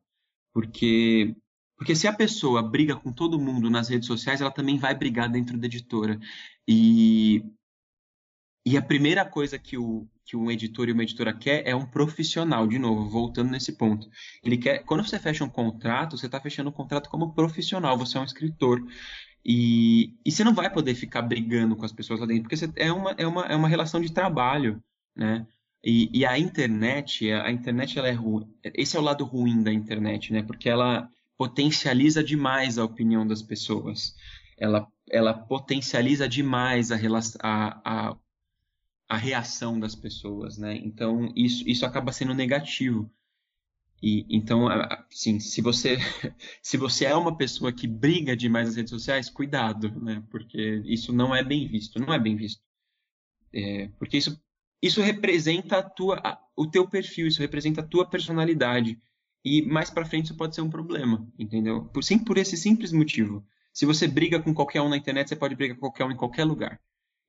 Porque, 0.53 1.35
porque 1.77 1.95
se 1.95 2.07
a 2.07 2.13
pessoa 2.13 2.63
briga 2.63 2.95
com 2.95 3.13
todo 3.13 3.39
mundo 3.39 3.69
nas 3.69 3.89
redes 3.89 4.07
sociais, 4.07 4.41
ela 4.41 4.51
também 4.51 4.77
vai 4.77 4.95
brigar 4.95 5.29
dentro 5.29 5.57
da 5.57 5.67
editora. 5.67 6.19
E, 6.67 7.45
e 8.65 8.75
a 8.75 8.81
primeira 8.81 9.23
coisa 9.23 9.57
que 9.59 9.77
o, 9.77 10.07
que 10.25 10.37
um 10.37 10.49
editor 10.49 10.87
e 10.87 10.91
uma 10.91 11.03
editora 11.03 11.33
quer 11.33 11.67
é 11.67 11.75
um 11.75 11.85
profissional, 11.85 12.67
de 12.67 12.79
novo, 12.79 13.09
voltando 13.09 13.51
nesse 13.51 13.73
ponto. 13.73 14.07
Ele 14.43 14.57
quer, 14.57 14.83
quando 14.83 15.05
você 15.05 15.19
fecha 15.19 15.43
um 15.43 15.49
contrato, 15.49 16.17
você 16.17 16.25
está 16.25 16.39
fechando 16.39 16.69
um 16.69 16.73
contrato 16.73 17.09
como 17.09 17.33
profissional, 17.33 17.97
você 17.97 18.17
é 18.17 18.21
um 18.21 18.25
escritor. 18.25 18.81
E, 19.43 20.15
e 20.25 20.31
você 20.31 20.43
não 20.43 20.53
vai 20.53 20.71
poder 20.71 20.93
ficar 20.95 21.21
brigando 21.23 21.75
com 21.75 21.85
as 21.85 21.91
pessoas 21.91 22.19
lá 22.19 22.25
dentro, 22.25 22.43
porque 22.43 22.57
você, 22.57 22.71
é, 22.75 22.91
uma, 22.91 23.11
é, 23.11 23.25
uma, 23.25 23.45
é 23.45 23.55
uma 23.55 23.67
relação 23.67 23.99
de 23.99 24.11
trabalho, 24.11 24.81
né? 25.15 25.45
E, 25.83 26.09
e 26.19 26.25
a 26.25 26.37
internet, 26.37 27.31
a 27.31 27.51
internet 27.51 27.97
ela 27.97 28.07
é 28.07 28.11
ruim. 28.11 28.47
Esse 28.63 28.95
é 28.95 28.99
o 28.99 29.03
lado 29.03 29.25
ruim 29.25 29.63
da 29.63 29.73
internet, 29.73 30.31
né? 30.31 30.43
Porque 30.43 30.69
ela 30.69 31.09
potencializa 31.37 32.23
demais 32.23 32.77
a 32.77 32.85
opinião 32.85 33.25
das 33.25 33.41
pessoas. 33.41 34.13
Ela, 34.59 34.87
ela 35.09 35.33
potencializa 35.33 36.29
demais 36.29 36.91
a, 36.91 36.97
a, 37.41 37.81
a 37.83 38.17
a 39.11 39.17
reação 39.17 39.77
das 39.77 39.93
pessoas, 39.93 40.57
né? 40.57 40.77
Então 40.77 41.33
isso, 41.35 41.67
isso 41.67 41.85
acaba 41.85 42.13
sendo 42.13 42.33
negativo. 42.33 43.11
E 44.01 44.25
então, 44.29 44.69
assim, 44.69 45.37
se 45.37 45.61
você 45.61 45.97
se 46.63 46.77
você 46.77 47.03
é 47.05 47.13
uma 47.13 47.35
pessoa 47.35 47.73
que 47.73 47.85
briga 47.87 48.37
demais 48.37 48.67
nas 48.67 48.77
redes 48.77 48.89
sociais, 48.89 49.29
cuidado, 49.29 49.91
né? 50.01 50.23
Porque 50.31 50.81
isso 50.85 51.11
não 51.11 51.35
é 51.35 51.43
bem 51.43 51.67
visto, 51.67 51.99
não 51.99 52.13
é 52.13 52.17
bem 52.17 52.37
visto. 52.37 52.61
É, 53.53 53.89
porque 53.99 54.17
isso 54.17 54.41
isso 54.81 55.01
representa 55.01 55.79
a 55.79 55.83
tua, 55.83 56.15
a, 56.23 56.41
o 56.55 56.65
teu 56.65 56.87
perfil, 56.87 57.27
isso 57.27 57.41
representa 57.41 57.81
a 57.81 57.85
tua 57.85 58.09
personalidade. 58.09 58.97
E 59.43 59.61
mais 59.63 59.89
para 59.89 60.05
frente 60.05 60.27
isso 60.27 60.37
pode 60.37 60.55
ser 60.55 60.61
um 60.61 60.69
problema, 60.69 61.27
entendeu? 61.37 61.83
Por, 61.85 62.01
sim, 62.01 62.17
por 62.17 62.37
esse 62.37 62.55
simples 62.55 62.93
motivo. 62.93 63.45
Se 63.73 63.85
você 63.85 64.07
briga 64.07 64.41
com 64.41 64.53
qualquer 64.53 64.81
um 64.81 64.89
na 64.89 64.97
internet, 64.97 65.27
você 65.27 65.35
pode 65.35 65.55
brigar 65.55 65.75
com 65.75 65.81
qualquer 65.81 66.05
um 66.05 66.11
em 66.11 66.17
qualquer 66.17 66.45
lugar. 66.45 66.79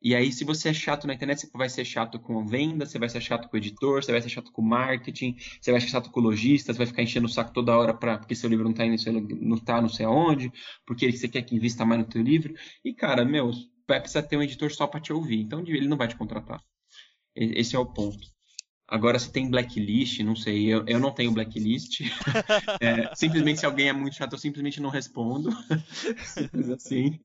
E 0.03 0.15
aí, 0.15 0.33
se 0.33 0.45
você 0.45 0.71
é 0.71 0.75
chato 0.75 1.07
na 1.07 1.15
internet, 1.15 1.41
você 1.41 1.51
vai 1.57 1.69
ser 1.69 1.85
chato 1.85 2.19
com 2.19 2.45
venda, 2.45 2.85
você 2.85 2.99
vai 2.99 3.09
ser 3.09 3.21
chato 3.21 3.49
com 3.49 3.57
o 3.57 3.59
editor, 3.59 4.03
você 4.03 4.11
vai 4.11 4.21
ser 4.21 4.29
chato 4.29 4.51
com 4.51 4.61
marketing, 4.61 5.37
você 5.61 5.71
vai 5.71 5.81
ser 5.81 5.89
chato 5.89 6.11
com 6.11 6.21
lojista, 6.21 6.73
você 6.73 6.79
vai 6.79 6.87
ficar 6.87 7.03
enchendo 7.03 7.27
o 7.27 7.31
saco 7.31 7.53
toda 7.53 7.77
hora 7.77 7.95
pra, 7.95 8.19
porque 8.19 8.35
seu 8.35 8.51
livro 8.51 8.65
não 8.65 8.73
está 8.73 8.85
não 9.41 9.59
tá 9.59 9.81
não 9.81 9.89
sei 9.89 10.05
aonde, 10.05 10.53
porque 10.85 11.11
você 11.13 11.29
quer 11.29 11.43
que 11.43 11.55
invista 11.55 11.85
mais 11.85 12.01
no 12.01 12.07
teu 12.07 12.21
livro. 12.21 12.55
E, 12.85 12.93
cara, 12.93 13.25
meu, 13.25 13.53
vai 13.87 14.01
precisar 14.01 14.23
ter 14.25 14.37
um 14.37 14.43
editor 14.43 14.73
só 14.73 14.87
para 14.87 15.01
te 15.01 15.13
ouvir. 15.13 15.41
Então, 15.41 15.61
ele 15.61 15.89
não 15.89 15.97
vai 15.97 16.09
te 16.09 16.17
contratar. 16.17 16.61
Esse 17.35 17.77
é 17.77 17.79
o 17.79 17.87
ponto. 17.87 18.33
Agora, 18.89 19.19
se 19.19 19.33
tem 19.33 19.49
blacklist, 19.49 20.21
não 20.21 20.37
sei, 20.37 20.67
eu, 20.67 20.85
eu 20.87 20.99
não 20.99 21.13
tenho 21.13 21.33
blacklist. 21.33 22.01
é, 22.81 23.15
simplesmente, 23.15 23.61
se 23.61 23.67
alguém 23.67 23.89
é 23.89 23.93
muito 23.93 24.17
chato, 24.17 24.35
eu 24.35 24.39
simplesmente 24.39 24.81
não 24.81 24.91
respondo. 24.91 25.51
Simples 26.25 26.69
assim. 26.69 27.19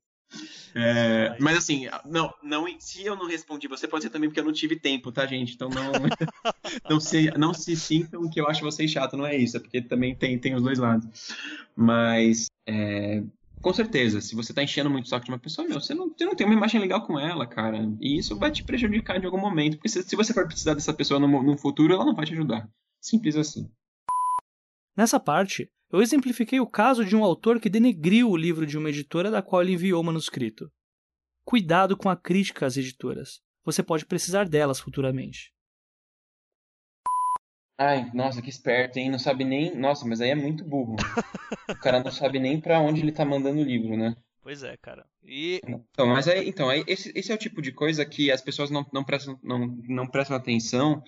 É, 0.74 1.36
mas 1.40 1.56
assim, 1.56 1.86
não, 2.04 2.32
não, 2.42 2.66
se 2.78 3.04
eu 3.04 3.16
não 3.16 3.26
respondi, 3.26 3.66
você 3.66 3.88
pode 3.88 4.04
ser 4.04 4.10
também 4.10 4.28
porque 4.28 4.40
eu 4.40 4.44
não 4.44 4.52
tive 4.52 4.76
tempo, 4.76 5.10
tá, 5.10 5.26
gente? 5.26 5.54
Então 5.54 5.68
não, 5.68 5.92
não, 6.88 7.00
se, 7.00 7.30
não 7.36 7.54
se 7.54 7.74
sintam 7.74 8.28
que 8.28 8.40
eu 8.40 8.48
acho 8.48 8.62
vocês 8.62 8.90
chato, 8.90 9.16
não 9.16 9.26
é 9.26 9.36
isso, 9.36 9.56
é 9.56 9.60
porque 9.60 9.80
também 9.80 10.14
tem, 10.14 10.38
tem 10.38 10.54
os 10.54 10.62
dois 10.62 10.78
lados. 10.78 11.34
Mas, 11.74 12.46
é, 12.66 13.22
com 13.60 13.72
certeza, 13.72 14.20
se 14.20 14.34
você 14.34 14.52
tá 14.52 14.62
enchendo 14.62 14.90
muito 14.90 15.06
o 15.06 15.08
saco 15.08 15.24
de 15.24 15.30
uma 15.30 15.38
pessoa, 15.38 15.66
meu, 15.66 15.80
você 15.80 15.94
não, 15.94 16.08
você 16.08 16.24
não 16.24 16.34
tem 16.34 16.46
uma 16.46 16.56
imagem 16.56 16.80
legal 16.80 17.06
com 17.06 17.18
ela, 17.18 17.46
cara. 17.46 17.90
E 18.00 18.18
isso 18.18 18.36
vai 18.36 18.50
te 18.50 18.62
prejudicar 18.62 19.18
de 19.18 19.26
algum 19.26 19.40
momento, 19.40 19.76
porque 19.76 19.88
se, 19.88 20.02
se 20.02 20.16
você 20.16 20.32
for 20.32 20.46
precisar 20.46 20.74
dessa 20.74 20.92
pessoa 20.92 21.18
no, 21.18 21.42
no 21.42 21.56
futuro, 21.56 21.94
ela 21.94 22.04
não 22.04 22.14
vai 22.14 22.26
te 22.26 22.32
ajudar. 22.32 22.68
Simples 23.00 23.36
assim. 23.36 23.70
Nessa 24.96 25.18
parte, 25.18 25.70
eu 25.90 26.02
exemplifiquei 26.02 26.60
o 26.60 26.66
caso 26.66 27.04
de 27.04 27.16
um 27.16 27.24
autor 27.24 27.58
que 27.60 27.70
denegriu 27.70 28.30
o 28.30 28.36
livro 28.36 28.66
de 28.66 28.76
uma 28.76 28.90
editora 28.90 29.30
da 29.30 29.42
qual 29.42 29.62
ele 29.62 29.72
enviou 29.72 30.00
o 30.00 30.04
manuscrito. 30.04 30.70
Cuidado 31.44 31.96
com 31.96 32.10
a 32.10 32.16
crítica 32.16 32.66
às 32.66 32.76
editoras. 32.76 33.40
Você 33.64 33.82
pode 33.82 34.04
precisar 34.04 34.48
delas 34.48 34.80
futuramente. 34.80 35.52
Ai, 37.78 38.10
nossa, 38.12 38.42
que 38.42 38.50
esperto, 38.50 38.98
hein? 38.98 39.10
Não 39.10 39.18
sabe 39.18 39.44
nem. 39.44 39.74
Nossa, 39.74 40.04
mas 40.04 40.20
aí 40.20 40.30
é 40.30 40.34
muito 40.34 40.64
burro. 40.64 40.96
o 41.70 41.76
cara 41.76 42.02
não 42.02 42.10
sabe 42.10 42.38
nem 42.38 42.60
para 42.60 42.80
onde 42.80 43.00
ele 43.00 43.12
tá 43.12 43.24
mandando 43.24 43.60
o 43.60 43.64
livro, 43.64 43.96
né? 43.96 44.16
Pois 44.42 44.62
é, 44.62 44.76
cara. 44.78 45.06
E... 45.22 45.60
Então, 45.64 46.06
mas 46.06 46.26
aí, 46.26 46.48
então, 46.48 46.68
aí 46.68 46.82
esse, 46.86 47.12
esse 47.14 47.30
é 47.30 47.34
o 47.34 47.38
tipo 47.38 47.62
de 47.62 47.70
coisa 47.70 48.04
que 48.04 48.32
as 48.32 48.42
pessoas 48.42 48.68
não, 48.68 48.84
não, 48.92 49.04
prestam, 49.04 49.38
não, 49.42 49.66
não 49.88 50.06
prestam 50.08 50.36
atenção 50.36 51.02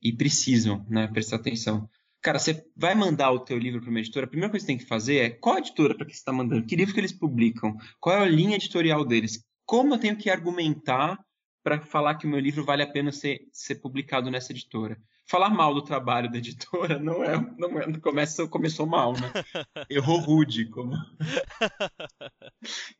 e 0.00 0.12
precisam, 0.12 0.86
né? 0.88 1.08
Prestar 1.08 1.36
atenção. 1.36 1.88
Cara, 2.22 2.38
você 2.38 2.64
vai 2.76 2.94
mandar 2.94 3.32
o 3.32 3.40
teu 3.40 3.58
livro 3.58 3.80
para 3.80 3.90
uma 3.90 3.98
editora, 3.98 4.26
a 4.26 4.28
primeira 4.28 4.48
coisa 4.48 4.64
que 4.64 4.72
você 4.72 4.78
tem 4.78 4.84
que 4.84 4.88
fazer 4.88 5.16
é 5.16 5.30
qual 5.30 5.58
editora 5.58 5.94
para 5.94 6.06
que 6.06 6.12
você 6.12 6.18
está 6.18 6.32
mandando? 6.32 6.64
Que 6.64 6.76
livro 6.76 6.94
que 6.94 7.00
eles 7.00 7.12
publicam? 7.12 7.76
Qual 7.98 8.16
é 8.16 8.22
a 8.22 8.28
linha 8.28 8.54
editorial 8.54 9.04
deles? 9.04 9.44
Como 9.66 9.94
eu 9.94 9.98
tenho 9.98 10.16
que 10.16 10.30
argumentar 10.30 11.18
para 11.64 11.80
falar 11.80 12.14
que 12.14 12.26
o 12.26 12.30
meu 12.30 12.38
livro 12.38 12.64
vale 12.64 12.84
a 12.84 12.90
pena 12.90 13.10
ser, 13.10 13.40
ser 13.52 13.76
publicado 13.76 14.30
nessa 14.30 14.52
editora? 14.52 14.96
Falar 15.28 15.50
mal 15.50 15.74
do 15.74 15.82
trabalho 15.82 16.30
da 16.30 16.38
editora 16.38 16.96
não 17.02 17.24
é, 17.24 17.36
não 17.58 17.80
é 17.80 17.98
começa, 17.98 18.46
começou 18.46 18.86
mal, 18.86 19.14
né? 19.14 19.32
Errou 19.90 20.18
rude, 20.18 20.66
como. 20.66 20.92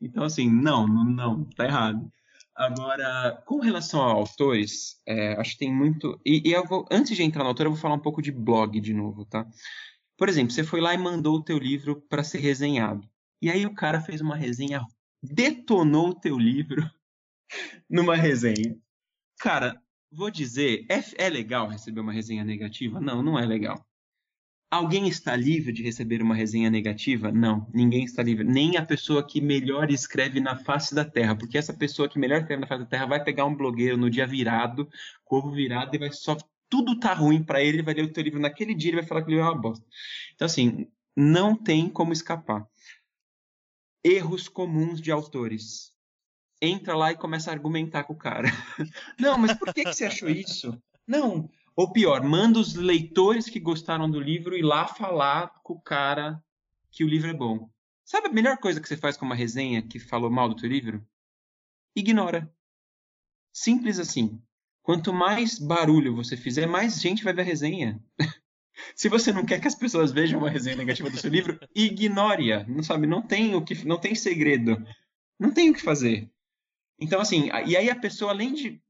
Então 0.01 0.25
assim, 0.25 0.51
não, 0.51 0.85
não, 0.85 1.05
não, 1.05 1.45
tá 1.45 1.63
errado. 1.63 2.11
Agora, 2.55 3.41
com 3.45 3.59
relação 3.59 4.01
a 4.01 4.11
autores, 4.11 5.01
é, 5.07 5.33
acho 5.39 5.53
que 5.53 5.59
tem 5.59 5.73
muito. 5.73 6.19
E, 6.25 6.51
e 6.51 6.61
vou, 6.63 6.85
antes 6.91 7.15
de 7.15 7.23
entrar 7.23 7.43
no 7.43 7.49
autor, 7.49 7.65
eu 7.65 7.71
vou 7.71 7.79
falar 7.79 7.95
um 7.95 7.99
pouco 7.99 8.21
de 8.21 8.31
blog 8.31 8.79
de 8.79 8.93
novo, 8.93 9.25
tá? 9.25 9.47
Por 10.17 10.29
exemplo, 10.29 10.53
você 10.53 10.63
foi 10.63 10.79
lá 10.79 10.93
e 10.93 10.97
mandou 10.97 11.37
o 11.37 11.43
teu 11.43 11.57
livro 11.57 12.01
para 12.07 12.23
ser 12.23 12.39
resenhado. 12.39 13.09
E 13.41 13.49
aí 13.49 13.65
o 13.65 13.73
cara 13.73 13.99
fez 13.99 14.21
uma 14.21 14.35
resenha, 14.35 14.81
detonou 15.21 16.09
o 16.09 16.15
teu 16.15 16.37
livro 16.37 16.89
numa 17.89 18.15
resenha. 18.15 18.77
Cara, 19.39 19.81
vou 20.11 20.29
dizer, 20.29 20.85
é, 20.89 21.25
é 21.25 21.29
legal 21.29 21.67
receber 21.67 22.01
uma 22.01 22.13
resenha 22.13 22.45
negativa? 22.45 23.01
Não, 23.01 23.23
não 23.23 23.37
é 23.37 23.45
legal. 23.45 23.83
Alguém 24.73 25.07
está 25.07 25.35
livre 25.35 25.71
de 25.71 25.83
receber 25.83 26.19
uma 26.19 26.33
resenha 26.33 26.67
negativa? 26.67 27.31
Não, 27.31 27.69
ninguém 27.71 28.05
está 28.05 28.23
livre. 28.23 28.43
Nem 28.43 28.75
a 28.75 28.83
pessoa 28.83 29.23
que 29.23 29.39
melhor 29.39 29.91
escreve 29.91 30.39
na 30.39 30.55
face 30.55 30.95
da 30.95 31.05
Terra, 31.05 31.35
porque 31.35 31.59
essa 31.59 31.71
pessoa 31.71 32.09
que 32.09 32.17
melhor 32.17 32.39
escreve 32.39 32.61
na 32.61 32.65
face 32.65 32.81
da 32.81 32.89
Terra 32.89 33.05
vai 33.05 33.23
pegar 33.23 33.45
um 33.45 33.55
blogueiro 33.55 33.95
no 33.97 34.09
dia 34.09 34.25
virado, 34.25 34.89
corpo 35.23 35.51
virado, 35.51 35.95
e 35.95 35.99
vai 35.99 36.11
só 36.11 36.35
tudo 36.67 36.99
tá 36.99 37.13
ruim 37.13 37.43
para 37.43 37.61
ele, 37.61 37.75
ele 37.77 37.83
vai 37.83 37.93
ler 37.93 38.05
o 38.05 38.11
teu 38.11 38.23
livro 38.23 38.39
naquele 38.39 38.73
dia 38.73 38.93
e 38.93 38.95
vai 38.95 39.05
falar 39.05 39.21
que 39.21 39.27
o 39.27 39.29
livro 39.29 39.45
é 39.45 39.49
uma 39.49 39.61
bosta. 39.61 39.85
Então 40.33 40.47
assim, 40.47 40.87
não 41.15 41.55
tem 41.55 41.87
como 41.87 42.11
escapar. 42.11 42.67
Erros 44.03 44.49
comuns 44.49 44.99
de 44.99 45.11
autores. 45.11 45.93
Entra 46.59 46.95
lá 46.95 47.11
e 47.11 47.15
começa 47.15 47.51
a 47.51 47.53
argumentar 47.53 48.05
com 48.05 48.13
o 48.13 48.17
cara. 48.17 48.47
Não, 49.19 49.37
mas 49.37 49.55
por 49.55 49.71
que, 49.71 49.83
que 49.83 49.93
você 49.93 50.05
achou 50.05 50.29
isso? 50.29 50.81
Não, 51.05 51.49
ou 51.75 51.91
pior, 51.91 52.23
manda 52.23 52.59
os 52.59 52.75
leitores 52.75 53.49
que 53.49 53.59
gostaram 53.59 54.09
do 54.09 54.19
livro 54.19 54.55
ir 54.55 54.61
lá 54.61 54.87
falar 54.87 55.47
com 55.63 55.73
o 55.73 55.81
cara 55.81 56.43
que 56.91 57.03
o 57.03 57.07
livro 57.07 57.29
é 57.29 57.33
bom. 57.33 57.69
Sabe 58.05 58.27
a 58.27 58.31
melhor 58.31 58.57
coisa 58.57 58.79
que 58.79 58.87
você 58.87 58.97
faz 58.97 59.17
com 59.17 59.25
uma 59.25 59.35
resenha 59.35 59.81
que 59.81 59.99
falou 59.99 60.29
mal 60.29 60.49
do 60.49 60.55
teu 60.55 60.69
livro? 60.69 61.03
Ignora. 61.95 62.53
Simples 63.51 63.97
assim. 63.99 64.41
Quanto 64.83 65.13
mais 65.13 65.57
barulho 65.57 66.15
você 66.15 66.35
fizer, 66.35 66.67
mais 66.67 67.01
gente 67.01 67.23
vai 67.23 67.33
ver 67.33 67.41
a 67.41 67.45
resenha. 67.45 67.99
Se 68.95 69.07
você 69.07 69.31
não 69.31 69.45
quer 69.45 69.61
que 69.61 69.67
as 69.67 69.75
pessoas 69.75 70.11
vejam 70.11 70.39
uma 70.39 70.49
resenha 70.49 70.75
negativa 70.75 71.09
do 71.09 71.17
seu 71.17 71.29
livro, 71.29 71.59
ignore-a. 71.73 72.65
Não 72.65 72.83
sabe, 72.83 73.07
não 73.07 73.21
tem 73.21 73.55
o 73.55 73.63
que, 73.63 73.85
não 73.87 73.97
tem 73.97 74.13
segredo. 74.13 74.85
Não 75.39 75.53
tem 75.53 75.69
o 75.69 75.73
que 75.73 75.81
fazer. 75.81 76.29
Então 76.99 77.21
assim, 77.21 77.49
e 77.65 77.77
aí 77.77 77.89
a 77.89 77.95
pessoa 77.95 78.31
além 78.31 78.53
de 78.53 78.81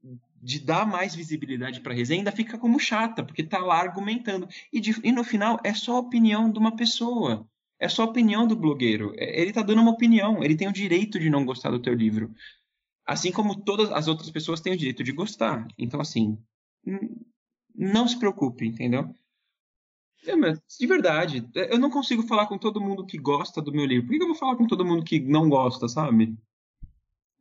de 0.44 0.60
dar 0.60 0.86
mais 0.86 1.14
visibilidade 1.14 1.80
para 1.80 1.94
a 1.94 1.96
resenha, 1.96 2.20
ainda 2.20 2.30
fica 2.30 2.58
como 2.58 2.78
chata, 2.78 3.24
porque 3.24 3.40
está 3.40 3.58
lá 3.58 3.80
argumentando. 3.80 4.46
E, 4.70 4.78
de, 4.78 4.94
e, 5.02 5.10
no 5.10 5.24
final 5.24 5.58
é 5.64 5.72
só 5.72 5.96
a 5.96 6.00
opinião 6.00 6.52
de 6.52 6.58
uma 6.58 6.76
pessoa. 6.76 7.48
É 7.80 7.88
só 7.88 8.02
a 8.02 8.06
opinião 8.06 8.46
do 8.46 8.54
blogueiro. 8.54 9.14
É, 9.16 9.40
ele 9.40 9.48
está 9.48 9.62
dando 9.62 9.80
uma 9.80 9.92
opinião. 9.92 10.44
Ele 10.44 10.54
tem 10.54 10.68
o 10.68 10.72
direito 10.72 11.18
de 11.18 11.30
não 11.30 11.46
gostar 11.46 11.70
do 11.70 11.80
teu 11.80 11.94
livro. 11.94 12.34
Assim 13.06 13.32
como 13.32 13.62
todas 13.62 13.90
as 13.90 14.06
outras 14.06 14.30
pessoas 14.30 14.60
têm 14.60 14.74
o 14.74 14.76
direito 14.76 15.02
de 15.02 15.12
gostar. 15.12 15.66
Então, 15.78 15.98
assim, 15.98 16.38
não 17.74 18.06
se 18.06 18.18
preocupe, 18.18 18.66
entendeu? 18.66 19.08
É, 20.26 20.34
de 20.34 20.86
verdade, 20.86 21.48
eu 21.54 21.78
não 21.78 21.90
consigo 21.90 22.22
falar 22.22 22.46
com 22.46 22.58
todo 22.58 22.80
mundo 22.80 23.06
que 23.06 23.16
gosta 23.16 23.62
do 23.62 23.72
meu 23.72 23.86
livro. 23.86 24.06
Por 24.06 24.16
que 24.16 24.22
eu 24.22 24.28
vou 24.28 24.36
falar 24.36 24.56
com 24.56 24.66
todo 24.66 24.84
mundo 24.84 25.04
que 25.04 25.20
não 25.20 25.48
gosta, 25.48 25.88
sabe? 25.88 26.36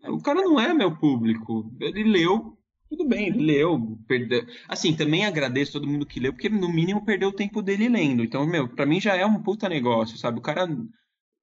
O 0.04 0.22
cara 0.22 0.42
não 0.42 0.58
é 0.58 0.74
meu 0.74 0.98
público. 0.98 1.70
Ele 1.82 2.04
leu, 2.04 2.58
tudo 2.90 3.08
bem, 3.08 3.28
ele 3.28 3.44
leu, 3.44 3.98
perdeu. 4.08 4.46
Assim, 4.68 4.96
também 4.96 5.26
agradeço 5.26 5.74
todo 5.74 5.88
mundo 5.88 6.06
que 6.06 6.20
leu, 6.20 6.34
porque 6.34 6.50
no 6.50 6.72
mínimo 6.72 7.04
perdeu 7.04 7.30
o 7.30 7.34
tempo 7.34 7.62
dele 7.62 7.90
lendo. 7.90 8.24
Então, 8.24 8.46
meu, 8.46 8.68
para 8.68 8.86
mim 8.86 9.00
já 9.02 9.16
é 9.16 9.26
um 9.26 9.42
puta 9.42 9.68
negócio, 9.68 10.18
sabe? 10.18 10.40
O 10.40 10.42
cara 10.42 10.68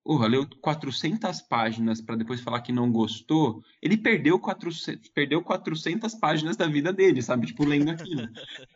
Porra, 0.03 0.27
leu 0.27 0.49
400 0.63 1.43
páginas 1.43 2.01
para 2.01 2.17
depois 2.17 2.41
falar 2.41 2.63
que 2.63 2.73
não 2.73 2.91
gostou, 2.91 3.63
ele 3.83 3.99
perdeu 3.99 4.41
400, 4.41 5.11
perdeu 5.11 5.43
400 5.43 6.15
páginas 6.15 6.57
da 6.57 6.67
vida 6.67 6.91
dele, 6.91 7.21
sabe? 7.21 7.47
Tipo, 7.47 7.67
lendo 7.67 7.91
aquilo. 7.91 8.23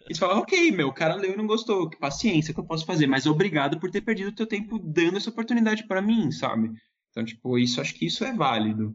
E 0.09 0.15
você 0.15 0.21
fala, 0.21 0.39
ok, 0.39 0.71
meu, 0.71 0.89
o 0.89 0.93
cara 0.93 1.15
leu 1.15 1.33
e 1.33 1.37
não 1.37 1.47
gostou, 1.47 1.89
que 1.89 1.97
paciência 1.97 2.53
que 2.53 2.61
eu 2.61 2.67
posso 2.67 2.85
fazer, 2.85 3.07
mas 3.07 3.27
obrigado 3.27 3.81
por 3.81 3.91
ter 3.91 4.03
perdido 4.03 4.29
o 4.29 4.35
teu 4.35 4.47
tempo 4.47 4.79
dando 4.79 5.17
essa 5.17 5.31
oportunidade 5.31 5.87
para 5.89 6.03
mim, 6.03 6.31
sabe? 6.31 6.71
Então, 7.11 7.25
tipo, 7.25 7.59
isso 7.59 7.81
acho 7.81 7.95
que 7.95 8.07
isso 8.07 8.23
é 8.23 8.33
válido. 8.35 8.95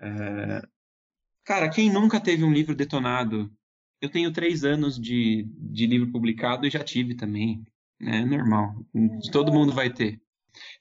É... 0.00 0.62
Cara, 1.50 1.68
quem 1.68 1.90
nunca 1.90 2.20
teve 2.20 2.44
um 2.44 2.52
livro 2.52 2.76
detonado? 2.76 3.50
Eu 4.00 4.08
tenho 4.08 4.32
três 4.32 4.62
anos 4.62 4.96
de, 4.96 5.48
de 5.58 5.84
livro 5.84 6.12
publicado 6.12 6.64
e 6.64 6.70
já 6.70 6.78
tive 6.78 7.16
também. 7.16 7.66
É 8.00 8.24
normal. 8.24 8.86
Todo 9.32 9.52
mundo 9.52 9.72
vai 9.72 9.92
ter. 9.92 10.22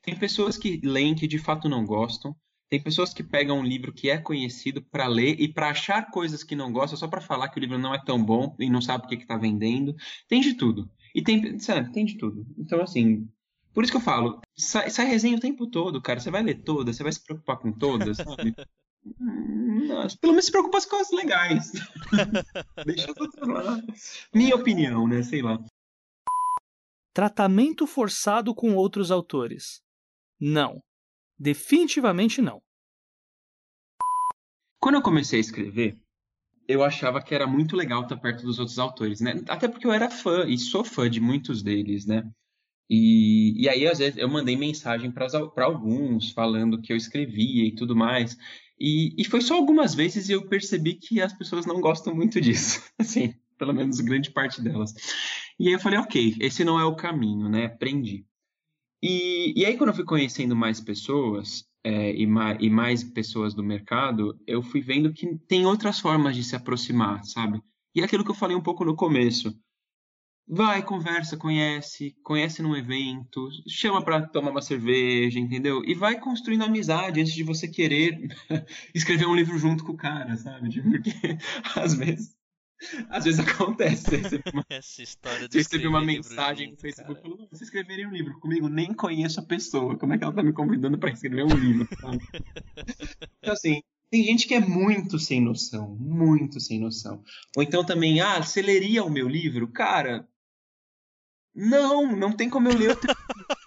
Tem 0.03 0.15
pessoas 0.15 0.59
que 0.59 0.80
leem 0.84 1.15
que 1.15 1.26
de 1.26 1.39
fato 1.39 1.67
não 1.67 1.84
gostam. 1.84 2.36
Tem 2.70 2.80
pessoas 2.80 3.11
que 3.15 3.24
pegam 3.24 3.57
um 3.57 3.63
livro 3.63 3.91
que 3.91 4.11
é 4.11 4.20
conhecido 4.20 4.80
para 4.80 5.07
ler 5.07 5.41
e 5.41 5.51
para 5.51 5.72
achar 5.72 6.11
coisas 6.11 6.43
que 6.43 6.55
não 6.55 6.72
gostam 6.72 6.99
só 6.99 7.07
para 7.07 7.20
falar 7.20 7.49
que 7.49 7.57
o 7.57 7.61
livro 7.61 7.80
não 7.80 7.95
é 7.95 8.05
tão 8.05 8.24
bom 8.24 8.55
e 8.59 8.70
não 8.70 8.80
sabe 8.80 9.05
o 9.05 9.07
que 9.07 9.15
está 9.15 9.38
vendendo. 9.38 9.95
Tem 10.28 10.39
de 10.39 10.53
tudo. 10.53 10.88
E 11.15 11.24
tem, 11.24 11.57
sabe, 11.57 11.91
tem 11.91 12.05
de 12.05 12.15
tudo. 12.15 12.45
Então, 12.59 12.80
assim, 12.80 13.28
por 13.74 13.84
isso 13.84 13.91
que 13.91 13.97
eu 13.97 14.01
falo, 14.01 14.39
sai, 14.55 14.91
sai 14.91 15.07
resenha 15.07 15.36
o 15.36 15.39
tempo 15.39 15.65
todo, 15.65 15.99
cara. 15.99 16.20
Você 16.20 16.30
vai 16.30 16.43
ler 16.43 16.61
todas, 16.61 16.95
você 16.95 17.01
vai 17.01 17.11
se 17.11 17.24
preocupar 17.24 17.57
com 17.57 17.72
todas, 17.72 18.17
sabe? 18.17 18.53
Não, 19.18 20.07
pelo 20.22 20.34
menos 20.34 20.45
se 20.45 20.51
preocupa 20.51 20.72
com 20.72 20.78
as 20.78 20.86
coisas 20.86 21.12
legais. 21.12 21.72
Deixa 22.86 23.12
as 23.12 23.47
lá. 23.47 23.82
Minha 24.34 24.55
opinião, 24.55 25.07
né? 25.07 25.24
Sei 25.24 25.41
lá. 25.41 25.60
Tratamento 27.14 27.88
forçado 27.88 28.53
com 28.53 28.76
outros 28.76 29.12
autores. 29.12 29.82
Não. 30.39 30.82
Definitivamente 31.38 32.41
não. 32.41 32.62
Quando 34.80 34.95
eu 34.95 35.01
comecei 35.01 35.39
a 35.39 35.41
escrever, 35.41 35.97
eu 36.68 36.84
achava 36.84 37.22
que 37.22 37.34
era 37.34 37.47
muito 37.47 37.76
legal 37.76 38.03
estar 38.03 38.18
perto 38.18 38.43
dos 38.43 38.60
outros 38.60 38.78
autores, 38.78 39.20
né? 39.20 39.43
Até 39.47 39.68
porque 39.68 39.88
eu 39.88 39.91
era 39.91 40.10
fã 40.10 40.45
e 40.47 40.57
sou 40.57 40.84
fã 40.84 41.10
de 41.10 41.20
muitos 41.20 41.64
deles, 41.64 42.05
né? 42.05 42.30
E, 42.89 43.62
e 43.62 43.70
aí, 43.70 43.88
às 43.88 43.99
vezes, 43.99 44.18
eu 44.18 44.28
mandei 44.28 44.55
mensagem 44.55 45.12
para 45.12 45.66
alguns 45.66 46.32
falando 46.32 46.82
que 46.82 46.91
eu 46.91 46.97
escrevia 46.97 47.66
e 47.66 47.76
tudo 47.76 47.95
mais. 47.95 48.36
E, 48.80 49.14
e 49.18 49.26
foi 49.26 49.42
só 49.42 49.56
algumas 49.56 49.94
vezes 49.94 50.30
e 50.30 50.32
eu 50.32 50.48
percebi 50.48 50.94
que 50.94 51.22
as 51.22 51.34
pessoas 51.34 51.66
não 51.66 51.82
gostam 51.82 52.16
muito 52.16 52.40
disso. 52.42 52.82
Assim, 52.98 53.34
pelo 53.58 53.74
menos 53.74 54.00
grande 54.00 54.32
parte 54.32 54.62
delas. 54.62 54.94
E 55.60 55.68
aí 55.68 55.74
eu 55.74 55.80
falei, 55.80 56.00
ok, 56.00 56.36
esse 56.40 56.64
não 56.64 56.80
é 56.80 56.86
o 56.86 56.96
caminho, 56.96 57.50
né? 57.50 57.66
Aprendi. 57.66 58.26
E, 59.02 59.54
e 59.56 59.66
aí, 59.66 59.78
quando 59.78 59.90
eu 59.90 59.96
fui 59.96 60.04
conhecendo 60.04 60.56
mais 60.56 60.80
pessoas 60.80 61.66
é, 61.84 62.14
e, 62.14 62.26
ma 62.28 62.54
e 62.60 62.70
mais 62.70 63.04
pessoas 63.04 63.54
do 63.54 63.64
mercado, 63.64 64.38
eu 64.46 64.62
fui 64.62 64.82
vendo 64.82 65.14
que 65.14 65.38
tem 65.48 65.66
outras 65.66 66.00
formas 66.00 66.36
de 66.36 66.44
se 66.44 66.56
aproximar, 66.56 67.24
sabe? 67.24 67.62
E 67.96 68.02
é 68.02 68.04
aquilo 68.04 68.24
que 68.24 68.32
eu 68.32 68.36
falei 68.36 68.56
um 68.56 68.62
pouco 68.62 68.84
no 68.84 68.96
começo. 68.96 69.54
Vai, 70.52 70.82
conversa, 70.82 71.38
conhece, 71.38 72.16
conhece 72.24 72.64
num 72.64 72.76
evento, 72.76 73.50
chama 73.68 74.04
para 74.04 74.26
tomar 74.26 74.50
uma 74.50 74.64
cerveja, 74.64 75.39
entendeu? 75.39 75.84
E 75.86 75.93
vai 75.93 76.20
construindo 76.20 76.64
amizade 76.64 77.22
antes 77.22 77.34
de 77.34 77.43
você 77.43 77.68
querer 77.68 78.18
escrever 78.95 79.28
um 79.28 79.36
livro 79.36 79.60
junto 79.60 79.86
com 79.86 79.91
o 79.91 79.97
cara, 79.97 80.36
sabe? 80.36 80.82
Porque 80.82 81.12
às 81.80 81.93
vezes 81.93 82.36
às 83.10 83.26
vezes 83.26 83.39
acontece. 83.39 84.18
Você 84.18 84.41
uma, 84.52 84.66
Essa 84.70 85.04
história 85.04 85.47
você 85.52 85.58
recebe 85.60 85.88
uma 85.88 86.04
mensagem 86.04 86.72
no 86.72 86.78
Facebook 86.78 87.22
falando: 87.22 87.47
você 87.52 87.66
escreveria 87.66 88.08
um 88.08 88.12
livro 88.12 88.39
comigo? 88.39 88.68
Nem 88.70 88.93
conheço 88.93 89.39
a 89.39 89.43
pessoa. 89.43 89.97
Como 89.97 90.14
é 90.14 90.18
que 90.18 90.24
ela 90.24 90.34
tá 90.34 90.41
me 90.41 90.54
convidando 90.54 90.97
para 90.97 91.12
escrever 91.12 91.43
um 91.43 91.56
livro? 91.56 91.88
então, 91.91 93.54
assim, 93.54 93.82
tem 94.10 94.24
gente 94.24 94.47
que 94.47 94.56
é 94.56 94.60
muito 94.60 95.20
sem 95.20 95.41
noção. 95.41 95.95
Muito 96.00 96.60
sem 96.60 96.80
noção. 96.80 97.22
Ou 97.56 97.62
então 97.62 97.86
também, 97.86 98.22
ah, 98.22 98.41
você 98.41 98.62
leria 98.62 99.04
o 99.04 99.12
meu 99.12 99.28
livro? 99.28 99.68
Cara, 99.68 100.28
não, 101.60 102.16
não 102.16 102.32
tem 102.32 102.49
como 102.49 102.70
eu 102.70 102.78
ler 102.78 102.91
o 102.91 102.95
teu 102.95 103.14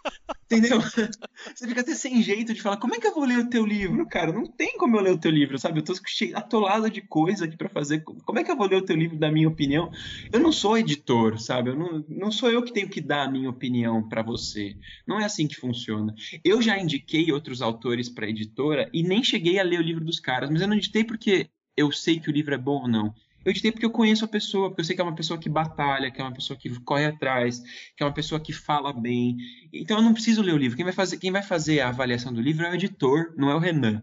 Entendeu? 0.52 0.82
Você 0.82 1.66
fica 1.66 1.80
até 1.80 1.94
sem 1.94 2.22
jeito 2.22 2.52
de 2.52 2.60
falar, 2.60 2.76
como 2.76 2.94
é 2.94 3.00
que 3.00 3.06
eu 3.06 3.14
vou 3.14 3.24
ler 3.24 3.38
o 3.38 3.48
teu 3.48 3.64
livro, 3.64 4.06
cara? 4.06 4.32
Não 4.32 4.46
tem 4.46 4.76
como 4.76 4.96
eu 4.96 5.00
ler 5.00 5.12
o 5.12 5.18
teu 5.18 5.30
livro, 5.30 5.58
sabe? 5.58 5.80
Eu 5.80 5.84
tô 5.84 5.94
atolado 6.34 6.90
de 6.90 7.00
coisa 7.00 7.46
aqui 7.46 7.56
para 7.56 7.70
fazer. 7.70 8.02
Como 8.02 8.38
é 8.38 8.44
que 8.44 8.50
eu 8.50 8.56
vou 8.56 8.68
ler 8.68 8.76
o 8.76 8.84
teu 8.84 8.94
livro 8.94 9.18
da 9.18 9.32
minha 9.32 9.48
opinião? 9.48 9.90
Eu 10.30 10.40
não 10.40 10.52
sou 10.52 10.76
editor, 10.76 11.40
sabe? 11.40 11.70
Eu 11.70 11.76
não, 11.76 12.04
não 12.06 12.30
sou 12.30 12.50
eu 12.50 12.62
que 12.62 12.72
tenho 12.72 12.88
que 12.88 13.00
dar 13.00 13.22
a 13.22 13.30
minha 13.30 13.48
opinião 13.48 14.06
para 14.06 14.22
você. 14.22 14.76
Não 15.06 15.18
é 15.18 15.24
assim 15.24 15.48
que 15.48 15.56
funciona. 15.56 16.14
Eu 16.44 16.60
já 16.60 16.78
indiquei 16.78 17.32
outros 17.32 17.62
autores 17.62 18.10
para 18.10 18.28
editora 18.28 18.90
e 18.92 19.02
nem 19.02 19.24
cheguei 19.24 19.58
a 19.58 19.64
ler 19.64 19.80
o 19.80 19.82
livro 19.82 20.04
dos 20.04 20.20
caras, 20.20 20.50
mas 20.50 20.60
eu 20.60 20.68
não 20.68 20.76
editei 20.76 21.02
porque 21.02 21.48
eu 21.74 21.90
sei 21.90 22.20
que 22.20 22.28
o 22.28 22.32
livro 22.32 22.54
é 22.54 22.58
bom 22.58 22.82
ou 22.82 22.88
não. 22.88 23.14
Eu 23.44 23.50
editei 23.50 23.72
porque 23.72 23.86
eu 23.86 23.90
conheço 23.90 24.24
a 24.24 24.28
pessoa, 24.28 24.68
porque 24.68 24.80
eu 24.80 24.84
sei 24.84 24.94
que 24.94 25.02
é 25.02 25.04
uma 25.04 25.14
pessoa 25.14 25.38
que 25.38 25.48
batalha, 25.48 26.10
que 26.10 26.20
é 26.20 26.24
uma 26.24 26.32
pessoa 26.32 26.58
que 26.58 26.70
corre 26.80 27.06
atrás, 27.06 27.60
que 27.96 28.02
é 28.02 28.06
uma 28.06 28.14
pessoa 28.14 28.40
que 28.40 28.52
fala 28.52 28.92
bem. 28.92 29.36
Então 29.72 29.98
eu 29.98 30.02
não 30.02 30.14
preciso 30.14 30.42
ler 30.42 30.54
o 30.54 30.58
livro. 30.58 30.76
Quem 30.76 30.84
vai 30.84 30.94
fazer, 30.94 31.18
quem 31.18 31.30
vai 31.32 31.42
fazer 31.42 31.80
a 31.80 31.88
avaliação 31.88 32.32
do 32.32 32.40
livro 32.40 32.64
é 32.64 32.70
o 32.70 32.74
editor, 32.74 33.34
não 33.36 33.50
é 33.50 33.54
o 33.54 33.58
Renan. 33.58 34.02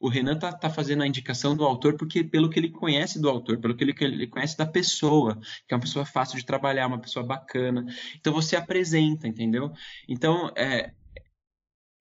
O 0.00 0.08
Renan 0.08 0.38
tá, 0.38 0.50
tá 0.50 0.70
fazendo 0.70 1.02
a 1.02 1.06
indicação 1.06 1.54
do 1.54 1.62
autor 1.62 1.94
porque 1.96 2.24
pelo 2.24 2.48
que 2.48 2.58
ele 2.58 2.70
conhece 2.70 3.20
do 3.20 3.28
autor, 3.28 3.58
pelo 3.58 3.76
que 3.76 3.84
ele, 3.84 3.92
que 3.92 4.02
ele 4.02 4.26
conhece 4.26 4.56
da 4.56 4.64
pessoa, 4.64 5.38
que 5.68 5.74
é 5.74 5.76
uma 5.76 5.82
pessoa 5.82 6.06
fácil 6.06 6.38
de 6.38 6.46
trabalhar, 6.46 6.86
uma 6.86 6.98
pessoa 6.98 7.24
bacana. 7.24 7.84
Então 8.18 8.32
você 8.32 8.56
apresenta, 8.56 9.28
entendeu? 9.28 9.70
Então, 10.08 10.50
é, 10.56 10.94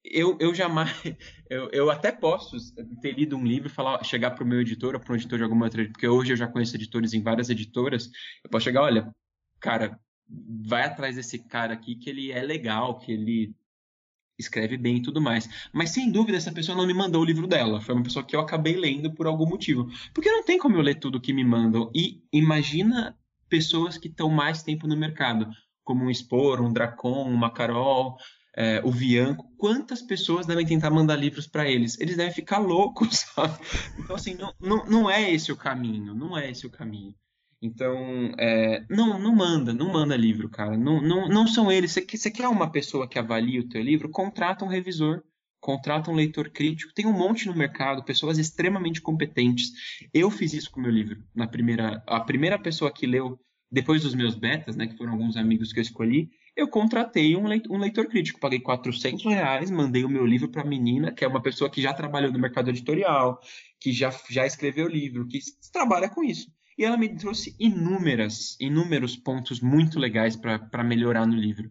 eu, 0.09 0.37
eu 0.39 0.53
jamais. 0.53 0.89
Eu, 1.49 1.67
eu 1.71 1.89
até 1.89 2.11
posso 2.11 2.57
ter 3.01 3.13
lido 3.13 3.35
um 3.35 3.43
livro 3.43 3.69
e 3.69 3.71
falar, 3.71 4.03
chegar 4.03 4.29
para 4.29 4.43
o 4.43 4.47
meu 4.47 4.61
editor 4.61 4.93
ou 4.93 4.99
para 4.99 5.13
um 5.13 5.15
editor 5.15 5.39
de 5.39 5.43
alguma 5.43 5.65
outra, 5.65 5.83
porque 5.89 6.07
hoje 6.07 6.31
eu 6.31 6.37
já 6.37 6.47
conheço 6.47 6.75
editores 6.75 7.11
em 7.11 7.23
várias 7.23 7.49
editoras. 7.49 8.07
Eu 8.43 8.51
posso 8.51 8.65
chegar, 8.65 8.83
olha, 8.83 9.11
cara, 9.59 9.99
vai 10.67 10.83
atrás 10.83 11.15
desse 11.15 11.39
cara 11.39 11.73
aqui 11.73 11.95
que 11.95 12.07
ele 12.07 12.31
é 12.31 12.43
legal, 12.43 12.99
que 12.99 13.11
ele 13.11 13.55
escreve 14.37 14.77
bem 14.77 14.97
e 14.97 15.01
tudo 15.01 15.19
mais. 15.19 15.49
Mas 15.73 15.89
sem 15.89 16.11
dúvida 16.11 16.37
essa 16.37 16.51
pessoa 16.51 16.77
não 16.77 16.87
me 16.87 16.93
mandou 16.93 17.21
o 17.21 17.25
livro 17.25 17.47
dela. 17.47 17.81
Foi 17.81 17.93
uma 17.93 18.03
pessoa 18.03 18.23
que 18.23 18.35
eu 18.35 18.39
acabei 18.39 18.75
lendo 18.75 19.11
por 19.11 19.27
algum 19.27 19.47
motivo. 19.47 19.89
Porque 20.13 20.31
não 20.31 20.43
tem 20.43 20.59
como 20.59 20.77
eu 20.77 20.81
ler 20.81 20.99
tudo 20.99 21.19
que 21.19 21.33
me 21.33 21.43
mandam. 21.43 21.91
E 21.95 22.23
imagina 22.31 23.17
pessoas 23.49 23.97
que 23.97 24.07
estão 24.07 24.29
mais 24.29 24.63
tempo 24.63 24.87
no 24.87 24.95
mercado, 24.95 25.49
como 25.83 26.05
um 26.05 26.13
Spor, 26.13 26.61
um 26.61 26.71
Dracon, 26.71 27.23
uma 27.23 27.51
Carol, 27.51 28.17
é, 28.55 28.81
o 28.83 28.91
Vianco, 28.91 29.49
quantas 29.57 30.01
pessoas 30.01 30.45
devem 30.45 30.65
tentar 30.65 30.89
mandar 30.89 31.15
livros 31.15 31.47
para 31.47 31.69
eles? 31.69 31.99
Eles 31.99 32.17
devem 32.17 32.33
ficar 32.33 32.59
loucos, 32.59 33.19
sabe? 33.35 33.57
Então, 33.97 34.15
assim, 34.15 34.35
não, 34.35 34.53
não, 34.59 34.85
não 34.85 35.09
é 35.09 35.31
esse 35.31 35.51
o 35.51 35.57
caminho, 35.57 36.13
não 36.13 36.37
é 36.37 36.49
esse 36.49 36.65
o 36.65 36.69
caminho. 36.69 37.13
Então, 37.61 38.33
é, 38.39 38.85
não, 38.89 39.19
não 39.19 39.35
manda, 39.35 39.73
não 39.73 39.91
manda 39.91 40.15
livro, 40.15 40.49
cara. 40.49 40.77
Não, 40.77 41.01
não, 41.01 41.27
não 41.27 41.47
são 41.47 41.71
eles. 41.71 41.91
Você, 41.91 42.31
quer 42.31 42.47
uma 42.47 42.71
pessoa 42.71 43.07
que 43.07 43.19
avalie 43.19 43.59
o 43.59 43.67
teu 43.67 43.81
livro? 43.81 44.09
Contrata 44.09 44.63
um 44.63 44.69
revisor, 44.69 45.21
contrata 45.59 46.09
um 46.09 46.15
leitor 46.15 46.49
crítico. 46.49 46.93
Tem 46.93 47.05
um 47.05 47.11
monte 47.11 47.47
no 47.47 47.55
mercado, 47.55 48.03
pessoas 48.03 48.37
extremamente 48.37 49.01
competentes. 49.01 49.71
Eu 50.13 50.31
fiz 50.31 50.53
isso 50.53 50.71
com 50.71 50.79
o 50.79 50.83
meu 50.83 50.91
livro. 50.91 51.21
Na 51.35 51.47
primeira, 51.47 52.01
a 52.07 52.21
primeira 52.21 52.57
pessoa 52.57 52.91
que 52.91 53.05
leu 53.05 53.37
depois 53.71 54.01
dos 54.01 54.15
meus 54.15 54.35
betas, 54.35 54.75
né, 54.75 54.87
que 54.87 54.97
foram 54.97 55.11
alguns 55.11 55.37
amigos 55.37 55.71
que 55.71 55.79
eu 55.79 55.83
escolhi, 55.83 56.29
eu 56.59 56.67
contratei 56.67 57.35
um 57.35 57.47
leitor, 57.47 57.75
um 57.75 57.79
leitor 57.79 58.07
crítico. 58.07 58.39
Paguei 58.39 58.59
400 58.59 59.23
reais, 59.23 59.71
mandei 59.71 60.03
o 60.03 60.09
meu 60.09 60.25
livro 60.25 60.49
para 60.49 60.61
a 60.61 60.65
menina, 60.65 61.11
que 61.11 61.23
é 61.23 61.27
uma 61.27 61.41
pessoa 61.41 61.69
que 61.69 61.81
já 61.81 61.93
trabalhou 61.93 62.31
no 62.31 62.39
mercado 62.39 62.69
editorial, 62.69 63.39
que 63.79 63.91
já, 63.91 64.13
já 64.29 64.45
escreveu 64.45 64.87
livro, 64.87 65.27
que 65.27 65.39
trabalha 65.71 66.09
com 66.09 66.23
isso. 66.23 66.51
E 66.77 66.85
ela 66.85 66.97
me 66.97 67.09
trouxe 67.15 67.55
inúmeras, 67.59 68.57
inúmeros 68.59 69.15
pontos 69.15 69.59
muito 69.59 69.99
legais 69.99 70.35
para 70.35 70.83
melhorar 70.83 71.25
no 71.25 71.35
livro. 71.35 71.69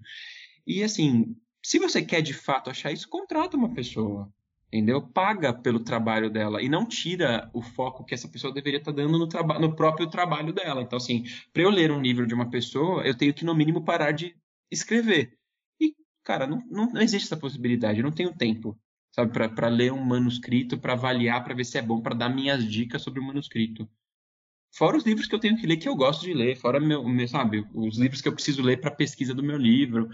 E 0.67 0.83
assim, 0.83 1.37
se 1.63 1.79
você 1.79 2.03
quer 2.03 2.21
de 2.21 2.35
fato 2.35 2.71
achar 2.71 2.93
isso, 2.93 3.09
contrata 3.09 3.57
uma 3.57 3.73
pessoa 3.73 4.33
entendeu? 4.71 5.01
Paga 5.01 5.53
pelo 5.53 5.81
trabalho 5.81 6.31
dela 6.31 6.63
e 6.63 6.69
não 6.69 6.87
tira 6.87 7.51
o 7.55 7.63
foco 7.63 8.05
que 8.05 8.15
essa 8.15 8.29
pessoa 8.29 8.53
deveria 8.53 8.79
estar 8.79 8.93
tá 8.93 8.97
dando 8.97 9.19
no, 9.19 9.27
no 9.61 9.75
próprio 9.75 10.09
trabalho 10.09 10.53
dela. 10.53 10.83
Então, 10.83 10.99
assim, 10.99 11.25
para 11.53 11.63
eu 11.63 11.71
ler 11.71 11.91
um 11.91 12.01
livro 12.01 12.27
de 12.27 12.35
uma 12.35 12.51
pessoa, 12.51 13.03
eu 13.03 13.17
tenho 13.17 13.33
que, 13.33 13.45
no 13.45 13.55
mínimo, 13.55 13.83
parar 13.85 14.13
de 14.13 14.37
escrever. 14.71 15.37
E, 15.81 15.95
cara, 16.25 16.47
não, 16.47 16.59
não, 16.71 16.93
não 16.93 17.01
existe 17.01 17.27
essa 17.27 17.37
possibilidade, 17.37 17.99
eu 17.99 18.05
não 18.05 18.13
tenho 18.13 18.37
tempo, 18.37 18.79
sabe, 19.11 19.33
para 19.33 19.69
ler 19.69 19.93
um 19.93 20.05
manuscrito, 20.05 20.79
para 20.79 20.95
avaliar, 20.95 21.43
para 21.45 21.55
ver 21.55 21.65
se 21.65 21.79
é 21.79 21.83
bom, 21.83 22.01
para 22.01 22.15
dar 22.15 22.29
minhas 22.29 22.65
dicas 22.65 23.03
sobre 23.03 23.21
o 23.21 23.25
manuscrito. 23.25 23.89
Fora 24.75 24.97
os 24.97 25.05
livros 25.05 25.27
que 25.27 25.35
eu 25.35 25.41
tenho 25.41 25.57
que 25.57 25.67
ler 25.67 25.79
que 25.79 25.89
eu 25.89 25.97
gosto 25.97 26.23
de 26.23 26.35
ler, 26.35 26.57
fora 26.57 26.79
meu, 26.79 27.03
meu 27.09 27.27
sabe, 27.27 27.67
os 27.75 27.99
livros 27.99 28.21
que 28.21 28.29
eu 28.29 28.35
preciso 28.35 28.63
ler 28.63 28.81
para 28.81 28.91
pesquisa 28.91 29.35
do 29.35 29.43
meu 29.43 29.57
livro. 29.57 30.09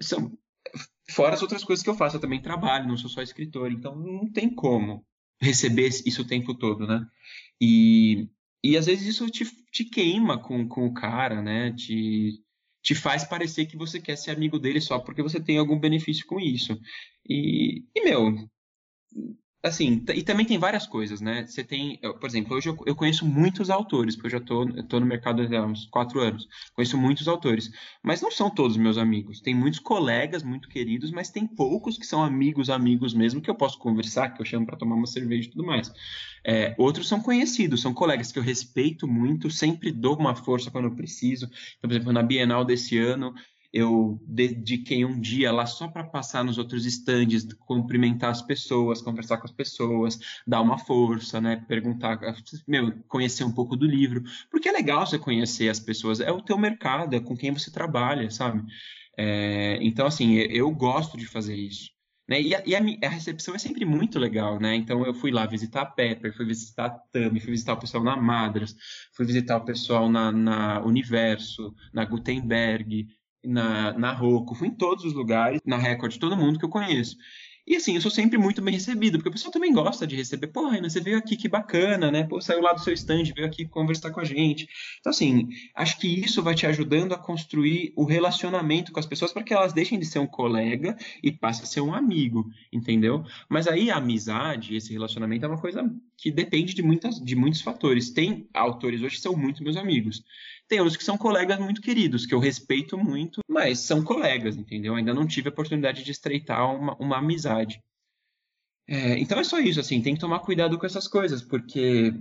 São 0.00 0.36
Fora 1.10 1.34
as 1.34 1.42
outras 1.42 1.64
coisas 1.64 1.82
que 1.82 1.90
eu 1.90 1.96
faço, 1.96 2.16
eu 2.16 2.20
também 2.20 2.40
trabalho, 2.40 2.88
não 2.88 2.96
sou 2.96 3.10
só 3.10 3.20
escritor, 3.22 3.72
então 3.72 3.96
não 3.96 4.30
tem 4.30 4.48
como 4.48 5.04
receber 5.40 5.88
isso 5.88 6.22
o 6.22 6.26
tempo 6.26 6.54
todo, 6.54 6.86
né? 6.86 7.04
E, 7.60 8.28
e 8.62 8.76
às 8.76 8.86
vezes 8.86 9.06
isso 9.06 9.28
te, 9.28 9.44
te 9.72 9.84
queima 9.84 10.38
com, 10.38 10.68
com 10.68 10.86
o 10.86 10.94
cara, 10.94 11.42
né? 11.42 11.72
Te, 11.72 12.40
te 12.82 12.94
faz 12.94 13.24
parecer 13.24 13.66
que 13.66 13.76
você 13.76 14.00
quer 14.00 14.16
ser 14.16 14.30
amigo 14.30 14.58
dele 14.58 14.80
só 14.80 14.98
porque 14.98 15.22
você 15.22 15.40
tem 15.40 15.58
algum 15.58 15.78
benefício 15.78 16.26
com 16.26 16.40
isso. 16.40 16.78
E, 17.28 17.84
e 17.94 18.04
meu, 18.04 18.48
Assim, 19.62 20.02
e 20.14 20.22
também 20.22 20.46
tem 20.46 20.58
várias 20.58 20.86
coisas, 20.86 21.20
né? 21.20 21.46
Você 21.46 21.62
tem, 21.62 21.98
por 21.98 22.26
exemplo, 22.26 22.56
hoje 22.56 22.70
eu, 22.70 22.78
eu 22.86 22.96
conheço 22.96 23.26
muitos 23.26 23.68
autores, 23.68 24.16
porque 24.16 24.28
eu 24.28 24.30
já 24.30 24.38
estou 24.38 24.66
tô, 24.84 24.98
no 24.98 25.04
mercado 25.04 25.42
há 25.42 25.66
uns 25.66 25.84
quatro 25.84 26.18
anos. 26.18 26.48
Conheço 26.74 26.96
muitos 26.96 27.28
autores, 27.28 27.70
mas 28.02 28.22
não 28.22 28.30
são 28.30 28.48
todos 28.48 28.78
meus 28.78 28.96
amigos. 28.96 29.42
Tem 29.42 29.54
muitos 29.54 29.78
colegas 29.78 30.42
muito 30.42 30.66
queridos, 30.66 31.10
mas 31.10 31.28
tem 31.28 31.46
poucos 31.46 31.98
que 31.98 32.06
são 32.06 32.24
amigos, 32.24 32.70
amigos 32.70 33.12
mesmo, 33.12 33.42
que 33.42 33.50
eu 33.50 33.54
posso 33.54 33.78
conversar, 33.78 34.30
que 34.30 34.40
eu 34.40 34.46
chamo 34.46 34.64
para 34.64 34.78
tomar 34.78 34.94
uma 34.94 35.06
cerveja 35.06 35.48
e 35.48 35.50
tudo 35.50 35.64
mais. 35.64 35.92
É, 36.42 36.74
outros 36.78 37.06
são 37.06 37.20
conhecidos, 37.20 37.82
são 37.82 37.92
colegas 37.92 38.32
que 38.32 38.38
eu 38.38 38.42
respeito 38.42 39.06
muito, 39.06 39.50
sempre 39.50 39.92
dou 39.92 40.16
uma 40.16 40.34
força 40.34 40.70
quando 40.70 40.86
eu 40.86 40.94
preciso. 40.94 41.44
Então, 41.76 41.88
por 41.88 41.90
exemplo, 41.90 42.12
na 42.14 42.22
Bienal 42.22 42.64
desse 42.64 42.96
ano, 42.96 43.34
eu 43.72 44.20
dediquei 44.26 45.04
um 45.04 45.20
dia 45.20 45.52
lá 45.52 45.64
só 45.66 45.86
para 45.86 46.04
passar 46.04 46.44
nos 46.44 46.58
outros 46.58 46.84
estandes, 46.86 47.46
cumprimentar 47.54 48.30
as 48.30 48.42
pessoas, 48.42 49.00
conversar 49.00 49.38
com 49.38 49.46
as 49.46 49.52
pessoas, 49.52 50.18
dar 50.46 50.60
uma 50.60 50.78
força, 50.78 51.40
né? 51.40 51.64
Perguntar, 51.68 52.18
meu, 52.66 52.92
conhecer 53.06 53.44
um 53.44 53.52
pouco 53.52 53.76
do 53.76 53.86
livro, 53.86 54.22
porque 54.50 54.68
é 54.68 54.72
legal 54.72 55.06
você 55.06 55.18
conhecer 55.18 55.68
as 55.68 55.78
pessoas, 55.78 56.20
é 56.20 56.32
o 56.32 56.42
teu 56.42 56.58
mercado, 56.58 57.14
é 57.14 57.20
com 57.20 57.36
quem 57.36 57.52
você 57.52 57.70
trabalha, 57.70 58.30
sabe? 58.30 58.64
É, 59.16 59.78
então, 59.82 60.06
assim, 60.06 60.34
eu 60.36 60.70
gosto 60.70 61.16
de 61.16 61.26
fazer 61.26 61.54
isso. 61.56 61.90
Né? 62.30 62.40
E, 62.40 62.54
a, 62.54 62.62
e 62.64 62.76
a, 62.76 62.78
a, 62.78 63.10
recepção 63.10 63.56
é 63.56 63.58
sempre 63.58 63.84
muito 63.84 64.16
legal, 64.16 64.60
né? 64.60 64.76
Então 64.76 65.04
eu 65.04 65.12
fui 65.12 65.32
lá 65.32 65.46
visitar 65.46 65.82
a 65.82 65.86
Pepper, 65.86 66.32
fui 66.32 66.46
visitar 66.46 66.86
a 66.86 66.90
Tami, 66.90 67.40
fui 67.40 67.50
visitar 67.50 67.72
o 67.72 67.80
pessoal 67.80 68.04
na 68.04 68.16
Madras, 68.16 68.72
fui 69.12 69.26
visitar 69.26 69.56
o 69.56 69.64
pessoal 69.64 70.08
na, 70.08 70.30
na 70.30 70.80
Universo, 70.80 71.74
na 71.92 72.04
Gutenberg, 72.04 73.08
na, 73.44 73.92
na 73.92 74.12
Rocco, 74.12 74.54
fui 74.54 74.68
em 74.68 74.74
todos 74.74 75.04
os 75.04 75.12
lugares, 75.12 75.60
na 75.64 75.76
Record, 75.76 76.16
todo 76.18 76.36
mundo 76.36 76.58
que 76.58 76.64
eu 76.64 76.70
conheço. 76.70 77.16
E 77.66 77.76
assim, 77.76 77.94
eu 77.94 78.00
sou 78.00 78.10
sempre 78.10 78.36
muito 78.36 78.60
bem 78.60 78.74
recebido, 78.74 79.18
porque 79.18 79.28
o 79.28 79.32
pessoal 79.32 79.52
também 79.52 79.72
gosta 79.72 80.06
de 80.06 80.16
receber. 80.16 80.48
Pô, 80.48 80.68
Renan, 80.68 80.88
você 80.88 81.00
veio 81.00 81.16
aqui, 81.16 81.36
que 81.36 81.48
bacana, 81.48 82.10
né? 82.10 82.24
Pô, 82.24 82.40
saiu 82.40 82.60
lá 82.60 82.72
do 82.72 82.80
seu 82.80 82.92
stand, 82.92 83.32
veio 83.34 83.46
aqui 83.46 83.64
conversar 83.64 84.10
com 84.10 84.18
a 84.18 84.24
gente. 84.24 84.66
Então, 84.98 85.10
assim, 85.10 85.48
acho 85.76 85.98
que 85.98 86.08
isso 86.08 86.42
vai 86.42 86.54
te 86.54 86.66
ajudando 86.66 87.12
a 87.12 87.18
construir 87.18 87.92
o 87.94 88.04
relacionamento 88.04 88.90
com 88.90 88.98
as 88.98 89.06
pessoas 89.06 89.32
para 89.32 89.44
que 89.44 89.54
elas 89.54 89.72
deixem 89.72 90.00
de 90.00 90.06
ser 90.06 90.18
um 90.18 90.26
colega 90.26 90.96
e 91.22 91.30
passem 91.30 91.62
a 91.62 91.66
ser 91.66 91.80
um 91.80 91.94
amigo, 91.94 92.50
entendeu? 92.72 93.24
Mas 93.48 93.68
aí 93.68 93.88
a 93.88 93.98
amizade, 93.98 94.74
esse 94.74 94.92
relacionamento 94.92 95.44
é 95.44 95.48
uma 95.48 95.60
coisa 95.60 95.88
que 96.20 96.30
depende 96.30 96.74
de, 96.74 96.82
muitas, 96.82 97.18
de 97.18 97.34
muitos 97.34 97.62
fatores. 97.62 98.10
Tem 98.10 98.46
autores 98.52 99.00
hoje 99.00 99.16
que 99.16 99.22
são 99.22 99.34
muito 99.34 99.62
meus 99.62 99.76
amigos. 99.76 100.22
Tem 100.68 100.78
outros 100.78 100.96
que 100.96 101.04
são 101.04 101.16
colegas 101.16 101.58
muito 101.58 101.80
queridos, 101.80 102.26
que 102.26 102.34
eu 102.34 102.38
respeito 102.38 102.98
muito, 102.98 103.40
mas 103.48 103.80
são 103.80 104.04
colegas, 104.04 104.56
entendeu? 104.56 104.94
Ainda 104.94 105.14
não 105.14 105.26
tive 105.26 105.48
a 105.48 105.52
oportunidade 105.52 106.04
de 106.04 106.10
estreitar 106.10 106.74
uma, 106.74 106.94
uma 106.96 107.18
amizade. 107.18 107.80
É, 108.86 109.18
então 109.18 109.38
é 109.40 109.44
só 109.44 109.58
isso, 109.58 109.80
assim, 109.80 110.02
tem 110.02 110.14
que 110.14 110.20
tomar 110.20 110.40
cuidado 110.40 110.78
com 110.78 110.84
essas 110.84 111.08
coisas, 111.08 111.40
porque 111.40 112.12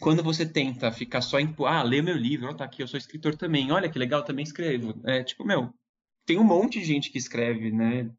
quando 0.00 0.22
você 0.22 0.46
tenta 0.46 0.92
ficar 0.92 1.22
só 1.22 1.40
em, 1.40 1.54
ah, 1.66 1.82
lê 1.82 2.00
meu 2.02 2.16
livro, 2.16 2.48
ó, 2.48 2.54
tá 2.54 2.64
aqui, 2.64 2.82
eu 2.82 2.88
sou 2.88 2.98
escritor 2.98 3.36
também, 3.36 3.72
olha 3.72 3.88
que 3.88 3.98
legal, 3.98 4.22
também 4.22 4.44
escrevo. 4.44 4.94
É 5.04 5.24
tipo, 5.24 5.44
meu, 5.44 5.74
tem 6.24 6.38
um 6.38 6.44
monte 6.44 6.78
de 6.78 6.84
gente 6.84 7.10
que 7.10 7.18
escreve, 7.18 7.72
né? 7.72 8.10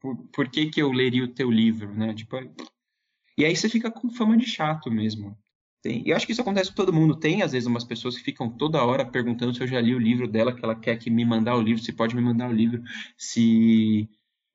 Por, 0.00 0.16
por 0.28 0.48
que, 0.48 0.70
que 0.70 0.80
eu 0.80 0.92
leria 0.92 1.24
o 1.24 1.34
teu 1.34 1.50
livro, 1.50 1.92
né? 1.92 2.14
Tipo, 2.14 2.36
e 3.40 3.44
aí 3.44 3.56
você 3.56 3.68
fica 3.68 3.90
com 3.90 4.10
fama 4.10 4.36
de 4.36 4.46
chato 4.46 4.90
mesmo. 4.90 5.36
Tem. 5.82 6.02
Eu 6.06 6.14
acho 6.14 6.26
que 6.26 6.32
isso 6.32 6.42
acontece 6.42 6.70
com 6.70 6.76
todo 6.76 6.92
mundo. 6.92 7.16
Tem, 7.16 7.42
às 7.42 7.52
vezes, 7.52 7.66
umas 7.66 7.84
pessoas 7.84 8.16
que 8.16 8.22
ficam 8.22 8.50
toda 8.50 8.84
hora 8.84 9.04
perguntando 9.04 9.54
se 9.54 9.62
eu 9.62 9.66
já 9.66 9.80
li 9.80 9.94
o 9.94 9.98
livro 9.98 10.28
dela, 10.28 10.54
que 10.54 10.62
ela 10.62 10.78
quer 10.78 10.98
que 10.98 11.08
me 11.08 11.24
mandar 11.24 11.56
o 11.56 11.62
livro, 11.62 11.82
se 11.82 11.92
pode 11.92 12.14
me 12.14 12.20
mandar 12.20 12.50
o 12.50 12.52
livro, 12.52 12.82
se. 13.16 14.08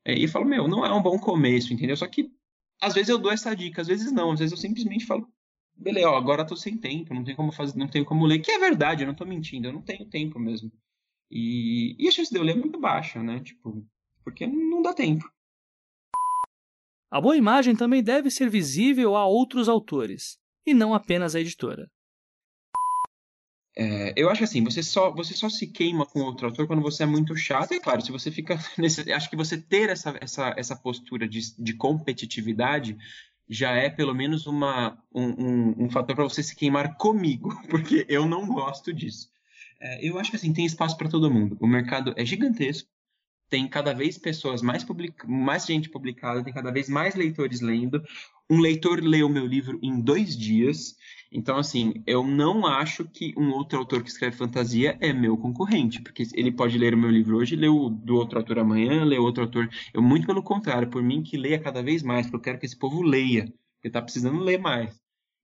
É, 0.05 0.15
e 0.15 0.23
eu 0.23 0.29
falo, 0.29 0.45
meu, 0.45 0.67
não 0.67 0.85
é 0.85 0.93
um 0.93 1.01
bom 1.01 1.17
começo, 1.17 1.73
entendeu? 1.73 1.97
Só 1.97 2.05
que 2.07 2.31
às 2.79 2.93
vezes 2.93 3.09
eu 3.09 3.17
dou 3.17 3.31
essa 3.31 3.55
dica, 3.55 3.81
às 3.81 3.87
vezes 3.87 4.11
não, 4.11 4.31
às 4.31 4.39
vezes 4.39 4.51
eu 4.51 4.57
simplesmente 4.57 5.05
falo, 5.05 5.27
beleza, 5.75 6.09
ó, 6.09 6.17
agora 6.17 6.45
tô 6.45 6.55
sem 6.55 6.77
tempo, 6.77 7.13
não 7.13 7.23
tenho 7.23 7.37
como 7.37 7.51
fazer, 7.51 7.77
não 7.77 7.87
tenho 7.87 8.05
como 8.05 8.25
ler, 8.25 8.39
que 8.39 8.51
é 8.51 8.59
verdade, 8.59 9.03
eu 9.03 9.07
não 9.07 9.15
tô 9.15 9.25
mentindo, 9.25 9.67
eu 9.67 9.73
não 9.73 9.81
tenho 9.81 10.05
tempo 10.05 10.39
mesmo. 10.39 10.71
E, 11.31 11.95
e 11.97 12.07
a 12.07 12.11
chance 12.11 12.31
de 12.31 12.37
eu 12.37 12.43
ler 12.43 12.55
é 12.55 12.59
muito 12.59 12.79
baixa, 12.79 13.23
né? 13.23 13.39
Tipo, 13.39 13.85
porque 14.23 14.45
não 14.45 14.81
dá 14.81 14.93
tempo. 14.93 15.29
A 17.15 17.21
boa 17.21 17.37
imagem 17.37 17.77
também 17.77 18.03
deve 18.03 18.29
ser 18.29 18.49
visível 18.49 19.15
a 19.15 19.25
outros 19.25 19.69
autores 19.69 20.37
e 20.67 20.73
não 20.73 20.93
apenas 20.93 21.33
a 21.33 21.39
editora. 21.39 21.89
É, 23.73 24.13
eu 24.17 24.29
acho 24.29 24.43
assim, 24.43 24.61
você 24.61 24.83
só, 24.83 25.11
você 25.11 25.33
só 25.33 25.47
se 25.47 25.65
queima 25.65 26.05
com 26.05 26.19
outro 26.19 26.47
autor 26.47 26.67
quando 26.67 26.81
você 26.81 27.03
é 27.03 27.05
muito 27.05 27.33
chato. 27.37 27.73
E 27.73 27.79
claro, 27.79 28.01
se 28.01 28.11
você 28.11 28.29
fica. 28.29 28.59
Nesse, 28.77 29.09
acho 29.13 29.29
que 29.29 29.37
você 29.37 29.55
ter 29.57 29.89
essa, 29.91 30.13
essa, 30.19 30.53
essa 30.57 30.75
postura 30.75 31.25
de, 31.25 31.39
de 31.57 31.73
competitividade 31.75 32.97
já 33.47 33.71
é 33.71 33.89
pelo 33.89 34.13
menos 34.13 34.45
uma, 34.45 35.01
um, 35.13 35.23
um, 35.23 35.85
um 35.85 35.89
fator 35.89 36.17
para 36.17 36.25
você 36.25 36.43
se 36.43 36.53
queimar 36.53 36.97
comigo, 36.97 37.49
porque 37.71 38.05
eu 38.09 38.25
não 38.25 38.45
gosto 38.45 38.93
disso. 38.93 39.29
É, 39.79 40.05
eu 40.05 40.19
acho 40.19 40.31
que 40.31 40.35
assim, 40.35 40.51
tem 40.51 40.65
espaço 40.65 40.97
para 40.97 41.07
todo 41.07 41.31
mundo. 41.31 41.55
O 41.61 41.67
mercado 41.67 42.13
é 42.17 42.25
gigantesco, 42.25 42.89
tem 43.49 43.67
cada 43.67 43.93
vez 43.93 44.17
pessoas 44.17 44.61
mais 44.61 44.83
public... 44.83 45.15
mais 45.27 45.65
gente 45.65 45.89
publicada, 45.89 46.43
tem 46.43 46.53
cada 46.53 46.71
vez 46.71 46.89
mais 46.89 47.15
leitores 47.15 47.61
lendo. 47.61 48.03
Um 48.49 48.59
leitor 48.59 48.99
o 48.99 49.29
meu 49.29 49.45
livro 49.45 49.79
em 49.81 49.99
dois 49.99 50.37
dias. 50.37 50.95
Então, 51.31 51.57
assim, 51.57 52.03
eu 52.05 52.25
não 52.25 52.65
acho 52.65 53.05
que 53.05 53.33
um 53.37 53.51
outro 53.51 53.79
autor 53.79 54.03
que 54.03 54.09
escreve 54.09 54.37
fantasia 54.37 54.97
é 55.01 55.11
meu 55.11 55.37
concorrente, 55.37 56.01
porque 56.01 56.23
ele 56.33 56.51
pode 56.51 56.77
ler 56.77 56.93
o 56.93 56.97
meu 56.97 57.09
livro 57.09 57.37
hoje, 57.37 57.55
ler 57.55 57.69
o 57.69 57.89
do 57.89 58.15
outro 58.15 58.37
autor 58.37 58.59
amanhã, 58.59 59.03
ler 59.03 59.19
outro 59.19 59.43
autor. 59.43 59.69
Eu, 59.93 60.01
muito 60.01 60.27
pelo 60.27 60.43
contrário, 60.43 60.89
por 60.89 61.01
mim 61.01 61.23
que 61.23 61.37
leia 61.37 61.59
cada 61.59 61.81
vez 61.81 62.03
mais, 62.03 62.25
porque 62.25 62.37
eu 62.37 62.41
quero 62.41 62.59
que 62.59 62.65
esse 62.65 62.77
povo 62.77 63.01
leia, 63.01 63.45
porque 63.75 63.87
está 63.87 64.01
precisando 64.01 64.39
ler 64.39 64.59
mais. 64.59 64.95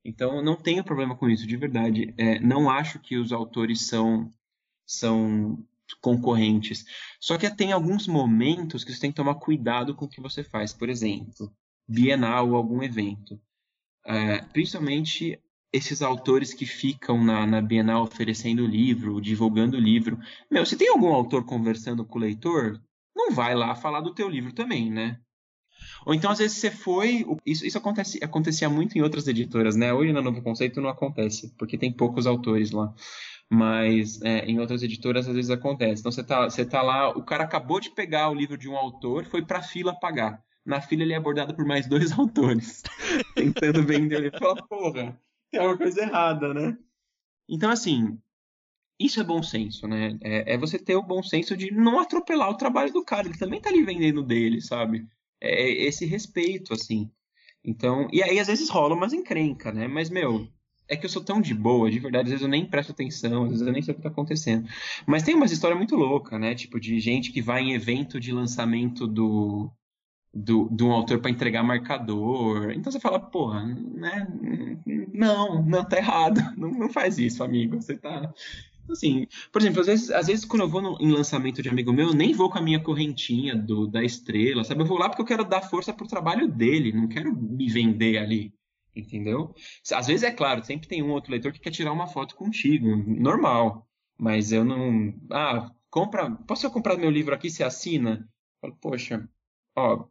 Então, 0.04 0.38
eu 0.38 0.44
não 0.44 0.56
tenho 0.56 0.84
problema 0.84 1.16
com 1.16 1.30
isso, 1.30 1.46
de 1.46 1.58
verdade. 1.58 2.14
É, 2.18 2.40
não 2.40 2.70
acho 2.70 3.00
que 3.00 3.18
os 3.18 3.32
autores 3.32 3.88
são, 3.88 4.32
são 4.86 5.64
concorrentes. 5.94 6.86
Só 7.20 7.38
que 7.38 7.50
tem 7.50 7.72
alguns 7.72 8.08
momentos 8.08 8.84
que 8.84 8.94
você 8.94 9.00
tem 9.00 9.12
que 9.12 9.18
tomar 9.18 9.36
cuidado 9.36 9.96
com 9.96 10.06
o 10.06 10.10
que 10.10 10.22
você 10.22 10.44
faz. 10.44 10.74
Por 10.74 10.90
exemplo, 10.90 11.52
Bienal 11.88 12.50
ou 12.50 12.56
algum 12.56 12.82
evento. 12.82 13.40
É, 14.06 14.42
principalmente 14.46 15.40
esses 15.74 16.02
autores 16.02 16.54
que 16.54 16.66
ficam 16.66 17.24
na, 17.24 17.46
na 17.46 17.62
Bienal 17.62 18.04
oferecendo 18.04 18.64
o 18.64 18.68
livro, 18.68 19.22
divulgando 19.22 19.78
o 19.78 19.80
livro. 19.80 20.20
Meu, 20.50 20.66
se 20.66 20.76
tem 20.76 20.90
algum 20.90 21.14
autor 21.14 21.46
conversando 21.46 22.06
com 22.06 22.18
o 22.18 22.22
leitor, 22.22 22.82
não 23.16 23.32
vai 23.32 23.56
lá 23.56 23.76
falar 23.76 24.02
do 24.02 24.14
teu 24.14 24.28
livro 24.30 24.54
também, 24.54 24.92
né? 24.92 25.20
Ou 26.06 26.14
então, 26.14 26.32
às 26.32 26.40
vezes, 26.40 26.58
você 26.58 26.70
foi. 26.70 27.26
Isso, 27.46 27.66
isso 27.66 27.78
acontece, 27.78 28.20
acontecia 28.24 28.70
muito 28.70 28.98
em 28.98 29.02
outras 29.02 29.28
editoras, 29.28 29.76
né? 29.76 29.94
Hoje 29.94 30.12
na 30.12 30.22
Novo 30.22 30.42
Conceito 30.42 30.82
não 30.82 30.90
acontece, 30.90 31.54
porque 31.58 31.78
tem 31.78 31.92
poucos 31.92 32.28
autores 32.28 32.72
lá 32.72 32.94
mas 33.52 34.22
é, 34.22 34.46
em 34.46 34.62
outras 34.62 34.82
editoras 34.82 35.28
às 35.28 35.36
vezes 35.36 35.52
acontece. 35.52 36.00
Então 36.00 36.10
você 36.10 36.24
tá, 36.24 36.50
você 36.50 36.64
tá 36.64 36.82
lá, 36.82 37.10
o 37.10 37.22
cara 37.22 37.44
acabou 37.44 37.82
de 37.82 37.90
pegar 37.90 38.30
o 38.30 38.34
livro 38.34 38.58
de 38.58 38.70
um 38.70 38.78
autor, 38.78 39.26
foi 39.26 39.46
para 39.46 39.60
a 39.60 39.64
fila 39.64 39.94
pagar. 39.94 40.42
Na 40.66 40.80
fila 40.80 41.04
ele 41.04 41.12
é 41.12 41.18
abordado 41.18 41.54
por 41.54 41.66
mais 41.66 41.86
dois 41.86 42.12
autores, 42.18 42.82
tentando 43.36 43.84
vender. 43.84 44.20
Ele 44.20 44.32
fala, 44.32 44.56
porra, 44.68 45.20
tem 45.52 45.60
alguma 45.60 45.78
coisa 45.78 46.02
errada, 46.02 46.54
né? 46.54 46.78
Então, 47.50 47.70
assim, 47.70 48.18
isso 48.98 49.20
é 49.20 49.24
bom 49.24 49.44
senso, 49.44 49.86
né? 49.86 50.18
É, 50.24 50.54
é, 50.54 50.58
você 50.58 50.80
ter 50.80 50.96
o 50.96 51.04
bom 51.04 51.22
senso 51.22 51.58
de 51.58 51.74
não 51.74 52.00
atropelar 52.00 52.50
o 52.50 52.58
trabalho 52.58 52.94
do 52.94 53.04
cara. 53.04 53.28
Ele 53.28 53.38
também 53.38 53.60
tá 53.60 53.70
ali 53.70 53.84
vendendo 53.84 54.24
dele, 54.24 54.62
sabe? 54.62 55.06
É, 55.42 55.64
é 55.64 55.88
esse 55.88 56.06
respeito, 56.06 56.74
assim. 56.74 57.12
Então, 57.62 58.08
e 58.14 58.24
aí 58.24 58.40
às 58.40 58.48
vezes 58.48 58.70
rola 58.70 58.96
umas 58.96 59.12
encrenca, 59.12 59.74
né? 59.74 59.90
Mas, 59.90 60.10
meu, 60.10 60.48
é 60.92 60.98
que 60.98 61.06
eu 61.06 61.10
sou 61.10 61.24
tão 61.24 61.40
de 61.40 61.54
boa, 61.54 61.90
de 61.90 62.00
verdade, 62.00 62.26
às 62.26 62.32
vezes 62.32 62.44
eu 62.44 62.50
nem 62.50 62.66
presto 62.66 62.92
atenção, 62.92 63.44
às 63.44 63.52
vezes 63.52 63.66
eu 63.66 63.72
nem 63.72 63.82
sei 63.82 63.94
o 63.94 63.96
que 63.96 64.04
tá 64.04 64.10
acontecendo. 64.10 64.68
Mas 65.08 65.24
tem 65.24 65.34
umas 65.34 65.50
histórias 65.50 65.78
muito 65.78 65.96
loucas, 65.96 66.38
né? 66.38 66.54
Tipo, 66.54 66.82
de 66.82 67.00
gente 67.00 67.32
que 67.32 67.42
vai 67.42 67.62
em 67.62 67.74
evento 67.74 68.20
de 68.20 68.34
lançamento 68.34 69.08
do, 69.08 69.72
do, 70.34 70.68
de 70.70 70.84
um 70.84 70.92
autor 70.92 71.20
para 71.22 71.32
entregar 71.32 71.64
marcador. 71.64 72.72
Então 72.72 72.92
você 72.92 73.00
fala, 73.00 73.22
porra, 73.22 73.64
né? 73.66 74.28
Não, 75.14 75.64
não, 75.64 75.86
tá 75.86 75.96
errado. 75.98 76.42
Não, 76.58 76.70
não 76.70 76.90
faz 76.90 77.18
isso, 77.18 77.42
amigo. 77.42 77.82
Você 77.82 77.96
tá. 77.98 78.34
Assim, 78.90 79.28
por 79.50 79.62
exemplo, 79.62 79.80
às 79.80 79.88
vezes, 79.88 80.12
às 80.12 80.28
vezes 80.28 80.44
quando 80.44 80.64
eu 80.64 80.70
vou 80.70 80.82
no, 80.82 80.98
em 81.00 81.12
lançamento 81.12 81.62
de 81.62 81.70
amigo 81.70 81.94
meu, 81.94 82.10
eu 82.10 82.14
nem 82.14 82.34
vou 82.34 82.50
com 82.50 82.58
a 82.58 82.62
minha 82.62 82.82
correntinha 82.82 83.56
do, 83.56 83.88
da 83.88 84.04
estrela, 84.04 84.66
sabe? 84.66 84.82
Eu 84.82 84.86
vou 84.86 84.98
lá 84.98 85.08
porque 85.08 85.22
eu 85.22 85.26
quero 85.26 85.46
dar 85.46 85.62
força 85.62 85.94
pro 85.94 86.08
trabalho 86.08 86.50
dele, 86.50 86.92
não 86.92 87.08
quero 87.08 87.34
me 87.34 87.70
vender 87.70 88.18
ali 88.18 88.54
entendeu? 88.96 89.54
Às 89.92 90.08
vezes 90.08 90.24
é 90.24 90.32
claro, 90.32 90.64
sempre 90.64 90.88
tem 90.88 91.02
um 91.02 91.12
outro 91.12 91.32
leitor 91.32 91.52
que 91.52 91.60
quer 91.60 91.72
tirar 91.72 91.92
uma 91.92 92.08
foto 92.08 92.36
contigo, 92.36 92.96
normal, 92.96 93.88
mas 94.18 94.52
eu 94.52 94.64
não, 94.64 95.14
ah, 95.32 95.72
compra, 95.90 96.32
posso 96.32 96.66
eu 96.66 96.72
comprar 96.72 96.98
meu 96.98 97.10
livro 97.10 97.34
aqui, 97.34 97.50
você 97.50 97.64
assina? 97.64 98.28
Eu 98.62 98.70
falo, 98.70 98.76
poxa, 98.82 99.30
ó, 99.76 100.06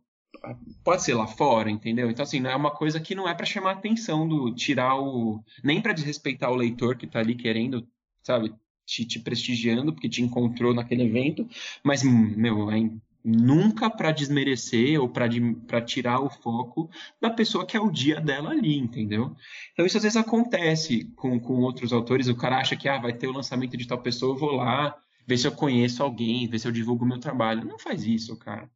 pode 0.85 1.02
ser 1.02 1.15
lá 1.15 1.27
fora, 1.27 1.70
entendeu? 1.70 2.11
Então 2.11 2.23
assim, 2.23 2.44
é 2.47 2.57
uma 2.57 2.70
coisa 2.70 3.01
que 3.01 3.15
não 3.15 3.28
é 3.28 3.35
para 3.35 3.47
chamar 3.47 3.70
a 3.70 3.74
atenção 3.74 4.27
do 4.27 4.55
tirar 4.55 4.98
o, 4.98 5.43
nem 5.62 5.81
para 5.81 5.93
desrespeitar 5.93 6.51
o 6.51 6.57
leitor 6.57 6.97
que 6.97 7.07
tá 7.07 7.20
ali 7.20 7.35
querendo, 7.35 7.86
sabe, 8.23 8.55
te, 8.86 9.05
te 9.05 9.20
prestigiando 9.20 9.93
porque 9.93 10.09
te 10.09 10.23
encontrou 10.23 10.74
naquele 10.74 11.05
evento, 11.05 11.48
mas 11.85 12.02
meu, 12.02 12.70
é 12.70 12.78
nunca 13.24 13.90
para 13.90 14.12
desmerecer 14.12 15.01
ou 15.01 15.09
para 15.09 15.80
tirar 15.82 16.20
o 16.20 16.30
foco 16.30 16.90
da 17.20 17.30
pessoa 17.30 17.66
que 17.66 17.76
é 17.76 17.80
o 17.80 17.90
dia 17.90 18.20
dela 18.20 18.51
ali, 18.51 18.76
entendeu? 18.76 19.34
Então 19.72 19.84
isso 19.84 19.97
às 19.97 20.02
vezes 20.02 20.16
acontece 20.16 21.05
com, 21.16 21.38
com 21.38 21.60
outros 21.60 21.92
autores, 21.92 22.28
o 22.28 22.36
cara 22.36 22.59
acha 22.59 22.76
que 22.76 22.88
ah, 22.88 22.98
vai 22.98 23.12
ter 23.12 23.26
o 23.26 23.32
lançamento 23.32 23.76
de 23.76 23.86
tal 23.86 23.98
pessoa, 23.98 24.34
eu 24.34 24.38
vou 24.38 24.52
lá, 24.52 24.97
ver 25.26 25.38
se 25.38 25.47
eu 25.47 25.52
conheço 25.52 26.02
alguém, 26.02 26.48
ver 26.48 26.59
se 26.59 26.66
eu 26.66 26.72
divulgo 26.72 27.05
o 27.05 27.09
meu 27.09 27.20
trabalho. 27.20 27.64
Não 27.64 27.78
faz 27.78 28.05
isso, 28.05 28.36
cara. 28.36 28.70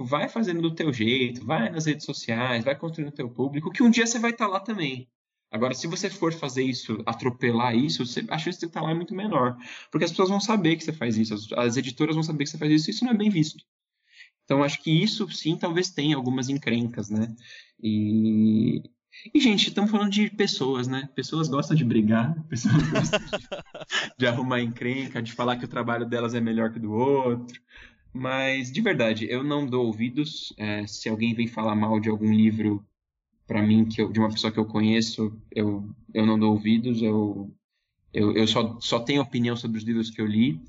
Tipo, 0.00 0.04
vai 0.04 0.28
fazendo 0.28 0.62
do 0.62 0.74
teu 0.74 0.92
jeito, 0.92 1.44
vai 1.44 1.68
nas 1.68 1.84
redes 1.84 2.06
sociais, 2.06 2.64
vai 2.64 2.74
construindo 2.74 3.10
o 3.10 3.14
teu 3.14 3.28
público, 3.28 3.70
que 3.70 3.82
um 3.82 3.90
dia 3.90 4.06
você 4.06 4.18
vai 4.18 4.30
estar 4.30 4.46
tá 4.46 4.50
lá 4.50 4.60
também. 4.60 5.06
Agora, 5.50 5.74
se 5.74 5.86
você 5.86 6.08
for 6.08 6.32
fazer 6.32 6.62
isso, 6.62 7.02
atropelar 7.04 7.76
isso, 7.76 8.02
a 8.02 8.38
chance 8.38 8.56
de 8.56 8.60
você 8.60 8.66
estar 8.66 8.80
tá 8.80 8.86
lá 8.86 8.92
é 8.92 8.94
muito 8.94 9.14
menor. 9.14 9.58
Porque 9.90 10.04
as 10.04 10.10
pessoas 10.10 10.30
vão 10.30 10.40
saber 10.40 10.76
que 10.76 10.84
você 10.84 10.92
faz 10.92 11.18
isso, 11.18 11.34
as, 11.34 11.52
as 11.52 11.76
editoras 11.76 12.14
vão 12.14 12.22
saber 12.22 12.44
que 12.44 12.50
você 12.50 12.56
faz 12.58 12.72
isso, 12.72 12.88
e 12.88 12.92
isso 12.92 13.04
não 13.04 13.12
é 13.12 13.16
bem 13.16 13.28
visto. 13.28 13.62
Então, 14.50 14.64
acho 14.64 14.82
que 14.82 14.90
isso 14.90 15.30
sim 15.30 15.56
talvez 15.56 15.90
tenha 15.90 16.16
algumas 16.16 16.48
encrencas, 16.48 17.08
né? 17.08 17.32
E, 17.80 18.82
e 19.32 19.38
gente, 19.38 19.68
estamos 19.68 19.92
falando 19.92 20.10
de 20.10 20.28
pessoas, 20.28 20.88
né? 20.88 21.08
Pessoas 21.14 21.46
gostam 21.46 21.76
de 21.76 21.84
brigar, 21.84 22.34
pessoas 22.50 22.82
gostam 22.90 23.20
de, 23.20 23.48
de 24.18 24.26
arrumar 24.26 24.60
encrenca, 24.60 25.22
de 25.22 25.32
falar 25.32 25.54
que 25.54 25.66
o 25.66 25.68
trabalho 25.68 26.04
delas 26.04 26.34
é 26.34 26.40
melhor 26.40 26.72
que 26.72 26.78
o 26.78 26.82
do 26.82 26.92
outro. 26.92 27.62
Mas, 28.12 28.72
de 28.72 28.80
verdade, 28.80 29.24
eu 29.30 29.44
não 29.44 29.64
dou 29.64 29.86
ouvidos. 29.86 30.52
É, 30.56 30.84
se 30.84 31.08
alguém 31.08 31.32
vem 31.32 31.46
falar 31.46 31.76
mal 31.76 32.00
de 32.00 32.08
algum 32.08 32.32
livro 32.34 32.84
para 33.46 33.62
mim, 33.62 33.84
que 33.84 34.02
eu, 34.02 34.10
de 34.10 34.18
uma 34.18 34.30
pessoa 34.30 34.52
que 34.52 34.58
eu 34.58 34.66
conheço, 34.66 35.32
eu, 35.52 35.88
eu 36.12 36.26
não 36.26 36.36
dou 36.36 36.50
ouvidos. 36.50 37.00
Eu, 37.00 37.54
eu, 38.12 38.34
eu 38.34 38.48
só, 38.48 38.80
só 38.80 38.98
tenho 38.98 39.22
opinião 39.22 39.54
sobre 39.54 39.78
os 39.78 39.84
livros 39.84 40.10
que 40.10 40.20
eu 40.20 40.26
li. 40.26 40.60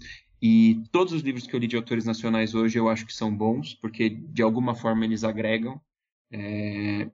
E 0.42 0.84
todos 0.92 1.14
os 1.14 1.22
livros 1.22 1.46
que 1.46 1.56
eu 1.56 1.60
li 1.60 1.68
de 1.68 1.76
autores 1.76 2.04
nacionais 2.04 2.56
hoje 2.56 2.80
eu 2.80 2.90
acho 2.90 3.06
que 3.06 3.14
são 3.14 3.36
bons, 3.36 3.76
porque 3.76 4.10
de 4.10 4.42
alguma 4.42 4.74
forma 4.74 5.06
eles 5.06 5.24
agregam. 5.24 5.80
É, 6.32 7.10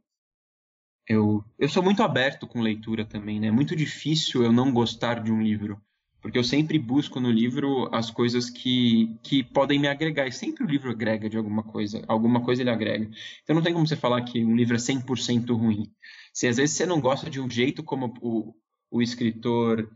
eu, 1.08 1.44
eu 1.60 1.68
sou 1.68 1.84
muito 1.84 2.02
aberto 2.04 2.48
com 2.48 2.62
leitura 2.62 3.06
também, 3.06 3.40
né? 3.40 3.48
É 3.48 3.52
muito 3.52 3.76
difícil 3.76 4.44
eu 4.44 4.52
não 4.52 4.72
gostar 4.72 5.22
de 5.24 5.32
um 5.32 5.42
livro, 5.42 5.82
porque 6.22 6.38
eu 6.38 6.44
sempre 6.44 6.80
busco 6.80 7.20
no 7.20 7.30
livro 7.30 7.94
as 7.94 8.10
coisas 8.12 8.50
que, 8.50 9.16
que 9.24 9.44
podem 9.44 9.80
me 9.80 9.88
agregar, 9.88 10.28
e 10.28 10.32
sempre 10.32 10.64
o 10.64 10.68
livro 10.68 10.92
agrega 10.92 11.30
de 11.30 11.38
alguma 11.38 11.64
coisa, 11.64 12.04
alguma 12.08 12.44
coisa 12.44 12.62
ele 12.62 12.70
agrega. 12.70 13.10
Então 13.44 13.56
não 13.56 13.64
tem 13.64 13.74
como 13.74 13.88
você 13.88 13.96
falar 13.96 14.22
que 14.22 14.44
um 14.44 14.56
livro 14.56 14.76
é 14.76 14.80
100% 14.80 15.54
ruim. 15.54 15.92
Se 16.34 16.48
às 16.48 16.58
vezes 16.58 16.76
você 16.76 16.86
não 16.86 17.02
gosta 17.02 17.30
de 17.30 17.42
um 17.42 17.50
jeito 17.50 17.84
como 17.84 18.14
o, 18.22 18.54
o 18.92 19.02
escritor 19.02 19.90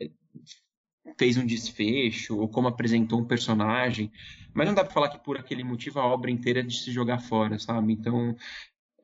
fez 1.18 1.38
um 1.38 1.46
desfecho, 1.46 2.38
ou 2.38 2.48
como 2.48 2.68
apresentou 2.68 3.20
um 3.20 3.26
personagem, 3.26 4.12
mas 4.54 4.68
não 4.68 4.74
dá 4.74 4.84
para 4.84 4.94
falar 4.94 5.10
que 5.10 5.20
por 5.20 5.38
aquele 5.38 5.64
motivo 5.64 6.00
a 6.00 6.06
obra 6.06 6.30
inteira 6.32 6.60
é 6.60 6.64
de 6.64 6.78
se 6.78 6.92
jogar 6.92 7.20
fora, 7.20 7.58
sabe? 7.58 7.94
Então, 7.94 8.36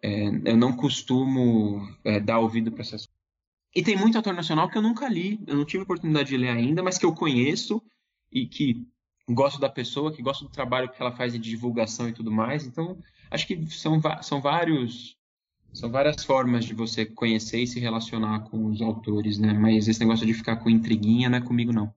é, 0.02 0.28
eu 0.46 0.58
não 0.58 0.76
costumo 0.76 1.88
é, 2.04 2.20
dar 2.20 2.40
ouvido 2.40 2.72
para 2.72 2.82
essas 2.82 3.06
coisas. 3.06 3.18
E 3.76 3.84
tem 3.84 3.98
muito 3.98 4.16
autor 4.16 4.34
nacional 4.34 4.70
que 4.70 4.78
eu 4.78 4.82
nunca 4.82 5.08
li, 5.08 5.40
eu 5.46 5.56
não 5.56 5.66
tive 5.66 5.84
oportunidade 5.84 6.30
de 6.30 6.38
ler 6.38 6.50
ainda, 6.50 6.82
mas 6.82 6.98
que 6.98 7.06
eu 7.06 7.14
conheço 7.14 7.82
e 8.32 8.48
que 8.48 8.88
gosto 9.30 9.60
da 9.60 9.70
pessoa, 9.70 10.12
que 10.12 10.22
gosto 10.22 10.46
do 10.46 10.52
trabalho 10.52 10.90
que 10.90 11.02
ela 11.02 11.12
faz 11.12 11.34
de 11.34 11.40
divulgação 11.40 12.08
e 12.10 12.14
tudo 12.14 12.32
mais. 12.32 12.66
Então, 12.66 12.98
acho 13.30 13.46
que 13.46 13.70
são, 13.70 14.02
são 14.22 14.42
vários 14.42 15.17
são 15.78 15.92
várias 15.92 16.24
formas 16.24 16.66
de 16.66 16.74
você 16.74 17.06
conhecer 17.06 17.62
e 17.62 17.68
se 17.68 17.80
relacionar 17.80 18.50
com 18.50 18.66
os 18.66 18.82
autores, 18.82 19.38
né? 19.38 19.54
Mas 19.54 19.88
esse 19.88 20.00
negócio 20.00 20.26
de 20.26 20.34
ficar 20.34 20.58
com 20.58 20.70
intriguinha 20.70 21.30
não 21.30 21.38
é 21.38 21.42
comigo, 21.42 21.72
não. 21.72 21.94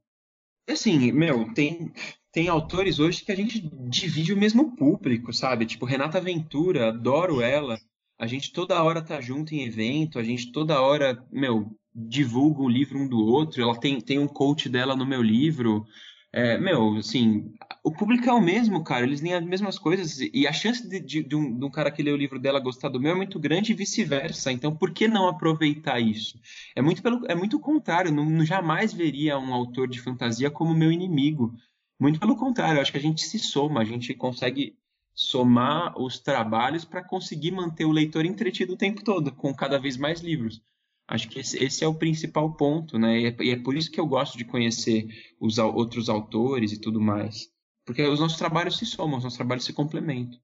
Assim, 0.69 1.11
meu, 1.12 1.52
tem, 1.55 1.90
tem 2.31 2.48
autores 2.48 2.98
hoje 2.98 3.24
que 3.24 3.32
a 3.32 3.36
gente 3.36 3.61
divide 3.89 4.35
o 4.35 4.36
mesmo 4.36 4.77
público, 4.77 5.32
sabe? 5.32 5.65
Tipo, 5.65 5.86
Renata 5.86 6.20
Ventura, 6.20 6.89
adoro 6.89 7.40
ela. 7.40 7.78
A 8.19 8.27
gente 8.27 8.52
toda 8.52 8.82
hora 8.82 9.01
tá 9.01 9.19
junto 9.19 9.55
em 9.55 9.65
evento, 9.65 10.19
a 10.19 10.23
gente 10.23 10.52
toda 10.52 10.81
hora, 10.81 11.27
meu, 11.32 11.74
divulga 11.94 12.61
o 12.62 12.69
livro 12.69 12.98
um 12.98 13.09
do 13.09 13.19
outro. 13.19 13.62
Ela 13.62 13.81
tem, 13.81 13.98
tem 13.98 14.19
um 14.19 14.28
coach 14.28 14.69
dela 14.69 14.94
no 14.94 15.07
meu 15.07 15.23
livro. 15.23 15.86
É, 16.32 16.57
meu, 16.59 16.97
assim, 16.97 17.52
o 17.82 17.90
público 17.90 18.28
é 18.28 18.32
o 18.32 18.40
mesmo, 18.40 18.85
cara. 18.85 19.05
Eles 19.05 19.20
leem 19.20 19.35
as 19.35 19.44
mesmas 19.44 19.78
coisas. 19.78 20.20
E 20.20 20.47
a 20.47 20.52
chance 20.52 20.89
de, 20.89 21.01
de, 21.01 21.23
de, 21.24 21.36
um, 21.36 21.59
de 21.59 21.65
um, 21.65 21.70
cara 21.70 21.90
que 21.90 22.02
lê 22.02 22.12
o 22.12 22.16
livro 22.16 22.39
dela 22.39 22.61
gostar 22.61 22.89
do 22.89 23.01
meu 23.01 23.12
é 23.12 23.15
muito 23.15 23.39
grande 23.39 23.73
e 23.73 23.74
vice-versa. 23.74 24.52
Então, 24.52 24.74
por 24.74 24.93
que 24.93 25.09
não 25.09 25.28
aproveitar 25.28 25.98
isso? 25.98 26.39
É 26.77 26.81
muito, 26.82 27.02
pelo, 27.02 27.27
é 27.27 27.35
muito 27.35 27.59
contrário. 27.59 28.12
Não, 28.12 28.24
não 28.24 28.44
jamais 28.44 28.93
veria 28.93 29.39
um 29.39 29.52
autor 29.52 29.89
de 29.89 30.01
fantasia 30.01 30.51
como 30.51 30.74
meu 30.74 30.93
inimigo. 30.93 31.55
Muito 31.98 32.20
pelo 32.20 32.36
contrário. 32.36 32.81
Acho 32.81 32.93
que 32.93 32.98
a 32.98 33.02
gente 33.02 33.23
se 33.23 33.39
soma, 33.39 33.81
a 33.81 33.85
gente 33.85 34.15
consegue 34.15 34.77
somar 35.15 36.01
os 36.01 36.19
trabalhos 36.19 36.85
para 36.85 37.05
conseguir 37.05 37.51
manter 37.51 37.85
o 37.85 37.93
leitor 37.93 38.24
entretido 38.24 38.74
o 38.74 38.77
tempo 38.77 39.02
todo, 39.02 39.32
com 39.32 39.52
cada 39.55 39.78
vez 39.78 39.97
mais 39.97 40.20
livros. 40.20 40.62
Acho 41.11 41.28
que 41.28 41.41
esse, 41.41 41.59
esse 41.59 41.82
é 41.82 41.89
o 41.89 41.95
principal 41.95 42.55
ponto, 42.55 42.97
né? 42.97 43.19
E 43.19 43.27
é, 43.27 43.37
e 43.41 43.51
é, 43.51 43.57
por 43.57 43.77
isso 43.77 43.91
que 43.91 43.99
eu 43.99 44.07
gosto 44.07 44.39
de 44.39 44.45
conhecer 44.45 45.09
os 45.41 45.59
outros 45.59 46.09
autores 46.09 46.70
e 46.70 46.81
tudo 46.81 47.01
mais. 47.01 47.51
Porque 47.85 48.01
os 48.07 48.20
nossos 48.20 48.39
trabalhos 48.39 48.78
se 48.78 48.87
somam, 48.87 49.19
os 49.19 49.24
nossos 49.24 49.37
trabalhos 49.37 49.65
se 49.65 49.73
complementam. 49.73 50.41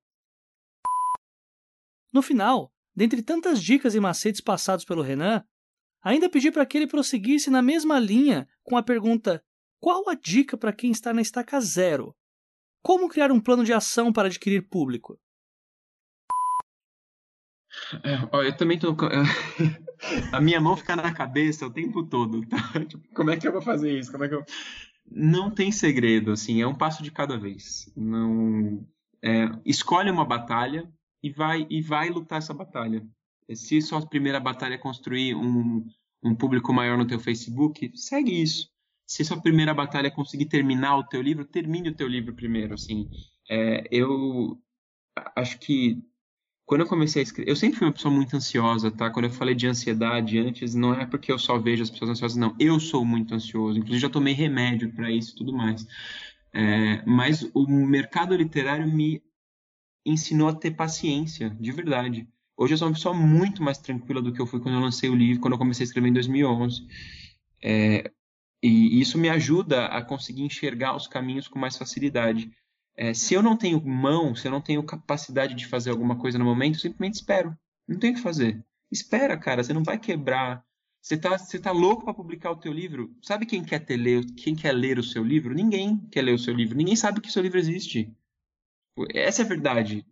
No 2.13 2.21
final, 2.21 2.73
dentre 2.97 3.23
tantas 3.23 3.63
dicas 3.63 3.95
e 3.95 4.01
macetes 4.01 4.41
passados 4.41 4.85
pelo 4.85 5.03
Renan, 5.03 5.45
ainda 6.03 6.29
pedi 6.29 6.51
para 6.51 6.67
que 6.67 6.77
ele 6.77 6.89
prosseguisse 6.89 7.49
na 7.49 7.63
mesma 7.63 8.01
linha 8.01 8.49
com 8.65 8.77
a 8.77 8.83
pergunta: 8.83 9.41
qual 9.79 10.09
a 10.09 10.17
dica 10.17 10.59
para 10.59 10.73
quem 10.73 10.91
está 10.91 11.15
na 11.15 11.23
estaca 11.23 11.61
zero? 11.61 12.13
Como 12.83 13.09
criar 13.09 13.31
um 13.31 13.41
plano 13.41 13.65
de 13.65 13.73
ação 13.73 14.13
para 14.13 14.27
adquirir 14.27 14.69
público? 14.69 15.17
É, 18.03 18.29
ó, 18.33 18.43
eu 18.43 18.57
também 18.57 18.81
tô. 18.81 18.97
a 20.33 20.41
minha 20.41 20.61
mão 20.61 20.77
fica 20.77 20.95
na 20.97 21.13
cabeça 21.13 21.67
o 21.67 21.71
tempo 21.71 22.03
todo. 22.05 22.47
Tá? 22.47 22.57
Tipo, 22.87 23.09
como 23.15 23.31
é 23.31 23.37
que 23.37 23.47
eu 23.47 23.53
vou 23.53 23.63
fazer 23.63 23.99
isso? 23.99 24.11
Como 24.11 24.25
é 24.25 24.29
que 24.29 24.35
eu... 24.35 24.45
Não 25.09 25.51
tem 25.51 25.71
segredo, 25.71 26.33
assim, 26.33 26.61
é 26.61 26.67
um 26.67 26.75
passo 26.75 27.03
de 27.03 27.11
cada 27.11 27.39
vez. 27.39 27.91
Não. 27.97 28.85
É, 29.23 29.49
escolhe 29.65 30.11
uma 30.11 30.25
batalha 30.25 30.91
e 31.23 31.31
vai, 31.31 31.67
e 31.71 31.81
vai 31.81 32.11
lutar 32.11 32.39
essa 32.39 32.53
batalha. 32.53 33.07
Se 33.55 33.81
sua 33.81 34.05
primeira 34.05 34.41
batalha 34.41 34.75
é 34.75 34.79
construir 34.79 35.35
um, 35.35 35.87
um 36.23 36.35
público 36.35 36.73
maior 36.73 36.99
no 36.99 37.07
teu 37.07 37.21
Facebook, 37.21 37.93
segue 37.95 38.43
isso 38.43 38.69
se 39.07 39.25
sua 39.25 39.41
primeira 39.41 39.73
batalha 39.73 40.09
é 40.09 40.11
conseguir 40.11 40.47
terminar 40.47 40.97
o 40.97 41.05
teu 41.05 41.23
livro, 41.23 41.45
termine 41.45 41.91
o 41.91 41.95
teu 41.95 42.09
livro 42.09 42.35
primeiro, 42.35 42.75
assim. 42.75 43.09
É, 43.49 43.87
eu 43.91 44.61
acho 45.37 45.59
que 45.61 46.03
quando 46.67 46.81
eu 46.81 46.87
comecei 46.89 47.23
a 47.23 47.23
escrever, 47.23 47.49
eu 47.49 47.55
sempre 47.55 47.79
fui 47.79 47.87
uma 47.87 47.93
pessoa 47.93 48.13
muito 48.13 48.37
ansiosa, 48.37 48.91
tá? 48.91 49.09
Quando 49.09 49.27
eu 49.27 49.31
falei 49.31 49.55
de 49.55 49.69
ansiedade 49.69 50.37
antes, 50.39 50.75
não 50.75 50.93
é 50.93 51.07
porque 51.07 51.31
eu 51.31 51.39
só 51.39 51.57
vejo 51.59 51.85
as 51.85 51.91
pessoas 51.91 52.11
ansiosas, 52.11 52.37
não. 52.37 52.57
Eu 52.59 52.81
sou 52.81 53.05
muito 53.05 53.33
ansioso, 53.35 53.79
inclusive 53.79 54.01
já 54.01 54.11
tomei 54.11 54.35
remédio 54.35 54.93
para 54.93 55.11
isso 55.11 55.33
e 55.33 55.37
tudo 55.37 55.53
mais. 55.53 55.87
É, 56.53 57.05
mas 57.07 57.49
o 57.55 57.67
mercado 57.69 58.35
literário 58.35 58.87
me 58.89 59.23
ensinou 60.05 60.49
a 60.49 60.55
ter 60.55 60.73
paciência, 60.73 61.51
de 61.51 61.71
verdade. 61.71 62.29
Hoje 62.57 62.75
eu 62.75 62.79
sou 62.79 62.89
uma 62.89 62.95
pessoa 62.95 63.15
muito 63.15 63.63
mais 63.63 63.79
tranquila 63.79 64.21
do 64.21 64.33
que 64.33 64.41
eu 64.41 64.47
fui 64.47 64.59
quando 64.59 64.75
eu 64.75 64.81
lancei 64.81 65.09
o 65.09 65.15
livro, 65.15 65.41
quando 65.41 65.53
eu 65.53 65.59
comecei 65.59 65.85
a 65.85 65.87
escrever 65.87 66.09
em 66.09 66.13
2011. 66.15 66.85
É, 67.63 68.11
e 68.63 69.01
isso 69.01 69.19
me 69.19 69.29
ajuda 69.29 69.87
a 69.87 70.03
conseguir 70.03 70.43
enxergar 70.43 70.97
os 70.97 71.07
caminhos 71.07 71.47
com 71.47 71.59
mais 71.59 71.77
facilidade. 71.77 72.51
É, 72.97 73.13
se 73.13 73.35
eu 73.35 73.43
não 73.43 73.57
tenho 73.57 73.85
mão, 73.85 74.35
se 74.35 74.49
eu 74.49 74.51
não 74.51 74.61
tenho 74.61 74.83
capacidade 74.83 75.55
de 75.55 75.67
fazer 75.67 75.91
alguma 75.91 76.19
coisa 76.19 76.39
no 76.39 76.45
momento, 76.45 76.77
eu 76.77 76.81
simplesmente 76.81 77.17
espero. 77.17 77.57
Não 77.87 77.99
tem 77.99 78.13
o 78.13 78.15
que 78.15 78.21
fazer. 78.21 78.65
Espera, 78.91 79.37
cara, 79.37 79.63
você 79.63 79.73
não 79.73 79.83
vai 79.85 79.99
quebrar. 79.99 80.65
Você 81.03 81.17
tá, 81.17 81.37
você 81.37 81.59
tá 81.59 81.71
louco 81.71 82.05
para 82.05 82.15
publicar 82.15 82.51
o 82.51 82.57
teu 82.57 82.73
livro? 82.73 83.15
Sabe 83.23 83.47
quem 83.47 83.63
quer 83.63 83.81
ter 83.81 83.97
ler, 83.97 84.25
quem 84.37 84.57
quer 84.57 84.73
ler 84.73 84.99
o 84.99 85.05
seu 85.05 85.23
livro? 85.23 85.55
Ninguém 85.55 85.99
quer 86.11 86.23
ler 86.23 86.33
o 86.33 86.39
seu 86.39 86.55
livro. 86.55 86.77
Ninguém 86.77 86.97
sabe 86.97 87.21
que 87.21 87.29
o 87.29 87.33
seu 87.33 87.43
livro 87.43 87.59
existe. 87.59 88.11
Essa 89.15 89.43
é 89.43 89.45
a 89.45 89.49
verdade. 89.49 90.05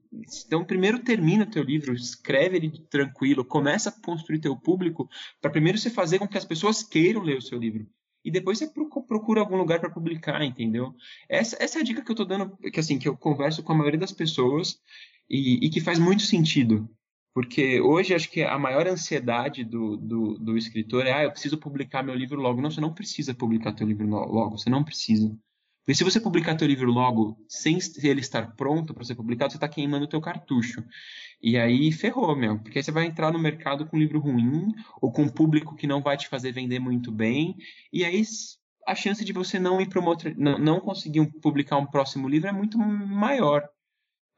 Então, 0.46 0.62
primeiro 0.62 0.98
termina 0.98 1.44
o 1.44 1.50
teu 1.50 1.62
livro, 1.62 1.94
escreve 1.94 2.58
ele 2.58 2.70
tranquilo, 2.90 3.44
começa 3.44 3.88
a 3.88 3.92
construir 3.92 4.40
teu 4.40 4.54
público, 4.54 5.08
para 5.40 5.50
primeiro 5.50 5.78
você 5.78 5.88
fazer 5.88 6.18
com 6.18 6.28
que 6.28 6.36
as 6.36 6.44
pessoas 6.44 6.82
queiram 6.82 7.22
ler 7.22 7.38
o 7.38 7.42
seu 7.42 7.58
livro 7.58 7.88
e 8.24 8.30
depois 8.30 8.58
você 8.58 8.66
procura 9.06 9.40
algum 9.40 9.56
lugar 9.56 9.80
para 9.80 9.90
publicar, 9.90 10.42
entendeu? 10.42 10.94
Essa, 11.28 11.56
essa 11.60 11.78
é 11.78 11.82
a 11.82 11.84
dica 11.84 12.02
que 12.02 12.10
eu 12.10 12.14
estou 12.14 12.26
dando, 12.26 12.56
que 12.56 12.80
assim, 12.80 12.98
que 12.98 13.06
eu 13.06 13.16
converso 13.16 13.62
com 13.62 13.72
a 13.72 13.76
maioria 13.76 14.00
das 14.00 14.12
pessoas 14.12 14.80
e, 15.28 15.66
e, 15.66 15.68
que 15.68 15.80
faz 15.80 15.98
muito 15.98 16.22
sentido. 16.22 16.88
Porque 17.34 17.80
hoje 17.80 18.14
acho 18.14 18.30
que 18.30 18.42
a 18.42 18.58
maior 18.58 18.86
ansiedade 18.86 19.64
do, 19.64 19.96
do, 19.96 20.38
do, 20.38 20.56
escritor 20.56 21.04
é, 21.04 21.12
ah, 21.12 21.24
eu 21.24 21.32
preciso 21.32 21.58
publicar 21.58 22.02
meu 22.02 22.14
livro 22.14 22.40
logo. 22.40 22.60
Não, 22.60 22.70
você 22.70 22.80
não 22.80 22.94
precisa 22.94 23.34
publicar 23.34 23.72
teu 23.72 23.86
livro 23.86 24.06
logo, 24.06 24.56
você 24.56 24.70
não 24.70 24.84
precisa. 24.84 25.36
Porque 25.84 25.94
se 25.94 26.04
você 26.04 26.18
publicar 26.18 26.54
teu 26.54 26.66
livro 26.66 26.90
logo, 26.90 27.36
sem 27.46 27.78
ele 28.02 28.20
estar 28.20 28.56
pronto 28.56 28.94
para 28.94 29.04
ser 29.04 29.14
publicado, 29.14 29.52
você 29.52 29.58
está 29.58 29.68
queimando 29.68 30.06
o 30.06 30.08
teu 30.08 30.18
cartucho. 30.18 30.82
E 31.42 31.58
aí 31.58 31.92
ferrou, 31.92 32.34
meu. 32.34 32.58
Porque 32.58 32.78
aí 32.78 32.82
você 32.82 32.90
vai 32.90 33.04
entrar 33.04 33.30
no 33.30 33.38
mercado 33.38 33.86
com 33.86 33.96
um 33.96 34.00
livro 34.00 34.18
ruim, 34.18 34.72
ou 34.98 35.12
com 35.12 35.24
um 35.24 35.28
público 35.28 35.76
que 35.76 35.86
não 35.86 36.00
vai 36.00 36.16
te 36.16 36.26
fazer 36.26 36.52
vender 36.52 36.78
muito 36.78 37.12
bem. 37.12 37.54
E 37.92 38.02
aí 38.02 38.22
a 38.86 38.94
chance 38.94 39.22
de 39.22 39.32
você 39.34 39.58
não 39.58 39.78
ir 39.78 39.88
para 39.90 40.00
não, 40.36 40.58
não 40.58 40.80
conseguir 40.80 41.30
publicar 41.42 41.76
um 41.76 41.86
próximo 41.86 42.28
livro 42.28 42.48
é 42.48 42.52
muito 42.52 42.78
maior. 42.78 43.68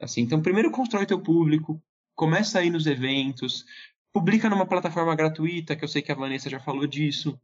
Assim, 0.01 0.21
então 0.21 0.41
primeiro 0.41 0.69
constrói 0.69 1.05
teu 1.05 1.21
público, 1.21 1.81
começa 2.13 2.59
a 2.59 2.63
ir 2.63 2.69
nos 2.69 2.85
eventos, 2.85 3.63
publica 4.11 4.49
numa 4.49 4.67
plataforma 4.67 5.15
gratuita, 5.15 5.77
que 5.77 5.83
eu 5.83 5.87
sei 5.87 6.01
que 6.01 6.11
a 6.11 6.15
Vanessa 6.15 6.49
já 6.49 6.59
falou 6.59 6.85
disso. 6.85 7.39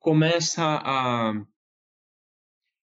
Começa 0.00 0.62
a 0.64 1.34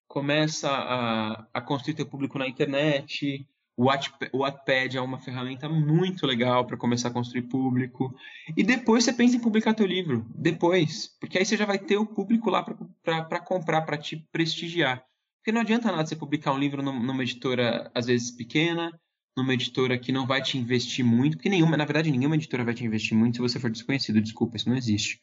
começa 0.08 0.70
a, 0.70 1.48
a 1.54 1.62
construir 1.62 1.96
teu 1.96 2.06
público 2.06 2.40
na 2.40 2.48
internet. 2.48 3.48
O 3.78 3.86
Wattpad 3.86 4.98
é 4.98 5.02
uma 5.02 5.20
ferramenta 5.20 5.70
muito 5.70 6.26
legal 6.26 6.66
para 6.66 6.78
começar 6.78 7.10
a 7.10 7.14
construir 7.14 7.44
público. 7.44 8.16
E 8.56 8.64
depois 8.64 9.04
você 9.04 9.14
pensa 9.14 9.36
em 9.36 9.40
publicar 9.40 9.76
teu 9.76 9.86
livro. 9.86 10.26
Depois. 10.34 11.16
Porque 11.20 11.38
aí 11.38 11.46
você 11.46 11.56
já 11.56 11.66
vai 11.66 11.78
ter 11.78 11.98
o 11.98 12.06
público 12.06 12.50
lá 12.50 12.64
para 12.64 13.40
comprar, 13.40 13.82
para 13.84 13.98
te 13.98 14.18
prestigiar. 14.32 15.04
Porque 15.40 15.52
não 15.52 15.62
adianta 15.62 15.92
nada 15.92 16.06
você 16.06 16.16
publicar 16.16 16.54
um 16.54 16.58
livro 16.58 16.82
numa 16.82 17.22
editora, 17.22 17.92
às 17.94 18.08
vezes, 18.08 18.32
pequena, 18.32 18.92
numa 19.38 19.54
editora 19.54 19.98
que 19.98 20.12
não 20.12 20.26
vai 20.26 20.42
te 20.42 20.58
investir 20.58 21.06
muito. 21.06 21.38
Porque 21.38 21.48
nenhuma, 21.50 21.78
na 21.78 21.86
verdade, 21.86 22.10
nenhuma 22.10 22.36
editora 22.36 22.64
vai 22.64 22.74
te 22.74 22.84
investir 22.84 23.16
muito 23.16 23.36
se 23.36 23.42
você 23.42 23.60
for 23.60 23.70
desconhecido. 23.70 24.20
Desculpa, 24.20 24.58
isso 24.58 24.68
não 24.68 24.76
existe. 24.76 25.22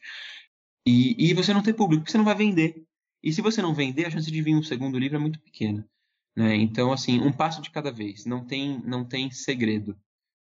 E, 0.87 1.29
e 1.29 1.33
você 1.33 1.53
não 1.53 1.61
ter 1.61 1.73
público, 1.73 2.03
porque 2.03 2.11
você 2.11 2.17
não 2.17 2.25
vai 2.25 2.35
vender. 2.35 2.85
E 3.25 3.33
se 3.33 3.41
você 3.41 3.59
não 3.59 3.73
vender, 3.73 4.05
a 4.05 4.11
chance 4.11 4.29
de 4.29 4.39
vir 4.39 4.55
um 4.55 4.61
segundo 4.61 4.99
livro 4.99 5.17
é 5.17 5.19
muito 5.19 5.39
pequena. 5.39 5.83
Né? 6.35 6.55
Então, 6.57 6.93
assim, 6.93 7.19
um 7.19 7.31
passo 7.31 7.59
de 7.59 7.71
cada 7.71 7.91
vez, 7.91 8.23
não 8.23 8.45
tem, 8.45 8.79
não 8.85 9.03
tem 9.03 9.31
segredo. 9.31 9.97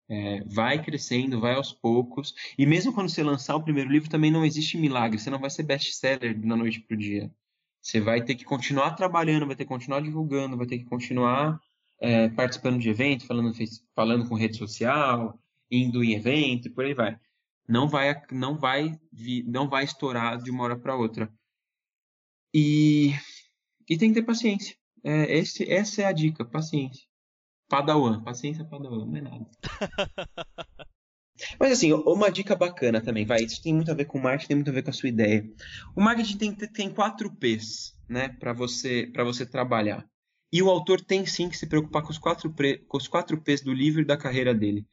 É, 0.08 0.42
vai 0.44 0.82
crescendo, 0.82 1.38
vai 1.38 1.54
aos 1.54 1.74
poucos. 1.74 2.34
E 2.56 2.64
mesmo 2.64 2.92
quando 2.92 3.10
você 3.10 3.22
lançar 3.22 3.54
o 3.54 3.62
primeiro 3.62 3.90
livro, 3.90 4.08
também 4.08 4.30
não 4.30 4.46
existe 4.46 4.78
milagre. 4.78 5.18
Você 5.18 5.28
não 5.28 5.38
vai 5.38 5.50
ser 5.50 5.62
best-seller 5.62 6.40
da 6.40 6.56
noite 6.56 6.80
para 6.80 6.94
o 6.94 6.98
dia. 6.98 7.30
Você 7.82 8.00
vai 8.00 8.24
ter 8.24 8.34
que 8.34 8.44
continuar 8.44 8.92
trabalhando, 8.92 9.46
vai 9.46 9.54
ter 9.54 9.64
que 9.64 9.68
continuar 9.68 10.00
divulgando, 10.00 10.56
vai 10.56 10.66
ter 10.66 10.78
que 10.78 10.84
continuar 10.86 11.60
é, 12.00 12.30
participando 12.30 12.78
de 12.78 12.88
evento, 12.88 13.26
falando, 13.26 13.52
falando 13.94 14.26
com 14.26 14.34
rede 14.34 14.56
social, 14.56 15.38
indo 15.70 16.02
em 16.02 16.14
evento 16.14 16.66
e 16.66 16.70
por 16.70 16.84
aí 16.86 16.94
vai. 16.94 17.18
Não 17.68 17.88
vai, 17.88 18.20
não 18.32 18.56
vai, 18.56 18.98
não 19.44 19.68
vai 19.68 19.84
estourar 19.84 20.42
de 20.42 20.50
uma 20.50 20.64
hora 20.64 20.76
para 20.76 20.96
outra. 20.96 21.30
E, 22.54 23.12
e 23.88 23.96
tem 23.96 24.12
que 24.12 24.20
ter 24.20 24.26
paciência. 24.26 24.76
É, 25.04 25.38
esse, 25.38 25.70
essa 25.70 26.02
é 26.02 26.04
a 26.04 26.12
dica, 26.12 26.44
paciência. 26.44 27.04
Padawan, 27.68 28.22
paciência 28.22 28.64
Padawan, 28.64 29.06
não 29.06 29.16
é 29.16 29.20
nada. 29.20 29.50
Mas 31.58 31.72
assim, 31.72 31.92
uma 31.92 32.30
dica 32.30 32.54
bacana 32.54 33.00
também, 33.00 33.24
vai, 33.24 33.42
isso 33.42 33.62
tem 33.62 33.72
muito 33.72 33.90
a 33.90 33.94
ver 33.94 34.04
com 34.04 34.18
marketing, 34.18 34.48
tem 34.48 34.56
muito 34.56 34.68
a 34.68 34.74
ver 34.74 34.82
com 34.82 34.90
a 34.90 34.92
sua 34.92 35.08
ideia. 35.08 35.48
O 35.96 36.00
marketing 36.00 36.36
tem, 36.36 36.54
tem 36.54 36.92
quatro 36.92 37.34
P's, 37.34 37.96
né, 38.08 38.28
para 38.28 38.52
você, 38.52 39.10
você 39.24 39.46
trabalhar. 39.46 40.06
E 40.52 40.62
o 40.62 40.68
autor 40.68 41.00
tem 41.00 41.24
sim 41.24 41.48
que 41.48 41.56
se 41.56 41.66
preocupar 41.66 42.02
com 42.02 42.10
os 42.10 42.18
quatro, 42.18 42.52
com 42.88 42.98
os 42.98 43.08
quatro 43.08 43.40
P's 43.40 43.62
do 43.62 43.72
livro 43.72 44.02
e 44.02 44.04
da 44.04 44.16
carreira 44.16 44.52
dele. 44.52 44.84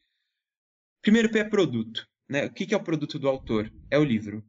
Primeiro 1.02 1.32
P 1.32 1.40
é 1.40 1.44
produto. 1.44 2.08
Né? 2.30 2.46
O 2.46 2.54
que 2.54 2.74
é 2.74 2.78
o 2.78 2.84
produto 2.84 3.18
do 3.18 3.28
autor? 3.28 3.72
É 3.90 3.98
o 3.98 4.04
livro. 4.04 4.46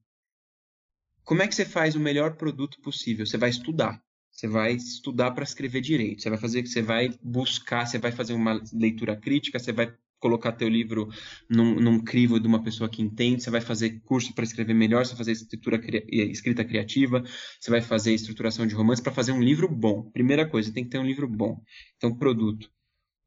Como 1.28 1.42
é 1.42 1.46
que 1.46 1.54
você 1.54 1.66
faz 1.66 1.94
o 1.94 2.00
melhor 2.00 2.36
produto 2.36 2.80
possível? 2.80 3.26
Você 3.26 3.36
vai 3.36 3.50
estudar. 3.50 4.02
Você 4.32 4.48
vai 4.48 4.72
estudar 4.72 5.32
para 5.32 5.44
escrever 5.44 5.82
direito. 5.82 6.22
Você 6.22 6.30
vai 6.30 6.38
fazer, 6.38 6.66
você 6.66 6.80
vai 6.80 7.10
buscar, 7.22 7.84
você 7.84 7.98
vai 7.98 8.10
fazer 8.10 8.32
uma 8.32 8.58
leitura 8.72 9.14
crítica, 9.14 9.58
você 9.58 9.70
vai 9.70 9.94
colocar 10.18 10.52
teu 10.52 10.70
livro 10.70 11.10
num, 11.46 11.74
num 11.78 12.02
crivo 12.02 12.40
de 12.40 12.48
uma 12.48 12.62
pessoa 12.62 12.88
que 12.88 13.02
entende, 13.02 13.42
você 13.42 13.50
vai 13.50 13.60
fazer 13.60 14.00
curso 14.06 14.34
para 14.34 14.42
escrever 14.42 14.72
melhor, 14.72 15.04
você 15.04 15.10
vai 15.10 15.18
fazer 15.18 15.32
escritura, 15.32 15.78
escrita 16.10 16.64
criativa, 16.64 17.22
você 17.60 17.70
vai 17.70 17.82
fazer 17.82 18.14
estruturação 18.14 18.66
de 18.66 18.74
romance 18.74 19.02
para 19.02 19.12
fazer 19.12 19.32
um 19.32 19.42
livro 19.42 19.68
bom. 19.68 20.10
Primeira 20.10 20.48
coisa, 20.48 20.72
tem 20.72 20.82
que 20.82 20.88
ter 20.88 20.98
um 20.98 21.06
livro 21.06 21.28
bom. 21.28 21.60
Então, 21.98 22.16
produto. 22.16 22.70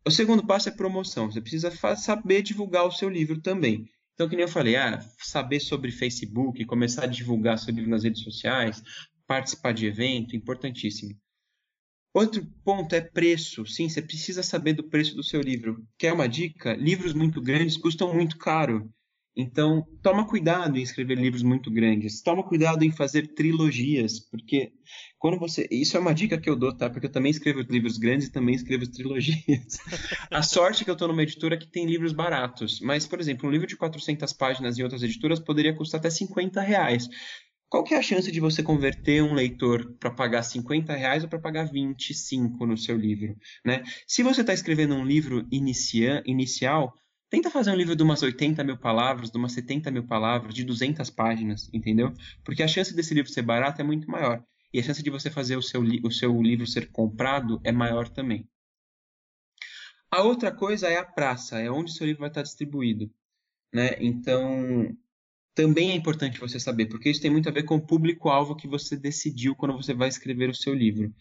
O 0.04 0.10
segundo 0.10 0.44
passo 0.44 0.70
é 0.70 0.72
promoção. 0.72 1.32
Você 1.32 1.40
precisa 1.40 1.70
saber 1.96 2.42
divulgar 2.42 2.84
o 2.84 2.92
seu 2.92 3.10
livro 3.10 3.40
também. 3.40 3.88
Então, 4.22 4.30
que 4.30 4.36
nem 4.36 4.46
eu 4.46 4.52
falei, 4.52 4.76
ah, 4.76 5.04
saber 5.18 5.60
sobre 5.60 5.92
Facebook, 5.92 6.64
começar 6.66 7.06
a 7.06 7.08
divulgar 7.08 7.58
seu 7.58 7.74
livro 7.74 7.90
nas 7.90 8.04
redes 8.04 8.22
sociais, 8.22 8.84
participar 9.26 9.74
de 9.74 9.88
evento, 9.88 10.36
importantíssimo. 10.36 11.20
Outro 12.14 12.46
ponto 12.64 12.94
é 12.94 13.02
preço. 13.02 13.66
Sim, 13.66 13.90
você 13.90 14.00
precisa 14.00 14.44
saber 14.44 14.74
do 14.74 14.84
preço 14.84 15.16
do 15.16 15.24
seu 15.24 15.42
livro. 15.42 15.84
Quer 15.98 16.14
uma 16.14 16.30
dica? 16.30 16.74
Livros 16.74 17.16
muito 17.16 17.42
grandes 17.42 17.78
custam 17.78 18.14
muito 18.14 18.38
caro. 18.38 18.94
Então, 19.36 19.88
toma 20.04 20.28
cuidado 20.28 20.78
em 20.78 20.82
escrever 20.82 21.18
livros 21.18 21.42
muito 21.42 21.72
grandes. 21.72 22.22
Toma 22.22 22.44
cuidado 22.44 22.84
em 22.84 22.92
fazer 22.92 23.34
trilogias, 23.34 24.20
porque 24.20 24.74
quando 25.18 25.40
você, 25.40 25.68
isso 25.72 25.96
é 25.96 26.00
uma 26.00 26.14
dica 26.14 26.38
que 26.38 26.50
eu 26.50 26.56
dou, 26.56 26.76
tá? 26.76 26.90
Porque 26.90 27.06
eu 27.06 27.12
também 27.12 27.32
escrevo 27.32 27.62
livros 27.62 27.98
grandes 27.98 28.28
e 28.28 28.32
também 28.32 28.56
escrevo 28.56 28.90
trilogias. 28.92 29.78
A 30.30 30.42
sorte 30.42 30.82
é 30.82 30.84
que 30.84 30.90
eu 30.90 30.96
estou 30.96 31.08
numa 31.08 31.24
editora 31.24 31.58
que 31.58 31.68
tem 31.68 31.86
livros 31.86 32.12
baratos, 32.12 32.82
mas, 32.82 33.08
por 33.08 33.20
exemplo, 33.20 33.48
um 33.48 33.52
livro 33.52 33.68
de 33.68 33.78
400 33.78 34.34
páginas 34.34 34.78
em 34.78 34.84
outras 34.84 35.02
editoras 35.02 35.40
poderia 35.40 35.74
custar 35.74 36.00
até 36.00 36.10
50 36.10 36.60
reais. 36.62 37.08
Qual 37.70 37.86
que 37.86 37.94
é 37.94 37.98
a 37.98 38.02
chance 38.02 38.30
de 38.30 38.42
você 38.42 38.62
converter 38.62 39.24
um 39.24 39.34
leitor 39.34 39.96
para 39.98 40.12
pagar 40.12 40.44
50 40.44 40.94
reais 40.94 41.24
ou 41.24 41.30
para 41.30 41.40
pagar 41.40 41.72
25 41.72 42.66
no 42.66 42.78
seu 42.78 42.98
livro? 42.98 43.34
Né? 43.64 43.82
Se 44.06 44.22
você 44.24 44.42
está 44.42 44.54
escrevendo 44.54 44.94
um 44.94 45.06
livro 45.06 45.48
inicia, 45.50 46.22
inicial, 46.26 46.94
tenta 47.32 47.50
fazer 47.50 47.72
um 47.72 47.76
livro 47.76 47.96
de 47.96 48.04
umas 48.04 48.22
80 48.22 48.62
mil 48.62 48.78
palavras, 48.78 49.32
de 49.32 49.38
umas 49.38 49.54
70 49.54 49.90
mil 49.90 50.04
palavras, 50.04 50.54
de 50.54 50.66
200 50.66 51.10
páginas, 51.10 51.70
entendeu? 51.74 52.14
Porque 52.44 52.62
a 52.62 52.68
chance 52.68 52.94
desse 52.94 53.14
livro 53.14 53.32
ser 53.32 53.42
barato 53.42 53.82
é 53.82 53.84
muito 53.84 54.12
maior. 54.12 54.44
E 54.74 54.80
a 54.80 54.84
chance 54.84 55.02
de 55.02 55.10
você 55.10 55.32
fazer 55.32 55.56
o 55.56 55.62
seu, 55.62 55.82
o 56.04 56.12
seu 56.12 56.42
livro 56.42 56.68
ser 56.68 56.92
comprado 56.92 57.60
é 57.64 57.72
maior 57.72 58.10
também. 58.10 58.48
A 60.12 60.22
outra 60.22 60.52
coisa 60.52 60.90
é 60.90 60.98
a 60.98 61.06
praça, 61.06 61.58
é 61.58 61.72
onde 61.72 61.94
seu 61.94 62.06
livro 62.06 62.20
vai 62.20 62.30
estar 62.30 62.42
distribuído. 62.42 63.10
Né? 63.74 63.96
Então, 64.02 64.94
também 65.56 65.92
é 65.92 65.96
importante 65.96 66.38
você 66.38 66.60
saber, 66.60 66.88
porque 66.88 67.10
isso 67.10 67.22
tem 67.22 67.32
muito 67.32 67.48
a 67.48 67.52
ver 67.52 67.64
com 67.64 67.76
o 67.76 67.86
público-alvo 67.86 68.58
que 68.58 68.68
você 68.68 68.98
decidiu 68.98 69.56
quando 69.56 69.78
você 69.78 69.94
vai 69.94 70.10
escrever 70.10 70.50
o 70.50 70.56
seu 70.56 70.74
livro. 70.74 71.14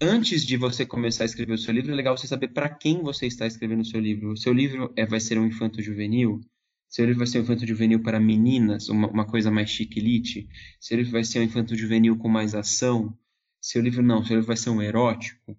Antes 0.00 0.44
de 0.44 0.58
você 0.58 0.84
começar 0.84 1.24
a 1.24 1.26
escrever 1.26 1.54
o 1.54 1.58
seu 1.58 1.72
livro, 1.72 1.90
é 1.90 1.94
legal 1.94 2.14
você 2.14 2.26
saber 2.26 2.48
para 2.48 2.68
quem 2.68 3.02
você 3.02 3.26
está 3.26 3.46
escrevendo 3.46 3.80
o 3.80 3.84
seu 3.84 3.98
livro. 3.98 4.32
O 4.32 4.36
seu 4.36 4.52
livro 4.52 4.92
é, 4.94 5.06
vai 5.06 5.18
ser 5.18 5.38
um 5.38 5.46
infanto-juvenil? 5.46 6.42
Seu 6.86 7.06
livro 7.06 7.20
vai 7.20 7.26
ser 7.26 7.38
um 7.38 7.42
infanto-juvenil 7.42 8.02
para 8.02 8.20
meninas, 8.20 8.90
uma, 8.90 9.08
uma 9.08 9.24
coisa 9.24 9.50
mais 9.50 9.70
chique-elite? 9.70 10.50
Seu 10.78 10.98
livro 10.98 11.12
vai 11.12 11.24
ser 11.24 11.40
um 11.40 11.44
infanto-juvenil 11.44 12.18
com 12.18 12.28
mais 12.28 12.54
ação? 12.54 13.18
Seu 13.58 13.80
livro 13.80 14.02
não, 14.02 14.22
seu 14.22 14.36
livro 14.36 14.46
vai 14.46 14.56
ser 14.58 14.68
um 14.68 14.82
erótico? 14.82 15.56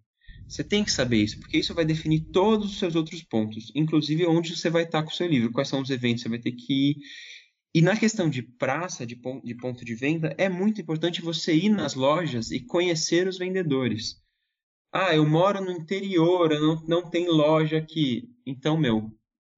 Você 0.47 0.63
tem 0.63 0.83
que 0.83 0.91
saber 0.91 1.23
isso, 1.23 1.39
porque 1.39 1.57
isso 1.57 1.73
vai 1.73 1.83
definir 1.83 2.25
todos 2.31 2.69
os 2.71 2.77
seus 2.77 2.95
outros 2.95 3.23
pontos, 3.23 3.71
inclusive 3.73 4.27
onde 4.27 4.55
você 4.55 4.69
vai 4.69 4.83
estar 4.83 5.01
com 5.01 5.09
o 5.09 5.15
seu 5.15 5.27
livro, 5.27 5.51
quais 5.51 5.67
são 5.67 5.81
os 5.81 5.89
eventos 5.89 6.21
que 6.21 6.29
você 6.29 6.29
vai 6.29 6.39
ter 6.39 6.51
que 6.51 6.91
ir, 6.91 6.97
e 7.73 7.81
na 7.81 7.97
questão 7.97 8.29
de 8.29 8.41
praça, 8.43 9.05
de 9.05 9.15
ponto 9.15 9.83
de 9.83 9.95
venda, 9.95 10.33
é 10.37 10.47
muito 10.47 10.79
importante 10.79 11.21
você 11.21 11.55
ir 11.55 11.69
nas 11.69 11.95
lojas 11.95 12.51
e 12.51 12.59
conhecer 12.59 13.27
os 13.27 13.37
vendedores. 13.37 14.15
Ah, 14.99 15.15
eu 15.15 15.23
moro 15.29 15.63
no 15.63 15.69
interior, 15.69 16.49
não, 16.49 16.83
não 16.87 17.07
tem 17.07 17.29
loja 17.29 17.77
aqui. 17.77 18.33
Então, 18.43 18.75
meu, 18.75 19.11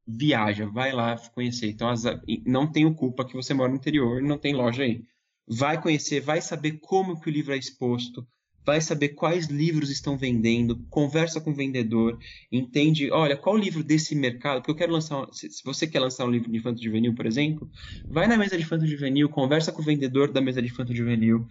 viaja, 0.06 0.66
vai 0.66 0.92
lá 0.92 1.18
conhecer. 1.34 1.70
Então, 1.70 1.88
as, 1.88 2.04
não 2.46 2.70
tenho 2.70 2.94
culpa 2.94 3.26
que 3.26 3.36
você 3.36 3.54
mora 3.54 3.70
no 3.70 3.78
interior 3.78 4.22
não 4.22 4.38
tem 4.38 4.54
loja 4.54 4.84
aí. 4.84 5.02
Vai 5.48 5.82
conhecer, 5.82 6.20
vai 6.20 6.42
saber 6.42 6.80
como 6.82 7.22
que 7.22 7.30
o 7.30 7.32
livro 7.32 7.54
é 7.54 7.58
exposto, 7.58 8.28
vai 8.66 8.82
saber 8.82 9.10
quais 9.10 9.48
livros 9.48 9.90
estão 9.90 10.18
vendendo, 10.18 10.86
conversa 10.90 11.40
com 11.40 11.52
o 11.52 11.56
vendedor, 11.56 12.20
entende, 12.52 13.10
olha, 13.10 13.38
qual 13.38 13.56
livro 13.58 13.82
desse 13.82 14.14
mercado, 14.16 14.58
porque 14.58 14.72
eu 14.72 14.76
quero 14.76 14.92
lançar, 14.92 15.26
se 15.32 15.64
você 15.64 15.88
quer 15.88 16.02
lançar 16.02 16.26
um 16.26 16.32
livro 16.32 16.52
de 16.52 16.58
infanto 16.58 16.84
juvenil, 16.84 17.16
por 17.16 17.26
exemplo, 17.26 17.68
vai 18.10 18.28
na 18.28 18.38
mesa 18.38 18.58
de 18.58 18.64
infanto 18.64 18.86
juvenil, 18.86 19.30
conversa 19.30 19.72
com 19.72 19.82
o 19.82 19.86
vendedor 19.86 20.32
da 20.32 20.42
mesa 20.42 20.62
de 20.62 20.68
infanto 20.68 20.94
juvenil, 20.94 21.48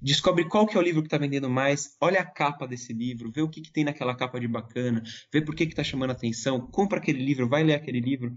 descobre 0.00 0.48
qual 0.48 0.66
que 0.66 0.76
é 0.76 0.80
o 0.80 0.82
livro 0.82 1.02
que 1.02 1.06
está 1.06 1.18
vendendo 1.18 1.48
mais, 1.50 1.96
olha 2.00 2.20
a 2.20 2.24
capa 2.24 2.66
desse 2.66 2.92
livro, 2.92 3.30
vê 3.30 3.42
o 3.42 3.48
que, 3.48 3.60
que 3.60 3.72
tem 3.72 3.84
naquela 3.84 4.14
capa 4.14 4.38
de 4.38 4.48
bacana, 4.48 5.02
vê 5.32 5.40
por 5.40 5.54
que 5.54 5.64
está 5.64 5.84
chamando 5.84 6.10
atenção, 6.10 6.60
compra 6.60 6.98
aquele 6.98 7.24
livro, 7.24 7.48
vai 7.48 7.62
ler 7.62 7.74
aquele 7.74 8.00
livro, 8.00 8.36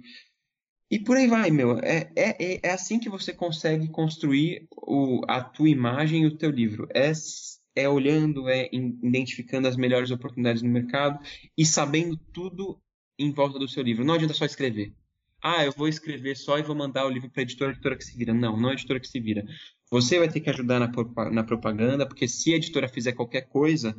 e 0.89 0.99
por 0.99 1.15
aí 1.15 1.25
vai, 1.25 1.49
meu. 1.49 1.79
É, 1.79 2.11
é, 2.17 2.67
é 2.67 2.71
assim 2.71 2.99
que 2.99 3.09
você 3.09 3.31
consegue 3.31 3.87
construir 3.87 4.67
o, 4.75 5.21
a 5.25 5.41
tua 5.41 5.69
imagem 5.69 6.23
e 6.23 6.25
o 6.25 6.37
teu 6.37 6.51
livro. 6.51 6.85
É 6.93 7.13
é 7.73 7.87
olhando, 7.87 8.49
é 8.49 8.69
identificando 8.73 9.67
as 9.67 9.77
melhores 9.77 10.11
oportunidades 10.11 10.61
no 10.61 10.69
mercado 10.69 11.19
e 11.57 11.65
sabendo 11.65 12.17
tudo 12.17 12.81
em 13.17 13.31
volta 13.31 13.57
do 13.57 13.67
seu 13.67 13.83
livro. 13.83 14.03
Não 14.03 14.15
adianta 14.15 14.33
só 14.33 14.45
escrever. 14.45 14.93
Ah, 15.41 15.65
eu 15.65 15.71
vou 15.71 15.87
escrever 15.87 16.35
só 16.35 16.59
e 16.59 16.63
vou 16.63 16.75
mandar 16.75 17.05
o 17.05 17.09
livro 17.09 17.29
para 17.29 17.41
a 17.41 17.43
editora, 17.43 17.71
a 17.71 17.73
editora 17.73 17.95
que 17.95 18.03
se 18.03 18.17
vira. 18.17 18.33
Não, 18.33 18.57
não 18.57 18.69
é 18.69 18.71
a 18.73 18.75
editora 18.75 18.99
que 18.99 19.07
se 19.07 19.19
vira. 19.19 19.43
Você 19.91 20.17
vai 20.17 20.29
ter 20.29 20.39
que 20.39 20.49
ajudar 20.49 20.79
na, 20.79 20.89
na 21.31 21.43
propaganda, 21.43 22.07
porque 22.07 22.27
se 22.27 22.53
a 22.53 22.55
editora 22.55 22.87
fizer 22.87 23.11
qualquer 23.11 23.41
coisa, 23.41 23.95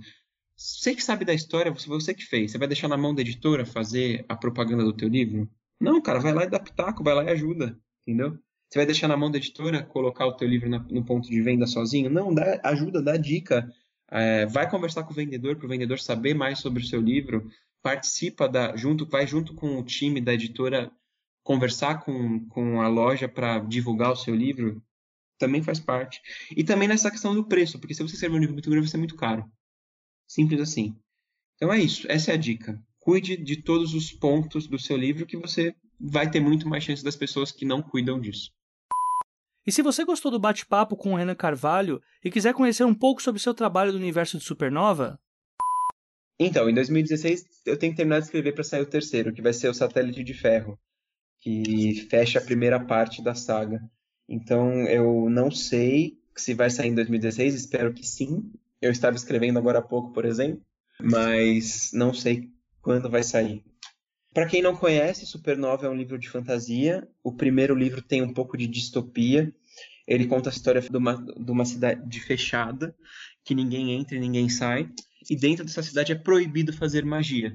você 0.56 0.94
que 0.94 1.02
sabe 1.02 1.24
da 1.24 1.34
história, 1.34 1.70
você, 1.70 2.14
que 2.14 2.24
fez. 2.24 2.50
Você 2.50 2.58
vai 2.58 2.66
deixar 2.66 2.88
na 2.88 2.96
mão 2.96 3.14
da 3.14 3.20
editora 3.20 3.66
fazer 3.66 4.24
a 4.28 4.34
propaganda 4.34 4.84
do 4.84 4.92
teu 4.92 5.08
livro? 5.08 5.50
Não, 5.78 6.00
cara, 6.00 6.18
vai 6.18 6.32
lá 6.32 6.44
e 6.44 6.50
dá 6.50 6.58
pitaco, 6.58 7.04
vai 7.04 7.14
lá 7.14 7.24
e 7.24 7.30
ajuda, 7.30 7.78
entendeu? 8.00 8.38
Você 8.70 8.78
vai 8.78 8.86
deixar 8.86 9.06
na 9.06 9.18
mão 9.18 9.30
da 9.30 9.36
editora 9.36 9.82
colocar 9.82 10.26
o 10.26 10.32
teu 10.32 10.48
livro 10.48 10.70
na, 10.70 10.78
no 10.78 11.04
ponto 11.04 11.28
de 11.28 11.42
venda 11.42 11.66
sozinho? 11.66 12.08
Não, 12.08 12.32
dá 12.32 12.58
ajuda, 12.64 13.02
dá 13.02 13.18
dica. 13.18 13.70
É, 14.10 14.46
vai 14.46 14.70
conversar 14.70 15.02
com 15.02 15.12
o 15.12 15.16
vendedor 15.16 15.56
para 15.56 15.66
o 15.66 15.68
vendedor 15.68 15.98
saber 15.98 16.32
mais 16.32 16.58
sobre 16.58 16.82
o 16.82 16.86
seu 16.86 17.00
livro. 17.00 17.50
Participa 17.82 18.48
da, 18.48 18.74
junto, 18.76 19.04
vai 19.04 19.26
junto 19.26 19.52
com 19.54 19.78
o 19.78 19.84
time 19.84 20.22
da 20.22 20.32
editora 20.32 20.90
conversar 21.42 22.02
com, 22.04 22.46
com 22.48 22.80
a 22.80 22.88
loja 22.88 23.28
para 23.28 23.58
divulgar 23.58 24.12
o 24.12 24.16
seu 24.16 24.34
livro. 24.34 24.82
Também 25.42 25.60
faz 25.60 25.80
parte. 25.80 26.22
E 26.56 26.62
também 26.62 26.86
nessa 26.86 27.10
questão 27.10 27.34
do 27.34 27.44
preço, 27.44 27.76
porque 27.80 27.94
se 27.94 28.00
você 28.00 28.14
escrever 28.14 28.36
um 28.36 28.38
livro 28.38 28.52
muito 28.52 28.70
grande, 28.70 28.84
vai 28.84 28.90
ser 28.92 28.96
muito 28.96 29.16
caro. 29.16 29.44
Simples 30.24 30.60
assim. 30.60 30.96
Então 31.56 31.72
é 31.72 31.80
isso, 31.80 32.06
essa 32.08 32.30
é 32.30 32.34
a 32.34 32.36
dica. 32.36 32.80
Cuide 33.00 33.36
de 33.36 33.60
todos 33.60 33.92
os 33.92 34.12
pontos 34.12 34.68
do 34.68 34.78
seu 34.78 34.96
livro 34.96 35.26
que 35.26 35.36
você 35.36 35.74
vai 36.00 36.30
ter 36.30 36.38
muito 36.38 36.68
mais 36.68 36.84
chance 36.84 37.02
das 37.02 37.16
pessoas 37.16 37.50
que 37.50 37.64
não 37.64 37.82
cuidam 37.82 38.20
disso. 38.20 38.52
E 39.66 39.72
se 39.72 39.82
você 39.82 40.04
gostou 40.04 40.30
do 40.30 40.38
bate-papo 40.38 40.96
com 40.96 41.12
o 41.12 41.16
Renan 41.16 41.34
Carvalho 41.34 42.00
e 42.24 42.30
quiser 42.30 42.54
conhecer 42.54 42.84
um 42.84 42.94
pouco 42.94 43.20
sobre 43.20 43.42
seu 43.42 43.52
trabalho 43.52 43.90
do 43.90 43.98
universo 43.98 44.38
de 44.38 44.44
Supernova. 44.44 45.18
Então, 46.38 46.70
em 46.70 46.74
2016 46.74 47.44
eu 47.66 47.76
tenho 47.76 47.92
que 47.92 47.96
terminar 47.96 48.20
de 48.20 48.26
escrever 48.26 48.52
para 48.52 48.62
sair 48.62 48.82
o 48.82 48.86
terceiro, 48.86 49.32
que 49.32 49.42
vai 49.42 49.52
ser 49.52 49.68
o 49.68 49.74
Satélite 49.74 50.22
de 50.22 50.34
Ferro, 50.34 50.78
que 51.40 52.06
fecha 52.08 52.38
a 52.38 52.44
primeira 52.44 52.78
parte 52.78 53.20
da 53.20 53.34
saga. 53.34 53.80
Então 54.32 54.88
eu 54.88 55.28
não 55.28 55.50
sei 55.50 56.18
se 56.34 56.54
vai 56.54 56.70
sair 56.70 56.88
em 56.88 56.94
2016, 56.94 57.54
espero 57.54 57.92
que 57.92 58.06
sim. 58.06 58.50
Eu 58.80 58.90
estava 58.90 59.14
escrevendo 59.14 59.58
agora 59.58 59.80
há 59.80 59.82
pouco, 59.82 60.10
por 60.10 60.24
exemplo. 60.24 60.64
mas 60.98 61.90
não 61.92 62.14
sei 62.14 62.48
quando 62.80 63.10
vai 63.10 63.22
sair. 63.22 63.62
Para 64.32 64.46
quem 64.46 64.62
não 64.62 64.74
conhece, 64.74 65.26
Supernova 65.26 65.86
é 65.86 65.90
um 65.90 65.94
livro 65.94 66.18
de 66.18 66.30
fantasia. 66.30 67.06
O 67.22 67.30
primeiro 67.30 67.74
livro 67.74 68.00
tem 68.00 68.22
um 68.22 68.32
pouco 68.32 68.56
de 68.56 68.66
distopia. 68.66 69.54
Ele 70.08 70.26
conta 70.26 70.48
a 70.48 70.52
história 70.52 70.80
de 70.80 70.96
uma, 70.96 71.14
de 71.14 71.50
uma 71.50 71.66
cidade 71.66 72.20
fechada, 72.20 72.96
que 73.44 73.54
ninguém 73.54 73.92
entra 73.92 74.16
e 74.16 74.20
ninguém 74.20 74.48
sai. 74.48 74.88
E 75.28 75.36
dentro 75.36 75.62
dessa 75.62 75.82
cidade 75.82 76.10
é 76.10 76.14
proibido 76.14 76.72
fazer 76.72 77.04
magia. 77.04 77.54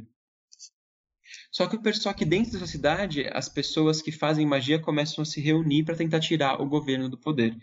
Só 1.57 1.65
que, 1.65 1.93
só 1.93 2.13
que 2.13 2.23
dentro 2.23 2.51
dessa 2.51 2.67
cidade, 2.67 3.27
as 3.34 3.49
pessoas 3.49 3.99
que 3.99 4.11
fazem 4.11 4.45
magia 4.45 4.77
começam 4.77 5.23
a 5.23 5.25
se 5.25 5.41
reunir 5.41 5.84
para 5.84 5.95
tentar 5.95 6.19
tirar 6.19 6.61
o 6.61 6.67
governo 6.67 7.09
do 7.09 7.17
poder. 7.17 7.57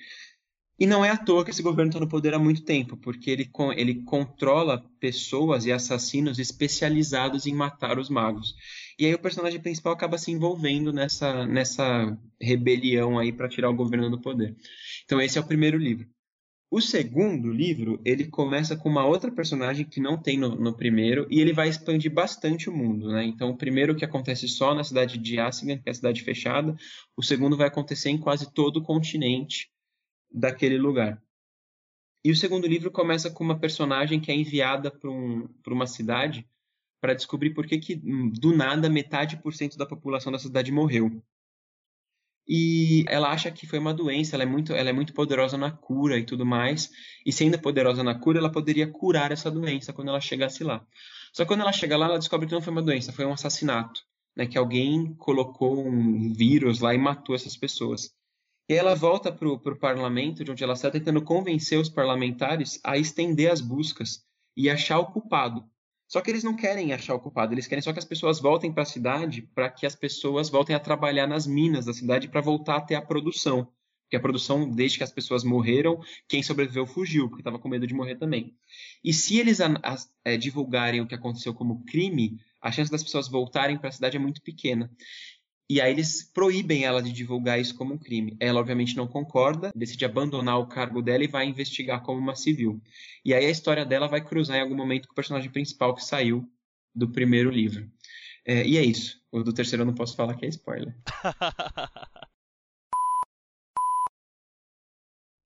E 0.76 0.84
não 0.84 1.04
é 1.04 1.10
à 1.10 1.16
toa 1.16 1.44
que 1.44 1.52
esse 1.52 1.62
governo 1.62 1.90
está 1.90 2.00
no 2.00 2.08
poder 2.08 2.34
há 2.34 2.38
muito 2.40 2.64
tempo, 2.64 2.96
porque 2.96 3.30
ele, 3.30 3.48
ele 3.76 4.02
controla 4.02 4.84
pessoas 4.98 5.64
e 5.64 5.70
assassinos 5.70 6.40
especializados 6.40 7.46
em 7.46 7.54
matar 7.54 7.96
os 7.96 8.10
magos. 8.10 8.56
E 8.98 9.06
aí 9.06 9.14
o 9.14 9.18
personagem 9.20 9.60
principal 9.60 9.92
acaba 9.92 10.18
se 10.18 10.32
envolvendo 10.32 10.92
nessa, 10.92 11.46
nessa 11.46 12.18
rebelião 12.40 13.16
aí 13.16 13.32
para 13.32 13.48
tirar 13.48 13.70
o 13.70 13.76
governo 13.76 14.10
do 14.10 14.20
poder. 14.20 14.56
Então 15.04 15.20
esse 15.20 15.38
é 15.38 15.40
o 15.40 15.46
primeiro 15.46 15.78
livro. 15.78 16.08
O 16.70 16.80
segundo 16.80 17.52
livro, 17.52 18.00
ele 18.04 18.26
começa 18.26 18.76
com 18.76 18.88
uma 18.88 19.06
outra 19.06 19.30
personagem 19.30 19.84
que 19.84 20.00
não 20.00 20.20
tem 20.20 20.36
no, 20.36 20.56
no, 20.56 20.74
primeiro, 20.76 21.26
e 21.30 21.40
ele 21.40 21.52
vai 21.52 21.68
expandir 21.68 22.12
bastante 22.12 22.68
o 22.68 22.72
mundo, 22.72 23.12
né? 23.12 23.24
Então, 23.24 23.50
o 23.50 23.56
primeiro 23.56 23.94
que 23.94 24.04
acontece 24.04 24.48
só 24.48 24.74
na 24.74 24.82
cidade 24.82 25.18
de 25.18 25.38
Assigan, 25.38 25.78
que 25.78 25.88
é 25.88 25.92
a 25.92 25.94
cidade 25.94 26.22
fechada, 26.22 26.74
o 27.16 27.22
segundo 27.22 27.56
vai 27.56 27.68
acontecer 27.68 28.10
em 28.10 28.18
quase 28.18 28.52
todo 28.52 28.78
o 28.78 28.82
continente 28.82 29.70
daquele 30.32 30.78
lugar. 30.78 31.22
E 32.24 32.30
o 32.30 32.36
segundo 32.36 32.66
livro 32.66 32.90
começa 32.90 33.30
com 33.30 33.44
uma 33.44 33.58
personagem 33.58 34.18
que 34.18 34.32
é 34.32 34.34
enviada 34.34 34.90
para 34.90 35.10
um, 35.10 35.46
uma 35.68 35.86
cidade 35.86 36.48
para 37.00 37.12
descobrir 37.12 37.50
por 37.50 37.66
que, 37.66 37.78
que, 37.78 38.00
hum, 38.02 38.30
do 38.30 38.56
nada, 38.56 38.88
metade 38.88 39.36
por 39.36 39.52
cento 39.52 39.76
da 39.76 39.84
população 39.84 40.32
da 40.32 40.38
cidade 40.38 40.72
morreu. 40.72 41.22
E 42.46 43.04
ela 43.08 43.30
acha 43.30 43.50
que 43.50 43.66
foi 43.66 43.78
uma 43.78 43.94
doença, 43.94 44.36
ela 44.36 44.42
é, 44.42 44.46
muito, 44.46 44.72
ela 44.72 44.90
é 44.90 44.92
muito 44.92 45.14
poderosa 45.14 45.56
na 45.56 45.70
cura 45.70 46.18
e 46.18 46.24
tudo 46.24 46.44
mais. 46.44 46.90
E 47.24 47.32
sendo 47.32 47.58
poderosa 47.58 48.02
na 48.02 48.14
cura, 48.14 48.38
ela 48.38 48.52
poderia 48.52 48.86
curar 48.86 49.32
essa 49.32 49.50
doença 49.50 49.92
quando 49.92 50.08
ela 50.08 50.20
chegasse 50.20 50.62
lá. 50.62 50.86
Só 51.32 51.44
que 51.44 51.48
quando 51.48 51.62
ela 51.62 51.72
chega 51.72 51.96
lá, 51.96 52.06
ela 52.06 52.18
descobre 52.18 52.46
que 52.46 52.52
não 52.52 52.60
foi 52.60 52.72
uma 52.72 52.82
doença, 52.82 53.12
foi 53.12 53.24
um 53.24 53.32
assassinato. 53.32 54.02
Né, 54.36 54.46
que 54.46 54.58
alguém 54.58 55.14
colocou 55.14 55.86
um 55.86 56.32
vírus 56.32 56.80
lá 56.80 56.92
e 56.92 56.98
matou 56.98 57.36
essas 57.36 57.56
pessoas. 57.56 58.12
E 58.68 58.74
ela 58.74 58.94
volta 58.94 59.30
para 59.30 59.48
o 59.48 59.78
parlamento, 59.78 60.42
de 60.42 60.50
onde 60.50 60.64
ela 60.64 60.72
está 60.72 60.90
tentando 60.90 61.22
convencer 61.22 61.78
os 61.78 61.88
parlamentares 61.88 62.80
a 62.82 62.98
estender 62.98 63.52
as 63.52 63.60
buscas 63.60 64.24
e 64.56 64.68
achar 64.68 64.98
o 64.98 65.06
culpado. 65.06 65.64
Só 66.14 66.20
que 66.20 66.30
eles 66.30 66.44
não 66.44 66.54
querem 66.54 66.92
achar 66.92 67.12
o 67.16 67.18
culpado, 67.18 67.52
eles 67.52 67.66
querem 67.66 67.82
só 67.82 67.92
que 67.92 67.98
as 67.98 68.04
pessoas 68.04 68.38
voltem 68.38 68.72
para 68.72 68.84
a 68.84 68.86
cidade 68.86 69.42
para 69.52 69.68
que 69.68 69.84
as 69.84 69.96
pessoas 69.96 70.48
voltem 70.48 70.76
a 70.76 70.78
trabalhar 70.78 71.26
nas 71.26 71.44
minas 71.44 71.86
da 71.86 71.92
cidade 71.92 72.28
para 72.28 72.40
voltar 72.40 72.76
a 72.76 72.80
ter 72.80 72.94
a 72.94 73.02
produção. 73.02 73.66
Porque 74.04 74.14
a 74.14 74.20
produção, 74.20 74.70
desde 74.70 74.98
que 74.98 75.02
as 75.02 75.10
pessoas 75.10 75.42
morreram, 75.42 76.00
quem 76.28 76.40
sobreviveu 76.40 76.86
fugiu, 76.86 77.28
porque 77.28 77.40
estava 77.40 77.58
com 77.58 77.68
medo 77.68 77.84
de 77.84 77.94
morrer 77.94 78.14
também. 78.14 78.54
E 79.02 79.12
se 79.12 79.40
eles 79.40 79.60
a, 79.60 79.66
a, 79.82 79.96
é, 80.24 80.36
divulgarem 80.36 81.00
o 81.00 81.06
que 81.08 81.16
aconteceu 81.16 81.52
como 81.52 81.84
crime, 81.84 82.38
a 82.62 82.70
chance 82.70 82.92
das 82.92 83.02
pessoas 83.02 83.26
voltarem 83.26 83.76
para 83.76 83.88
a 83.88 83.92
cidade 83.92 84.16
é 84.16 84.20
muito 84.20 84.40
pequena. 84.40 84.88
E 85.68 85.80
aí 85.80 85.90
eles 85.92 86.22
proíbem 86.22 86.84
ela 86.84 87.02
de 87.02 87.10
divulgar 87.10 87.58
isso 87.58 87.74
como 87.74 87.94
um 87.94 87.98
crime. 87.98 88.36
Ela, 88.38 88.60
obviamente, 88.60 88.94
não 88.96 89.06
concorda, 89.08 89.72
decide 89.74 90.04
abandonar 90.04 90.58
o 90.58 90.66
cargo 90.66 91.00
dela 91.00 91.24
e 91.24 91.28
vai 91.28 91.46
investigar 91.46 92.02
como 92.02 92.20
uma 92.20 92.36
civil. 92.36 92.82
E 93.24 93.32
aí 93.32 93.46
a 93.46 93.50
história 93.50 93.86
dela 93.86 94.06
vai 94.06 94.22
cruzar 94.22 94.58
em 94.58 94.60
algum 94.60 94.76
momento 94.76 95.08
com 95.08 95.12
o 95.12 95.16
personagem 95.16 95.50
principal 95.50 95.94
que 95.94 96.04
saiu 96.04 96.46
do 96.94 97.10
primeiro 97.10 97.50
livro. 97.50 97.90
É, 98.46 98.66
e 98.66 98.76
é 98.76 98.84
isso. 98.84 99.18
O 99.32 99.42
do 99.42 99.54
terceiro 99.54 99.82
eu 99.82 99.86
não 99.86 99.94
posso 99.94 100.14
falar 100.14 100.34
que 100.34 100.44
é 100.44 100.48
spoiler. 100.48 100.94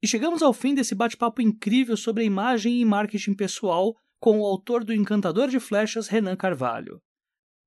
e 0.02 0.08
chegamos 0.08 0.42
ao 0.42 0.52
fim 0.52 0.74
desse 0.74 0.96
bate-papo 0.96 1.40
incrível 1.40 1.96
sobre 1.96 2.24
a 2.24 2.26
imagem 2.26 2.80
e 2.80 2.84
marketing 2.84 3.34
pessoal 3.34 3.94
com 4.20 4.40
o 4.40 4.44
autor 4.44 4.82
do 4.82 4.92
Encantador 4.92 5.46
de 5.46 5.60
Flechas, 5.60 6.08
Renan 6.08 6.34
Carvalho. 6.34 7.00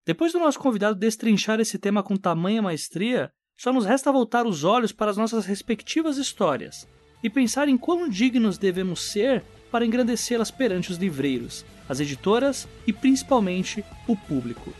Depois 0.06 0.32
do 0.32 0.40
nosso 0.40 0.58
convidado 0.58 0.96
destrinchar 0.96 1.60
esse 1.60 1.78
tema 1.78 2.02
com 2.02 2.16
tamanha 2.16 2.62
maestria, 2.62 3.32
só 3.56 3.72
nos 3.72 3.86
resta 3.86 4.12
voltar 4.12 4.48
os 4.48 4.64
olhos 4.64 4.92
para 4.92 5.12
as 5.12 5.18
nossas 5.18 5.46
respectivas 5.46 6.18
histórias 6.18 6.88
e 7.24 7.30
pensar 7.30 7.70
em 7.70 7.78
quão 7.78 8.10
dignos 8.10 8.58
devemos 8.58 9.04
ser 9.04 9.44
para 9.72 9.86
engrandecê-las 9.86 10.50
perante 10.50 10.92
os 10.92 10.98
livreiros, 10.98 11.64
as 11.88 12.00
editoras 12.00 12.68
e 12.88 12.92
principalmente 12.92 13.86
o 14.08 14.16
público. 14.16 14.74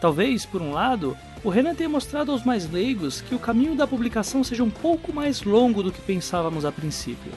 Talvez, 0.00 0.46
por 0.46 0.62
um 0.62 0.72
lado, 0.72 1.14
o 1.44 1.50
Renan 1.50 1.74
tenha 1.74 1.88
mostrado 1.88 2.32
aos 2.32 2.42
mais 2.42 2.70
leigos 2.70 3.20
que 3.20 3.34
o 3.34 3.38
caminho 3.38 3.74
da 3.74 3.86
publicação 3.86 4.42
seja 4.42 4.64
um 4.64 4.70
pouco 4.70 5.12
mais 5.12 5.42
longo 5.42 5.82
do 5.82 5.92
que 5.92 6.00
pensávamos 6.00 6.64
a 6.64 6.72
princípio. 6.72 7.30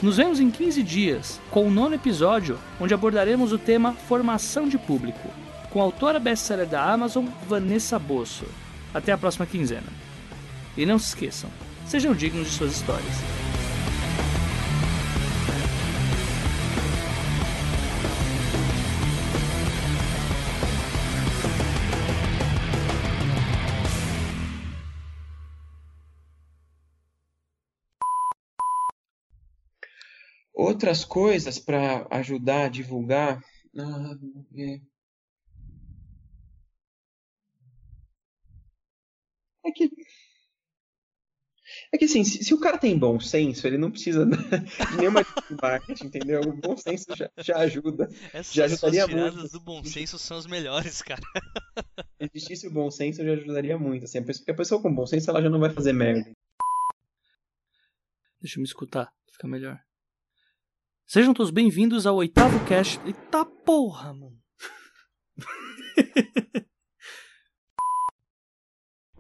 Nos 0.03 0.17
vemos 0.17 0.41
em 0.41 0.51
15 0.51 0.83
dias, 0.83 1.41
com 1.49 1.69
o 1.69 1.71
nono 1.71 1.95
episódio, 1.95 2.59
onde 2.81 2.93
abordaremos 2.93 3.53
o 3.53 3.59
tema 3.59 3.93
Formação 3.93 4.69
de 4.69 4.77
Público, 4.77 5.29
com 5.71 5.81
a 5.81 5.85
autora 5.85 6.19
best-seller 6.19 6.67
da 6.67 6.83
Amazon, 6.83 7.27
Vanessa 7.49 8.01
Bosso. 8.01 8.45
Até 8.93 9.13
a 9.13 9.19
próxima 9.19 9.47
quinzena. 9.47 9.87
E 10.77 10.85
não 10.85 10.99
se 10.99 11.07
esqueçam, 11.07 11.49
sejam 11.87 12.15
dignos 12.15 12.49
de 12.49 12.53
suas 12.53 12.73
histórias. 12.73 13.42
Outras 30.63 31.05
coisas 31.05 31.59
para 31.59 32.07
ajudar 32.09 32.67
a 32.67 32.69
divulgar. 32.69 33.43
Ah, 33.77 34.17
vamos 34.21 34.47
ver. 34.49 34.81
É 39.67 39.73
que. 39.73 39.91
É 41.93 41.99
que 41.99 42.05
assim, 42.05 42.23
se, 42.23 42.45
se, 42.45 42.55
o 42.55 42.61
cara 42.61 42.79
tem 42.79 42.97
bom 42.97 43.19
senso, 43.19 43.67
ele 43.67 43.77
não 43.77 43.91
precisa 43.91 44.25
de 44.25 44.31
nenhuma 44.99 45.27
marketing, 45.61 46.07
entendeu? 46.07 46.41
O 46.43 46.57
bom 46.57 46.77
senso 46.77 47.07
já, 47.17 47.29
já 47.39 47.57
ajuda. 47.59 48.09
Essas 48.33 48.55
já 48.55 48.65
ajudaria 48.67 49.07
tiradas 49.07 49.35
muito. 49.35 49.53
do 49.53 49.61
bom 49.61 49.85
senso 49.85 50.17
são 50.17 50.37
as 50.39 50.47
melhores, 50.47 51.03
cara. 51.03 51.23
Se 52.21 52.31
existisse 52.33 52.69
o 52.69 52.71
bom 52.71 52.89
senso, 52.89 53.25
já 53.25 53.33
ajudaria 53.33 53.77
muito. 53.77 54.05
Assim, 54.05 54.23
pessoa, 54.23 54.45
a 54.49 54.55
pessoa 54.55 54.81
com 54.81 54.95
bom 54.95 55.07
senso, 55.07 55.29
ela 55.29 55.43
já 55.43 55.51
não 55.51 55.59
vai 55.59 55.71
fazer 55.71 55.93
merda. 55.93 56.31
Deixa 58.41 58.59
eu 58.59 58.63
me 58.63 58.67
escutar, 58.67 59.13
fica 59.33 59.49
melhor. 59.49 59.83
Sejam 61.07 61.35
todos 61.35 61.51
bem-vindos 61.51 62.07
ao 62.07 62.17
oitavo 62.17 62.65
cast. 62.67 62.99
Eita 63.05 63.45
porra, 63.45 64.15
mano. 64.15 64.39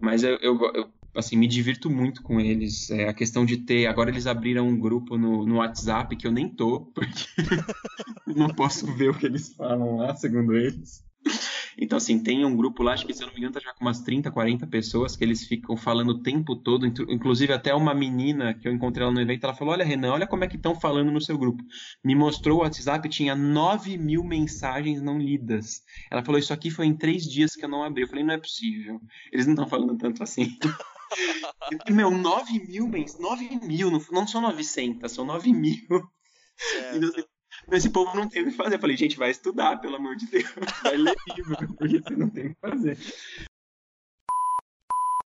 Mas 0.00 0.22
eu, 0.22 0.36
eu, 0.36 0.58
eu, 0.74 0.92
assim, 1.14 1.36
me 1.36 1.46
divirto 1.46 1.90
muito 1.90 2.22
com 2.22 2.40
eles. 2.40 2.90
É, 2.90 3.08
a 3.08 3.14
questão 3.14 3.44
de 3.44 3.58
ter. 3.58 3.86
Agora 3.86 4.10
eles 4.10 4.26
abriram 4.26 4.66
um 4.66 4.78
grupo 4.78 5.18
no, 5.18 5.46
no 5.46 5.56
WhatsApp 5.56 6.16
que 6.16 6.26
eu 6.26 6.32
nem 6.32 6.48
tô, 6.48 6.86
porque 6.92 7.26
não 8.26 8.48
posso 8.48 8.86
ver 8.94 9.10
o 9.10 9.18
que 9.18 9.26
eles 9.26 9.54
falam 9.54 9.96
lá, 9.96 10.16
segundo 10.16 10.56
eles. 10.56 11.04
Então, 11.78 11.96
assim, 11.96 12.22
tem 12.22 12.44
um 12.44 12.56
grupo 12.56 12.82
lá, 12.82 12.92
acho 12.92 13.06
que 13.06 13.14
se 13.14 13.22
eu 13.22 13.26
não 13.26 13.34
me 13.34 13.40
engano, 13.40 13.54
tá 13.54 13.60
já 13.60 13.72
com 13.72 13.84
umas 13.84 14.00
30, 14.00 14.30
40 14.30 14.66
pessoas 14.66 15.16
que 15.16 15.24
eles 15.24 15.46
ficam 15.46 15.76
falando 15.76 16.10
o 16.10 16.22
tempo 16.22 16.56
todo. 16.56 16.86
Inclusive, 16.86 17.52
até 17.52 17.74
uma 17.74 17.94
menina 17.94 18.54
que 18.54 18.68
eu 18.68 18.72
encontrei 18.72 19.06
lá 19.06 19.12
no 19.12 19.20
evento, 19.20 19.44
ela 19.44 19.54
falou: 19.54 19.72
Olha, 19.72 19.84
Renan, 19.84 20.12
olha 20.12 20.26
como 20.26 20.44
é 20.44 20.48
que 20.48 20.56
estão 20.56 20.78
falando 20.78 21.10
no 21.10 21.20
seu 21.20 21.38
grupo. 21.38 21.62
Me 22.04 22.14
mostrou 22.14 22.58
o 22.58 22.62
WhatsApp, 22.62 23.08
tinha 23.08 23.34
9 23.34 23.96
mil 23.96 24.22
mensagens 24.24 25.00
não 25.00 25.18
lidas. 25.18 25.82
Ela 26.10 26.24
falou: 26.24 26.38
Isso 26.38 26.52
aqui 26.52 26.70
foi 26.70 26.86
em 26.86 26.96
três 26.96 27.24
dias 27.24 27.54
que 27.54 27.64
eu 27.64 27.68
não 27.68 27.82
abri. 27.82 28.02
Eu 28.02 28.08
falei: 28.08 28.24
Não 28.24 28.34
é 28.34 28.38
possível. 28.38 29.00
Eles 29.32 29.46
não 29.46 29.54
estão 29.54 29.68
falando 29.68 29.96
tanto 29.96 30.22
assim. 30.22 30.56
Meu, 31.90 32.10
9 32.10 32.66
mil, 32.66 32.88
9 33.18 33.60
mil, 33.66 33.90
não, 33.90 34.02
não 34.10 34.26
são 34.26 34.40
900, 34.40 35.12
são 35.12 35.24
9 35.24 35.52
mil. 35.52 36.02
Esse 37.70 37.90
povo 37.90 38.14
não 38.16 38.28
tem 38.28 38.42
o 38.42 38.44
que 38.46 38.50
fazer. 38.52 38.74
Eu 38.74 38.80
falei, 38.80 38.96
gente, 38.96 39.16
vai 39.16 39.30
estudar, 39.30 39.80
pelo 39.80 39.96
amor 39.96 40.16
de 40.16 40.26
Deus. 40.26 40.52
Vai 40.82 40.96
ler 40.96 41.14
livro, 41.36 41.74
porque 41.74 42.00
você 42.00 42.16
não 42.16 42.28
tem 42.28 42.46
o 42.46 42.48
que 42.50 42.60
fazer. 42.60 42.98